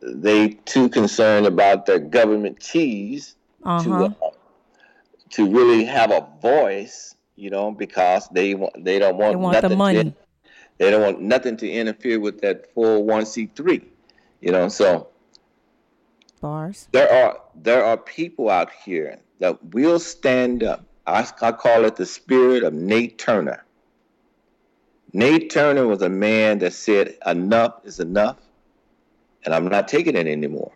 they 0.00 0.50
too 0.64 0.88
concerned 0.88 1.46
about 1.46 1.86
their 1.86 1.98
government 1.98 2.60
cheese 2.60 3.36
uh-huh. 3.62 3.82
to 3.84 4.16
uh, 4.24 4.30
to 5.30 5.50
really 5.50 5.84
have 5.84 6.12
a 6.12 6.26
voice, 6.40 7.16
you 7.34 7.50
know, 7.50 7.72
because 7.72 8.28
they 8.28 8.54
want 8.54 8.84
they 8.84 8.98
don't 8.98 9.16
want, 9.16 9.32
they 9.32 9.36
want 9.36 9.60
the 9.60 9.76
money. 9.76 10.04
To, 10.04 10.14
they 10.78 10.90
don't 10.90 11.02
want 11.02 11.20
nothing 11.20 11.56
to 11.58 11.70
interfere 11.70 12.20
with 12.20 12.40
that 12.42 12.72
full 12.74 13.04
one 13.04 13.26
C 13.26 13.46
three, 13.46 13.82
you 14.40 14.52
know. 14.52 14.68
So 14.68 15.08
bars. 16.40 16.88
There 16.92 17.10
are 17.10 17.40
there 17.54 17.84
are 17.84 17.96
people 17.96 18.50
out 18.50 18.70
here 18.84 19.18
that 19.44 19.62
will 19.74 19.98
stand 19.98 20.62
up. 20.62 20.86
I, 21.06 21.28
I 21.42 21.52
call 21.52 21.84
it 21.84 21.96
the 21.96 22.06
spirit 22.06 22.64
of 22.64 22.72
Nat 22.72 23.18
Turner. 23.18 23.62
Nat 25.12 25.50
Turner 25.50 25.86
was 25.86 26.00
a 26.00 26.08
man 26.08 26.60
that 26.60 26.72
said 26.72 27.18
enough 27.26 27.74
is 27.84 28.00
enough, 28.00 28.38
and 29.44 29.54
I'm 29.54 29.68
not 29.68 29.86
taking 29.86 30.16
it 30.16 30.26
anymore. 30.26 30.72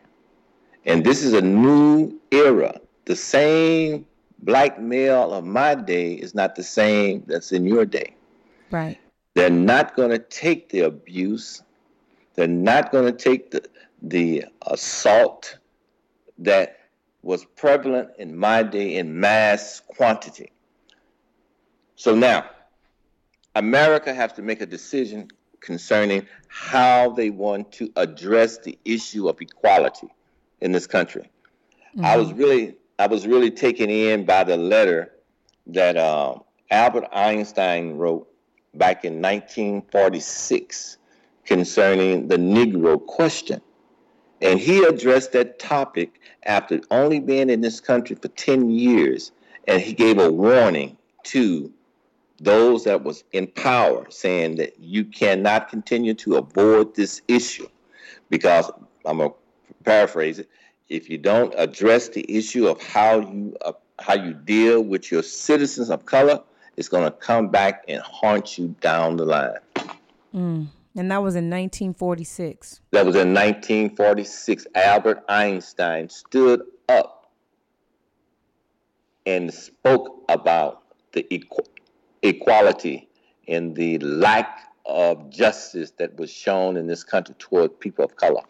And 0.85 1.03
this 1.03 1.25
is 1.25 1.33
a 1.33 1.41
new 1.41 2.21
era. 2.31 2.79
The 3.07 3.17
same 3.17 4.05
black 4.41 4.79
male 4.79 5.33
of 5.33 5.47
my 5.47 5.75
day 5.75 6.13
is 6.13 6.35
not 6.35 6.55
the 6.55 6.63
same 6.63 7.25
that's 7.27 7.53
in 7.53 7.65
your 7.65 7.87
day. 7.87 8.15
Right. 8.71 8.99
They're 9.33 9.49
not 9.49 9.97
going 9.97 10.11
to 10.11 10.19
take 10.19 10.69
the 10.69 10.81
abuse. 10.81 11.63
They're 12.35 12.47
not 12.47 12.93
going 12.93 13.07
to 13.07 13.13
take 13.13 13.51
the 13.51 13.67
the 14.03 14.45
assault 14.67 15.57
that 16.37 16.78
was 17.29 17.45
prevalent 17.45 18.09
in 18.19 18.35
my 18.35 18.63
day 18.63 18.97
in 18.97 19.21
mass 19.21 19.83
quantity. 19.87 20.51
So 21.95 22.15
now, 22.15 22.49
America 23.55 24.15
has 24.15 24.33
to 24.33 24.43
make 24.43 24.63
a 24.63 24.67
decision 24.67 25.29
concerning 25.61 26.27
how 26.49 27.11
they 27.11 27.29
want 27.29 27.71
to 27.73 27.93
address 27.97 28.57
the 28.57 28.79
issue 28.87 29.29
of 29.29 29.43
equality 29.43 30.09
in 30.63 30.73
this 30.73 30.87
country. 30.87 31.31
Mm-hmm. 31.95 32.07
I 32.07 32.17
was 32.17 32.33
really 32.33 32.77
I 32.99 33.07
was 33.09 33.27
really 33.27 33.51
taken 33.51 33.91
in 33.91 34.25
by 34.25 34.45
the 34.45 34.57
letter 34.57 35.13
that 35.67 35.99
uh, 35.99 36.37
Albert 36.71 37.09
Einstein 37.13 37.99
wrote 37.99 38.27
back 38.73 39.05
in 39.05 39.21
1946 39.21 40.97
concerning 41.45 42.29
the 42.29 42.39
Negro 42.39 43.05
question. 43.05 43.61
And 44.41 44.61
he 44.61 44.83
addressed 44.85 45.33
that 45.33 45.59
topic 45.59 46.21
after 46.45 46.81
only 46.91 47.21
being 47.21 47.51
in 47.51 47.61
this 47.61 47.81
country 47.81 48.17
for 48.17 48.29
10 48.29 48.71
years. 48.71 49.33
And 49.67 49.83
he 49.83 49.93
gave 49.93 50.19
a 50.19 50.31
warning 50.31 50.97
to 51.25 51.73
those 52.41 52.85
that 52.85 53.03
was 53.03 53.25
in 53.33 53.49
power, 53.49 54.07
saying 54.11 54.57
that 54.57 54.79
you 54.79 55.05
cannot 55.05 55.69
continue 55.69 56.15
to 56.15 56.37
avoid 56.37 56.95
this 56.95 57.21
issue. 57.27 57.69
Because 58.31 58.71
I'm 59.05 59.19
going 59.19 59.31
to 59.31 59.37
paraphrase 59.85 60.39
it 60.39 60.49
if 60.89 61.11
you 61.11 61.19
don't 61.19 61.55
address 61.57 62.09
the 62.09 62.25
issue 62.35 62.67
of 62.67 62.83
how 62.83 63.21
you 63.21 63.57
uh, 63.65 63.73
how 64.01 64.15
you 64.15 64.33
deal 64.33 64.81
with 64.81 65.11
your 65.11 65.23
citizens 65.23 65.91
of 65.91 66.07
color, 66.07 66.41
it's 66.77 66.89
going 66.89 67.05
to 67.05 67.11
come 67.11 67.49
back 67.49 67.85
and 67.89 68.01
haunt 68.01 68.57
you 68.57 68.75
down 68.81 69.17
the 69.17 69.25
line. 69.25 69.59
Mm. 70.33 70.67
And 70.99 71.11
that 71.11 71.23
was 71.23 71.35
in 71.37 71.49
1946. 71.49 72.81
That 72.91 73.07
was 73.07 73.15
in 73.15 73.33
1946. 73.33 74.67
Albert 74.75 75.25
Einstein 75.29 76.09
stood 76.09 76.63
up 76.89 77.31
and 79.25 79.53
spoke 79.53 80.25
about 80.29 80.83
the 81.13 81.25
equ- 81.31 81.69
equality 82.23 83.09
and 83.47 83.75
the 83.75 83.99
lack 84.01 84.73
of 84.85 85.31
justice 85.31 85.93
that 85.99 86.17
was 86.17 86.31
shown 86.31 86.77
in 86.77 86.87
this 86.87 87.05
country 87.05 87.35
toward 87.39 87.79
people 87.79 88.05
of 88.05 88.17
color 88.17 88.43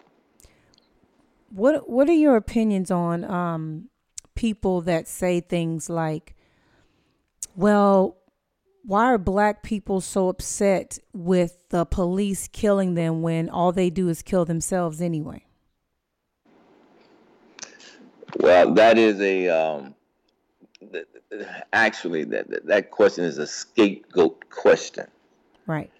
what 1.50 1.88
what 1.88 2.08
are 2.08 2.14
your 2.14 2.36
opinions 2.36 2.90
on 2.90 3.24
um, 3.24 3.88
people 4.34 4.80
that 4.82 5.08
say 5.08 5.40
things 5.40 5.88
like, 5.88 6.36
"Well, 7.56 8.17
why 8.88 9.04
are 9.04 9.18
black 9.18 9.62
people 9.62 10.00
so 10.00 10.30
upset 10.30 10.98
with 11.12 11.58
the 11.68 11.84
police 11.84 12.48
killing 12.48 12.94
them 12.94 13.20
when 13.20 13.50
all 13.50 13.70
they 13.70 13.90
do 13.90 14.08
is 14.08 14.22
kill 14.22 14.46
themselves 14.46 15.02
anyway?" 15.02 15.44
Well, 18.38 18.72
that 18.74 18.96
is 18.98 19.20
a 19.20 19.48
um, 19.48 19.94
actually 21.72 22.24
that 22.24 22.66
that 22.66 22.90
question 22.90 23.24
is 23.24 23.36
a 23.38 23.46
scapegoat 23.46 24.48
question. 24.48 25.06
Right. 25.66 25.90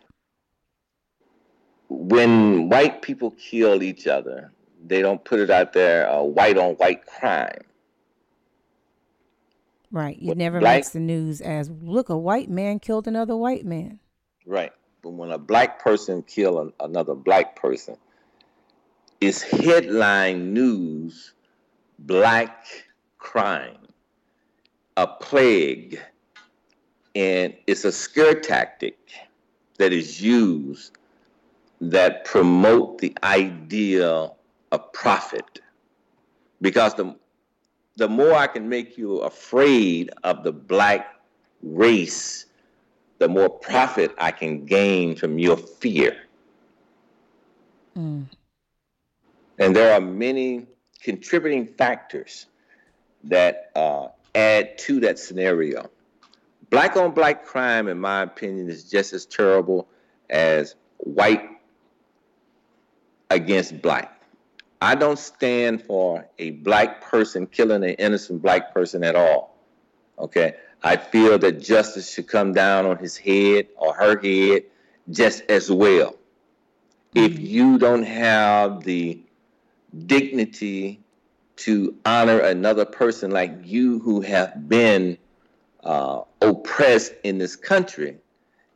When 1.91 2.71
white 2.71 3.03
people 3.03 3.33
kill 3.33 3.83
each 3.83 4.07
other, 4.07 4.51
they 4.87 5.03
don't 5.03 5.23
put 5.25 5.41
it 5.41 5.51
out 5.51 5.73
there 5.75 6.11
uh, 6.11 6.23
white 6.23 6.57
on 6.57 6.75
white 6.75 7.07
crime. 7.07 7.65
Right. 9.91 10.19
It 10.21 10.37
never 10.37 10.61
black, 10.61 10.79
makes 10.79 10.91
the 10.91 11.01
news 11.01 11.41
as 11.41 11.71
look 11.71 12.09
a 12.09 12.17
white 12.17 12.51
man 12.51 12.79
killed 12.79 13.09
another 13.09 13.37
white 13.37 13.65
man. 13.65 14.01
Right. 14.47 14.73
But 15.03 15.11
when 15.11 15.31
a 15.31 15.39
black 15.39 15.83
person 15.83 16.23
kill 16.23 16.61
an, 16.61 16.73
another 16.81 17.15
black 17.15 17.57
person, 17.57 17.97
it's 19.21 19.43
headline 19.43 20.53
news 20.53 21.35
black 21.99 22.67
crime, 23.19 23.79
a 24.97 25.07
plague, 25.07 26.01
and 27.15 27.55
it's 27.67 27.85
a 27.85 27.93
scare 27.93 28.39
tactic 28.41 28.99
that 29.79 29.93
is 29.93 30.21
used 30.21 30.97
that 31.81 32.25
promote 32.25 32.99
the 32.99 33.17
idea 33.23 34.31
of 34.73 34.93
profit 34.93 35.61
because 36.61 36.95
the 36.95 37.17
the 37.99 38.09
more 38.09 38.33
I 38.33 38.47
can 38.47 38.69
make 38.69 38.97
you 38.97 39.19
afraid 39.19 40.11
of 40.23 40.45
the 40.45 40.53
black 40.53 41.17
race, 41.63 42.47
the 43.19 43.29
more 43.29 43.51
profit 43.51 44.15
I 44.19 44.31
can 44.31 44.65
gain 44.65 45.17
from 45.17 45.37
your 45.41 45.57
fear. 45.57 46.17
Mm. 47.97 48.27
And 49.59 49.75
there 49.75 49.93
are 49.93 50.01
many 50.01 50.69
contributing 51.03 51.67
factors 51.67 52.47
that 53.25 53.73
uh, 53.75 54.07
add 54.33 54.79
to 54.79 55.01
that 55.01 55.19
scenario. 55.19 55.91
Black 56.71 56.97
on 56.97 57.11
black 57.11 57.45
crime, 57.45 57.89
in 57.89 57.99
my 57.99 58.23
opinion, 58.23 58.71
is 58.71 58.89
just 58.89 59.13
as 59.13 59.27
terrible 59.27 59.89
as 60.31 60.77
white 60.99 61.49
against 63.31 63.83
black. 63.83 64.18
I 64.81 64.95
don't 64.95 65.19
stand 65.19 65.83
for 65.83 66.29
a 66.39 66.51
black 66.51 67.03
person 67.03 67.47
killing 67.47 67.83
an 67.83 67.91
innocent 67.91 68.43
black 68.43 68.73
person 68.73 69.03
at 69.03 69.17
all. 69.17 69.57
Okay. 70.19 70.55
I 70.83 70.97
feel 70.97 71.39
that 71.39 71.61
justice 71.61 72.13
should 72.13 72.29
come 72.29 72.53
down 72.53 72.87
on 72.87 72.99
his 72.99 73.17
head 73.17 73.69
or 73.77 73.93
her 73.95 74.19
head 74.19 74.65
just 75.11 75.43
as 75.49 75.71
well. 75.71 76.13
Mm-hmm. 77.15 77.19
If 77.19 77.39
you 77.41 77.79
don't 77.79 78.05
have 78.05 78.85
the 78.85 79.21
dignity 80.07 81.01
to 81.57 81.97
honor 82.05 82.39
another 82.39 82.85
person 82.85 83.33
like 83.33 83.53
you 83.65 83.99
who 83.99 84.21
have 84.21 84.69
been 84.69 85.19
uh, 85.83 86.23
oppressed 86.41 87.15
in 87.25 87.39
this 87.39 87.57
country, 87.57 88.17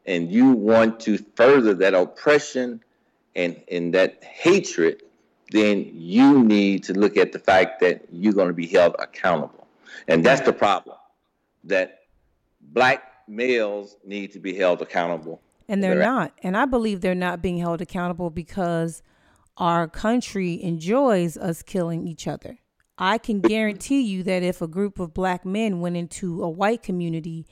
and 0.07 0.33
you 0.33 0.51
want 0.51 0.99
to 1.01 1.19
further 1.37 1.75
that 1.75 1.95
oppression 1.95 2.83
and, 3.37 3.61
and 3.71 3.95
that 3.95 4.23
hatred, 4.25 5.03
then 5.53 5.91
you 5.95 6.43
need 6.43 6.83
to 6.85 6.95
look 6.95 7.17
at 7.17 7.33
the 7.33 7.39
fact 7.39 7.81
that 7.81 8.07
you're 8.11 8.33
going 8.33 8.49
to 8.49 8.55
be 8.55 8.67
held 8.67 8.97
accountable. 8.99 9.69
And 10.09 10.25
that's 10.25 10.41
the 10.41 10.53
problem 10.53 10.97
that 11.65 12.01
black 12.61 13.05
males 13.29 13.97
need 14.05 14.33
to 14.33 14.41
be 14.41 14.55
held 14.57 14.83
accountable. 14.83 15.41
And 15.69 15.83
they're 15.83 15.95
not. 15.95 16.33
And 16.43 16.57
I 16.57 16.65
believe 16.65 17.01
they're 17.01 17.15
not 17.15 17.41
being 17.41 17.59
held 17.59 17.81
accountable 17.81 18.31
because 18.31 19.03
our 19.57 19.87
country 19.87 20.63
enjoys 20.63 21.37
us 21.37 21.63
killing 21.63 22.07
each 22.07 22.27
other. 22.27 22.59
I 22.99 23.19
can 23.19 23.41
guarantee 23.41 24.03
you 24.03 24.23
that 24.25 24.43
if 24.43 24.61
a 24.61 24.67
group 24.67 24.99
of 24.99 25.15
black 25.15 25.45
men 25.45 25.81
went 25.81 25.97
into 25.97 26.43
a 26.43 26.49
white 26.49 26.83
community 26.83 27.47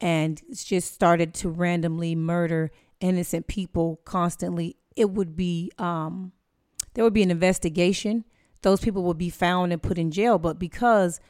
and 0.00 0.40
just 0.54 0.94
started 0.94 1.34
to 1.34 1.50
randomly 1.50 2.14
murder 2.14 2.70
innocent 3.00 3.46
people 3.46 4.00
constantly, 4.04 4.76
it 4.96 5.10
would 5.10 5.36
be 5.36 5.70
um, 5.78 6.32
there 6.94 7.04
would 7.04 7.14
be 7.14 7.22
an 7.22 7.30
investigation. 7.30 8.24
Those 8.62 8.80
people 8.80 9.04
would 9.04 9.18
be 9.18 9.30
found 9.30 9.72
and 9.72 9.82
put 9.82 9.98
in 9.98 10.10
jail. 10.10 10.38
But 10.38 10.58
because 10.58 11.20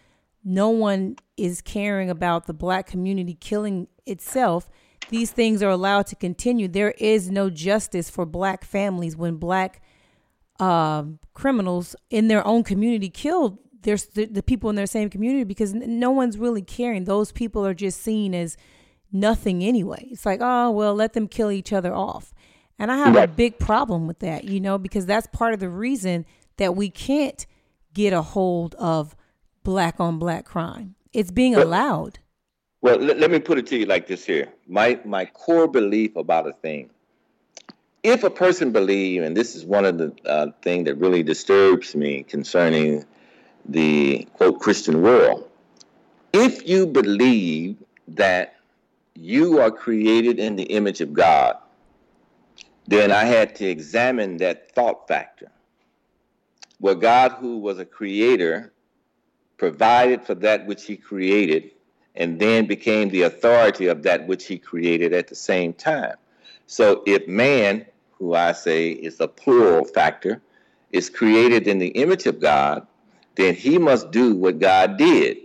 no 0.44 0.70
one 0.70 1.16
is 1.36 1.60
caring 1.60 2.10
about 2.10 2.46
the 2.46 2.54
black 2.54 2.86
community 2.86 3.34
killing 3.34 3.88
itself, 4.06 4.68
these 5.10 5.30
things 5.30 5.62
are 5.62 5.70
allowed 5.70 6.06
to 6.08 6.16
continue. 6.16 6.68
There 6.68 6.92
is 6.92 7.30
no 7.30 7.50
justice 7.50 8.10
for 8.10 8.26
black 8.26 8.64
families 8.64 9.16
when 9.16 9.36
black 9.36 9.82
uh, 10.60 11.04
criminals 11.34 11.94
in 12.10 12.28
their 12.28 12.46
own 12.46 12.64
community 12.64 13.08
the, 13.82 14.28
the, 14.30 14.42
people 14.42 14.70
in 14.70 14.76
their 14.76 14.86
same 14.86 15.08
community 15.08 15.44
because 15.44 15.72
no 15.72 16.10
one's 16.10 16.36
really 16.36 16.62
caring. 16.62 17.04
Those 17.04 17.32
people 17.32 17.64
are 17.64 17.74
just 17.74 18.02
seen 18.02 18.34
as 18.34 18.56
nothing 19.12 19.62
anyway. 19.62 20.08
It's 20.10 20.26
like, 20.26 20.40
oh, 20.42 20.70
well, 20.70 20.94
let 20.94 21.12
them 21.12 21.28
kill 21.28 21.50
each 21.50 21.72
other 21.72 21.94
off. 21.94 22.34
And 22.78 22.92
I 22.92 22.98
have 22.98 23.16
a 23.16 23.26
big 23.26 23.58
problem 23.58 24.06
with 24.06 24.20
that, 24.20 24.44
you 24.44 24.60
know, 24.60 24.78
because 24.78 25.04
that's 25.04 25.26
part 25.32 25.52
of 25.52 25.60
the 25.60 25.68
reason 25.68 26.24
that 26.58 26.76
we 26.76 26.90
can't 26.90 27.44
get 27.92 28.12
a 28.12 28.22
hold 28.22 28.74
of 28.76 29.16
black 29.64 29.98
on 29.98 30.18
black 30.18 30.44
crime. 30.44 30.94
It's 31.12 31.30
being 31.32 31.54
well, 31.54 31.66
allowed. 31.66 32.20
Well, 32.80 32.98
let, 32.98 33.18
let 33.18 33.30
me 33.30 33.40
put 33.40 33.58
it 33.58 33.66
to 33.68 33.76
you 33.76 33.86
like 33.86 34.06
this 34.06 34.24
here. 34.24 34.48
My 34.68 35.00
my 35.04 35.24
core 35.24 35.66
belief 35.66 36.14
about 36.14 36.46
a 36.46 36.52
thing 36.52 36.90
if 38.02 38.24
a 38.24 38.30
person 38.30 38.72
believe, 38.72 39.22
and 39.22 39.36
this 39.36 39.56
is 39.56 39.64
one 39.64 39.84
of 39.84 39.98
the 39.98 40.14
uh, 40.24 40.46
thing 40.62 40.84
that 40.84 40.96
really 40.96 41.22
disturbs 41.22 41.94
me 41.94 42.22
concerning 42.22 43.04
the 43.66 44.26
quote 44.34 44.60
Christian 44.60 45.02
world, 45.02 45.48
if 46.32 46.68
you 46.68 46.86
believe 46.86 47.76
that 48.08 48.54
you 49.14 49.60
are 49.60 49.70
created 49.70 50.38
in 50.38 50.56
the 50.56 50.64
image 50.64 51.00
of 51.00 51.12
God, 51.12 51.56
then 52.88 53.12
I 53.12 53.24
had 53.24 53.54
to 53.56 53.66
examine 53.66 54.38
that 54.38 54.72
thought 54.74 55.06
factor. 55.06 55.52
Well, 56.80 56.94
God, 56.94 57.32
who 57.32 57.58
was 57.58 57.78
a 57.78 57.84
creator, 57.84 58.72
provided 59.58 60.24
for 60.24 60.34
that 60.36 60.66
which 60.66 60.86
he 60.86 60.96
created, 60.96 61.72
and 62.14 62.40
then 62.40 62.64
became 62.66 63.10
the 63.10 63.22
authority 63.22 63.88
of 63.88 64.02
that 64.04 64.26
which 64.26 64.46
he 64.46 64.58
created 64.58 65.12
at 65.12 65.28
the 65.28 65.34
same 65.34 65.74
time. 65.74 66.14
So 66.66 67.02
if 67.06 67.28
man, 67.28 67.84
who 68.12 68.34
I 68.34 68.52
say 68.52 68.92
is 68.92 69.20
a 69.20 69.28
plural 69.28 69.84
factor, 69.84 70.40
is 70.90 71.10
created 71.10 71.68
in 71.68 71.78
the 71.78 71.88
image 71.88 72.24
of 72.24 72.40
God, 72.40 72.86
then 73.34 73.54
he 73.54 73.76
must 73.76 74.10
do 74.10 74.34
what 74.34 74.60
God 74.60 74.96
did, 74.96 75.36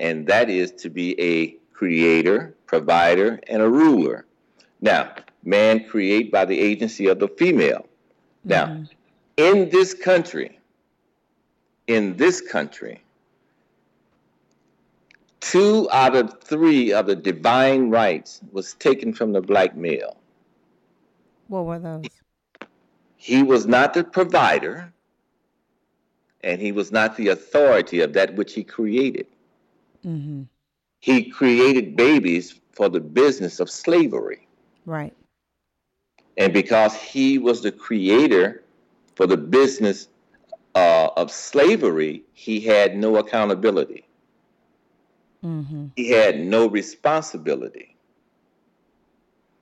and 0.00 0.26
that 0.28 0.48
is 0.48 0.72
to 0.72 0.88
be 0.88 1.20
a 1.20 1.58
creator, 1.74 2.56
provider, 2.64 3.38
and 3.48 3.60
a 3.60 3.68
ruler. 3.68 4.24
Now, 4.80 5.14
man 5.46 5.84
create 5.84 6.30
by 6.30 6.44
the 6.44 6.58
agency 6.58 7.06
of 7.06 7.18
the 7.18 7.28
female. 7.28 7.86
Now, 8.44 8.66
mm-hmm. 8.66 8.84
in 9.36 9.68
this 9.70 9.94
country, 9.94 10.58
in 11.86 12.16
this 12.16 12.40
country, 12.40 13.02
two 15.40 15.88
out 15.92 16.16
of 16.16 16.42
three 16.42 16.92
of 16.92 17.06
the 17.06 17.16
divine 17.16 17.90
rights 17.90 18.40
was 18.52 18.74
taken 18.74 19.12
from 19.12 19.32
the 19.32 19.40
black 19.40 19.76
male. 19.76 20.16
What 21.48 21.64
were 21.64 21.78
those? 21.78 22.04
He 23.16 23.42
was 23.42 23.66
not 23.66 23.94
the 23.94 24.04
provider, 24.04 24.92
and 26.42 26.60
he 26.60 26.72
was 26.72 26.90
not 26.92 27.16
the 27.16 27.28
authority 27.28 28.00
of 28.00 28.12
that 28.14 28.34
which 28.34 28.54
he 28.54 28.64
created. 28.64 29.26
Mm-hmm. 30.04 30.42
He 31.00 31.30
created 31.30 31.96
babies 31.96 32.60
for 32.72 32.88
the 32.88 33.00
business 33.00 33.60
of 33.60 33.70
slavery. 33.70 34.46
Right. 34.84 35.14
And 36.36 36.52
because 36.52 36.94
he 36.94 37.38
was 37.38 37.62
the 37.62 37.72
creator 37.72 38.62
for 39.14 39.26
the 39.26 39.36
business 39.36 40.08
uh, 40.74 41.08
of 41.16 41.30
slavery, 41.30 42.22
he 42.34 42.60
had 42.60 42.96
no 42.96 43.16
accountability. 43.16 44.06
Mm-hmm. 45.44 45.86
He 45.96 46.10
had 46.10 46.38
no 46.40 46.68
responsibility. 46.68 47.96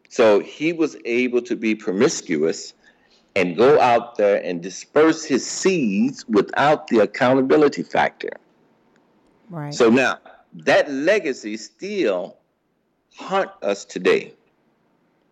So 0.09 0.41
he 0.41 0.73
was 0.73 0.97
able 1.05 1.43
to 1.43 1.57
be 1.57 1.75
promiscuous 1.75 2.75
and 3.37 3.57
go 3.57 3.81
out 3.81 4.17
there 4.17 4.43
and 4.45 4.63
disperse 4.63 5.25
his 5.25 5.45
seeds 5.45 6.27
without 6.29 6.87
the 6.87 7.01
accountability 7.01 7.83
factor. 7.83 8.31
Right. 9.51 9.75
So 9.75 9.91
now 9.91 10.19
that 10.55 10.91
legacy 10.91 11.57
still 11.57 12.37
haunt 13.17 13.51
us 13.63 13.85
today. 13.85 14.35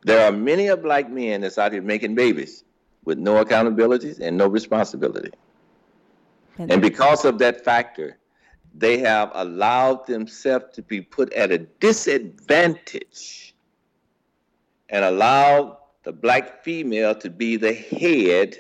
There 0.05 0.27
are 0.27 0.33
many 0.33 0.67
of 0.69 0.83
black 0.83 1.11
men 1.11 1.43
that's 1.43 1.59
out 1.59 1.73
here 1.73 1.83
making 1.83 2.15
babies 2.15 2.65
with 3.05 3.19
no 3.19 3.39
accountability 3.39 4.15
and 4.21 4.37
no 4.37 4.49
responsibility. 4.49 5.31
And, 6.59 6.73
and 6.73 6.83
because 6.83 7.25
of 7.25 7.39
that 7.39 7.65
factor, 7.65 8.19
they 8.75 8.99
have 8.99 9.31
allowed 9.35 10.07
themselves 10.07 10.67
to 10.75 10.83
be 10.83 11.01
put 11.01 11.33
at 11.35 11.53
a 11.53 11.59
disadvantage 11.59 13.55
and 14.89 15.05
allowed 15.05 15.77
the 16.05 16.13
black 16.13 16.63
female 16.63 17.15
to 17.15 17.31
be 17.31 17.57
the 17.57 17.73
head 17.73 18.57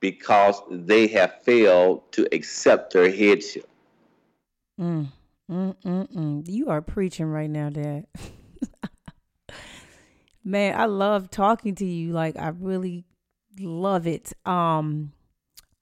because 0.00 0.60
they 0.70 1.06
have 1.06 1.42
failed 1.42 2.10
to 2.12 2.26
accept 2.32 2.92
their 2.92 3.10
headship. 3.10 3.68
Mm, 4.80 5.06
mm, 5.50 5.74
mm, 5.84 6.12
mm. 6.12 6.48
You 6.48 6.68
are 6.68 6.82
preaching 6.82 7.26
right 7.26 7.50
now, 7.50 7.70
Dad. 7.70 8.06
Man, 10.44 10.78
I 10.78 10.86
love 10.86 11.30
talking 11.30 11.74
to 11.76 11.84
you. 11.84 12.12
Like 12.12 12.36
I 12.36 12.48
really 12.48 13.04
love 13.58 14.06
it. 14.06 14.32
Um 14.46 15.12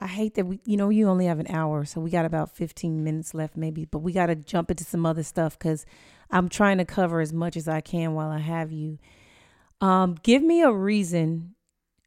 I 0.01 0.07
hate 0.07 0.35
that 0.35 0.47
we 0.47 0.61
you 0.65 0.77
know, 0.77 0.89
you 0.89 1.09
only 1.09 1.27
have 1.27 1.39
an 1.39 1.51
hour, 1.51 1.85
so 1.85 2.01
we 2.01 2.11
got 2.11 2.25
about 2.25 2.51
15 2.57 3.05
minutes 3.05 3.35
left 3.35 3.57
maybe, 3.57 3.85
but 3.85 3.99
we 3.99 4.13
got 4.13 4.27
to 4.27 4.35
jump 4.35 4.71
into 4.71 4.85
some 4.85 5.05
other 5.07 5.23
stuff 5.23 5.59
cuz 5.59 5.87
I'm 6.31 6.49
trying 6.49 6.79
to 6.79 6.85
cover 6.85 7.21
as 7.21 7.33
much 7.33 7.57
as 7.57 7.69
I 7.69 7.81
can 7.81 8.15
while 8.15 8.31
I 8.31 8.39
have 8.39 8.71
you. 8.71 8.99
Um, 9.81 10.17
give 10.23 10.43
me 10.43 10.63
a 10.63 10.71
reason 10.71 11.55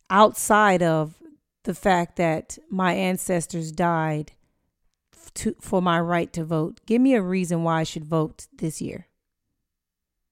outside 0.09 0.83
of 0.83 1.15
the 1.63 1.73
fact 1.73 2.17
that 2.17 2.57
my 2.69 2.93
ancestors 2.93 3.71
died 3.71 4.33
to, 5.35 5.55
for 5.59 5.81
my 5.81 5.99
right 5.99 6.31
to 6.33 6.43
vote. 6.43 6.81
Give 6.85 7.01
me 7.01 7.15
a 7.15 7.21
reason 7.21 7.63
why 7.63 7.79
I 7.79 7.83
should 7.83 8.05
vote 8.05 8.47
this 8.55 8.81
year. 8.81 9.07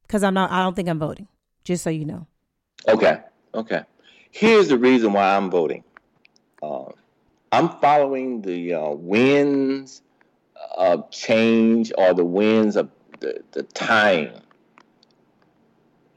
Because 0.04 0.24
I'm 0.24 0.34
not. 0.34 0.52
I 0.52 0.62
don't 0.62 0.76
think 0.76 0.90
I'm 0.90 1.00
voting. 1.00 1.28
Just 1.64 1.84
so 1.84 1.90
you 1.90 2.06
know. 2.06 2.28
Okay. 2.88 3.22
Okay. 3.54 3.84
Here's 4.32 4.70
the 4.70 4.78
reason 4.78 5.14
why 5.14 5.36
I'm 5.36 5.52
voting. 5.52 5.84
Uh, 6.64 6.86
I'm 7.52 7.70
following 7.80 8.42
the 8.42 8.74
uh, 8.74 8.90
winds 8.92 10.02
of 10.78 11.12
change 11.12 11.92
or 11.98 12.14
the 12.14 12.26
winds 12.26 12.76
of 12.76 12.90
the, 13.20 13.44
the 13.52 13.64
time 13.64 14.32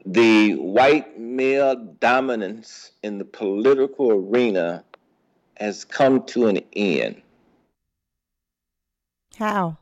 the 0.05 0.55
white 0.57 1.18
male 1.18 1.76
dominance 2.01 2.92
in 3.03 3.18
the 3.18 3.24
political 3.24 4.11
arena 4.11 4.84
has 5.57 5.84
come 5.84 6.24
to 6.26 6.47
an 6.47 6.61
end. 6.74 7.22
How? 9.38 9.78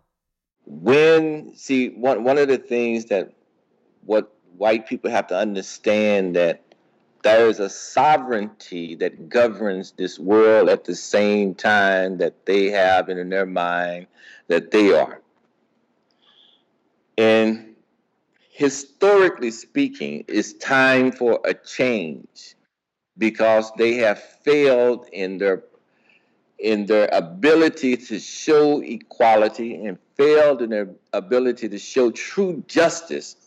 When 0.65 1.55
see 1.57 1.89
one 1.89 2.25
one 2.25 2.39
of 2.39 2.49
the 2.49 2.59
things 2.59 3.07
that 3.07 3.33
what 4.05 4.32
white 4.57 4.87
people 4.87 5.11
have 5.11 5.27
to 5.29 5.37
understand 5.37 6.37
that 6.37 6.63
there 7.23 7.47
is 7.49 7.61
a 7.61 7.71
sovereignty 7.71 8.97
that 8.97 9.29
governs 9.29 9.93
this 9.93 10.19
world 10.19 10.69
at 10.69 10.85
the 10.85 10.95
same 10.95 11.55
time 11.55 12.19
that 12.19 12.47
they 12.47 12.71
have 12.71 13.09
in 13.09 13.29
their 13.29 13.47
mind 13.47 14.07
that 14.49 14.71
they 14.71 14.93
are. 14.93 15.21
And 17.17 17.77
historically 18.51 19.51
speaking, 19.51 20.25
it's 20.29 20.53
time 20.55 21.13
for 21.13 21.41
a 21.45 21.55
change 21.55 22.57
because 23.19 23.71
they 23.77 23.95
have 23.95 24.21
failed 24.21 25.07
in 25.13 25.39
their 25.39 25.65
in 26.59 26.87
their 26.87 27.09
ability 27.13 27.97
to 27.97 28.21
show 28.21 28.81
equality 28.81 29.85
and 29.85 29.99
failed 30.17 30.63
in 30.63 30.71
their 30.71 30.89
ability 31.13 31.69
to 31.69 31.79
show 31.79 32.11
true 32.13 32.63
justice 32.69 33.42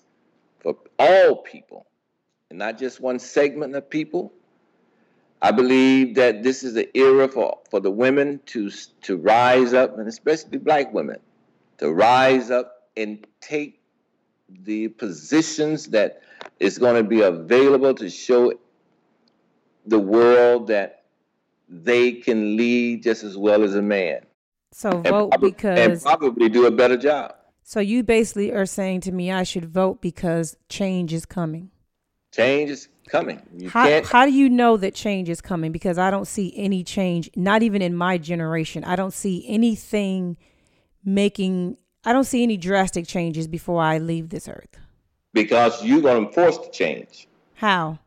for 0.66 0.76
all 0.97 1.36
people 1.36 1.86
and 2.49 2.57
not 2.57 2.80
just 2.80 2.99
one 2.99 3.20
segment 3.20 3.76
of 3.76 3.88
people. 3.88 4.34
I 5.39 5.51
believe 5.51 6.16
that 6.16 6.41
this 6.41 6.63
is 6.63 6.74
the 6.74 6.89
era 6.97 7.28
for, 7.28 7.59
for 7.70 7.80
the 7.80 7.91
women 7.91 8.39
to 8.47 8.72
to 9.03 9.16
rise 9.18 9.74
up, 9.74 9.99
and 9.99 10.07
especially 10.07 10.57
black 10.57 10.91
women, 10.91 11.20
to 11.78 11.93
rise 11.93 12.49
up 12.49 12.89
and 12.97 13.28
take 13.41 13.80
the 14.63 14.88
positions 14.88 15.88
that 15.88 16.24
is 16.59 16.80
going 16.80 16.95
to 16.95 17.07
be 17.07 17.22
available 17.22 17.93
to 17.93 18.09
show 18.09 18.53
the 19.86 19.99
world 19.99 20.68
that 20.68 21.03
they 21.70 22.11
can 22.13 22.57
lead 22.57 23.03
just 23.03 23.24
as 23.24 23.38
well 23.38 23.63
as 23.63 23.76
a 23.76 23.82
man. 23.84 24.22
So 24.72 24.89
vote 25.01 25.34
and 25.34 25.41
because 25.41 25.80
and 25.80 26.01
probably 26.01 26.49
do 26.49 26.66
a 26.66 26.72
better 26.72 26.97
job. 26.97 27.36
So 27.68 27.80
you 27.80 28.03
basically 28.03 28.51
are 28.51 28.68
saying 28.68 29.01
to 29.01 29.11
me 29.11 29.32
I 29.32 29.41
should 29.41 29.66
vote 29.66 29.99
because 29.99 30.55
change 30.70 31.11
is 31.11 31.26
coming. 31.26 31.72
Change 32.32 32.70
is 32.70 32.89
coming. 33.07 33.41
You 33.57 33.70
how, 33.70 34.03
how 34.03 34.26
do 34.28 34.32
you 34.32 34.51
know 34.51 34.78
that 34.78 34.93
change 34.93 35.30
is 35.30 35.41
coming? 35.41 35.72
Because 35.72 35.97
I 35.97 36.11
don't 36.11 36.28
see 36.28 36.53
any 36.55 36.84
change, 36.84 37.28
not 37.36 37.63
even 37.63 37.82
in 37.82 37.95
my 37.95 38.20
generation. 38.20 38.84
I 38.84 38.95
don't 38.95 39.13
see 39.13 39.43
anything 39.47 40.38
making 41.03 41.78
I 42.05 42.13
don't 42.13 42.26
see 42.26 42.43
any 42.43 42.55
drastic 42.55 43.07
changes 43.07 43.47
before 43.47 43.82
I 43.82 43.97
leave 43.97 44.30
this 44.30 44.47
earth. 44.47 44.78
Because 45.34 45.84
you're 45.84 46.01
going 46.01 46.28
to 46.28 46.32
force 46.32 46.59
the 46.59 46.70
change. 46.70 47.28
How? 47.55 47.97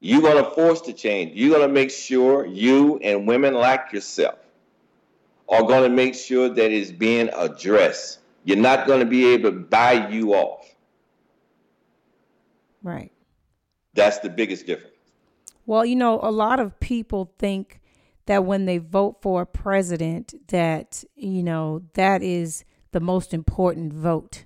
You're 0.00 0.22
going 0.22 0.42
to 0.42 0.50
force 0.50 0.80
the 0.80 0.92
change. 0.92 1.36
You're 1.36 1.56
going 1.56 1.68
to 1.68 1.72
make 1.72 1.92
sure 1.92 2.44
you 2.44 2.98
and 2.98 3.28
women 3.28 3.54
like 3.54 3.92
yourself 3.92 4.40
are 5.48 5.62
going 5.62 5.88
to 5.88 5.88
make 5.88 6.16
sure 6.16 6.48
that 6.48 6.72
it's 6.72 6.90
being 6.90 7.30
addressed. 7.32 8.18
You're 8.44 8.56
not 8.56 8.86
going 8.86 9.00
to 9.00 9.06
be 9.06 9.26
able 9.26 9.50
to 9.50 9.58
buy 9.58 10.08
you 10.08 10.34
off. 10.34 10.66
Right. 12.82 13.12
That's 13.94 14.18
the 14.18 14.30
biggest 14.30 14.66
difference. 14.66 14.96
Well, 15.66 15.84
you 15.84 15.94
know, 15.94 16.18
a 16.22 16.30
lot 16.30 16.58
of 16.58 16.80
people 16.80 17.32
think 17.38 17.80
that 18.26 18.44
when 18.44 18.66
they 18.66 18.78
vote 18.78 19.22
for 19.22 19.42
a 19.42 19.46
president 19.46 20.34
that, 20.48 21.04
you 21.14 21.42
know, 21.42 21.82
that 21.94 22.22
is 22.22 22.64
the 22.92 23.00
most 23.00 23.34
important 23.34 23.92
vote. 23.92 24.44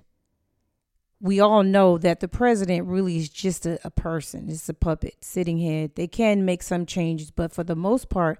We 1.19 1.39
all 1.39 1.63
know 1.63 1.97
that 1.97 2.19
the 2.19 2.27
president 2.27 2.87
really 2.87 3.17
is 3.17 3.29
just 3.29 3.65
a, 3.65 3.79
a 3.83 3.89
person, 3.89 4.49
it's 4.49 4.69
a 4.69 4.73
puppet 4.73 5.15
sitting 5.21 5.57
here. 5.57 5.89
They 5.93 6.07
can 6.07 6.45
make 6.45 6.63
some 6.63 6.85
changes, 6.85 7.31
but 7.31 7.51
for 7.51 7.63
the 7.63 7.75
most 7.75 8.09
part, 8.09 8.39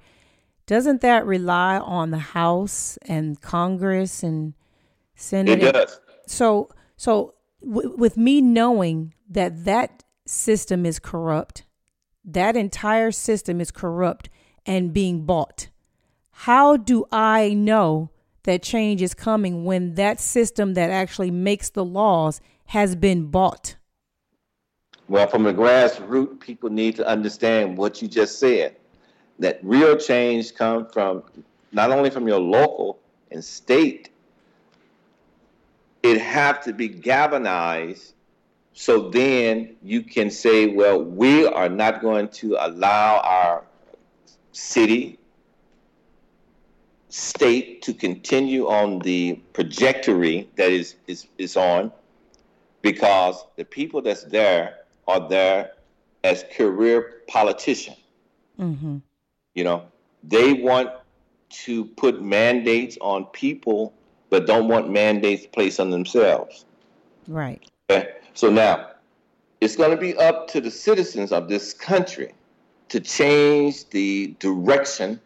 doesn't 0.66 1.02
that 1.02 1.26
rely 1.26 1.78
on 1.78 2.12
the 2.12 2.18
House 2.20 2.98
and 3.04 3.42
Congress 3.42 4.22
and 4.22 4.54
Senate? 5.18 5.62
It 5.62 5.74
does. 5.74 6.00
So, 6.26 6.70
so 6.96 7.34
w- 7.62 7.96
with 7.98 8.16
me 8.16 8.40
knowing 8.40 9.14
that 9.30 9.66
that 9.66 10.04
system 10.26 10.86
is 10.86 11.00
corrupt, 11.00 11.64
that 12.24 12.56
entire 12.56 13.12
system 13.12 13.60
is 13.60 13.72
corrupt 13.72 14.30
and 14.66 14.94
being 14.94 15.26
bought. 15.26 15.70
How 16.32 16.78
do 16.78 17.06
I 17.12 17.54
know 17.54 18.12
that 18.44 18.62
change 18.62 19.02
is 19.02 19.14
coming 19.14 19.66
when 19.66 19.96
that 19.96 20.20
system 20.20 20.76
that 20.76 20.90
actually 20.90 21.32
makes 21.32 21.70
the 21.70 21.84
laws 21.84 22.40
has 22.68 22.96
been 22.96 23.28
bought? 23.28 23.76
Well, 25.10 25.28
from 25.28 25.44
the 25.44 25.54
grassroots, 25.54 26.40
people 26.40 26.70
need 26.70 26.96
to 26.98 27.08
understand 27.08 27.78
what 27.78 28.02
you 28.02 28.08
just 28.08 28.40
said. 28.40 28.76
That 29.40 29.60
real 29.64 29.98
change 29.98 30.54
comes 30.54 30.92
from 30.94 31.24
not 31.72 31.92
only 31.92 32.10
from 32.10 32.28
your 32.28 32.40
local 32.40 33.00
and 33.32 33.44
state, 33.44 34.10
it 36.08 36.22
have 36.22 36.64
to 36.64 36.74
be 36.74 36.88
galvanized 36.88 38.14
so 38.80 39.10
then 39.10 39.76
you 39.82 40.04
can 40.04 40.30
say, 40.30 40.68
well, 40.68 41.02
we 41.02 41.48
are 41.48 41.68
not 41.68 42.00
going 42.00 42.30
to 42.30 42.58
allow 42.60 43.22
our 43.22 43.64
city, 44.52 45.18
state 47.10 47.82
to 47.82 47.94
continue 47.96 48.68
on 48.68 49.00
the 49.00 49.42
trajectory 49.56 50.48
that 50.58 50.72
is, 50.72 50.94
is, 51.08 51.26
is 51.40 51.58
on 51.58 51.92
because 52.84 53.48
the 53.56 53.66
people 53.66 54.00
that's 54.00 54.26
there 54.26 54.76
are 55.08 55.28
there 55.28 55.72
as 56.24 56.46
career 56.56 57.24
politicians. 57.28 57.98
Mm-hmm. 58.60 58.98
You 59.56 59.64
know, 59.64 59.86
they 60.24 60.54
want 60.54 60.92
to 61.66 61.84
put 61.84 62.22
mandates 62.22 62.96
on 63.02 63.26
people, 63.26 63.96
but 64.30 64.46
don't 64.46 64.68
want 64.68 64.90
mandates 64.90 65.46
placed 65.46 65.80
on 65.80 65.90
themselves. 65.90 66.66
Right. 67.28 67.64
Okay? 67.90 68.10
So 68.34 68.50
now, 68.50 68.92
it's 69.62 69.76
going 69.76 69.92
to 69.92 69.98
be 69.98 70.16
up 70.18 70.48
to 70.50 70.62
the 70.62 70.72
citizens 70.72 71.32
of 71.32 71.48
this 71.48 71.74
country 71.74 72.34
to 72.90 73.00
change 73.00 73.90
the 73.90 74.36
direction 74.40 75.20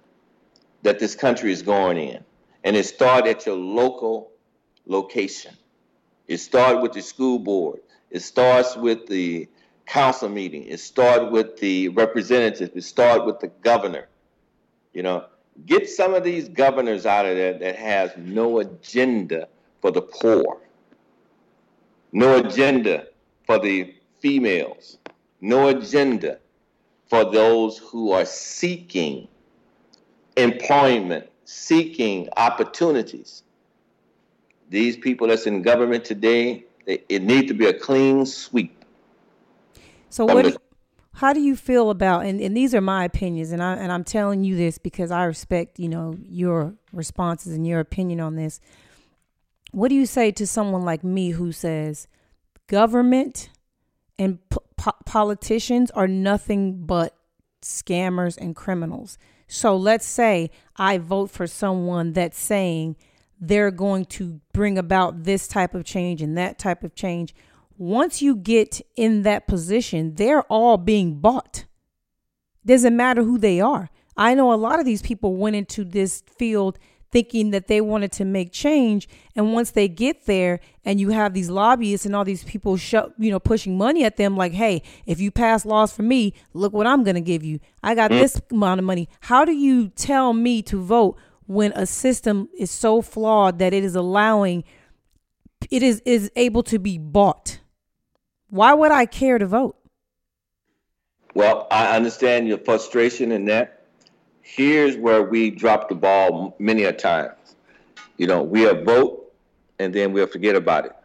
that 0.84 1.00
this 1.00 1.16
country 1.16 1.52
is 1.52 1.62
going 1.62 1.98
in. 1.98 2.24
And 2.64 2.76
it 2.76 2.86
starts 2.86 3.28
at 3.28 3.46
your 3.46 3.56
local 3.56 4.32
location. 4.86 5.56
It 6.28 6.38
starts 6.38 6.82
with 6.82 6.94
the 6.94 7.02
school 7.02 7.40
board. 7.40 7.82
It 8.10 8.22
starts 8.22 8.76
with 8.76 9.08
the 9.08 9.48
council 9.86 10.30
meeting. 10.30 10.64
It 10.64 10.80
starts 10.80 11.32
with 11.32 11.58
the 11.58 11.90
representatives. 11.90 12.72
It 12.76 12.84
starts 12.84 13.26
with 13.26 13.40
the 13.40 13.48
governor. 13.48 14.08
You 14.94 15.04
know, 15.04 15.26
get 15.66 15.90
some 15.90 16.14
of 16.14 16.24
these 16.24 16.50
governors 16.50 17.06
out 17.06 17.26
of 17.26 17.36
there 17.36 17.58
that 17.58 17.76
has 17.76 18.12
no 18.18 18.60
agenda 18.60 19.48
for 19.82 19.92
the 19.92 20.02
poor, 20.02 20.60
no 22.12 22.38
agenda 22.38 23.08
for 23.46 23.60
the 23.60 23.94
females, 24.20 24.98
no 25.42 25.68
agenda 25.68 26.40
for 27.08 27.26
those 27.32 27.78
who 27.78 28.12
are 28.12 28.26
seeking 28.26 29.28
employment, 30.38 31.28
seeking 31.46 32.30
opportunities. 32.38 33.44
These 34.70 34.98
people 34.98 35.28
that's 35.28 35.46
in 35.46 35.62
government 35.62 36.06
today, 36.06 36.66
it, 36.86 37.06
it 37.10 37.22
needs 37.22 37.48
to 37.48 37.54
be 37.54 37.66
a 37.66 37.74
clean 37.74 38.26
sweep. 38.26 38.86
So 40.10 40.26
what? 40.26 40.62
How 41.14 41.34
do 41.34 41.42
you 41.42 41.56
feel 41.56 41.90
about? 41.90 42.26
And, 42.26 42.40
and 42.40 42.56
these 42.56 42.74
are 42.74 42.82
my 42.82 43.04
opinions, 43.04 43.52
and 43.52 43.62
I 43.62 43.74
and 43.74 43.92
I'm 43.92 44.04
telling 44.04 44.44
you 44.44 44.56
this 44.56 44.78
because 44.78 45.12
I 45.12 45.24
respect 45.26 45.80
you 45.80 45.90
know 45.90 46.16
your 46.28 46.76
responses 46.94 47.54
and 47.54 47.68
your 47.68 47.80
opinion 47.80 48.20
on 48.20 48.36
this. 48.36 48.60
What 49.72 49.90
do 49.90 49.96
you 49.96 50.06
say 50.06 50.32
to 50.32 50.48
someone 50.48 50.84
like 50.84 51.04
me 51.04 51.32
who 51.32 51.52
says 51.52 52.08
government 52.68 53.50
and 54.18 54.40
po- 54.50 54.94
politicians 55.06 55.92
are 55.92 56.08
nothing 56.08 56.86
but 56.86 57.16
scammers 57.62 58.38
and 58.38 58.56
criminals. 58.56 59.18
So 59.48 59.76
let's 59.76 60.06
say 60.06 60.50
I 60.78 60.98
vote 60.98 61.30
for 61.30 61.48
someone 61.48 62.14
that's 62.14 62.40
saying 62.40 62.96
they're 63.40 63.72
going 63.72 64.06
to 64.06 64.40
bring 64.54 64.78
about 64.78 65.24
this 65.24 65.48
type 65.48 65.74
of 65.74 65.84
change 65.84 66.22
and 66.22 66.38
that 66.38 66.60
type 66.60 66.84
of 66.84 66.96
change. 66.96 67.34
Once 67.82 68.22
you 68.22 68.36
get 68.36 68.80
in 68.96 69.24
that 69.24 69.48
position, 69.48 70.14
they're 70.14 70.44
all 70.44 70.78
being 70.78 71.20
bought. 71.20 71.66
Doesn't 72.64 72.96
matter 72.96 73.24
who 73.24 73.40
they 73.40 73.60
are. 73.60 73.90
I 74.16 74.36
know 74.36 74.54
a 74.54 74.56
lot 74.56 74.80
of 74.80 74.86
these 74.86 75.02
people 75.02 75.36
went 75.36 75.56
into 75.56 75.84
this 75.84 76.22
field 76.38 76.78
thinking 77.12 77.50
that 77.50 77.66
they 77.66 77.82
wanted 77.82 78.12
to 78.12 78.24
make 78.24 78.52
change 78.52 79.10
and 79.36 79.52
once 79.54 79.72
they 79.72 79.88
get 79.88 80.28
there 80.28 80.60
and 80.86 81.00
you 81.00 81.10
have 81.10 81.34
these 81.34 81.50
lobbyists 81.50 82.06
and 82.06 82.16
all 82.16 82.24
these 82.24 82.44
people 82.44 82.78
show, 82.78 83.12
you 83.18 83.32
know 83.32 83.40
pushing 83.40 83.80
money 83.80 84.06
at 84.06 84.16
them 84.16 84.38
like 84.38 84.54
hey 84.54 84.82
if 85.08 85.20
you 85.20 85.32
pass 85.32 85.66
laws 85.66 85.92
for 85.92 86.04
me 86.04 86.34
look 86.54 86.72
what 86.72 86.88
i'm 86.88 87.04
going 87.04 87.16
to 87.16 87.20
give 87.20 87.44
you 87.44 87.60
i 87.84 87.94
got 87.94 88.12
mm. 88.12 88.20
this 88.20 88.40
amount 88.52 88.80
of 88.80 88.86
money 88.86 89.10
how 89.22 89.44
do 89.44 89.52
you 89.52 89.90
tell 89.90 90.32
me 90.32 90.62
to 90.62 90.82
vote 90.82 91.18
when 91.48 91.74
a 91.74 91.86
system 91.86 92.48
is 92.58 92.72
so 92.72 93.02
flawed 93.02 93.60
that 93.60 93.74
it 93.74 93.84
is 93.84 93.94
allowing 93.96 94.64
it 95.70 95.84
is 95.84 96.02
is 96.06 96.32
able 96.38 96.64
to 96.64 96.80
be 96.80 96.98
bought 96.98 97.60
why 98.52 98.74
would 98.74 98.92
i 98.92 99.06
care 99.06 99.40
to 99.40 99.48
vote 99.48 99.76
well 101.34 101.68
i 101.72 101.96
understand 101.96 102.48
your 102.48 102.60
frustration 102.60 103.32
in 103.32 103.46
that 103.46 103.82
here's 104.42 104.98
where 104.98 105.24
we 105.24 105.50
drop 105.50 105.90
the 105.90 105.96
ball 105.96 106.56
many 106.60 106.84
a 106.84 106.94
times. 106.94 107.56
You 108.18 108.28
know, 108.28 108.44
we'll 108.44 108.84
vote 108.84 109.34
and 109.80 109.94
then 109.94 110.14
we'll 110.14 110.28
forget 110.28 110.56
about 110.56 110.86
it. 110.86 110.96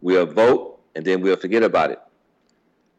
We'll 0.00 0.26
vote 0.26 0.80
and 0.94 1.04
then 1.04 1.20
we'll 1.20 1.36
forget 1.36 1.62
about 1.62 1.90
it. 1.90 2.00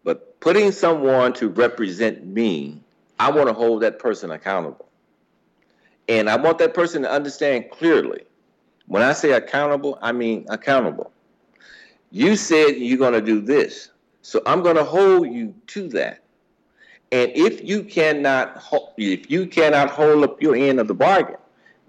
But 0.03 0.39
putting 0.39 0.71
someone 0.71 1.33
to 1.33 1.49
represent 1.49 2.25
me, 2.25 2.81
I 3.19 3.31
want 3.31 3.47
to 3.47 3.53
hold 3.53 3.81
that 3.81 3.99
person 3.99 4.31
accountable. 4.31 4.87
And 6.07 6.29
I 6.29 6.35
want 6.35 6.57
that 6.59 6.73
person 6.73 7.03
to 7.03 7.11
understand 7.11 7.71
clearly. 7.71 8.23
When 8.87 9.01
I 9.01 9.13
say 9.13 9.31
accountable, 9.31 9.97
I 10.01 10.11
mean 10.11 10.45
accountable. 10.49 11.12
You 12.13 12.35
said 12.35 12.77
you're 12.77 12.99
going 12.99 13.13
to 13.13 13.21
do 13.21 13.41
this. 13.41 13.89
So 14.21 14.39
I'm 14.45 14.61
going 14.61 14.75
to 14.75 14.83
hold 14.83 15.31
you 15.31 15.51
to 15.65 15.87
that. 15.89 16.19
And 17.11 17.31
if 17.33 17.63
you 17.63 17.83
cannot 17.83 18.63
if 18.97 19.31
you 19.31 19.47
cannot 19.47 19.89
hold 19.89 20.23
up 20.23 20.39
your 20.39 20.55
end 20.55 20.79
of 20.79 20.87
the 20.87 20.93
bargain, 20.93 21.37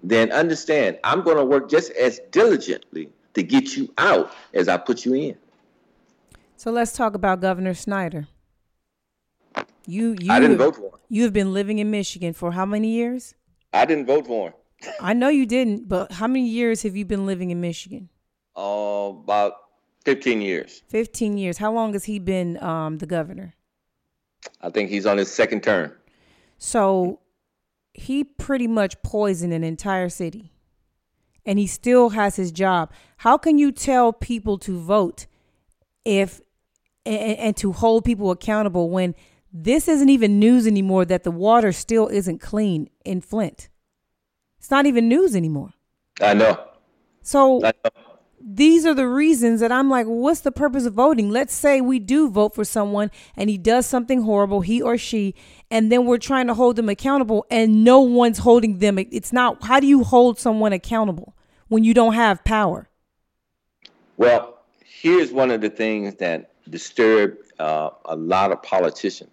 then 0.01 0.31
understand 0.31 0.97
I'm 1.03 1.21
going 1.21 1.37
to 1.37 1.45
work 1.45 1.69
just 1.69 1.91
as 1.91 2.21
diligently 2.31 3.11
to 3.35 3.43
get 3.43 3.77
you 3.77 3.93
out 3.99 4.31
as 4.55 4.67
I 4.67 4.77
put 4.77 5.05
you 5.05 5.13
in. 5.13 5.37
So 6.57 6.71
let's 6.71 6.93
talk 6.93 7.13
about 7.13 7.39
Governor 7.39 7.75
Snyder. 7.75 8.27
You 9.85 10.15
you 10.19 10.31
I 10.31 10.39
didn't 10.39 10.57
vote 10.57 10.75
for 10.75 10.85
him. 10.85 10.99
You 11.07 11.21
have 11.23 11.33
been 11.33 11.53
living 11.53 11.77
in 11.77 11.91
Michigan 11.91 12.33
for 12.33 12.51
how 12.51 12.65
many 12.65 12.87
years? 12.87 13.35
I 13.71 13.85
didn't 13.85 14.07
vote 14.07 14.25
for 14.25 14.47
him. 14.47 14.53
I 14.99 15.13
know 15.13 15.29
you 15.29 15.45
didn't, 15.45 15.87
but 15.87 16.13
how 16.13 16.25
many 16.25 16.47
years 16.47 16.81
have 16.81 16.95
you 16.95 17.05
been 17.05 17.27
living 17.27 17.51
in 17.51 17.61
Michigan? 17.61 18.09
Uh, 18.57 19.11
about 19.11 19.64
15 20.05 20.41
years. 20.41 20.83
15 20.87 21.37
years. 21.37 21.57
How 21.57 21.71
long 21.71 21.93
has 21.93 22.05
he 22.05 22.19
been 22.19 22.61
um, 22.63 22.99
the 22.99 23.05
governor? 23.05 23.55
I 24.61 24.69
think 24.69 24.89
he's 24.89 25.05
on 25.05 25.17
his 25.17 25.31
second 25.31 25.63
term. 25.63 25.91
So 26.57 27.19
he 27.93 28.23
pretty 28.23 28.67
much 28.67 29.01
poisoned 29.03 29.53
an 29.53 29.63
entire 29.63 30.09
city 30.09 30.51
and 31.45 31.59
he 31.59 31.67
still 31.67 32.09
has 32.09 32.35
his 32.35 32.51
job. 32.51 32.91
How 33.17 33.37
can 33.37 33.57
you 33.57 33.71
tell 33.71 34.13
people 34.13 34.57
to 34.59 34.79
vote 34.79 35.27
if 36.05 36.41
and, 37.05 37.37
and 37.37 37.57
to 37.57 37.71
hold 37.71 38.05
people 38.05 38.31
accountable 38.31 38.89
when 38.89 39.15
this 39.51 39.87
isn't 39.87 40.09
even 40.09 40.39
news 40.39 40.67
anymore 40.67 41.05
that 41.05 41.23
the 41.23 41.31
water 41.31 41.71
still 41.71 42.07
isn't 42.07 42.39
clean 42.39 42.89
in 43.05 43.21
Flint. 43.21 43.69
It's 44.59 44.69
not 44.69 44.85
even 44.85 45.07
news 45.07 45.35
anymore. 45.35 45.73
I 46.21 46.33
know. 46.33 46.59
So 47.21 47.63
I 47.63 47.71
know. 47.83 48.04
These 48.47 48.85
are 48.85 48.93
the 48.93 49.07
reasons 49.07 49.59
that 49.61 49.71
I'm 49.71 49.89
like, 49.89 50.05
what's 50.05 50.41
the 50.41 50.51
purpose 50.51 50.85
of 50.85 50.93
voting? 50.93 51.31
Let's 51.31 51.53
say 51.53 51.81
we 51.81 51.97
do 51.97 52.29
vote 52.29 52.53
for 52.53 52.63
someone 52.63 53.09
and 53.35 53.49
he 53.49 53.57
does 53.57 53.87
something 53.87 54.21
horrible, 54.21 54.61
he 54.61 54.83
or 54.83 54.99
she, 54.99 55.33
and 55.71 55.91
then 55.91 56.05
we're 56.05 56.19
trying 56.19 56.45
to 56.47 56.53
hold 56.53 56.75
them 56.75 56.87
accountable 56.87 57.47
and 57.49 57.83
no 57.83 58.01
one's 58.01 58.37
holding 58.37 58.77
them. 58.77 58.99
It's 58.99 59.33
not, 59.33 59.63
how 59.63 59.79
do 59.79 59.87
you 59.87 60.03
hold 60.03 60.37
someone 60.37 60.73
accountable 60.73 61.35
when 61.69 61.83
you 61.83 61.95
don't 61.95 62.13
have 62.13 62.43
power? 62.43 62.87
Well, 64.17 64.59
here's 64.79 65.31
one 65.31 65.49
of 65.49 65.61
the 65.61 65.69
things 65.69 66.13
that 66.15 66.51
disturb 66.69 67.37
uh, 67.57 67.89
a 68.05 68.15
lot 68.15 68.51
of 68.51 68.61
politicians 68.61 69.31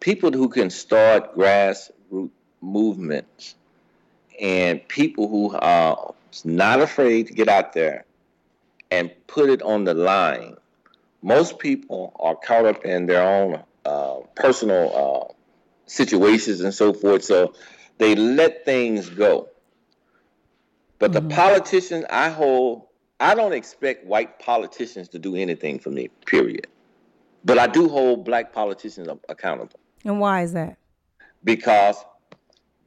people 0.00 0.32
who 0.32 0.48
can 0.48 0.68
start 0.68 1.34
grassroots 1.36 2.30
movements 2.60 3.54
and 4.40 4.86
people 4.88 5.28
who 5.28 5.56
are 5.56 6.14
not 6.44 6.80
afraid 6.80 7.26
to 7.26 7.32
get 7.32 7.48
out 7.48 7.72
there 7.72 8.04
and 8.92 9.10
put 9.26 9.48
it 9.48 9.62
on 9.62 9.84
the 9.84 9.94
line. 9.94 10.54
Most 11.22 11.58
people 11.58 12.14
are 12.20 12.36
caught 12.36 12.66
up 12.66 12.84
in 12.84 13.06
their 13.06 13.26
own 13.26 13.62
uh, 13.86 14.16
personal 14.34 14.84
uh, 14.94 15.32
situations 15.86 16.60
and 16.60 16.74
so 16.74 16.92
forth, 16.92 17.24
so 17.24 17.54
they 17.96 18.14
let 18.14 18.66
things 18.66 19.08
go. 19.08 19.48
But 20.98 21.12
mm-hmm. 21.12 21.26
the 21.26 21.34
politicians 21.34 22.04
I 22.10 22.28
hold, 22.28 22.82
I 23.18 23.34
don't 23.34 23.54
expect 23.54 24.04
white 24.04 24.38
politicians 24.38 25.08
to 25.08 25.18
do 25.18 25.36
anything 25.36 25.78
for 25.78 25.88
me, 25.88 26.08
period. 26.26 26.66
But 27.46 27.58
I 27.58 27.68
do 27.68 27.88
hold 27.88 28.26
black 28.26 28.52
politicians 28.52 29.08
accountable. 29.30 29.80
And 30.04 30.20
why 30.20 30.42
is 30.42 30.52
that? 30.52 30.76
Because 31.42 31.96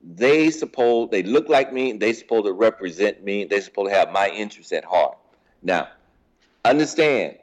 they 0.03 0.51
suppose 0.51 1.09
they 1.09 1.23
look 1.23 1.49
like 1.49 1.73
me, 1.73 1.93
they 1.93 2.13
supposed 2.13 2.45
to 2.45 2.53
represent 2.53 3.23
me, 3.23 3.45
they 3.45 3.59
supposed 3.59 3.89
to 3.89 3.95
have 3.97 4.11
my 4.11 4.29
interests 4.29 4.71
at 4.71 4.85
heart. 4.85 5.17
Now, 5.63 5.87
understand, 6.69 7.37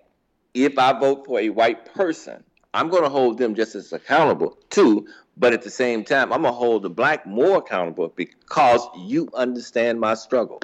if 0.55 0.79
I 0.79 0.99
vote 0.99 1.27
for 1.27 1.41
a 1.41 1.49
white 1.51 1.95
person, 1.95 2.43
I'm 2.75 2.89
going 2.89 3.03
to 3.03 3.09
hold 3.09 3.39
them 3.39 3.55
just 3.55 3.75
as 3.75 3.93
accountable 3.93 4.59
too, 4.71 5.07
but 5.37 5.53
at 5.53 5.63
the 5.63 5.71
same 5.71 6.05
time, 6.05 6.33
I'm 6.33 6.43
going 6.43 6.55
to 6.55 6.59
hold 6.59 6.83
the 6.83 6.91
black 6.91 7.27
more 7.27 7.59
accountable 7.59 8.13
because 8.17 8.87
you 8.99 9.29
understand 9.35 10.01
my 10.01 10.15
struggle. 10.15 10.61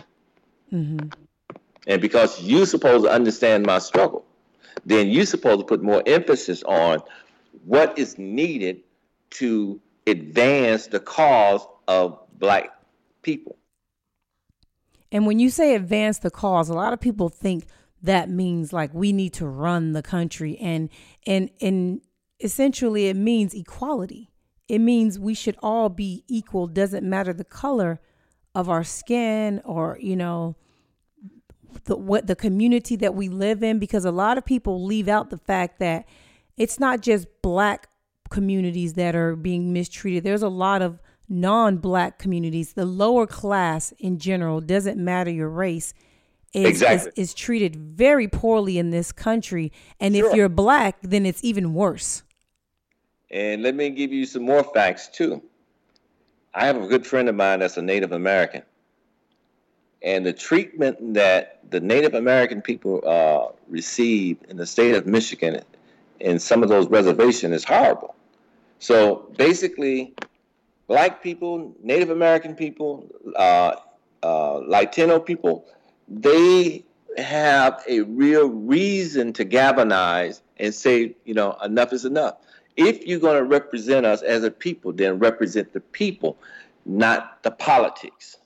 Mm-hmm. 0.73 1.09
And 1.87 2.03
because 2.03 2.43
you're 2.43 2.67
supposed 2.67 3.05
to 3.05 3.11
understand 3.11 3.65
my 3.65 3.79
struggle, 3.79 4.25
then 4.85 5.09
you're 5.09 5.27
supposed 5.27 5.61
to 5.61 5.65
put 5.65 5.83
more 5.83 6.03
emphasis 6.07 6.63
on 6.65 7.01
what 7.65 7.99
is 7.99 8.19
needed 8.19 8.81
to 9.31 9.81
advance 10.07 10.87
the 10.87 11.01
cause 11.01 11.67
of 11.87 12.19
black 12.39 12.71
people. 13.23 13.57
And 15.11 15.27
when 15.27 15.39
you 15.39 15.49
say 15.49 15.75
advance 15.75 16.19
the 16.19 16.31
cause, 16.31 16.69
a 16.69 16.75
lot 16.75 16.93
of 16.93 17.01
people 17.01 17.29
think 17.29 17.65
that 18.03 18.31
means 18.31 18.73
like 18.73 18.93
we 18.95 19.13
need 19.13 19.33
to 19.35 19.47
run 19.47 19.93
the 19.93 20.03
country 20.03 20.57
and 20.59 20.89
and 21.27 21.51
and 21.61 22.01
essentially 22.41 23.09
it 23.09 23.17
means 23.17 23.55
equality. 23.55 24.31
It 24.69 24.81
means 24.81 25.19
we 25.19 25.35
should 25.35 25.57
all 25.63 25.89
be 25.89 26.25
equal, 26.29 26.67
doesn't 26.67 27.09
matter 27.09 27.33
the 27.33 27.45
color 27.45 28.01
of 28.55 28.69
our 28.69 28.85
skin 28.85 29.61
or, 29.65 29.99
you 30.01 30.17
know, 30.17 30.57
the 31.85 31.97
what 31.97 32.27
the 32.27 32.37
community 32.37 32.97
that 32.97 33.15
we 33.15 33.29
live 33.29 33.63
in 33.63 33.79
because 33.79 34.05
a 34.05 34.11
lot 34.11 34.39
of 34.39 34.45
people 34.45 34.85
leave 34.85 35.09
out 35.09 35.31
the 35.31 35.39
fact 35.39 35.79
that 35.79 36.07
it's 36.57 36.81
not 36.81 37.01
just 37.01 37.27
black 37.43 37.89
communities 38.31 38.95
that 38.95 39.15
are 39.15 39.37
being 39.37 39.73
mistreated. 39.73 40.25
There's 40.25 40.43
a 40.43 40.49
lot 40.49 40.83
of 40.83 41.01
non-black 41.29 42.19
communities. 42.19 42.73
The 42.73 42.87
lower 42.87 43.27
class 43.27 43.93
in 43.99 44.19
general 44.19 44.61
doesn't 44.61 44.99
matter 44.99 45.31
your 45.31 45.49
race. 45.49 45.95
Is, 46.55 46.67
exactly. 46.67 47.13
is, 47.17 47.31
is 47.31 47.35
treated 47.35 47.77
very 47.77 48.27
poorly 48.27 48.79
in 48.79 48.91
this 48.91 49.13
country. 49.13 49.73
And 50.01 50.15
sure. 50.15 50.31
if 50.31 50.37
you're 50.37 50.49
black, 50.49 50.97
then 51.03 51.27
it's 51.27 51.45
even 51.45 51.75
worse. 51.75 52.23
And 53.31 53.63
let 53.63 53.75
me 53.75 53.91
give 53.91 54.13
you 54.13 54.25
some 54.25 54.43
more 54.43 54.65
facts 54.65 55.09
too. 55.09 55.43
I 56.55 56.67
have 56.67 56.83
a 56.83 56.87
good 56.87 57.07
friend 57.07 57.29
of 57.29 57.35
mine 57.35 57.61
that's 57.61 57.77
a 57.77 57.83
Native 57.83 58.13
American. 58.13 58.63
And 60.03 60.25
the 60.25 60.33
treatment 60.33 61.15
that 61.15 61.61
the 61.71 61.81
Native 61.81 62.15
American 62.15 62.63
people 62.63 63.03
uh, 63.07 63.53
receive 63.69 64.39
in 64.49 64.57
the 64.57 64.67
state 64.67 64.95
of 64.95 65.07
Michigan 65.07 65.61
in 66.21 66.39
some 66.39 66.63
of 66.63 66.69
those 66.69 66.89
reservations 66.89 67.55
is 67.55 67.65
horrible. 67.65 68.15
So 68.79 69.31
basically, 69.37 70.15
black 70.87 71.23
people, 71.23 71.75
Native 71.83 72.11
American 72.11 72.55
people, 72.55 73.09
uh, 73.37 73.77
uh, 74.23 74.59
Latino 74.59 75.19
people, 75.19 75.67
they 76.09 76.85
have 77.17 77.83
a 77.89 78.01
real 78.01 78.49
reason 78.49 79.33
to 79.35 79.45
galvanize 79.45 80.43
and 80.59 80.75
say, 80.75 81.15
you 81.25 81.35
know, 81.35 81.57
enough 81.65 81.93
is 81.93 82.05
enough. 82.05 82.37
If 82.77 83.07
you're 83.07 83.19
going 83.19 83.37
to 83.37 83.45
represent 83.45 84.07
us 84.07 84.23
as 84.23 84.45
a 84.45 84.51
people, 84.51 84.93
then 84.93 85.19
represent 85.19 85.73
the 85.73 85.81
people, 85.81 86.37
not 86.87 87.43
the 87.43 87.51
politics. 87.51 88.37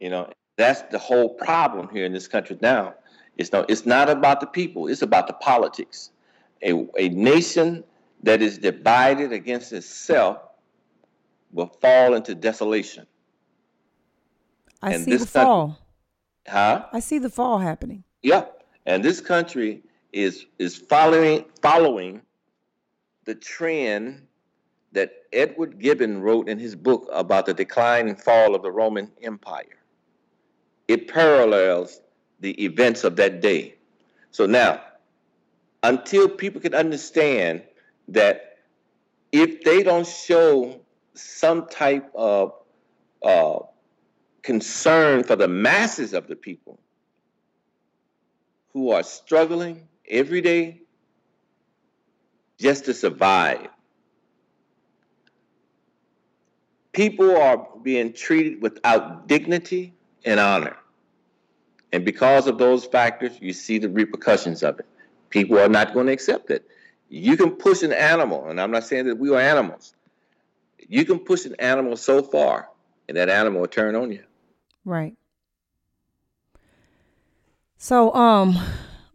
You 0.00 0.10
know, 0.10 0.30
that's 0.56 0.82
the 0.82 0.98
whole 0.98 1.30
problem 1.30 1.88
here 1.88 2.04
in 2.04 2.12
this 2.12 2.28
country 2.28 2.56
now. 2.60 2.94
It's 3.36 3.52
no, 3.52 3.66
it's 3.68 3.84
not 3.84 4.08
about 4.08 4.40
the 4.40 4.46
people. 4.46 4.86
It's 4.86 5.02
about 5.02 5.26
the 5.26 5.34
politics. 5.34 6.10
A, 6.62 6.86
a 6.98 7.08
nation 7.10 7.84
that 8.22 8.40
is 8.40 8.58
divided 8.58 9.32
against 9.32 9.72
itself 9.72 10.38
will 11.52 11.66
fall 11.80 12.14
into 12.14 12.34
desolation. 12.34 13.06
I 14.82 14.94
and 14.94 15.04
see 15.04 15.16
the 15.16 15.26
fall. 15.26 15.78
Huh? 16.48 16.86
I 16.92 17.00
see 17.00 17.18
the 17.18 17.30
fall 17.30 17.58
happening. 17.58 18.04
Yeah. 18.22 18.44
And 18.86 19.04
this 19.04 19.20
country 19.20 19.82
is 20.12 20.46
is 20.58 20.76
following 20.76 21.44
following 21.60 22.22
the 23.24 23.34
trend 23.34 24.26
that 24.92 25.12
Edward 25.32 25.78
Gibbon 25.78 26.22
wrote 26.22 26.48
in 26.48 26.58
his 26.58 26.74
book 26.74 27.08
about 27.12 27.46
the 27.46 27.52
decline 27.52 28.08
and 28.08 28.20
fall 28.20 28.54
of 28.54 28.62
the 28.62 28.70
Roman 28.70 29.10
Empire. 29.22 29.76
It 30.88 31.08
parallels 31.08 32.00
the 32.40 32.52
events 32.64 33.04
of 33.04 33.16
that 33.16 33.40
day. 33.40 33.74
So 34.30 34.46
now, 34.46 34.80
until 35.82 36.28
people 36.28 36.60
can 36.60 36.74
understand 36.74 37.62
that 38.08 38.58
if 39.32 39.62
they 39.64 39.82
don't 39.82 40.06
show 40.06 40.80
some 41.14 41.66
type 41.66 42.10
of 42.14 42.52
uh, 43.22 43.58
concern 44.46 45.24
for 45.24 45.34
the 45.34 45.48
masses 45.48 46.14
of 46.14 46.28
the 46.28 46.36
people 46.36 46.78
who 48.72 48.92
are 48.92 49.02
struggling 49.02 49.88
every 50.08 50.40
day 50.40 50.80
just 52.56 52.84
to 52.84 52.94
survive, 52.94 53.66
people 56.92 57.36
are 57.36 57.66
being 57.82 58.12
treated 58.12 58.62
without 58.62 59.26
dignity 59.26 59.92
and 60.24 60.38
honor. 60.38 60.76
And 61.92 62.04
because 62.04 62.46
of 62.46 62.58
those 62.58 62.84
factors, 62.84 63.32
you 63.40 63.52
see 63.52 63.78
the 63.78 63.88
repercussions 63.88 64.62
of 64.62 64.78
it. 64.78 64.86
People 65.30 65.58
are 65.58 65.68
not 65.68 65.92
going 65.92 66.06
to 66.06 66.12
accept 66.12 66.50
it. 66.50 66.64
You 67.08 67.36
can 67.36 67.50
push 67.50 67.82
an 67.82 67.92
animal, 67.92 68.48
and 68.48 68.60
I'm 68.60 68.70
not 68.70 68.84
saying 68.84 69.06
that 69.06 69.18
we 69.18 69.30
are 69.30 69.40
animals. 69.40 69.94
You 70.88 71.04
can 71.04 71.18
push 71.18 71.46
an 71.46 71.56
animal 71.58 71.96
so 71.96 72.22
far, 72.22 72.68
and 73.08 73.16
that 73.16 73.28
animal 73.28 73.62
will 73.62 73.68
turn 73.68 73.96
on 73.96 74.12
you. 74.12 74.22
Right. 74.86 75.16
So, 77.76 78.14
um, 78.14 78.56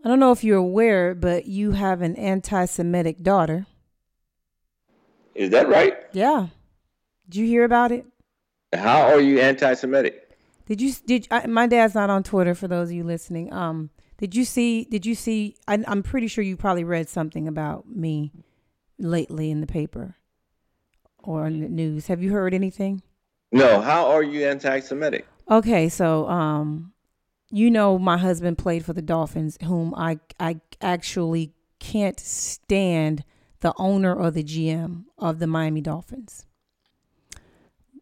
I 0.04 0.10
don't 0.10 0.20
know 0.20 0.34
if 0.34 0.44
you're 0.44 0.58
aware, 0.58 1.16
but 1.16 1.46
you 1.46 1.72
have 1.72 2.02
an 2.02 2.16
anti-Semitic 2.18 3.24
daughter. 3.24 3.66
Is 5.34 5.50
that 5.52 5.70
right? 5.70 5.98
Yeah. 6.12 6.48
Did 7.30 7.40
you 7.40 7.48
hear 7.48 7.64
about 7.64 7.94
it? 7.94 8.06
How 8.74 9.04
are 9.04 9.22
you 9.22 9.40
anti-Semitic? 9.40 10.38
Did 10.66 10.82
you 10.82 10.94
did 11.06 11.28
I, 11.32 11.48
my 11.48 11.68
dad's 11.68 11.96
not 11.96 12.10
on 12.10 12.24
Twitter 12.24 12.54
for 12.54 12.68
those 12.68 12.90
of 12.90 12.96
you 12.96 13.06
listening. 13.06 13.52
Um, 13.54 13.92
did 14.18 14.36
you 14.36 14.44
see? 14.44 14.84
Did 14.84 15.06
you 15.06 15.16
see? 15.16 15.56
I, 15.68 15.84
I'm 15.88 16.04
pretty 16.04 16.28
sure 16.28 16.44
you 16.44 16.58
probably 16.58 16.84
read 16.84 17.08
something 17.08 17.48
about 17.48 17.90
me 17.90 18.34
lately 19.00 19.52
in 19.52 19.62
the 19.62 19.68
paper 19.68 20.16
or 21.20 21.48
in 21.48 21.62
the 21.62 21.70
news. 21.70 22.08
Have 22.08 22.22
you 22.22 22.32
heard 22.32 22.54
anything? 22.54 23.02
No. 23.52 23.82
How 23.82 24.12
are 24.12 24.24
you 24.24 24.46
anti-Semitic? 24.46 25.26
Okay, 25.50 25.90
so 25.90 26.28
um, 26.30 26.94
you 27.52 27.70
know 27.70 27.98
my 28.00 28.18
husband 28.18 28.58
played 28.58 28.86
for 28.86 28.94
the 28.94 29.02
Dolphins, 29.02 29.58
whom 29.64 29.94
I 29.96 30.20
I 30.40 30.62
actually 30.82 31.54
can't 31.80 32.20
stand 32.20 33.24
the 33.62 33.74
owner 33.78 34.14
or 34.16 34.32
the 34.32 34.44
GM 34.44 35.06
of 35.18 35.40
the 35.40 35.48
Miami 35.48 35.82
Dolphins. 35.82 36.46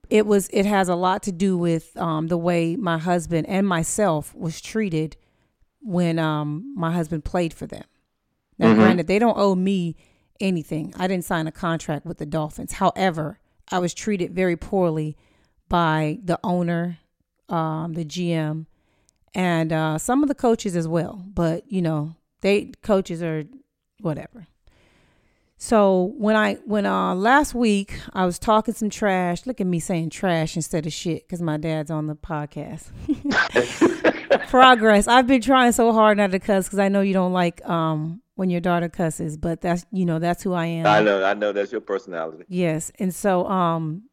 It 0.10 0.26
was 0.26 0.50
it 0.52 0.66
has 0.66 0.90
a 0.90 0.96
lot 0.96 1.24
to 1.24 1.32
do 1.32 1.58
with 1.58 1.96
um, 1.98 2.28
the 2.28 2.38
way 2.38 2.76
my 2.76 2.98
husband 2.98 3.48
and 3.48 3.68
myself 3.68 4.34
was 4.36 4.62
treated 4.62 5.18
when 5.82 6.20
um, 6.20 6.74
my 6.76 6.92
husband 6.92 7.24
played 7.26 7.54
for 7.54 7.66
them. 7.68 7.84
Now, 8.58 8.74
Mhm. 8.74 8.76
granted, 8.76 9.08
they 9.08 9.20
don't 9.20 9.38
owe 9.38 9.56
me 9.56 9.96
anything. 10.42 10.94
I 10.98 11.08
didn't 11.08 11.26
sign 11.26 11.48
a 11.48 11.52
contract 11.52 12.06
with 12.06 12.18
the 12.18 12.26
Dolphins. 12.26 12.74
However, 12.74 13.40
I 13.72 13.80
was 13.80 13.94
treated 13.94 14.34
very 14.34 14.58
poorly 14.58 15.16
by 15.70 16.20
the 16.24 16.40
owner, 16.44 16.98
um, 17.50 17.94
the 17.94 18.06
GM, 18.06 18.66
and 19.34 19.74
uh, 19.74 19.98
some 19.98 20.24
of 20.24 20.30
the 20.30 20.36
coaches 20.36 20.76
as 20.76 20.88
well. 20.88 21.24
But 21.26 21.72
you 21.72 21.82
know, 21.82 22.16
they 22.42 22.72
coaches 22.82 23.22
are 23.22 23.46
whatever. 24.00 24.48
So 25.62 26.14
when 26.18 26.38
I 26.38 26.54
when 26.66 26.86
uh 26.86 27.14
last 27.16 27.54
week 27.54 28.00
I 28.14 28.26
was 28.26 28.40
talking 28.40 28.74
some 28.74 28.90
trash. 28.90 29.46
Look 29.46 29.60
at 29.60 29.68
me 29.68 29.82
saying 29.82 30.10
trash 30.10 30.56
instead 30.56 30.86
of 30.86 30.94
shit 30.94 31.28
because 31.28 31.42
my 31.42 31.58
dad's 31.58 31.92
on 31.92 32.08
the 32.08 32.16
podcast. 32.16 32.88
Progress. 34.48 35.10
I've 35.10 35.28
been 35.28 35.42
trying 35.42 35.74
so 35.74 35.92
hard 35.92 36.18
not 36.18 36.32
to 36.32 36.40
cuss 36.40 36.66
because 36.66 36.80
I 36.80 36.88
know 36.88 37.02
you 37.02 37.14
don't 37.14 37.34
like 37.34 37.68
um 37.68 38.22
when 38.36 38.50
your 38.50 38.62
daughter 38.62 38.88
cusses, 38.88 39.36
but 39.36 39.60
that's 39.60 39.86
you 39.92 40.06
know 40.06 40.18
that's 40.18 40.42
who 40.44 40.54
I 40.54 40.66
am. 40.66 40.86
I 40.88 41.02
know. 41.02 41.26
I 41.26 41.34
know 41.34 41.52
that's 41.52 41.74
your 41.74 41.82
personality. 41.82 42.46
Yes. 42.48 42.90
And 42.98 43.14
so 43.14 43.46
um 43.46 44.04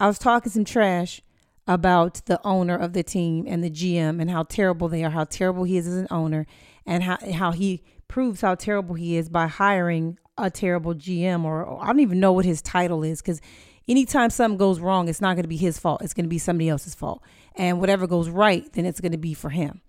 I 0.00 0.06
was 0.06 0.18
talking 0.18 0.50
some 0.50 0.64
trash 0.64 1.20
about 1.66 2.24
the 2.26 2.40
owner 2.44 2.76
of 2.76 2.92
the 2.92 3.02
team 3.02 3.44
and 3.48 3.62
the 3.62 3.70
GM 3.70 4.20
and 4.20 4.30
how 4.30 4.44
terrible 4.44 4.88
they 4.88 5.04
are, 5.04 5.10
how 5.10 5.24
terrible 5.24 5.64
he 5.64 5.76
is 5.76 5.86
as 5.86 5.96
an 5.96 6.08
owner, 6.10 6.46
and 6.84 7.02
how 7.02 7.18
how 7.32 7.52
he 7.52 7.82
proves 8.08 8.40
how 8.40 8.54
terrible 8.54 8.94
he 8.94 9.16
is 9.16 9.28
by 9.28 9.46
hiring 9.46 10.18
a 10.38 10.50
terrible 10.50 10.94
GM 10.94 11.44
or, 11.44 11.64
or 11.64 11.82
I 11.82 11.86
don't 11.86 12.00
even 12.00 12.20
know 12.20 12.32
what 12.32 12.44
his 12.44 12.62
title 12.62 13.02
is 13.02 13.20
because 13.20 13.40
anytime 13.88 14.30
something 14.30 14.58
goes 14.58 14.80
wrong, 14.80 15.08
it's 15.08 15.20
not 15.20 15.34
going 15.34 15.44
to 15.44 15.48
be 15.48 15.56
his 15.56 15.78
fault. 15.78 16.02
It's 16.02 16.14
going 16.14 16.26
to 16.26 16.30
be 16.30 16.38
somebody 16.38 16.68
else's 16.68 16.94
fault. 16.94 17.22
And 17.54 17.80
whatever 17.80 18.06
goes 18.06 18.28
right, 18.28 18.70
then 18.74 18.84
it's 18.84 19.00
going 19.00 19.12
to 19.12 19.18
be 19.18 19.34
for 19.34 19.50
him. 19.50 19.80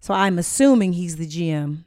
So 0.00 0.12
I'm 0.12 0.38
assuming 0.38 0.92
he's 0.92 1.16
the 1.16 1.26
GM. 1.26 1.84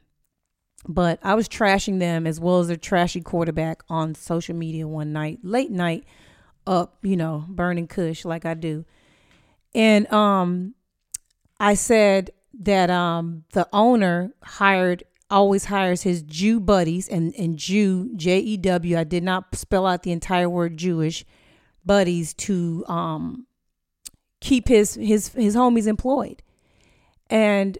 But 0.86 1.18
I 1.22 1.34
was 1.34 1.48
trashing 1.48 1.98
them 1.98 2.26
as 2.26 2.40
well 2.40 2.60
as 2.60 2.68
their 2.68 2.76
trashy 2.76 3.20
quarterback 3.20 3.82
on 3.88 4.14
social 4.14 4.54
media 4.54 4.86
one 4.86 5.12
night, 5.12 5.40
late 5.42 5.70
night, 5.70 6.04
up, 6.66 6.98
you 7.02 7.16
know, 7.16 7.44
burning 7.48 7.88
kush 7.88 8.24
like 8.24 8.44
I 8.44 8.54
do. 8.54 8.84
And 9.74 10.10
um 10.12 10.74
I 11.60 11.74
said 11.74 12.30
that 12.60 12.90
um 12.90 13.44
the 13.52 13.68
owner 13.72 14.32
hired 14.42 15.04
always 15.30 15.66
hires 15.66 16.02
his 16.02 16.22
Jew 16.22 16.60
buddies 16.60 17.08
and 17.08 17.34
and 17.36 17.58
Jew 17.58 18.10
J 18.16 18.38
E 18.38 18.56
W 18.56 18.98
I 18.98 19.04
did 19.04 19.22
not 19.22 19.54
spell 19.54 19.86
out 19.86 20.02
the 20.02 20.12
entire 20.12 20.48
word 20.48 20.76
Jewish 20.76 21.24
buddies 21.84 22.34
to 22.34 22.84
um 22.88 23.46
keep 24.40 24.68
his 24.68 24.94
his 24.94 25.28
his 25.28 25.54
homies 25.54 25.86
employed. 25.86 26.42
And 27.30 27.78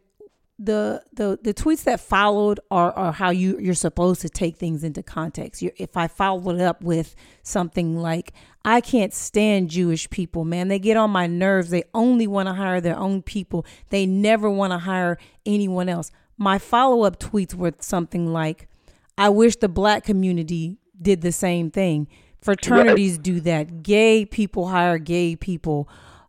the 0.58 1.02
the 1.12 1.38
the 1.42 1.54
tweets 1.54 1.84
that 1.84 2.00
followed 2.00 2.58
are, 2.70 2.92
are 2.92 3.12
how 3.12 3.30
you 3.30 3.58
you're 3.60 3.74
supposed 3.74 4.20
to 4.22 4.28
take 4.28 4.56
things 4.56 4.82
into 4.82 5.02
context. 5.02 5.62
you 5.62 5.70
if 5.76 5.96
I 5.96 6.08
followed 6.08 6.56
it 6.56 6.62
up 6.62 6.82
with 6.82 7.14
something 7.42 7.96
like 7.96 8.32
I 8.64 8.80
can't 8.80 9.14
stand 9.14 9.70
Jewish 9.70 10.10
people, 10.10 10.44
man. 10.44 10.68
They 10.68 10.80
get 10.80 10.96
on 10.96 11.10
my 11.10 11.26
nerves. 11.26 11.70
They 11.70 11.84
only 11.94 12.26
want 12.26 12.48
to 12.48 12.54
hire 12.54 12.80
their 12.80 12.98
own 12.98 13.22
people. 13.22 13.64
They 13.90 14.04
never 14.04 14.50
want 14.50 14.72
to 14.72 14.78
hire 14.78 15.18
anyone 15.46 15.88
else. 15.88 16.10
My 16.36 16.58
follow 16.58 17.04
up 17.04 17.20
tweets 17.20 17.54
were 17.54 17.74
something 17.78 18.32
like 18.32 18.68
I 19.16 19.28
wish 19.28 19.56
the 19.56 19.68
black 19.68 20.04
community 20.04 20.78
did 21.00 21.20
the 21.20 21.32
same 21.32 21.70
thing. 21.70 22.08
Fraternities 22.40 23.18
do 23.18 23.40
that. 23.40 23.82
Gay 23.82 24.24
people 24.24 24.68
hire 24.68 24.98
gay 24.98 25.36
people. 25.36 25.88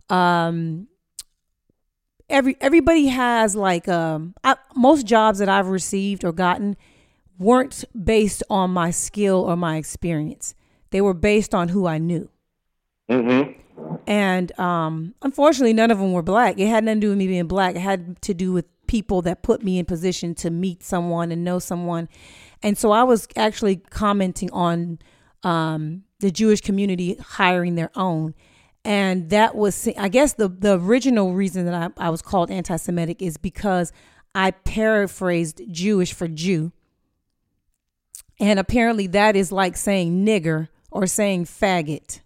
Um, 0.09 0.87
every 2.29 2.57
everybody 2.61 3.07
has 3.07 3.55
like 3.55 3.87
um 3.87 4.35
I, 4.43 4.55
most 4.75 5.05
jobs 5.05 5.39
that 5.39 5.49
I've 5.49 5.67
received 5.67 6.23
or 6.23 6.31
gotten 6.31 6.77
weren't 7.37 7.85
based 8.03 8.43
on 8.49 8.71
my 8.71 8.91
skill 8.91 9.37
or 9.37 9.55
my 9.55 9.77
experience. 9.77 10.55
They 10.91 11.01
were 11.01 11.13
based 11.13 11.55
on 11.55 11.69
who 11.69 11.87
I 11.87 11.97
knew. 11.97 12.29
Mm-hmm. 13.09 13.53
And 14.07 14.59
um, 14.59 15.15
unfortunately, 15.21 15.73
none 15.73 15.89
of 15.89 15.99
them 15.99 16.11
were 16.11 16.21
black. 16.21 16.59
It 16.59 16.67
had 16.67 16.83
nothing 16.83 17.01
to 17.01 17.05
do 17.05 17.09
with 17.09 17.17
me 17.17 17.27
being 17.27 17.47
black. 17.47 17.75
It 17.75 17.81
had 17.81 18.21
to 18.23 18.33
do 18.33 18.51
with 18.51 18.65
people 18.87 19.21
that 19.21 19.41
put 19.41 19.63
me 19.63 19.79
in 19.79 19.85
position 19.85 20.35
to 20.35 20.49
meet 20.49 20.83
someone 20.83 21.31
and 21.31 21.43
know 21.43 21.59
someone. 21.59 22.09
And 22.61 22.77
so 22.77 22.91
I 22.91 23.03
was 23.03 23.27
actually 23.35 23.77
commenting 23.77 24.51
on 24.51 24.99
um, 25.43 26.03
the 26.19 26.31
Jewish 26.31 26.61
community 26.61 27.15
hiring 27.15 27.75
their 27.75 27.91
own. 27.95 28.33
And 28.85 29.29
that 29.29 29.55
was, 29.55 29.87
I 29.97 30.07
guess, 30.09 30.33
the, 30.33 30.47
the 30.47 30.79
original 30.79 31.33
reason 31.33 31.65
that 31.65 31.73
I, 31.97 32.07
I 32.07 32.09
was 32.09 32.21
called 32.21 32.49
anti 32.49 32.77
Semitic 32.77 33.21
is 33.21 33.37
because 33.37 33.91
I 34.33 34.51
paraphrased 34.51 35.61
Jewish 35.69 36.13
for 36.13 36.27
Jew. 36.27 36.71
And 38.39 38.57
apparently, 38.57 39.07
that 39.07 39.35
is 39.35 39.51
like 39.51 39.75
saying 39.75 40.25
nigger 40.25 40.69
or 40.91 41.07
saying 41.07 41.45
faggot 41.45 42.21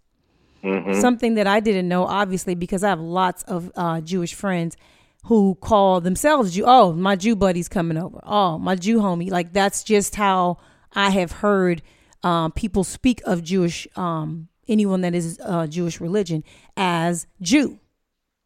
Mm-hmm. 0.64 1.02
something 1.02 1.34
that 1.34 1.46
I 1.46 1.60
didn't 1.60 1.90
know, 1.90 2.06
obviously, 2.06 2.56
because 2.56 2.86
I 2.86 2.90
have 2.90 3.00
lots 3.02 3.44
of 3.44 3.70
uh, 3.76 4.00
Jewish 4.00 4.34
friends 4.34 4.78
who 5.26 5.56
call 5.56 6.00
themselves 6.00 6.56
Jew. 6.56 6.64
Oh, 6.66 6.94
my 6.94 7.18
Jew 7.18 7.36
buddy's 7.36 7.68
coming 7.68 7.98
over. 7.98 8.22
Oh, 8.24 8.58
my 8.58 8.76
Jew 8.76 9.00
homie. 9.00 9.30
Like 9.30 9.52
that's 9.52 9.84
just 9.84 10.16
how 10.16 10.60
I 10.94 11.10
have 11.10 11.34
heard 11.34 11.82
um, 12.24 12.54
people 12.54 12.86
speak 12.86 13.22
of 13.26 13.44
Jewish 13.44 13.90
um, 13.98 14.48
anyone 14.68 15.02
that 15.02 15.14
is 15.14 15.40
uh, 15.44 15.68
Jewish 15.68 16.00
religion 16.00 16.44
as 16.78 17.28
Jew. 17.42 17.80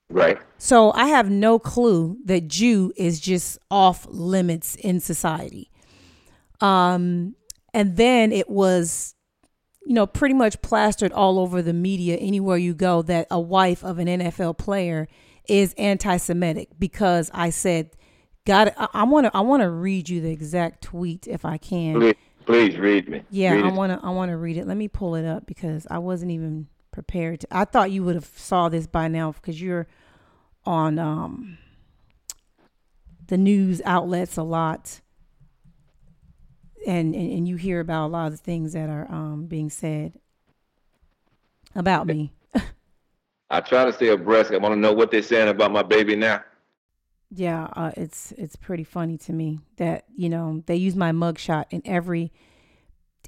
Right. 0.10 0.40
So 0.58 0.92
I 0.94 1.08
have 1.08 1.30
no 1.30 1.60
clue 1.60 2.18
that 2.26 2.48
Jew 2.48 2.94
is 2.96 3.20
just 3.20 3.60
off 3.70 4.08
limits 4.10 4.76
in 4.76 5.00
society. 5.00 5.70
Um, 6.62 7.36
and 7.74 7.98
then 7.98 8.32
it 8.32 8.50
was, 8.50 9.16
you 9.86 9.94
know, 9.94 10.08
pretty 10.08 10.34
much 10.34 10.62
plastered 10.62 11.12
all 11.12 11.40
over 11.40 11.62
the 11.62 11.74
media 11.74 12.16
anywhere 12.16 12.58
you 12.58 12.74
go 12.74 13.02
that 13.04 13.28
a 13.30 13.40
wife 13.40 13.84
of 13.84 14.00
an 14.00 14.08
NFL 14.08 14.58
player 14.58 15.08
is 15.48 15.74
anti-Semitic 15.78 16.70
because 16.80 17.30
I 17.34 17.52
said, 17.52 17.92
"God, 18.46 18.74
I 18.78 19.04
want 19.04 19.28
to, 19.28 19.38
I 19.38 19.42
want 19.42 19.62
to 19.62 19.70
read 19.70 20.10
you 20.10 20.22
the 20.22 20.32
exact 20.32 20.84
tweet 20.84 21.28
if 21.28 21.46
I 21.46 21.58
can." 21.58 22.00
Please 22.48 22.78
read 22.78 23.08
me. 23.08 23.22
Yeah, 23.30 23.54
Read 23.54 23.66
I 23.66 23.68
want 23.68 23.92
to 23.92 24.06
I 24.06 24.10
want 24.10 24.32
to 24.32 24.38
read 24.38 24.58
it. 24.58 24.66
Let 24.66 24.78
me 24.78 24.88
pull 24.88 25.16
it 25.16 25.26
up 25.26 25.46
because 25.46 25.86
I 25.92 26.00
wasn't 26.00 26.32
even 26.32 26.68
prepared 26.92 27.42
to. 27.42 27.48
I 27.52 27.66
thought 27.66 27.92
you 27.92 28.04
would 28.04 28.16
have 28.16 28.32
saw 28.36 28.70
this 28.70 28.88
by 28.88 29.08
now 29.08 29.34
because 29.34 29.62
you're 29.62 29.86
on 30.66 30.98
um 30.98 31.60
the 33.28 33.38
news 33.38 33.82
outlets 33.86 34.38
a 34.38 34.44
lot. 34.44 35.02
And, 36.88 37.14
and 37.14 37.32
and 37.34 37.48
you 37.48 37.58
hear 37.58 37.82
about 37.82 38.08
a 38.08 38.10
lot 38.10 38.28
of 38.28 38.32
the 38.32 38.38
things 38.38 38.74
that 38.74 38.90
are 38.90 39.12
um 39.12 39.46
being 39.46 39.70
said 39.70 40.14
about 41.76 42.08
me. 42.08 42.34
I 43.50 43.62
try 43.62 43.86
to 43.86 43.94
stay 43.94 44.08
abreast. 44.08 44.52
I 44.52 44.58
want 44.58 44.74
to 44.74 44.80
know 44.80 44.94
what 44.94 45.12
they're 45.12 45.22
saying 45.22 45.50
about 45.50 45.72
my 45.72 45.84
baby 45.84 46.16
now. 46.16 46.44
Yeah, 47.30 47.68
uh, 47.76 47.92
it's 47.98 48.32
it's 48.34 48.56
pretty 48.56 48.86
funny 48.86 49.18
to 49.20 49.34
me 49.34 49.60
that 49.78 50.06
you 50.16 50.30
know 50.30 50.64
they 50.66 50.78
use 50.78 50.96
my 50.96 51.12
mugshot 51.12 51.66
in 51.72 51.82
every 51.86 52.32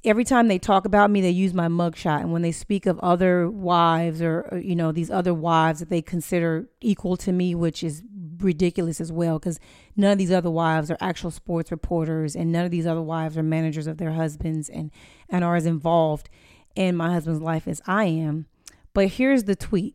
every 0.04 0.24
time 0.24 0.48
they 0.48 0.58
talk 0.58 0.86
about 0.86 1.10
me, 1.10 1.20
they 1.20 1.30
use 1.30 1.52
my 1.52 1.68
mugshot, 1.68 2.20
and 2.20 2.32
when 2.32 2.42
they 2.42 2.52
speak 2.52 2.86
of 2.86 2.98
other 3.00 3.50
wives 3.50 4.22
or, 4.22 4.48
or 4.50 4.58
you 4.58 4.74
know 4.74 4.92
these 4.92 5.10
other 5.10 5.34
wives 5.34 5.80
that 5.80 5.90
they 5.90 6.00
consider 6.00 6.66
equal 6.80 7.16
to 7.18 7.32
me, 7.32 7.54
which 7.54 7.82
is 7.82 8.02
ridiculous 8.38 9.02
as 9.02 9.12
well, 9.12 9.38
because 9.38 9.60
none 9.96 10.12
of 10.12 10.18
these 10.18 10.32
other 10.32 10.50
wives 10.50 10.90
are 10.90 10.96
actual 11.00 11.30
sports 11.30 11.70
reporters, 11.70 12.34
and 12.34 12.50
none 12.50 12.64
of 12.64 12.70
these 12.70 12.86
other 12.86 13.02
wives 13.02 13.36
are 13.36 13.42
managers 13.42 13.86
of 13.86 13.98
their 13.98 14.12
husbands, 14.12 14.70
and 14.70 14.90
and 15.28 15.44
are 15.44 15.56
as 15.56 15.66
involved 15.66 16.30
in 16.74 16.96
my 16.96 17.12
husband's 17.12 17.42
life 17.42 17.68
as 17.68 17.82
I 17.86 18.06
am. 18.06 18.46
But 18.94 19.08
here's 19.08 19.44
the 19.44 19.56
tweet. 19.56 19.94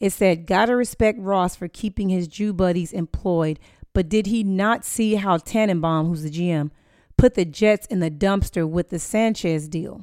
It 0.00 0.10
said, 0.10 0.46
Gotta 0.46 0.76
respect 0.76 1.18
Ross 1.20 1.56
for 1.56 1.68
keeping 1.68 2.08
his 2.08 2.28
Jew 2.28 2.52
buddies 2.52 2.92
employed, 2.92 3.58
But 3.92 4.08
did 4.08 4.26
he 4.26 4.42
not 4.42 4.84
see 4.84 5.14
how 5.14 5.38
Tannenbaum, 5.38 6.08
who's 6.08 6.22
the 6.22 6.30
GM, 6.30 6.70
put 7.16 7.34
the 7.34 7.44
Jets 7.44 7.86
in 7.86 8.00
the 8.00 8.10
dumpster 8.10 8.68
with 8.68 8.90
the 8.90 8.98
Sanchez 8.98 9.68
deal? 9.68 10.02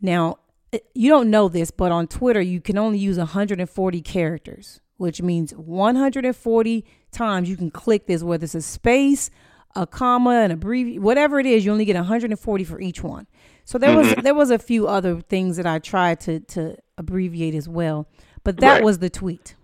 Now, 0.00 0.38
eh, 0.72 0.78
you 0.94 1.08
don't 1.10 1.30
know 1.30 1.48
this, 1.48 1.70
but 1.70 1.92
on 1.92 2.06
Twitter, 2.06 2.40
you 2.40 2.60
can 2.60 2.78
only 2.78 2.98
use 2.98 3.18
140 3.18 4.00
characters, 4.00 4.80
which 4.96 5.20
means 5.22 5.52
140 5.54 6.84
times 7.12 7.48
you 7.50 7.56
can 7.56 7.70
click 7.70 8.06
this, 8.06 8.22
whether 8.22 8.44
it's 8.44 8.54
a 8.54 8.62
space, 8.62 9.30
a 9.74 9.86
comma, 9.86 10.30
an 10.30 10.50
abbreviation, 10.50 11.02
whatever 11.02 11.38
it 11.38 11.46
is, 11.46 11.64
you 11.64 11.72
only 11.72 11.84
get 11.84 11.96
140 11.96 12.64
for 12.64 12.80
each 12.80 13.02
one. 13.02 13.26
So 13.64 13.78
there 13.78 13.96
was 13.96 14.08
Mm-hmm. 14.08 14.20
there 14.22 14.34
was 14.34 14.50
a 14.50 14.58
few 14.58 14.88
other 14.88 15.20
things 15.20 15.56
that 15.56 15.66
I 15.66 15.78
tried 15.78 16.20
to 16.20 16.40
to 16.40 16.76
abbreviate 16.98 17.54
as 17.54 17.68
well, 17.68 18.08
but 18.44 18.58
that 18.58 18.74
Right. 18.74 18.84
was 18.84 18.98
the 18.98 19.10
tweet. 19.10 19.54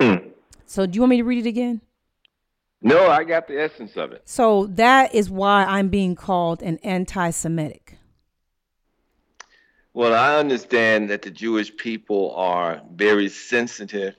Hmm. 0.00 0.16
So 0.66 0.86
do 0.86 0.94
you 0.96 1.02
want 1.02 1.10
me 1.10 1.16
to 1.18 1.24
read 1.24 1.44
it 1.44 1.48
again? 1.48 1.80
No, 2.82 3.08
I 3.08 3.24
got 3.24 3.46
the 3.46 3.60
essence 3.60 3.96
of 3.96 4.12
it. 4.12 4.22
So 4.24 4.66
that 4.66 5.14
is 5.14 5.28
why 5.28 5.64
I'm 5.64 5.88
being 5.88 6.14
called 6.14 6.62
an 6.62 6.78
anti-Semitic. 6.82 7.98
Well, 9.92 10.14
I 10.14 10.38
understand 10.38 11.10
that 11.10 11.22
the 11.22 11.30
Jewish 11.30 11.76
people 11.76 12.32
are 12.36 12.80
very 12.94 13.28
sensitive 13.28 14.14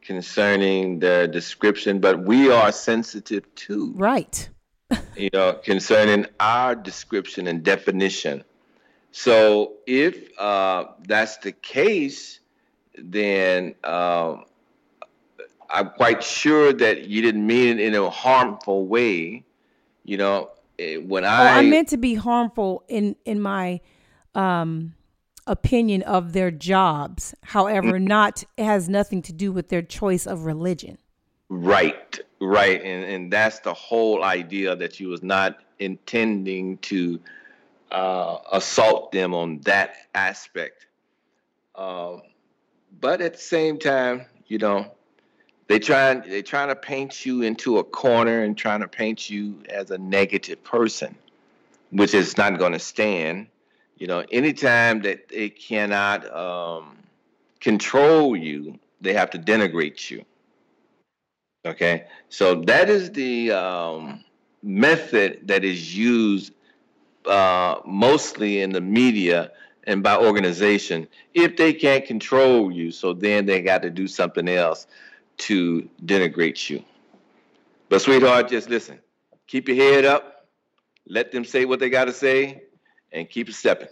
concerning 0.00 1.00
their 1.00 1.26
description, 1.26 1.98
but 1.98 2.20
we 2.20 2.50
are 2.50 2.72
sensitive 2.72 3.52
too. 3.54 3.92
Right. 3.96 4.48
you 5.16 5.28
know, 5.32 5.54
concerning 5.54 6.26
our 6.40 6.74
description 6.74 7.46
and 7.46 7.62
definition. 7.62 8.44
So 9.10 9.74
if 9.86 10.38
uh, 10.38 10.84
that's 11.06 11.38
the 11.38 11.52
case, 11.52 12.40
then 13.02 13.74
um, 13.84 14.44
I'm 15.70 15.90
quite 15.90 16.22
sure 16.22 16.72
that 16.72 17.04
you 17.04 17.22
didn't 17.22 17.46
mean 17.46 17.78
it 17.78 17.80
in 17.80 17.94
a 17.94 18.10
harmful 18.10 18.86
way. 18.86 19.44
You 20.04 20.16
know, 20.16 20.50
eh, 20.78 20.96
when 20.96 21.24
Oh, 21.24 21.28
I, 21.28 21.58
I 21.58 21.62
meant 21.62 21.88
to 21.88 21.96
be 21.96 22.14
harmful 22.14 22.84
in 22.88 23.16
in 23.24 23.40
my 23.40 23.80
um 24.34 24.94
opinion 25.46 26.02
of 26.02 26.32
their 26.32 26.50
jobs. 26.50 27.34
However, 27.42 27.98
not 27.98 28.44
it 28.56 28.64
has 28.64 28.88
nothing 28.88 29.22
to 29.22 29.32
do 29.32 29.52
with 29.52 29.68
their 29.68 29.82
choice 29.82 30.26
of 30.26 30.44
religion. 30.44 30.98
Right, 31.48 32.18
right, 32.40 32.82
and 32.82 33.04
and 33.04 33.32
that's 33.32 33.60
the 33.60 33.74
whole 33.74 34.22
idea 34.22 34.76
that 34.76 35.00
you 35.00 35.08
was 35.08 35.22
not 35.22 35.58
intending 35.78 36.78
to 36.78 37.18
uh, 37.90 38.38
assault 38.52 39.12
them 39.12 39.34
on 39.34 39.60
that 39.60 39.94
aspect. 40.14 40.86
Um, 41.74 42.22
but 43.00 43.20
at 43.20 43.34
the 43.34 43.40
same 43.40 43.78
time, 43.78 44.26
you 44.46 44.58
know, 44.58 44.92
they 45.66 45.78
trying 45.78 46.22
they 46.28 46.42
trying 46.42 46.68
to 46.68 46.76
paint 46.76 47.26
you 47.26 47.42
into 47.42 47.78
a 47.78 47.84
corner 47.84 48.42
and 48.42 48.56
trying 48.56 48.80
to 48.80 48.88
paint 48.88 49.28
you 49.28 49.62
as 49.68 49.90
a 49.90 49.98
negative 49.98 50.62
person, 50.64 51.14
which 51.90 52.14
is 52.14 52.36
not 52.36 52.58
going 52.58 52.72
to 52.72 52.78
stand. 52.78 53.48
You 53.98 54.06
know, 54.06 54.24
anytime 54.30 55.02
that 55.02 55.28
they 55.28 55.50
cannot 55.50 56.30
um, 56.34 56.96
control 57.60 58.36
you, 58.36 58.78
they 59.00 59.12
have 59.12 59.30
to 59.30 59.38
denigrate 59.38 60.10
you. 60.10 60.24
Okay, 61.66 62.06
so 62.28 62.62
that 62.62 62.88
is 62.88 63.10
the 63.10 63.50
um, 63.50 64.24
method 64.62 65.40
that 65.48 65.64
is 65.64 65.94
used 65.94 66.54
uh, 67.26 67.80
mostly 67.84 68.62
in 68.62 68.70
the 68.70 68.80
media 68.80 69.50
and 69.88 70.02
by 70.02 70.16
organization. 70.16 71.08
If 71.34 71.56
they 71.56 71.72
can't 71.72 72.04
control 72.04 72.70
you, 72.70 72.92
so 72.92 73.14
then 73.14 73.46
they 73.46 73.62
got 73.62 73.82
to 73.82 73.90
do 73.90 74.06
something 74.06 74.46
else 74.46 74.86
to 75.38 75.88
denigrate 76.04 76.68
you. 76.68 76.84
But 77.88 78.02
sweetheart, 78.02 78.48
just 78.50 78.68
listen. 78.68 79.00
Keep 79.46 79.68
your 79.68 79.78
head 79.78 80.04
up. 80.04 80.46
Let 81.06 81.32
them 81.32 81.44
say 81.44 81.64
what 81.64 81.80
they 81.80 81.88
got 81.88 82.04
to 82.04 82.12
say, 82.12 82.64
and 83.12 83.28
keep 83.30 83.48
it 83.48 83.54
stepping. 83.54 83.88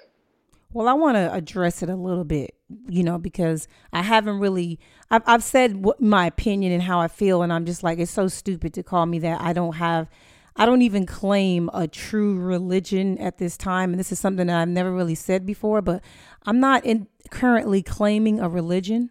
Well, 0.74 0.86
I 0.86 0.92
want 0.92 1.16
to 1.16 1.32
address 1.32 1.82
it 1.82 1.88
a 1.88 1.96
little 1.96 2.24
bit, 2.24 2.54
you 2.88 3.02
know, 3.02 3.16
because 3.16 3.66
I 3.90 4.02
haven't 4.02 4.38
really. 4.38 4.78
I've 5.10 5.22
I've 5.24 5.42
said 5.42 5.82
what 5.82 6.02
my 6.02 6.26
opinion 6.26 6.72
and 6.72 6.82
how 6.82 7.00
I 7.00 7.08
feel, 7.08 7.40
and 7.40 7.50
I'm 7.50 7.64
just 7.64 7.82
like 7.82 7.98
it's 7.98 8.10
so 8.10 8.28
stupid 8.28 8.74
to 8.74 8.82
call 8.82 9.06
me 9.06 9.18
that. 9.20 9.40
I 9.40 9.54
don't 9.54 9.76
have, 9.76 10.10
I 10.56 10.66
don't 10.66 10.82
even 10.82 11.06
claim 11.06 11.68
a 11.74 11.86
true 11.86 12.38
religion 12.38 13.18
at 13.18 13.38
this 13.38 13.56
time, 13.56 13.90
and 13.90 14.00
this 14.00 14.10
is 14.10 14.18
something 14.18 14.46
that 14.46 14.60
I've 14.60 14.68
never 14.68 14.92
really 14.92 15.14
said 15.14 15.44
before. 15.44 15.82
But 15.82 16.02
I'm 16.44 16.60
not 16.60 16.84
in 16.84 17.08
currently 17.30 17.82
claiming 17.82 18.40
a 18.40 18.48
religion, 18.48 19.10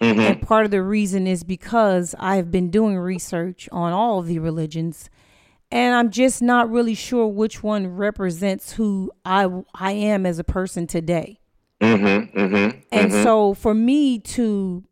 and 0.00 0.42
part 0.42 0.64
of 0.64 0.70
the 0.70 0.82
reason 0.82 1.26
is 1.26 1.44
because 1.44 2.14
I've 2.18 2.50
been 2.50 2.70
doing 2.70 2.98
research 2.98 3.68
on 3.72 3.92
all 3.92 4.18
of 4.18 4.26
the 4.26 4.38
religions 4.38 5.08
and 5.74 5.94
I'm 5.94 6.10
just 6.10 6.40
not 6.40 6.70
really 6.70 6.94
sure 6.94 7.26
which 7.26 7.62
one 7.62 7.88
represents 7.88 8.74
who 8.74 9.10
I 9.24 9.48
I 9.74 9.90
am 9.92 10.24
as 10.24 10.38
a 10.38 10.44
person 10.44 10.86
today. 10.86 11.40
Mm-hmm. 11.80 12.38
Mm-hmm. 12.38 12.78
And 12.92 13.12
so 13.12 13.54
for 13.54 13.74
me 13.74 14.20
to 14.20 14.84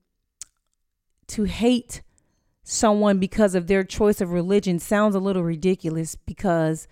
to 1.28 1.44
hate 1.44 2.02
someone 2.64 3.18
because 3.18 3.54
of 3.54 3.66
their 3.66 3.84
choice 3.84 4.20
of 4.20 4.32
religion 4.32 4.78
sounds 4.78 5.14
a 5.14 5.20
little 5.20 5.42
ridiculous 5.44 6.14
because 6.14 6.86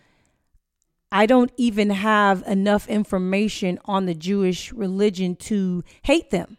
I 1.13 1.27
don't 1.27 1.53
even 1.57 1.91
have 1.91 2.43
enough 2.47 2.89
information 2.89 3.79
on 3.85 4.07
the 4.07 4.15
Jewish 4.15 4.73
religion 4.73 5.37
to 5.37 5.83
hate 6.03 6.31
them. 6.31 6.59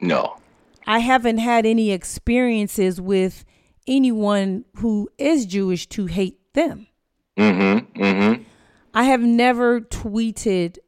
no. 0.00 0.36
I 0.88 1.00
haven't 1.00 1.38
had 1.38 1.66
any 1.66 1.90
experiences 1.90 3.00
with 3.00 3.44
anyone 3.88 4.64
who 4.76 5.08
is 5.18 5.44
Jewish 5.44 5.88
to 5.88 6.06
hate 6.06 6.38
them. 6.54 6.86
Mm-hmm. 7.36 8.00
Mm-hmm. 8.00 8.42
I 8.94 9.02
have 9.04 9.20
never 9.20 9.80
tweeted 9.80 10.78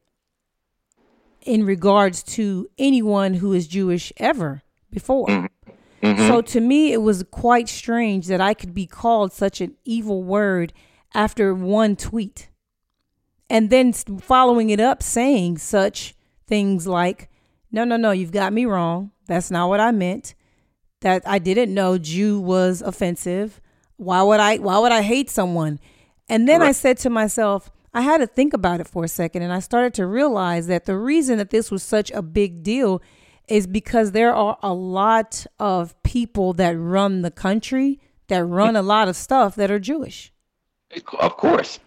in 1.43 1.67
regards 1.67 2.23
to 2.23 2.69
anyone 2.79 3.35
who 3.35 3.53
is 3.53 3.67
Jewish 3.67 4.13
ever 4.19 4.63
before. 4.91 5.49
Mm-hmm. 6.03 6.29
So 6.29 6.41
to 6.41 6.61
me, 6.61 6.93
it 6.93 7.03
was 7.03 7.25
quite 7.31 7.69
strange 7.69 8.27
that 8.27 8.41
I 8.41 8.55
could 8.55 8.75
be 8.75 8.87
called 8.87 9.33
such 9.33 9.61
an 9.61 9.77
evil 9.85 10.23
word 10.23 10.73
after 11.15 11.55
one 11.55 11.97
tweet. 11.97 12.49
And 13.51 13.71
then 13.71 13.93
following 13.93 14.71
it 14.71 14.81
up 14.81 15.03
saying 15.03 15.59
such 15.59 16.15
things 16.47 16.87
like, 16.87 17.31
no, 17.73 17.85
no, 17.85 17.97
no, 17.97 18.11
you've 18.11 18.33
got 18.33 18.53
me 18.53 18.65
wrong. 18.65 19.11
That's 19.27 19.51
not 19.51 19.69
what 19.69 19.81
I 19.81 19.91
meant. 19.91 20.35
That 21.01 21.23
I 21.27 21.39
didn't 21.39 21.73
know 21.73 21.99
Jew 21.99 22.41
was 22.41 22.83
offensive. 22.83 23.61
Why 23.97 24.23
would 24.23 24.41
I 24.41 24.57
why 24.57 24.79
would 24.79 24.93
I 24.93 25.03
hate 25.03 25.31
someone? 25.31 25.79
And 26.29 26.49
then 26.49 26.63
I 26.63 26.73
said 26.73 26.99
to 26.99 27.11
myself, 27.11 27.71
I 27.95 28.03
had 28.03 28.19
to 28.19 28.27
think 28.27 28.53
about 28.53 28.81
it 28.81 28.89
for 28.89 29.05
a 29.05 29.09
second 29.09 29.43
and 29.43 29.53
I 29.53 29.61
started 29.61 29.95
to 29.95 30.07
realize 30.07 30.67
that 30.67 30.85
the 30.85 30.97
reason 30.97 31.39
that 31.39 31.51
this 31.51 31.71
was 31.71 31.83
such 31.83 32.11
a 32.11 32.23
big 32.23 32.63
deal 32.63 33.01
is 33.49 33.67
because 33.67 34.13
there 34.13 34.35
are 34.35 34.59
a 34.63 34.73
lot 34.73 35.47
of 35.59 36.01
people 36.03 36.53
that 36.55 36.79
run 36.79 37.23
the 37.23 37.31
country 37.31 38.01
that 38.29 38.45
run 38.45 38.77
a 38.77 38.83
lot 38.83 39.09
of 39.09 39.17
stuff 39.17 39.55
that 39.57 39.71
are 39.71 39.79
Jewish. 39.79 40.33
Of 41.19 41.37
course. 41.37 41.79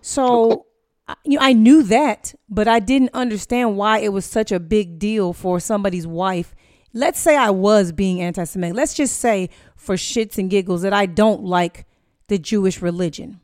So 0.00 0.66
I- 1.08 1.14
you 1.24 1.38
know, 1.38 1.44
I 1.44 1.52
knew 1.52 1.82
that, 1.84 2.34
but 2.48 2.68
I 2.68 2.80
didn't 2.80 3.10
understand 3.14 3.76
why 3.76 3.98
it 3.98 4.12
was 4.12 4.24
such 4.24 4.50
a 4.50 4.60
big 4.60 4.98
deal 4.98 5.32
for 5.32 5.60
somebody's 5.60 6.06
wife. 6.06 6.54
Let's 6.92 7.20
say 7.20 7.36
I 7.36 7.50
was 7.50 7.92
being 7.92 8.20
anti 8.20 8.44
Semitic. 8.44 8.76
Let's 8.76 8.94
just 8.94 9.18
say, 9.18 9.50
for 9.76 9.96
shits 9.96 10.38
and 10.38 10.50
giggles, 10.50 10.82
that 10.82 10.92
I 10.92 11.06
don't 11.06 11.44
like 11.44 11.86
the 12.28 12.38
Jewish 12.38 12.82
religion. 12.82 13.40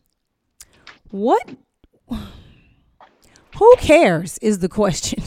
What? 1.11 1.51
Who 3.59 3.77
cares 3.77 4.39
is 4.39 4.59
the 4.59 4.69
question. 4.69 5.23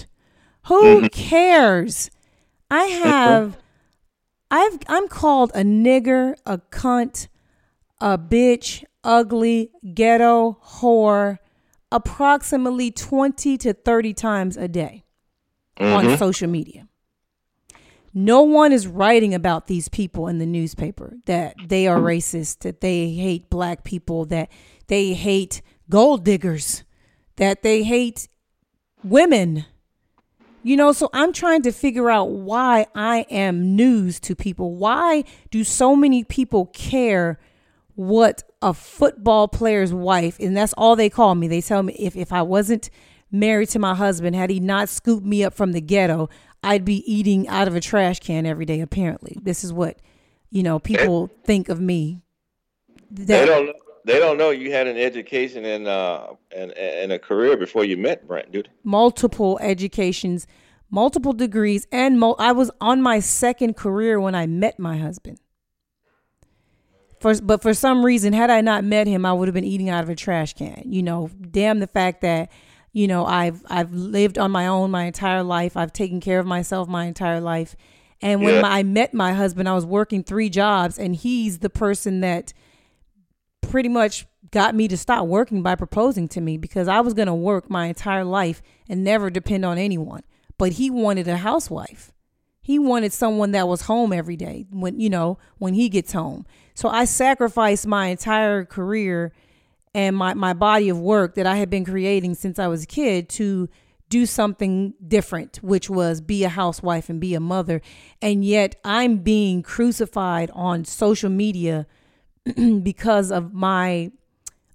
Who 0.65 0.83
mm-hmm. 0.83 1.05
cares? 1.07 2.09
I 2.69 2.83
have, 2.83 3.57
I've, 4.49 4.79
I'm 4.87 5.07
called 5.07 5.51
a 5.53 5.63
nigger, 5.63 6.35
a 6.45 6.57
cunt, 6.57 7.27
a 8.01 8.17
bitch, 8.17 8.83
ugly, 9.03 9.71
ghetto, 9.93 10.57
whore, 10.63 11.37
approximately 11.91 12.91
20 12.91 13.57
to 13.59 13.73
30 13.73 14.13
times 14.13 14.57
a 14.57 14.67
day 14.67 15.05
on 15.79 16.05
mm-hmm. 16.05 16.15
social 16.15 16.49
media. 16.49 16.87
No 18.17 18.43
one 18.43 18.71
is 18.71 18.87
writing 18.87 19.33
about 19.33 19.67
these 19.67 19.89
people 19.89 20.29
in 20.29 20.39
the 20.39 20.45
newspaper 20.45 21.17
that 21.25 21.55
they 21.67 21.85
are 21.85 21.99
racist, 21.99 22.59
that 22.59 22.79
they 22.79 23.09
hate 23.09 23.49
black 23.49 23.83
people, 23.83 24.23
that 24.27 24.49
they 24.87 25.13
hate 25.13 25.61
gold 25.89 26.23
diggers, 26.23 26.83
that 27.35 27.61
they 27.61 27.83
hate 27.83 28.29
women. 29.03 29.65
You 30.65 30.77
know, 30.77 30.93
so 30.93 31.11
I'm 31.13 31.31
trying 31.31 31.61
to 31.61 31.71
figure 31.71 32.09
out 32.09 32.31
why 32.31 32.87
I 32.95 33.27
am 33.29 33.75
news 33.75 34.19
to 34.21 34.35
people. 34.35 34.73
Why 34.73 35.23
do 35.51 35.63
so 35.63 35.95
many 35.95 36.23
people 36.23 36.65
care 36.73 37.37
what 37.93 38.41
a 38.63 38.73
football 38.73 39.47
player's 39.47 39.93
wife, 39.93 40.37
and 40.39 40.57
that's 40.57 40.73
all 40.73 40.95
they 40.95 41.07
call 41.07 41.35
me. 41.35 41.47
They 41.47 41.61
tell 41.61 41.83
me 41.83 41.93
if, 41.99 42.15
if 42.15 42.33
I 42.33 42.41
wasn't 42.41 42.89
married 43.31 43.69
to 43.69 43.79
my 43.79 43.93
husband, 43.93 44.35
had 44.35 44.49
he 44.49 44.59
not 44.59 44.89
scooped 44.89 45.23
me 45.23 45.43
up 45.43 45.53
from 45.53 45.71
the 45.71 45.81
ghetto, 45.81 46.29
I'd 46.63 46.83
be 46.83 47.03
eating 47.05 47.47
out 47.47 47.67
of 47.67 47.75
a 47.75 47.79
trash 47.79 48.19
can 48.19 48.47
every 48.47 48.65
day, 48.65 48.81
apparently. 48.81 49.37
This 49.39 49.63
is 49.63 49.71
what, 49.71 49.99
you 50.49 50.63
know, 50.63 50.79
people 50.79 51.29
think 51.43 51.69
of 51.69 51.79
me. 51.79 52.23
they 53.11 53.45
don't. 53.45 53.75
They 54.05 54.19
don't 54.19 54.37
know 54.37 54.51
you 54.51 54.71
had 54.71 54.87
an 54.87 54.97
education 54.97 55.65
and 55.65 55.87
uh 55.87 56.27
and 56.55 56.71
and 56.71 57.11
a 57.11 57.19
career 57.19 57.57
before 57.57 57.83
you 57.83 57.97
met 57.97 58.27
Brent, 58.27 58.51
dude. 58.51 58.69
Multiple 58.83 59.57
educations, 59.61 60.45
multiple 60.91 61.33
degrees, 61.33 61.87
and 61.91 62.19
mo- 62.19 62.35
I 62.37 62.51
was 62.51 62.69
on 62.79 63.01
my 63.01 63.19
second 63.19 63.75
career 63.75 64.19
when 64.19 64.35
I 64.35 64.45
met 64.45 64.79
my 64.79 64.97
husband. 64.97 65.39
For, 67.19 67.33
but 67.41 67.63
for 67.63 67.73
some 67.73 68.05
reason, 68.05 68.33
had 68.33 68.51
I 68.51 68.61
not 68.61 68.83
met 68.83 69.07
him, 69.07 69.25
I 69.25 69.33
would 69.33 69.47
have 69.47 69.55
been 69.55 69.63
eating 69.63 69.89
out 69.89 70.03
of 70.03 70.09
a 70.09 70.15
trash 70.15 70.53
can. 70.53 70.83
You 70.85 71.01
know, 71.01 71.31
damn 71.49 71.79
the 71.79 71.87
fact 71.87 72.21
that 72.21 72.51
you 72.95 73.07
know 73.07 73.25
i've 73.25 73.61
i've 73.69 73.91
lived 73.91 74.39
on 74.39 74.49
my 74.49 74.65
own 74.65 74.89
my 74.89 75.03
entire 75.03 75.43
life 75.43 75.75
i've 75.75 75.91
taken 75.91 76.21
care 76.21 76.39
of 76.39 76.45
myself 76.45 76.87
my 76.87 77.03
entire 77.05 77.41
life 77.41 77.75
and 78.21 78.41
when 78.41 78.55
yeah. 78.55 78.61
my, 78.61 78.69
i 78.69 78.83
met 78.83 79.13
my 79.13 79.33
husband 79.33 79.67
i 79.67 79.75
was 79.75 79.85
working 79.85 80.23
three 80.23 80.49
jobs 80.49 80.97
and 80.97 81.17
he's 81.17 81.59
the 81.59 81.69
person 81.69 82.21
that 82.21 82.53
pretty 83.65 83.89
much 83.89 84.25
got 84.51 84.75
me 84.75 84.87
to 84.87 84.97
stop 84.97 85.27
working 85.27 85.61
by 85.61 85.75
proposing 85.75 86.27
to 86.29 86.39
me 86.39 86.57
because 86.57 86.87
i 86.87 86.99
was 87.01 87.13
going 87.13 87.27
to 87.27 87.33
work 87.33 87.69
my 87.69 87.87
entire 87.87 88.23
life 88.23 88.61
and 88.87 89.03
never 89.03 89.29
depend 89.29 89.65
on 89.65 89.77
anyone. 89.77 90.21
But 90.57 90.73
he 90.73 90.89
wanted 90.89 91.27
a 91.27 91.37
housewife. 91.37 92.13
He 92.61 92.79
wanted 92.79 93.11
someone 93.11 93.51
that 93.51 93.67
was 93.67 93.81
home 93.81 94.13
every 94.13 94.37
day 94.37 94.65
when 94.71 94.99
you 94.99 95.09
know 95.09 95.37
when 95.57 95.73
he 95.73 95.89
gets 95.89 96.13
home. 96.13 96.45
So 96.73 96.89
i 96.89 97.05
sacrificed 97.05 97.85
my 97.85 98.07
entire 98.07 98.65
career 98.65 99.33
and 99.93 100.15
my, 100.15 100.33
my 100.33 100.53
body 100.53 100.89
of 100.89 100.99
work 100.99 101.35
that 101.35 101.45
I 101.45 101.55
had 101.55 101.69
been 101.69 101.85
creating 101.85 102.35
since 102.35 102.59
I 102.59 102.67
was 102.67 102.83
a 102.83 102.87
kid 102.87 103.29
to 103.29 103.69
do 104.09 104.25
something 104.25 104.93
different, 105.07 105.57
which 105.63 105.89
was 105.89 106.21
be 106.21 106.43
a 106.43 106.49
housewife 106.49 107.09
and 107.09 107.19
be 107.19 107.33
a 107.33 107.39
mother. 107.39 107.81
And 108.21 108.43
yet 108.43 108.75
I'm 108.83 109.17
being 109.17 109.63
crucified 109.63 110.51
on 110.53 110.83
social 110.83 111.29
media 111.29 111.87
because 112.83 113.31
of 113.31 113.53
my 113.53 114.11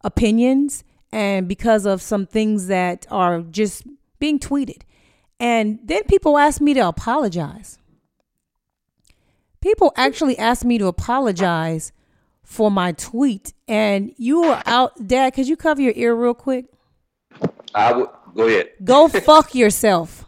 opinions 0.03 0.85
and 1.13 1.49
because 1.49 1.87
of 1.87 2.01
some 2.03 2.27
things 2.27 2.67
that 2.69 3.07
are 3.11 3.41
just 3.43 3.85
being 4.19 4.39
tweeted. 4.39 4.83
And 5.39 5.79
then 5.85 6.05
people 6.05 6.39
ask 6.39 6.61
me 6.61 6.75
to 6.75 6.87
apologize. 6.87 7.79
People 9.61 9.93
actually 9.97 10.39
ask 10.39 10.65
me 10.65 10.79
to 10.79 10.87
apologize 10.87 11.93
for 12.43 12.71
my 12.71 12.93
tweet, 12.93 13.53
and 13.69 14.13
you 14.17 14.43
were 14.43 14.63
out, 14.67 15.07
Dad. 15.07 15.35
Could 15.35 15.47
you 15.47 15.57
cover 15.57 15.81
your 15.81 15.93
ear 15.95 16.15
real 16.15 16.35
quick? 16.35 16.67
I 17.75 17.93
would 17.93 18.09
go 18.35 18.49
ahead. 18.49 18.71
Go 18.85 19.09
fuck 19.09 19.55
yourself. 19.55 20.25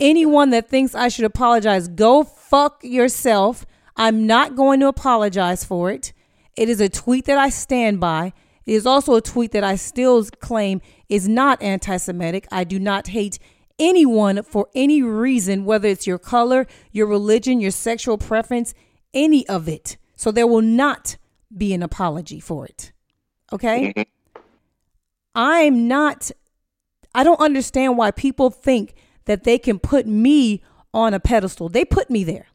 Anyone 0.00 0.50
that 0.50 0.68
thinks 0.68 0.94
I 0.94 1.08
should 1.08 1.24
apologize, 1.24 1.86
go 1.86 2.24
fuck 2.24 2.80
yourself. 2.82 3.66
I'm 3.96 4.26
not 4.26 4.56
going 4.56 4.80
to 4.80 4.88
apologize 4.88 5.64
for 5.64 5.90
it. 5.90 6.12
It 6.56 6.68
is 6.68 6.80
a 6.80 6.88
tweet 6.88 7.24
that 7.26 7.38
I 7.38 7.48
stand 7.48 8.00
by. 8.00 8.32
It 8.66 8.72
is 8.72 8.86
also 8.86 9.14
a 9.14 9.20
tweet 9.20 9.52
that 9.52 9.64
I 9.64 9.76
still 9.76 10.24
claim 10.24 10.80
is 11.08 11.28
not 11.28 11.62
anti 11.62 11.96
Semitic. 11.96 12.46
I 12.52 12.64
do 12.64 12.78
not 12.78 13.08
hate 13.08 13.38
anyone 13.78 14.42
for 14.42 14.68
any 14.74 15.02
reason, 15.02 15.64
whether 15.64 15.88
it's 15.88 16.06
your 16.06 16.18
color, 16.18 16.66
your 16.92 17.06
religion, 17.06 17.60
your 17.60 17.70
sexual 17.70 18.18
preference, 18.18 18.74
any 19.12 19.46
of 19.48 19.68
it. 19.68 19.96
So 20.16 20.30
there 20.30 20.46
will 20.46 20.62
not 20.62 21.16
be 21.56 21.74
an 21.74 21.82
apology 21.82 22.40
for 22.40 22.66
it. 22.66 22.92
Okay? 23.52 24.06
I'm 25.34 25.88
not, 25.88 26.30
I 27.14 27.24
don't 27.24 27.40
understand 27.40 27.96
why 27.96 28.10
people 28.10 28.50
think 28.50 28.94
that 29.24 29.44
they 29.44 29.58
can 29.58 29.78
put 29.78 30.06
me 30.06 30.62
on 30.94 31.14
a 31.14 31.20
pedestal. 31.20 31.68
They 31.68 31.84
put 31.84 32.10
me 32.10 32.24
there. 32.24 32.46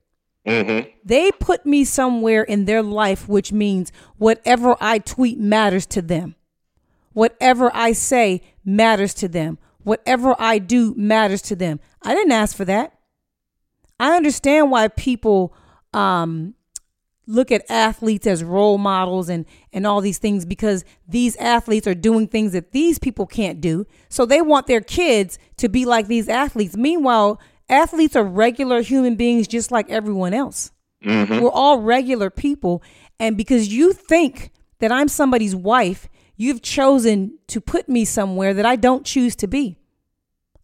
Mm-hmm. 0.48 0.90
They 1.04 1.32
put 1.32 1.66
me 1.66 1.84
somewhere 1.84 2.44
in 2.44 2.66
their 2.66 2.82
life, 2.82 3.28
which 3.28 3.52
means 3.52 3.92
whatever 4.18 4.78
I 4.80 5.00
tweet 5.00 5.40
matters 5.40 5.86
to 5.88 6.02
them. 6.02 6.36
Whatever 7.14 7.70
I 7.74 7.92
say 7.92 8.42
matters 8.64 9.14
to 9.16 9.28
them. 9.28 9.58
Whatever 9.84 10.36
I 10.40 10.60
do 10.60 10.94
matters 10.96 11.42
to 11.44 11.56
them. 11.56 11.80
I 12.02 12.16
didn't 12.16 12.32
ask 12.32 12.56
for 12.56 12.66
that. 12.66 12.94
I 14.00 14.16
understand 14.16 14.72
why 14.72 14.88
people 14.88 15.54
um, 15.94 16.54
look 17.26 17.52
at 17.52 17.70
athletes 17.70 18.26
as 18.26 18.44
role 18.44 18.78
models 18.78 19.30
and 19.30 19.46
and 19.74 19.86
all 19.86 20.02
these 20.02 20.18
things 20.18 20.46
because 20.46 20.86
these 21.08 21.36
athletes 21.38 21.86
are 21.88 21.96
doing 21.96 22.28
things 22.28 22.54
that 22.54 22.72
these 22.72 22.98
people 23.00 23.28
can't 23.28 23.60
do 23.60 23.86
so 24.08 24.26
they 24.26 24.42
want 24.42 24.68
their 24.68 24.82
kids 24.82 25.38
to 25.58 25.68
be 25.68 25.86
like 25.86 26.08
these 26.08 26.30
athletes 26.30 26.78
meanwhile 26.78 27.40
athletes 27.70 28.16
are 28.16 28.24
regular 28.24 28.82
human 28.82 29.16
beings 29.16 29.48
just 29.48 29.72
like 29.72 29.90
everyone 29.90 30.34
else 30.34 30.72
mm-hmm. 31.04 31.40
we're 31.40 31.52
all 31.52 31.80
regular 31.80 32.30
people 32.30 32.82
and 33.20 33.38
because 33.38 33.68
you 33.74 33.94
think 33.94 34.52
that 34.80 34.92
i'm 34.92 35.08
somebody's 35.08 35.56
wife 35.56 36.08
you've 36.36 36.62
chosen 36.62 37.38
to 37.48 37.60
put 37.60 37.90
me 37.90 38.06
somewhere 38.06 38.54
that 38.54 38.66
i 38.66 38.76
don't 38.76 39.06
choose 39.06 39.36
to 39.36 39.48
be 39.48 39.78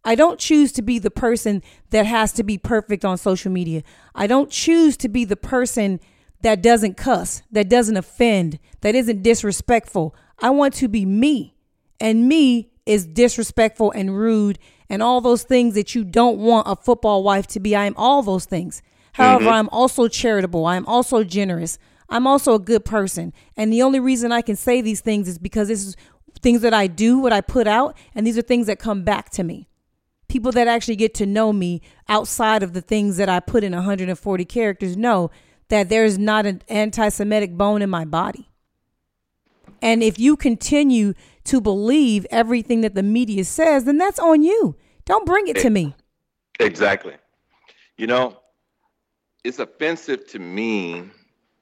I 0.04 0.14
don't 0.14 0.38
choose 0.38 0.70
to 0.72 0.82
be 0.82 0.98
the 0.98 1.10
person 1.10 1.62
that 1.90 2.04
has 2.04 2.32
to 2.32 2.42
be 2.42 2.58
perfect 2.58 3.04
on 3.04 3.16
social 3.16 3.50
media. 3.50 3.82
I 4.14 4.26
don't 4.26 4.50
choose 4.50 4.96
to 4.98 5.08
be 5.08 5.24
the 5.24 5.36
person 5.36 5.98
that 6.42 6.62
doesn't 6.62 6.98
cuss, 6.98 7.42
that 7.50 7.70
doesn't 7.70 7.96
offend, 7.96 8.58
that 8.82 8.94
isn't 8.94 9.22
disrespectful. 9.22 10.14
I 10.38 10.50
want 10.50 10.74
to 10.74 10.88
be 10.88 11.06
me. 11.06 11.54
And 11.98 12.28
me 12.28 12.70
is 12.84 13.06
disrespectful 13.06 13.92
and 13.92 14.16
rude 14.16 14.58
and 14.94 15.02
all 15.02 15.20
those 15.20 15.42
things 15.42 15.74
that 15.74 15.94
you 15.94 16.04
don't 16.04 16.38
want 16.38 16.68
a 16.68 16.76
football 16.76 17.24
wife 17.24 17.48
to 17.48 17.60
be. 17.60 17.74
I 17.74 17.84
am 17.84 17.94
all 17.96 18.22
those 18.22 18.44
things. 18.44 18.80
However, 19.12 19.44
mm-hmm. 19.44 19.52
I'm 19.52 19.68
also 19.70 20.08
charitable. 20.08 20.66
I'm 20.66 20.86
also 20.86 21.24
generous. 21.24 21.78
I'm 22.08 22.26
also 22.26 22.54
a 22.54 22.58
good 22.60 22.84
person. 22.84 23.32
And 23.56 23.72
the 23.72 23.82
only 23.82 23.98
reason 23.98 24.30
I 24.30 24.40
can 24.40 24.54
say 24.54 24.80
these 24.80 25.00
things 25.00 25.28
is 25.28 25.36
because 25.36 25.68
this 25.68 25.84
is 25.84 25.96
things 26.40 26.60
that 26.60 26.72
I 26.72 26.86
do, 26.86 27.18
what 27.18 27.32
I 27.32 27.40
put 27.40 27.66
out, 27.66 27.96
and 28.14 28.24
these 28.26 28.38
are 28.38 28.42
things 28.42 28.68
that 28.68 28.78
come 28.78 29.02
back 29.02 29.30
to 29.30 29.42
me. 29.42 29.68
People 30.28 30.52
that 30.52 30.68
actually 30.68 30.96
get 30.96 31.12
to 31.14 31.26
know 31.26 31.52
me 31.52 31.82
outside 32.08 32.62
of 32.62 32.72
the 32.72 32.80
things 32.80 33.16
that 33.16 33.28
I 33.28 33.40
put 33.40 33.64
in 33.64 33.72
140 33.72 34.44
characters 34.44 34.96
know 34.96 35.30
that 35.68 35.88
there's 35.88 36.18
not 36.18 36.46
an 36.46 36.62
anti 36.68 37.08
Semitic 37.08 37.56
bone 37.56 37.82
in 37.82 37.90
my 37.90 38.04
body. 38.04 38.48
And 39.82 40.02
if 40.02 40.18
you 40.18 40.36
continue 40.36 41.14
to 41.44 41.60
believe 41.60 42.26
everything 42.30 42.80
that 42.80 42.94
the 42.94 43.02
media 43.02 43.44
says, 43.44 43.84
then 43.84 43.98
that's 43.98 44.18
on 44.18 44.42
you. 44.42 44.76
Don't 45.04 45.26
bring 45.26 45.48
it 45.48 45.56
to 45.58 45.70
me. 45.70 45.94
Exactly. 46.60 47.14
You 47.96 48.06
know, 48.06 48.38
it's 49.42 49.58
offensive 49.58 50.26
to 50.28 50.38
me 50.38 51.04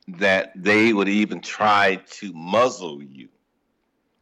that 0.08 0.52
they 0.54 0.92
would 0.92 1.08
even 1.08 1.40
try 1.40 1.96
to 2.10 2.32
muzzle 2.32 3.02
you. 3.02 3.28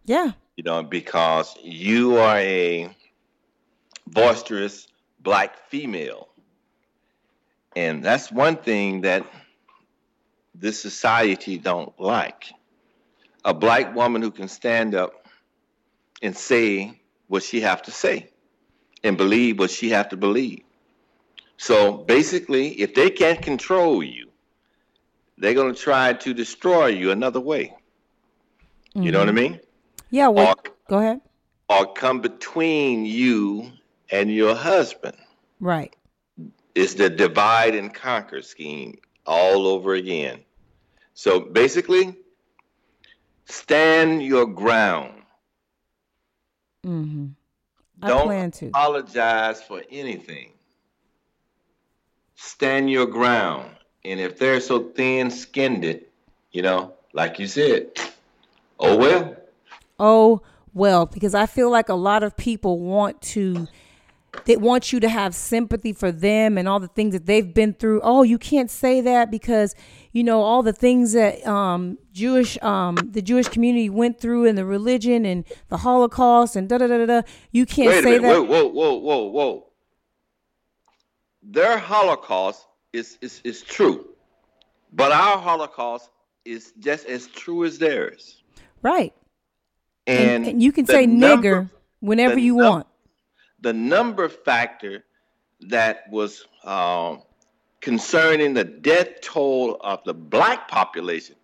Yeah. 0.06 0.32
You 0.56 0.64
know, 0.64 0.82
because 0.82 1.56
you 1.62 2.16
are 2.16 2.38
a 2.38 2.94
boisterous 4.06 4.88
black 5.20 5.68
female. 5.68 6.28
And 7.76 8.02
that's 8.02 8.32
one 8.32 8.56
thing 8.56 9.02
that 9.02 9.24
this 10.54 10.80
society 10.80 11.58
don't 11.58 11.98
like. 12.00 12.52
A 13.44 13.54
black 13.54 13.94
woman 13.94 14.22
who 14.22 14.30
can 14.30 14.48
stand 14.48 14.94
up 14.94 15.26
and 16.22 16.36
say 16.36 17.00
what 17.28 17.42
she 17.42 17.60
have 17.60 17.82
to 17.82 17.90
say 17.90 18.29
and 19.02 19.16
believe 19.16 19.58
what 19.58 19.70
she 19.70 19.90
have 19.90 20.08
to 20.10 20.16
believe. 20.16 20.62
So 21.56 21.98
basically, 21.98 22.68
if 22.80 22.94
they 22.94 23.10
can't 23.10 23.40
control 23.42 24.02
you, 24.02 24.30
they're 25.38 25.54
going 25.54 25.74
to 25.74 25.80
try 25.80 26.12
to 26.12 26.34
destroy 26.34 26.86
you 26.86 27.10
another 27.10 27.40
way. 27.40 27.74
Mm-hmm. 28.94 29.02
You 29.02 29.12
know 29.12 29.18
what 29.20 29.28
I 29.28 29.32
mm-hmm. 29.32 29.52
mean? 29.52 29.60
Yeah, 30.10 30.28
well, 30.28 30.48
or, 30.48 30.72
go 30.88 30.98
ahead. 30.98 31.20
Or 31.68 31.92
come 31.92 32.20
between 32.20 33.04
you 33.06 33.70
and 34.10 34.32
your 34.32 34.54
husband. 34.54 35.16
Right. 35.60 35.94
It's 36.74 36.94
the 36.94 37.10
divide 37.10 37.74
and 37.74 37.92
conquer 37.92 38.42
scheme 38.42 38.98
all 39.26 39.66
over 39.66 39.94
again. 39.94 40.40
So 41.14 41.40
basically, 41.40 42.14
stand 43.44 44.22
your 44.22 44.46
ground. 44.46 45.22
Mm-hmm. 46.86 47.26
Don't 48.00 48.26
plan 48.26 48.50
to. 48.52 48.66
apologize 48.68 49.62
for 49.62 49.82
anything. 49.90 50.52
Stand 52.36 52.90
your 52.90 53.06
ground. 53.06 53.70
And 54.04 54.18
if 54.18 54.38
they're 54.38 54.60
so 54.60 54.80
thin 54.80 55.30
skinned, 55.30 55.84
it, 55.84 56.10
you 56.52 56.62
know, 56.62 56.94
like 57.12 57.38
you 57.38 57.46
said, 57.46 57.88
oh 58.78 58.96
well. 58.96 59.36
Oh 59.98 60.42
well, 60.72 61.06
because 61.06 61.34
I 61.34 61.46
feel 61.46 61.70
like 61.70 61.88
a 61.88 61.94
lot 61.94 62.22
of 62.22 62.36
people 62.36 62.78
want 62.78 63.20
to 63.22 63.68
they 64.44 64.56
want 64.56 64.92
you 64.92 65.00
to 65.00 65.08
have 65.08 65.34
sympathy 65.34 65.92
for 65.92 66.12
them 66.12 66.56
and 66.56 66.68
all 66.68 66.80
the 66.80 66.88
things 66.88 67.12
that 67.14 67.26
they've 67.26 67.52
been 67.52 67.74
through. 67.74 68.00
Oh, 68.02 68.22
you 68.22 68.38
can't 68.38 68.70
say 68.70 69.00
that 69.00 69.30
because 69.30 69.74
you 70.12 70.24
know 70.24 70.42
all 70.42 70.62
the 70.62 70.72
things 70.72 71.12
that 71.12 71.46
um, 71.46 71.98
Jewish 72.12 72.60
um, 72.62 72.96
the 72.96 73.22
Jewish 73.22 73.48
community 73.48 73.90
went 73.90 74.20
through 74.20 74.46
and 74.46 74.56
the 74.56 74.64
religion 74.64 75.24
and 75.24 75.44
the 75.68 75.78
Holocaust 75.78 76.56
and 76.56 76.68
da 76.68 76.78
da 76.78 76.86
da 76.86 77.06
da. 77.06 77.22
You 77.50 77.66
can't 77.66 77.88
Wait 77.88 78.02
say 78.04 78.18
that. 78.18 78.28
Whoa, 78.28 78.42
whoa, 78.42 78.66
whoa, 78.66 78.94
whoa, 78.94 79.24
whoa. 79.24 79.66
Their 81.42 81.78
Holocaust 81.78 82.66
is 82.92 83.18
is 83.20 83.40
is 83.44 83.62
true, 83.62 84.08
but 84.92 85.12
our 85.12 85.38
Holocaust 85.38 86.10
is 86.44 86.72
just 86.78 87.06
as 87.06 87.26
true 87.26 87.64
as 87.64 87.78
theirs. 87.78 88.42
Right. 88.82 89.12
And, 90.06 90.30
and, 90.30 90.46
and 90.46 90.62
you 90.62 90.72
can 90.72 90.86
say 90.86 91.06
number, 91.06 91.62
nigger 91.64 91.70
whenever 92.00 92.38
you 92.38 92.56
num- 92.56 92.72
want. 92.72 92.86
The 93.62 93.72
number 93.72 94.28
factor 94.28 95.04
that 95.68 96.04
was 96.10 96.46
um, 96.64 97.22
concerning 97.80 98.54
the 98.54 98.64
death 98.64 99.20
toll 99.20 99.76
of 99.80 100.02
the 100.04 100.14
black 100.14 100.68
population 100.68 101.36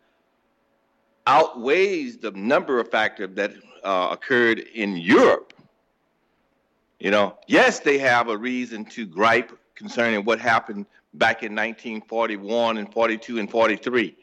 outweighs 1.27 2.19
the 2.19 2.31
number 2.33 2.79
of 2.79 2.91
factors 2.91 3.31
that 3.35 3.53
uh, 3.83 4.09
occurred 4.11 4.59
in 4.59 4.97
Europe. 4.97 5.53
You 7.01 7.11
know, 7.11 7.37
yes, 7.47 7.81
they 7.81 7.99
have 7.99 8.29
a 8.29 8.37
reason 8.37 8.85
to 8.87 9.07
gripe 9.07 9.57
concerning 9.75 10.25
what 10.25 10.41
happened 10.41 10.87
back 11.15 11.43
in 11.43 11.53
1941 11.53 12.79
and 12.79 12.93
42 12.93 13.39
and 13.39 13.51
43. 13.51 14.17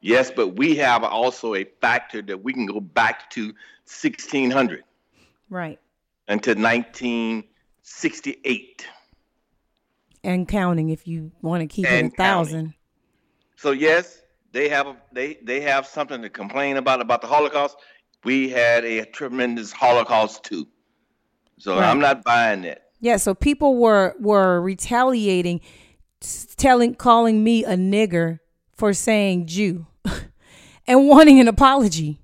Yes, 0.00 0.30
but 0.30 0.56
we 0.56 0.76
have 0.76 1.04
also 1.04 1.54
a 1.54 1.64
factor 1.80 2.22
that 2.22 2.42
we 2.42 2.52
can 2.52 2.66
go 2.66 2.80
back 2.80 3.30
to 3.30 3.46
1600. 3.86 4.84
Right. 5.50 5.80
Until 6.28 6.56
1968. 6.56 8.86
And 10.24 10.46
counting 10.46 10.90
if 10.90 11.06
you 11.06 11.32
want 11.42 11.62
to 11.62 11.66
keep 11.66 11.86
and 11.86 12.08
it 12.08 12.12
a 12.12 12.16
thousand. 12.16 12.74
So 13.56 13.70
yes, 13.72 14.20
they 14.52 14.68
have 14.68 14.86
a, 14.86 14.96
they 15.12 15.38
they 15.42 15.60
have 15.60 15.86
something 15.86 16.22
to 16.22 16.30
complain 16.30 16.76
about 16.76 17.00
about 17.00 17.22
the 17.22 17.26
Holocaust. 17.26 17.76
We 18.24 18.48
had 18.48 18.84
a 18.84 19.04
tremendous 19.04 19.72
Holocaust 19.72 20.44
too. 20.44 20.68
So 21.58 21.74
right. 21.74 21.88
I'm 21.88 21.98
not 21.98 22.24
buying 22.24 22.62
that. 22.62 22.84
Yeah, 23.00 23.16
so 23.16 23.34
people 23.34 23.76
were 23.76 24.14
were 24.18 24.60
retaliating, 24.60 25.60
telling 26.56 26.94
calling 26.94 27.44
me 27.44 27.64
a 27.64 27.76
nigger 27.76 28.38
for 28.74 28.92
saying 28.92 29.46
Jew, 29.46 29.86
and 30.86 31.08
wanting 31.08 31.40
an 31.40 31.48
apology. 31.48 32.20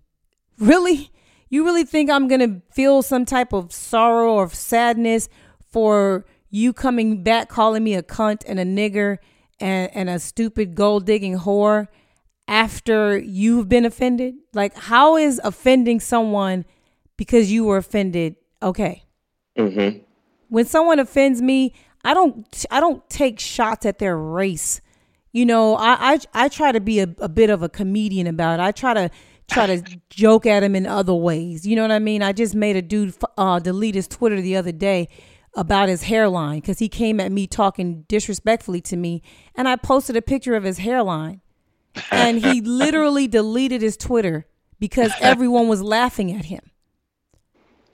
Really, 0.59 1.11
you 1.55 1.65
really 1.65 1.85
think 1.85 2.11
I'm 2.11 2.27
gonna 2.27 2.61
feel 2.73 3.01
some 3.03 3.25
type 3.25 3.53
of 3.53 3.73
sorrow 3.73 4.35
or 4.35 4.51
sadness 4.51 5.29
for 5.71 6.27
you 6.51 6.73
coming 6.73 7.23
back 7.23 7.49
calling 7.49 7.85
me 7.85 7.95
a 7.95 8.03
cunt 8.03 8.43
and 8.49 8.59
a 8.59 8.65
nigger 8.65 9.19
and, 9.61 9.89
and 9.95 10.11
a 10.11 10.19
stupid 10.19 10.75
gold 10.75 11.07
digging 11.07 11.39
whore 11.39 11.87
after 12.49 13.17
you've 13.17 13.69
been 13.69 13.85
offended? 13.85 14.35
Like, 14.53 14.77
how 14.77 15.17
is 15.17 15.41
offending 15.45 16.01
someone 16.01 16.65
because 17.17 17.53
you 17.53 17.63
were 17.65 17.77
offended 17.77 18.35
okay? 18.61 19.05
Mm-hmm. 19.57 19.99
When 20.49 20.65
someone 20.65 20.99
offends 20.99 21.41
me, 21.41 21.73
I 22.05 22.15
don't 22.15 22.67
I 22.69 22.81
don't 22.81 23.09
take 23.09 23.39
shots 23.39 23.87
at 23.87 24.01
their 24.01 24.19
race. 24.19 24.81
You 25.33 25.47
know, 25.47 25.77
I 25.77 26.15
I, 26.15 26.19
I 26.35 26.49
try 26.49 26.73
to 26.73 26.81
be 26.81 26.99
a, 26.99 27.15
a 27.19 27.29
bit 27.29 27.49
of 27.49 27.63
a 27.63 27.69
comedian 27.69 28.27
about 28.27 28.59
it. 28.59 28.63
I 28.63 28.73
try 28.73 28.93
to 28.95 29.11
try 29.51 29.67
to 29.67 29.83
joke 30.11 30.47
at 30.47 30.63
him 30.63 30.75
in 30.75 30.87
other 30.87 31.15
ways. 31.15 31.67
You 31.67 31.77
know 31.77 31.83
what 31.83 31.91
I 31.91 31.99
mean? 31.99 32.23
I 32.23 32.33
just 32.33 32.55
made 32.55 32.77
a 32.77 32.83
dude 32.83 33.15
uh, 33.37 33.59
delete 33.59 33.95
his 33.95 34.09
Twitter 34.09 34.41
the 34.41 34.57
other 34.57 34.73
day 34.73 35.09
about 35.57 35.89
his 35.89 36.05
hairline 36.05 36.61
because 36.61 36.79
he 36.79 36.89
came 36.89 37.21
at 37.21 37.31
me 37.31 37.47
talking 37.47 38.05
disrespectfully 38.09 38.81
to 38.83 38.97
me, 38.97 39.23
and 39.55 39.69
I 39.69 39.77
posted 39.77 40.17
a 40.17 40.23
picture 40.23 40.57
of 40.57 40.65
his 40.65 40.79
hairline, 40.79 41.41
and 42.11 42.45
he 42.45 42.61
literally 42.65 43.29
deleted 43.29 43.83
his 43.83 43.97
Twitter 43.97 44.47
because 44.79 45.13
everyone 45.21 45.69
was 45.69 45.83
laughing 45.83 46.33
at 46.33 46.47
him. 46.47 46.61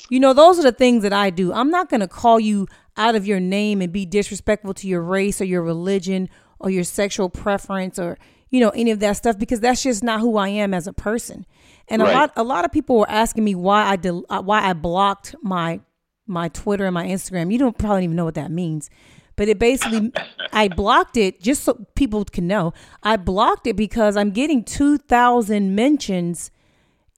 You 0.08 0.18
know, 0.18 0.32
those 0.32 0.58
are 0.58 0.62
the 0.62 0.72
things 0.72 1.04
that 1.04 1.12
I 1.12 1.30
do. 1.30 1.52
I'm 1.52 1.70
not 1.70 1.88
going 1.88 2.00
to 2.00 2.08
call 2.08 2.40
you 2.40 2.66
out 2.96 3.14
of 3.14 3.26
your 3.26 3.38
name 3.38 3.80
and 3.80 3.92
be 3.92 4.04
disrespectful 4.04 4.74
to 4.74 4.88
your 4.88 5.02
race 5.02 5.40
or 5.40 5.44
your 5.44 5.62
religion 5.62 6.28
or 6.58 6.68
your 6.68 6.82
sexual 6.82 7.30
preference 7.30 7.98
or 7.98 8.18
you 8.50 8.60
know 8.60 8.70
any 8.70 8.90
of 8.90 9.00
that 9.00 9.16
stuff 9.16 9.38
because 9.38 9.60
that's 9.60 9.82
just 9.82 10.02
not 10.02 10.20
who 10.20 10.36
I 10.36 10.48
am 10.48 10.74
as 10.74 10.86
a 10.86 10.92
person. 10.92 11.46
And 11.88 12.02
right. 12.02 12.12
a 12.12 12.14
lot 12.14 12.32
a 12.36 12.44
lot 12.44 12.64
of 12.64 12.72
people 12.72 12.98
were 12.98 13.10
asking 13.10 13.44
me 13.44 13.54
why 13.54 13.84
I 13.84 13.96
del- 13.96 14.26
uh, 14.28 14.42
why 14.42 14.62
I 14.62 14.72
blocked 14.72 15.34
my 15.42 15.80
my 16.26 16.48
Twitter 16.48 16.84
and 16.86 16.94
my 16.94 17.06
Instagram. 17.06 17.52
You 17.52 17.58
don't 17.58 17.78
probably 17.78 18.04
even 18.04 18.16
know 18.16 18.24
what 18.24 18.34
that 18.34 18.50
means. 18.50 18.90
But 19.36 19.48
it 19.48 19.58
basically 19.58 20.12
I 20.52 20.68
blocked 20.68 21.16
it 21.16 21.40
just 21.40 21.64
so 21.64 21.86
people 21.94 22.24
can 22.24 22.46
know. 22.46 22.72
I 23.02 23.16
blocked 23.16 23.66
it 23.66 23.76
because 23.76 24.16
I'm 24.16 24.30
getting 24.30 24.64
2000 24.64 25.74
mentions 25.74 26.50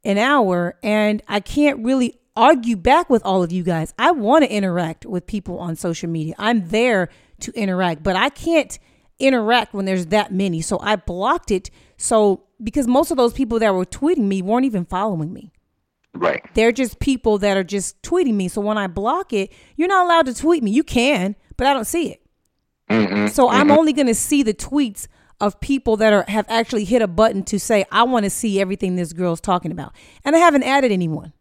an 0.05 0.19
hour 0.19 0.79
and 0.83 1.23
I 1.29 1.41
can't 1.41 1.85
really 1.85 2.19
argue 2.35 2.77
back 2.77 3.11
with 3.11 3.25
all 3.25 3.43
of 3.43 3.53
you 3.53 3.63
guys. 3.63 3.95
I 3.99 4.11
want 4.13 4.45
to 4.45 4.53
interact 4.53 5.07
with 5.07 5.27
people 5.27 5.59
on 5.59 5.77
social 5.77 6.09
media. 6.09 6.35
I'm 6.39 6.69
there 6.69 7.09
to 7.41 7.53
interact, 7.53 8.03
but 8.03 8.17
I 8.17 8.29
can't 8.29 8.79
interact 9.18 9.74
when 9.74 9.84
there's 9.84 10.06
that 10.06 10.32
many. 10.32 10.60
So 10.60 10.78
I 10.80 10.97
blocked 10.97 11.51
it. 11.51 11.70
So 11.97 12.44
because 12.62 12.86
most 12.86 13.10
of 13.10 13.16
those 13.16 13.32
people 13.32 13.59
that 13.59 13.74
were 13.74 13.84
tweeting 13.84 14.24
me 14.24 14.43
weren't 14.43 14.66
even 14.66 14.84
following 14.84 15.32
me. 15.32 15.52
Right. 16.14 16.43
They're 16.55 16.72
just 16.72 17.01
people 17.01 17.39
that 17.39 17.56
are 17.56 17.64
just 17.64 18.01
tweeting 18.02 18.34
me. 18.34 18.48
So 18.48 18.60
when 18.60 18.78
I 18.78 18.86
block 18.86 19.32
it, 19.32 19.52
you're 19.76 19.89
not 19.89 20.05
allowed 20.05 20.26
to 20.26 20.34
tweet 20.34 20.62
me. 20.62 20.70
You 20.70 20.84
can, 20.84 21.36
but 21.56 21.66
I 21.66 21.72
don't 21.72 21.86
see 21.86 22.10
it. 22.10 22.22
Mm-hmm, 22.90 23.28
so 23.28 23.47
mm-hmm. 23.47 23.56
I'm 23.56 23.70
only 23.70 23.93
going 23.93 24.09
to 24.09 24.14
see 24.14 24.43
the 24.43 24.52
tweets 24.52 25.09
of 25.40 25.59
people 25.60 25.97
that 25.97 26.12
are 26.12 26.24
have 26.28 26.47
actually 26.48 26.84
hit 26.84 27.02
a 27.02 27.09
button 27.09 27.43
to 27.44 27.59
say 27.59 27.84
I 27.90 28.02
want 28.05 28.24
to 28.24 28.30
see 28.30 28.60
everything 28.60 28.97
this 28.97 29.12
girl's 29.12 29.40
talking 29.40 29.72
about. 29.72 29.93
And 30.24 30.36
I 30.36 30.39
haven't 30.39 30.62
added 30.62 30.93
anyone. 30.93 31.32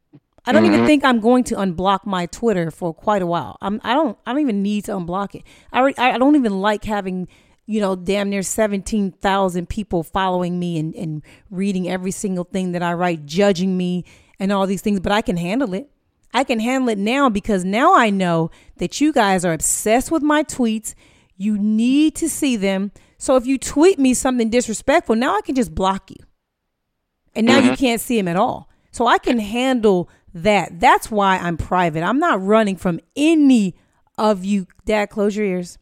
I 0.46 0.54
don't 0.54 0.64
mm-hmm. 0.64 0.74
even 0.74 0.86
think 0.88 1.06
I'm 1.06 1.20
going 1.20 1.44
to 1.46 1.56
unblock 1.56 2.06
my 2.06 2.26
Twitter 2.26 2.72
for 2.72 2.94
quite 2.94 3.22
a 3.22 3.28
while. 3.28 3.58
I'm 3.62 3.80
I 3.84 3.94
don't 3.94 4.18
I 4.26 4.32
don't 4.32 4.42
even 4.42 4.64
need 4.64 4.86
to 4.86 4.94
unblock 4.94 5.36
it. 5.36 5.44
I 5.72 5.94
I 5.98 6.18
don't 6.18 6.36
even 6.36 6.62
like 6.62 6.84
having 6.86 7.28
you 7.66 7.80
know 7.80 7.96
damn 7.96 8.30
near 8.30 8.44
17,000 8.44 9.70
people 9.70 10.04
following 10.04 10.60
me 10.60 10.78
and 10.78 10.94
and 10.96 11.22
reading 11.50 11.88
every 11.90 12.12
single 12.12 12.44
thing 12.44 12.72
that 12.74 12.84
I 12.84 12.94
write, 12.94 13.26
judging 13.26 13.78
me 13.78 14.06
and 14.40 14.52
all 14.52 14.66
these 14.68 14.82
things, 14.82 15.00
but 15.00 15.12
I 15.12 15.22
can 15.22 15.38
handle 15.38 15.74
it. 15.74 15.90
I 16.34 16.44
can 16.44 16.60
handle 16.60 16.90
it 16.90 16.98
now 16.98 17.30
because 17.30 17.66
now 17.66 17.96
I 17.96 18.10
know 18.10 18.52
that 18.78 19.02
you 19.02 19.12
guys 19.14 19.44
are 19.46 19.54
obsessed 19.54 20.12
with 20.12 20.24
my 20.24 20.44
tweets. 20.44 20.96
You 21.38 21.58
need 21.58 22.16
to 22.16 22.30
see 22.30 22.56
them. 22.56 22.92
So 23.18 23.36
if 23.36 23.46
you 23.46 23.58
tweet 23.58 24.00
me 24.00 24.14
something 24.14 24.50
disrespectful, 24.50 25.16
now 25.16 25.36
I 25.36 25.42
can 25.42 25.56
just 25.56 25.76
block 25.76 26.10
you. 26.10 26.18
And 27.36 27.46
now 27.46 27.60
mm-hmm. 27.60 27.72
you 27.72 27.78
can't 27.78 28.02
see 28.02 28.18
them 28.18 28.28
at 28.28 28.36
all. 28.36 28.70
So 28.92 29.08
I 29.08 29.18
can 29.18 29.40
handle 29.40 30.10
that. 30.34 30.80
That's 30.80 31.12
why 31.12 31.38
I'm 31.38 31.58
private. 31.58 32.04
I'm 32.04 32.20
not 32.20 32.44
running 32.44 32.76
from 32.76 33.00
any 33.16 33.76
of 34.18 34.44
you. 34.44 34.68
Dad, 34.86 35.10
close 35.10 35.36
your 35.36 35.46
ears. 35.46 35.78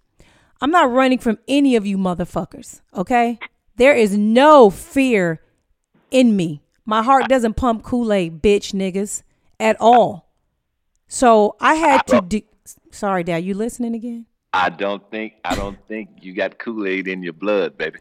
I'm 0.62 0.72
not 0.72 0.92
running 0.92 1.20
from 1.20 1.40
any 1.48 1.76
of 1.76 1.86
you 1.86 1.98
motherfuckers. 1.98 2.82
Okay? 2.94 3.40
There 3.78 3.96
is 3.96 4.18
no 4.18 4.70
fear 4.70 5.42
in 6.12 6.36
me. 6.36 6.62
My 6.86 7.04
heart 7.04 7.30
doesn't 7.30 7.54
pump 7.56 7.84
Kool 7.84 8.12
Aid, 8.12 8.42
bitch 8.42 8.74
niggas, 8.74 9.24
at 9.60 9.78
all. 9.80 10.30
So 11.08 11.56
I 11.60 11.76
had 11.76 12.08
to. 12.08 12.22
Do- 12.22 12.42
Sorry, 12.92 13.24
Dad. 13.24 13.44
You 13.44 13.54
listening 13.54 13.96
again? 13.96 14.26
I 14.54 14.70
don't 14.70 15.10
think. 15.12 15.34
I 15.46 15.56
don't 15.56 15.78
think 15.88 16.10
you 16.22 16.34
got 16.34 16.58
Kool 16.58 16.88
Aid 16.88 17.08
in 17.08 17.22
your 17.24 17.34
blood, 17.34 17.78
baby. 17.78 18.00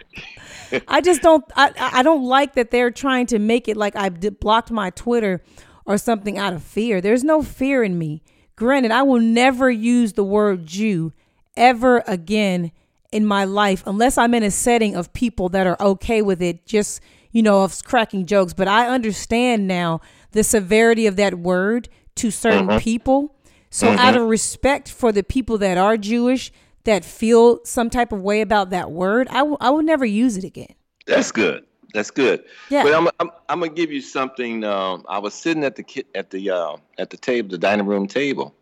I 0.88 1.00
just 1.00 1.22
don't. 1.22 1.44
I 1.54 1.72
I 1.76 2.02
don't 2.02 2.24
like 2.24 2.54
that 2.54 2.70
they're 2.70 2.90
trying 2.90 3.26
to 3.26 3.38
make 3.38 3.68
it 3.68 3.76
like 3.76 3.94
I 3.94 4.08
blocked 4.08 4.70
my 4.70 4.90
Twitter 4.90 5.42
or 5.84 5.98
something 5.98 6.38
out 6.38 6.52
of 6.52 6.62
fear. 6.62 7.00
There's 7.00 7.22
no 7.24 7.42
fear 7.42 7.82
in 7.84 7.98
me. 7.98 8.22
Granted, 8.56 8.90
I 8.90 9.02
will 9.02 9.20
never 9.20 9.70
use 9.70 10.14
the 10.14 10.24
word 10.24 10.66
Jew 10.66 11.12
ever 11.56 12.02
again 12.06 12.72
in 13.12 13.24
my 13.24 13.44
life 13.44 13.82
unless 13.86 14.18
I'm 14.18 14.34
in 14.34 14.42
a 14.42 14.50
setting 14.50 14.96
of 14.96 15.12
people 15.12 15.48
that 15.50 15.66
are 15.66 15.76
okay 15.80 16.22
with 16.22 16.42
it, 16.42 16.66
just, 16.66 17.00
you 17.32 17.42
know, 17.42 17.62
of 17.62 17.82
cracking 17.84 18.26
jokes. 18.26 18.52
But 18.52 18.68
I 18.68 18.88
understand 18.88 19.66
now 19.66 20.00
the 20.32 20.44
severity 20.44 21.06
of 21.06 21.16
that 21.16 21.36
word 21.38 21.88
to 22.16 22.30
certain 22.30 22.66
mm-hmm. 22.66 22.78
people. 22.78 23.34
So, 23.70 23.88
mm-hmm. 23.88 23.98
out 23.98 24.16
of 24.16 24.28
respect 24.28 24.90
for 24.90 25.12
the 25.12 25.22
people 25.22 25.58
that 25.58 25.76
are 25.76 25.96
Jewish, 25.96 26.52
that 26.84 27.04
feel 27.04 27.64
some 27.64 27.90
type 27.90 28.12
of 28.12 28.20
way 28.20 28.40
about 28.40 28.70
that 28.70 28.90
word, 28.90 29.28
I, 29.28 29.38
w- 29.38 29.56
I 29.60 29.70
will 29.70 29.82
never 29.82 30.06
use 30.06 30.36
it 30.36 30.44
again. 30.44 30.74
That's 31.06 31.32
good. 31.32 31.64
That's 31.92 32.10
good. 32.10 32.44
Yeah. 32.70 32.82
But 32.82 32.94
I'm, 32.94 33.08
I'm, 33.20 33.30
I'm 33.48 33.60
gonna 33.60 33.72
give 33.72 33.90
you 33.90 34.00
something. 34.00 34.64
Um, 34.64 35.04
I 35.08 35.18
was 35.18 35.34
sitting 35.34 35.64
at 35.64 35.76
the 35.76 36.06
at 36.14 36.30
the 36.30 36.50
uh, 36.50 36.76
at 36.98 37.10
the 37.10 37.16
table, 37.16 37.48
the 37.48 37.58
dining 37.58 37.86
room 37.86 38.06
table, 38.06 38.54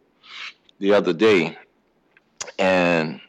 the 0.79 0.95
other 0.95 1.13
day, 1.13 1.57
and 2.59 3.21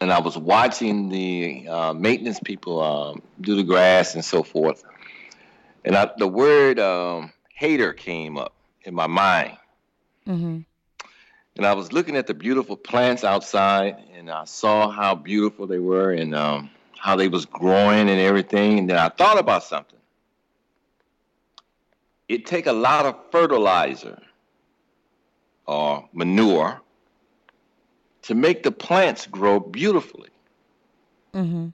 and 0.00 0.12
I 0.12 0.20
was 0.20 0.36
watching 0.36 1.08
the 1.08 1.66
uh, 1.68 1.92
maintenance 1.94 2.38
people 2.40 2.82
um, 2.82 3.22
do 3.40 3.56
the 3.56 3.64
grass 3.64 4.14
and 4.14 4.24
so 4.24 4.42
forth, 4.42 4.84
and 5.84 5.96
I, 5.96 6.10
the 6.18 6.28
word 6.28 6.78
um, 6.78 7.32
hater 7.54 7.92
came 7.92 8.36
up 8.36 8.52
in 8.82 8.94
my 8.94 9.06
mind. 9.06 9.56
Mm-hmm. 10.26 10.60
And 11.56 11.64
I 11.66 11.72
was 11.72 11.90
looking 11.90 12.16
at 12.16 12.26
the 12.26 12.34
beautiful 12.34 12.76
plants 12.76 13.24
outside, 13.24 13.96
and 14.14 14.30
I 14.30 14.44
saw 14.44 14.90
how 14.90 15.14
beautiful 15.14 15.66
they 15.66 15.78
were, 15.78 16.12
and 16.12 16.34
um, 16.34 16.70
how 16.98 17.16
they 17.16 17.28
was 17.28 17.46
growing 17.46 18.10
and 18.10 18.20
everything. 18.20 18.78
And 18.78 18.90
then 18.90 18.98
I 18.98 19.08
thought 19.08 19.38
about 19.38 19.64
something. 19.64 19.98
It 22.28 22.44
take 22.44 22.66
a 22.66 22.72
lot 22.72 23.06
of 23.06 23.16
fertilizer 23.30 24.20
or 25.66 26.08
manure 26.12 26.82
to 28.26 28.34
make 28.34 28.64
the 28.64 28.72
plants 28.72 29.24
grow 29.24 29.60
beautifully. 29.60 30.30
Mm-hmm. 31.32 31.68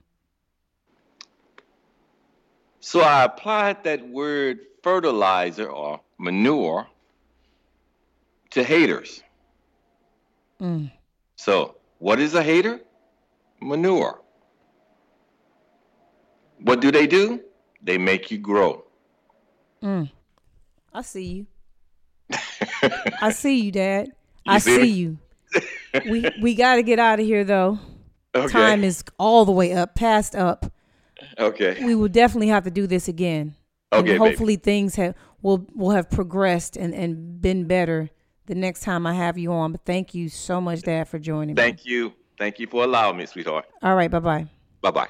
So 2.79 3.01
I 3.01 3.23
applied 3.23 3.83
that 3.85 4.07
word 4.07 4.59
fertilizer 4.83 5.67
or 5.67 5.99
manure 6.19 6.85
to 8.51 8.63
haters. 8.63 9.23
Mm. 10.61 10.91
So, 11.37 11.75
what 11.97 12.19
is 12.19 12.35
a 12.35 12.43
hater? 12.43 12.81
Manure. 13.59 14.21
What 16.59 16.81
do 16.81 16.91
they 16.91 17.07
do? 17.07 17.41
They 17.81 17.97
make 17.97 18.29
you 18.29 18.37
grow. 18.37 18.85
Mm. 19.81 20.11
I 20.93 21.01
see 21.01 21.23
you. 21.23 21.47
I 23.21 23.31
see 23.31 23.59
you, 23.59 23.71
Dad. 23.71 24.09
You 24.45 24.53
I 24.53 24.59
see 24.59 24.75
see 24.75 24.91
you. 24.91 25.17
We 26.05 26.29
we 26.41 26.55
got 26.55 26.75
to 26.75 26.83
get 26.83 26.99
out 26.99 27.19
of 27.19 27.25
here 27.25 27.43
though. 27.43 27.79
Okay. 28.35 28.51
Time 28.51 28.83
is 28.83 29.03
all 29.19 29.45
the 29.45 29.51
way 29.51 29.73
up, 29.73 29.95
past 29.95 30.35
up. 30.35 30.71
okay. 31.37 31.83
We 31.85 31.93
will 31.95 32.09
definitely 32.09 32.47
have 32.47 32.63
to 32.63 32.71
do 32.71 32.87
this 32.87 33.07
again. 33.07 33.55
Okay, 33.91 33.99
and 33.99 34.05
baby. 34.07 34.17
hopefully 34.17 34.55
things 34.55 34.95
have 34.95 35.15
will 35.41 35.67
will 35.75 35.91
have 35.91 36.09
progressed 36.09 36.75
and 36.75 36.93
and 36.93 37.41
been 37.41 37.65
better 37.67 38.09
the 38.47 38.55
next 38.55 38.81
time 38.81 39.05
I 39.05 39.13
have 39.13 39.37
you 39.37 39.51
on. 39.51 39.71
But 39.71 39.85
thank 39.85 40.15
you 40.15 40.29
so 40.29 40.59
much, 40.59 40.81
Dad, 40.81 41.07
for 41.07 41.19
joining 41.19 41.55
me. 41.55 41.61
Thank 41.61 41.85
you. 41.85 42.13
Thank 42.37 42.59
you 42.59 42.67
for 42.67 42.83
allowing 42.83 43.17
me, 43.17 43.25
sweetheart. 43.25 43.65
All 43.81 43.95
right, 43.95 44.09
bye 44.09 44.19
bye. 44.19 44.47
Bye 44.81 44.91
bye. 44.91 45.09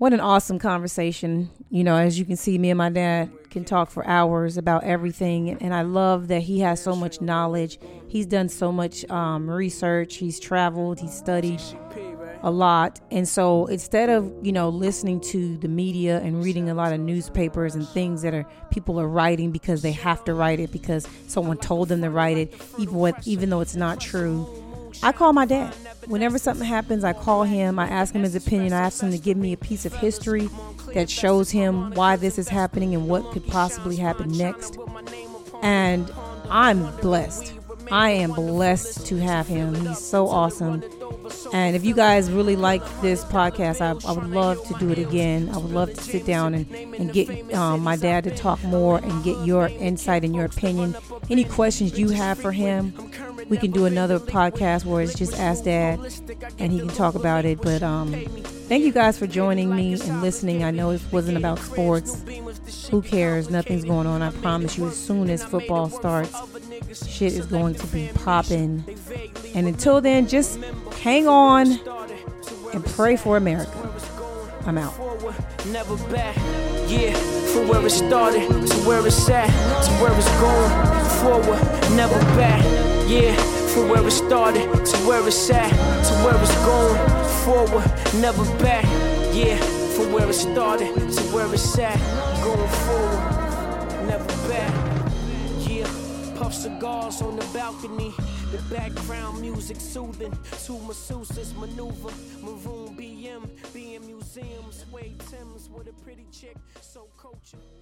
What 0.00 0.14
an 0.14 0.20
awesome 0.20 0.58
conversation. 0.58 1.50
You 1.68 1.84
know, 1.84 1.94
as 1.94 2.18
you 2.18 2.24
can 2.24 2.36
see, 2.36 2.56
me 2.56 2.70
and 2.70 2.78
my 2.78 2.88
dad 2.88 3.30
can 3.50 3.66
talk 3.66 3.90
for 3.90 4.02
hours 4.06 4.56
about 4.56 4.82
everything. 4.84 5.50
And 5.60 5.74
I 5.74 5.82
love 5.82 6.28
that 6.28 6.40
he 6.40 6.60
has 6.60 6.82
so 6.82 6.96
much 6.96 7.20
knowledge. 7.20 7.78
He's 8.08 8.24
done 8.24 8.48
so 8.48 8.72
much 8.72 9.04
um, 9.10 9.50
research, 9.50 10.16
he's 10.16 10.40
traveled, 10.40 11.00
he's 11.00 11.12
studied 11.12 11.60
a 12.42 12.50
lot. 12.50 12.98
And 13.10 13.28
so 13.28 13.66
instead 13.66 14.08
of, 14.08 14.32
you 14.40 14.52
know, 14.52 14.70
listening 14.70 15.20
to 15.20 15.58
the 15.58 15.68
media 15.68 16.18
and 16.20 16.42
reading 16.42 16.70
a 16.70 16.74
lot 16.74 16.94
of 16.94 17.00
newspapers 17.00 17.74
and 17.74 17.86
things 17.86 18.22
that 18.22 18.32
are 18.32 18.46
people 18.70 18.98
are 18.98 19.06
writing 19.06 19.50
because 19.50 19.82
they 19.82 19.92
have 19.92 20.24
to 20.24 20.32
write 20.32 20.60
it 20.60 20.72
because 20.72 21.06
someone 21.26 21.58
told 21.58 21.90
them 21.90 22.00
to 22.00 22.08
write 22.08 22.38
it, 22.38 22.54
even 22.78 22.94
what 22.94 23.26
even 23.26 23.50
though 23.50 23.60
it's 23.60 23.76
not 23.76 24.00
true. 24.00 24.48
I 25.02 25.12
call 25.12 25.32
my 25.32 25.46
dad. 25.46 25.74
Whenever 26.06 26.38
something 26.38 26.66
happens, 26.66 27.04
I 27.04 27.12
call 27.12 27.44
him. 27.44 27.78
I 27.78 27.88
ask 27.88 28.14
him 28.14 28.22
his 28.22 28.34
opinion. 28.34 28.72
I 28.72 28.80
ask 28.80 29.02
him 29.02 29.10
to 29.10 29.18
give 29.18 29.36
me 29.36 29.52
a 29.52 29.56
piece 29.56 29.86
of 29.86 29.94
history 29.94 30.48
that 30.94 31.08
shows 31.08 31.50
him 31.50 31.92
why 31.92 32.16
this 32.16 32.38
is 32.38 32.48
happening 32.48 32.94
and 32.94 33.08
what 33.08 33.30
could 33.32 33.46
possibly 33.46 33.96
happen 33.96 34.30
next. 34.36 34.78
And 35.62 36.10
I'm 36.48 36.94
blessed. 36.96 37.54
I 37.90 38.10
am 38.10 38.32
blessed 38.32 39.06
to 39.06 39.16
have 39.16 39.46
him. 39.46 39.74
He's 39.74 39.98
so 39.98 40.28
awesome. 40.28 40.82
And 41.52 41.74
if 41.74 41.84
you 41.84 41.94
guys 41.94 42.30
really 42.30 42.56
like 42.56 42.82
this 43.00 43.24
podcast, 43.24 43.80
I, 43.80 44.08
I 44.08 44.12
would 44.12 44.30
love 44.30 44.64
to 44.68 44.74
do 44.74 44.90
it 44.90 44.98
again. 44.98 45.48
I 45.50 45.58
would 45.58 45.72
love 45.72 45.92
to 45.94 46.00
sit 46.00 46.24
down 46.26 46.54
and, 46.54 46.70
and 46.72 47.12
get 47.12 47.52
um, 47.54 47.80
my 47.80 47.96
dad 47.96 48.24
to 48.24 48.30
talk 48.30 48.62
more 48.64 48.98
and 48.98 49.24
get 49.24 49.44
your 49.44 49.68
insight 49.68 50.24
and 50.24 50.34
your 50.34 50.44
opinion. 50.44 50.96
Any 51.28 51.44
questions 51.44 51.98
you 51.98 52.10
have 52.10 52.38
for 52.38 52.52
him, 52.52 52.92
we 53.48 53.56
can 53.56 53.70
do 53.70 53.86
another 53.86 54.18
podcast 54.18 54.84
where 54.84 55.02
it's 55.02 55.14
just 55.14 55.38
Ask 55.38 55.64
Dad 55.64 55.98
and 56.58 56.72
he 56.72 56.78
can 56.78 56.88
talk 56.88 57.14
about 57.14 57.44
it. 57.44 57.60
But 57.60 57.82
um, 57.82 58.12
thank 58.68 58.84
you 58.84 58.92
guys 58.92 59.18
for 59.18 59.26
joining 59.26 59.74
me 59.74 59.92
and 59.94 60.22
listening. 60.22 60.62
I 60.62 60.70
know 60.70 60.90
it 60.90 61.02
wasn't 61.10 61.36
about 61.36 61.58
sports. 61.58 62.22
Who 62.90 63.02
cares? 63.02 63.50
Nothing's 63.50 63.84
going 63.84 64.06
on. 64.06 64.22
I 64.22 64.30
promise 64.30 64.76
you, 64.76 64.88
as 64.88 64.96
soon 64.96 65.30
as 65.30 65.44
football 65.44 65.88
starts, 65.88 66.34
shit 67.08 67.32
is 67.32 67.46
going 67.46 67.74
to 67.74 67.86
be 67.88 68.10
popping. 68.14 68.84
And 69.54 69.66
until 69.66 70.00
then, 70.00 70.28
just 70.28 70.62
hang 71.02 71.28
on 71.28 71.78
and 72.72 72.84
pray 72.84 73.16
for 73.16 73.36
America. 73.36 73.90
I'm 74.66 74.78
out. 74.78 74.94
never 75.66 75.96
back. 76.12 76.36
Yeah, 76.86 77.14
from 77.52 77.68
where 77.68 77.84
it 77.84 77.90
started 77.90 78.48
to 78.48 78.76
where 78.86 79.06
it's 79.06 79.28
at, 79.30 79.46
to 79.46 79.90
where 80.02 80.12
it's 80.16 80.28
going. 80.40 80.70
Forward, 81.22 81.60
never 81.96 82.18
back. 82.36 82.62
Yeah, 83.08 83.34
from 83.72 83.88
where 83.88 84.06
it 84.06 84.10
started 84.10 84.84
to 84.84 84.96
where 84.98 85.26
it's 85.26 85.50
at, 85.50 85.70
to 85.70 86.14
where 86.24 86.40
it's 86.40 86.54
going. 86.64 87.20
Forward, 87.44 87.86
never 88.20 88.44
back. 88.58 88.84
Yeah, 89.34 89.58
from 90.00 90.12
where 90.12 90.28
it 90.28 90.34
started 90.34 90.94
to 90.94 91.22
where 91.34 91.52
it's 91.52 91.78
at, 91.78 91.98
going 92.42 92.68
forward, 92.68 94.06
never 94.06 94.24
back. 94.48 95.12
Yeah, 95.68 95.84
puff 96.36 96.54
cigars 96.54 97.20
on 97.20 97.36
the 97.36 97.44
balcony. 97.52 98.14
The 98.50 98.62
background 98.74 99.40
music 99.40 99.78
soothing. 99.78 100.32
Two 100.64 100.78
masseuses 100.88 101.54
maneuver. 101.56 102.12
Maroon 102.42 102.96
BM, 102.96 103.46
BM 103.74 104.06
museums. 104.06 104.86
Suede 104.90 105.20
Tims 105.30 105.68
with 105.68 105.88
a 105.88 105.92
pretty 106.02 106.26
chick. 106.32 106.56
So 106.80 107.08
but 107.22 107.79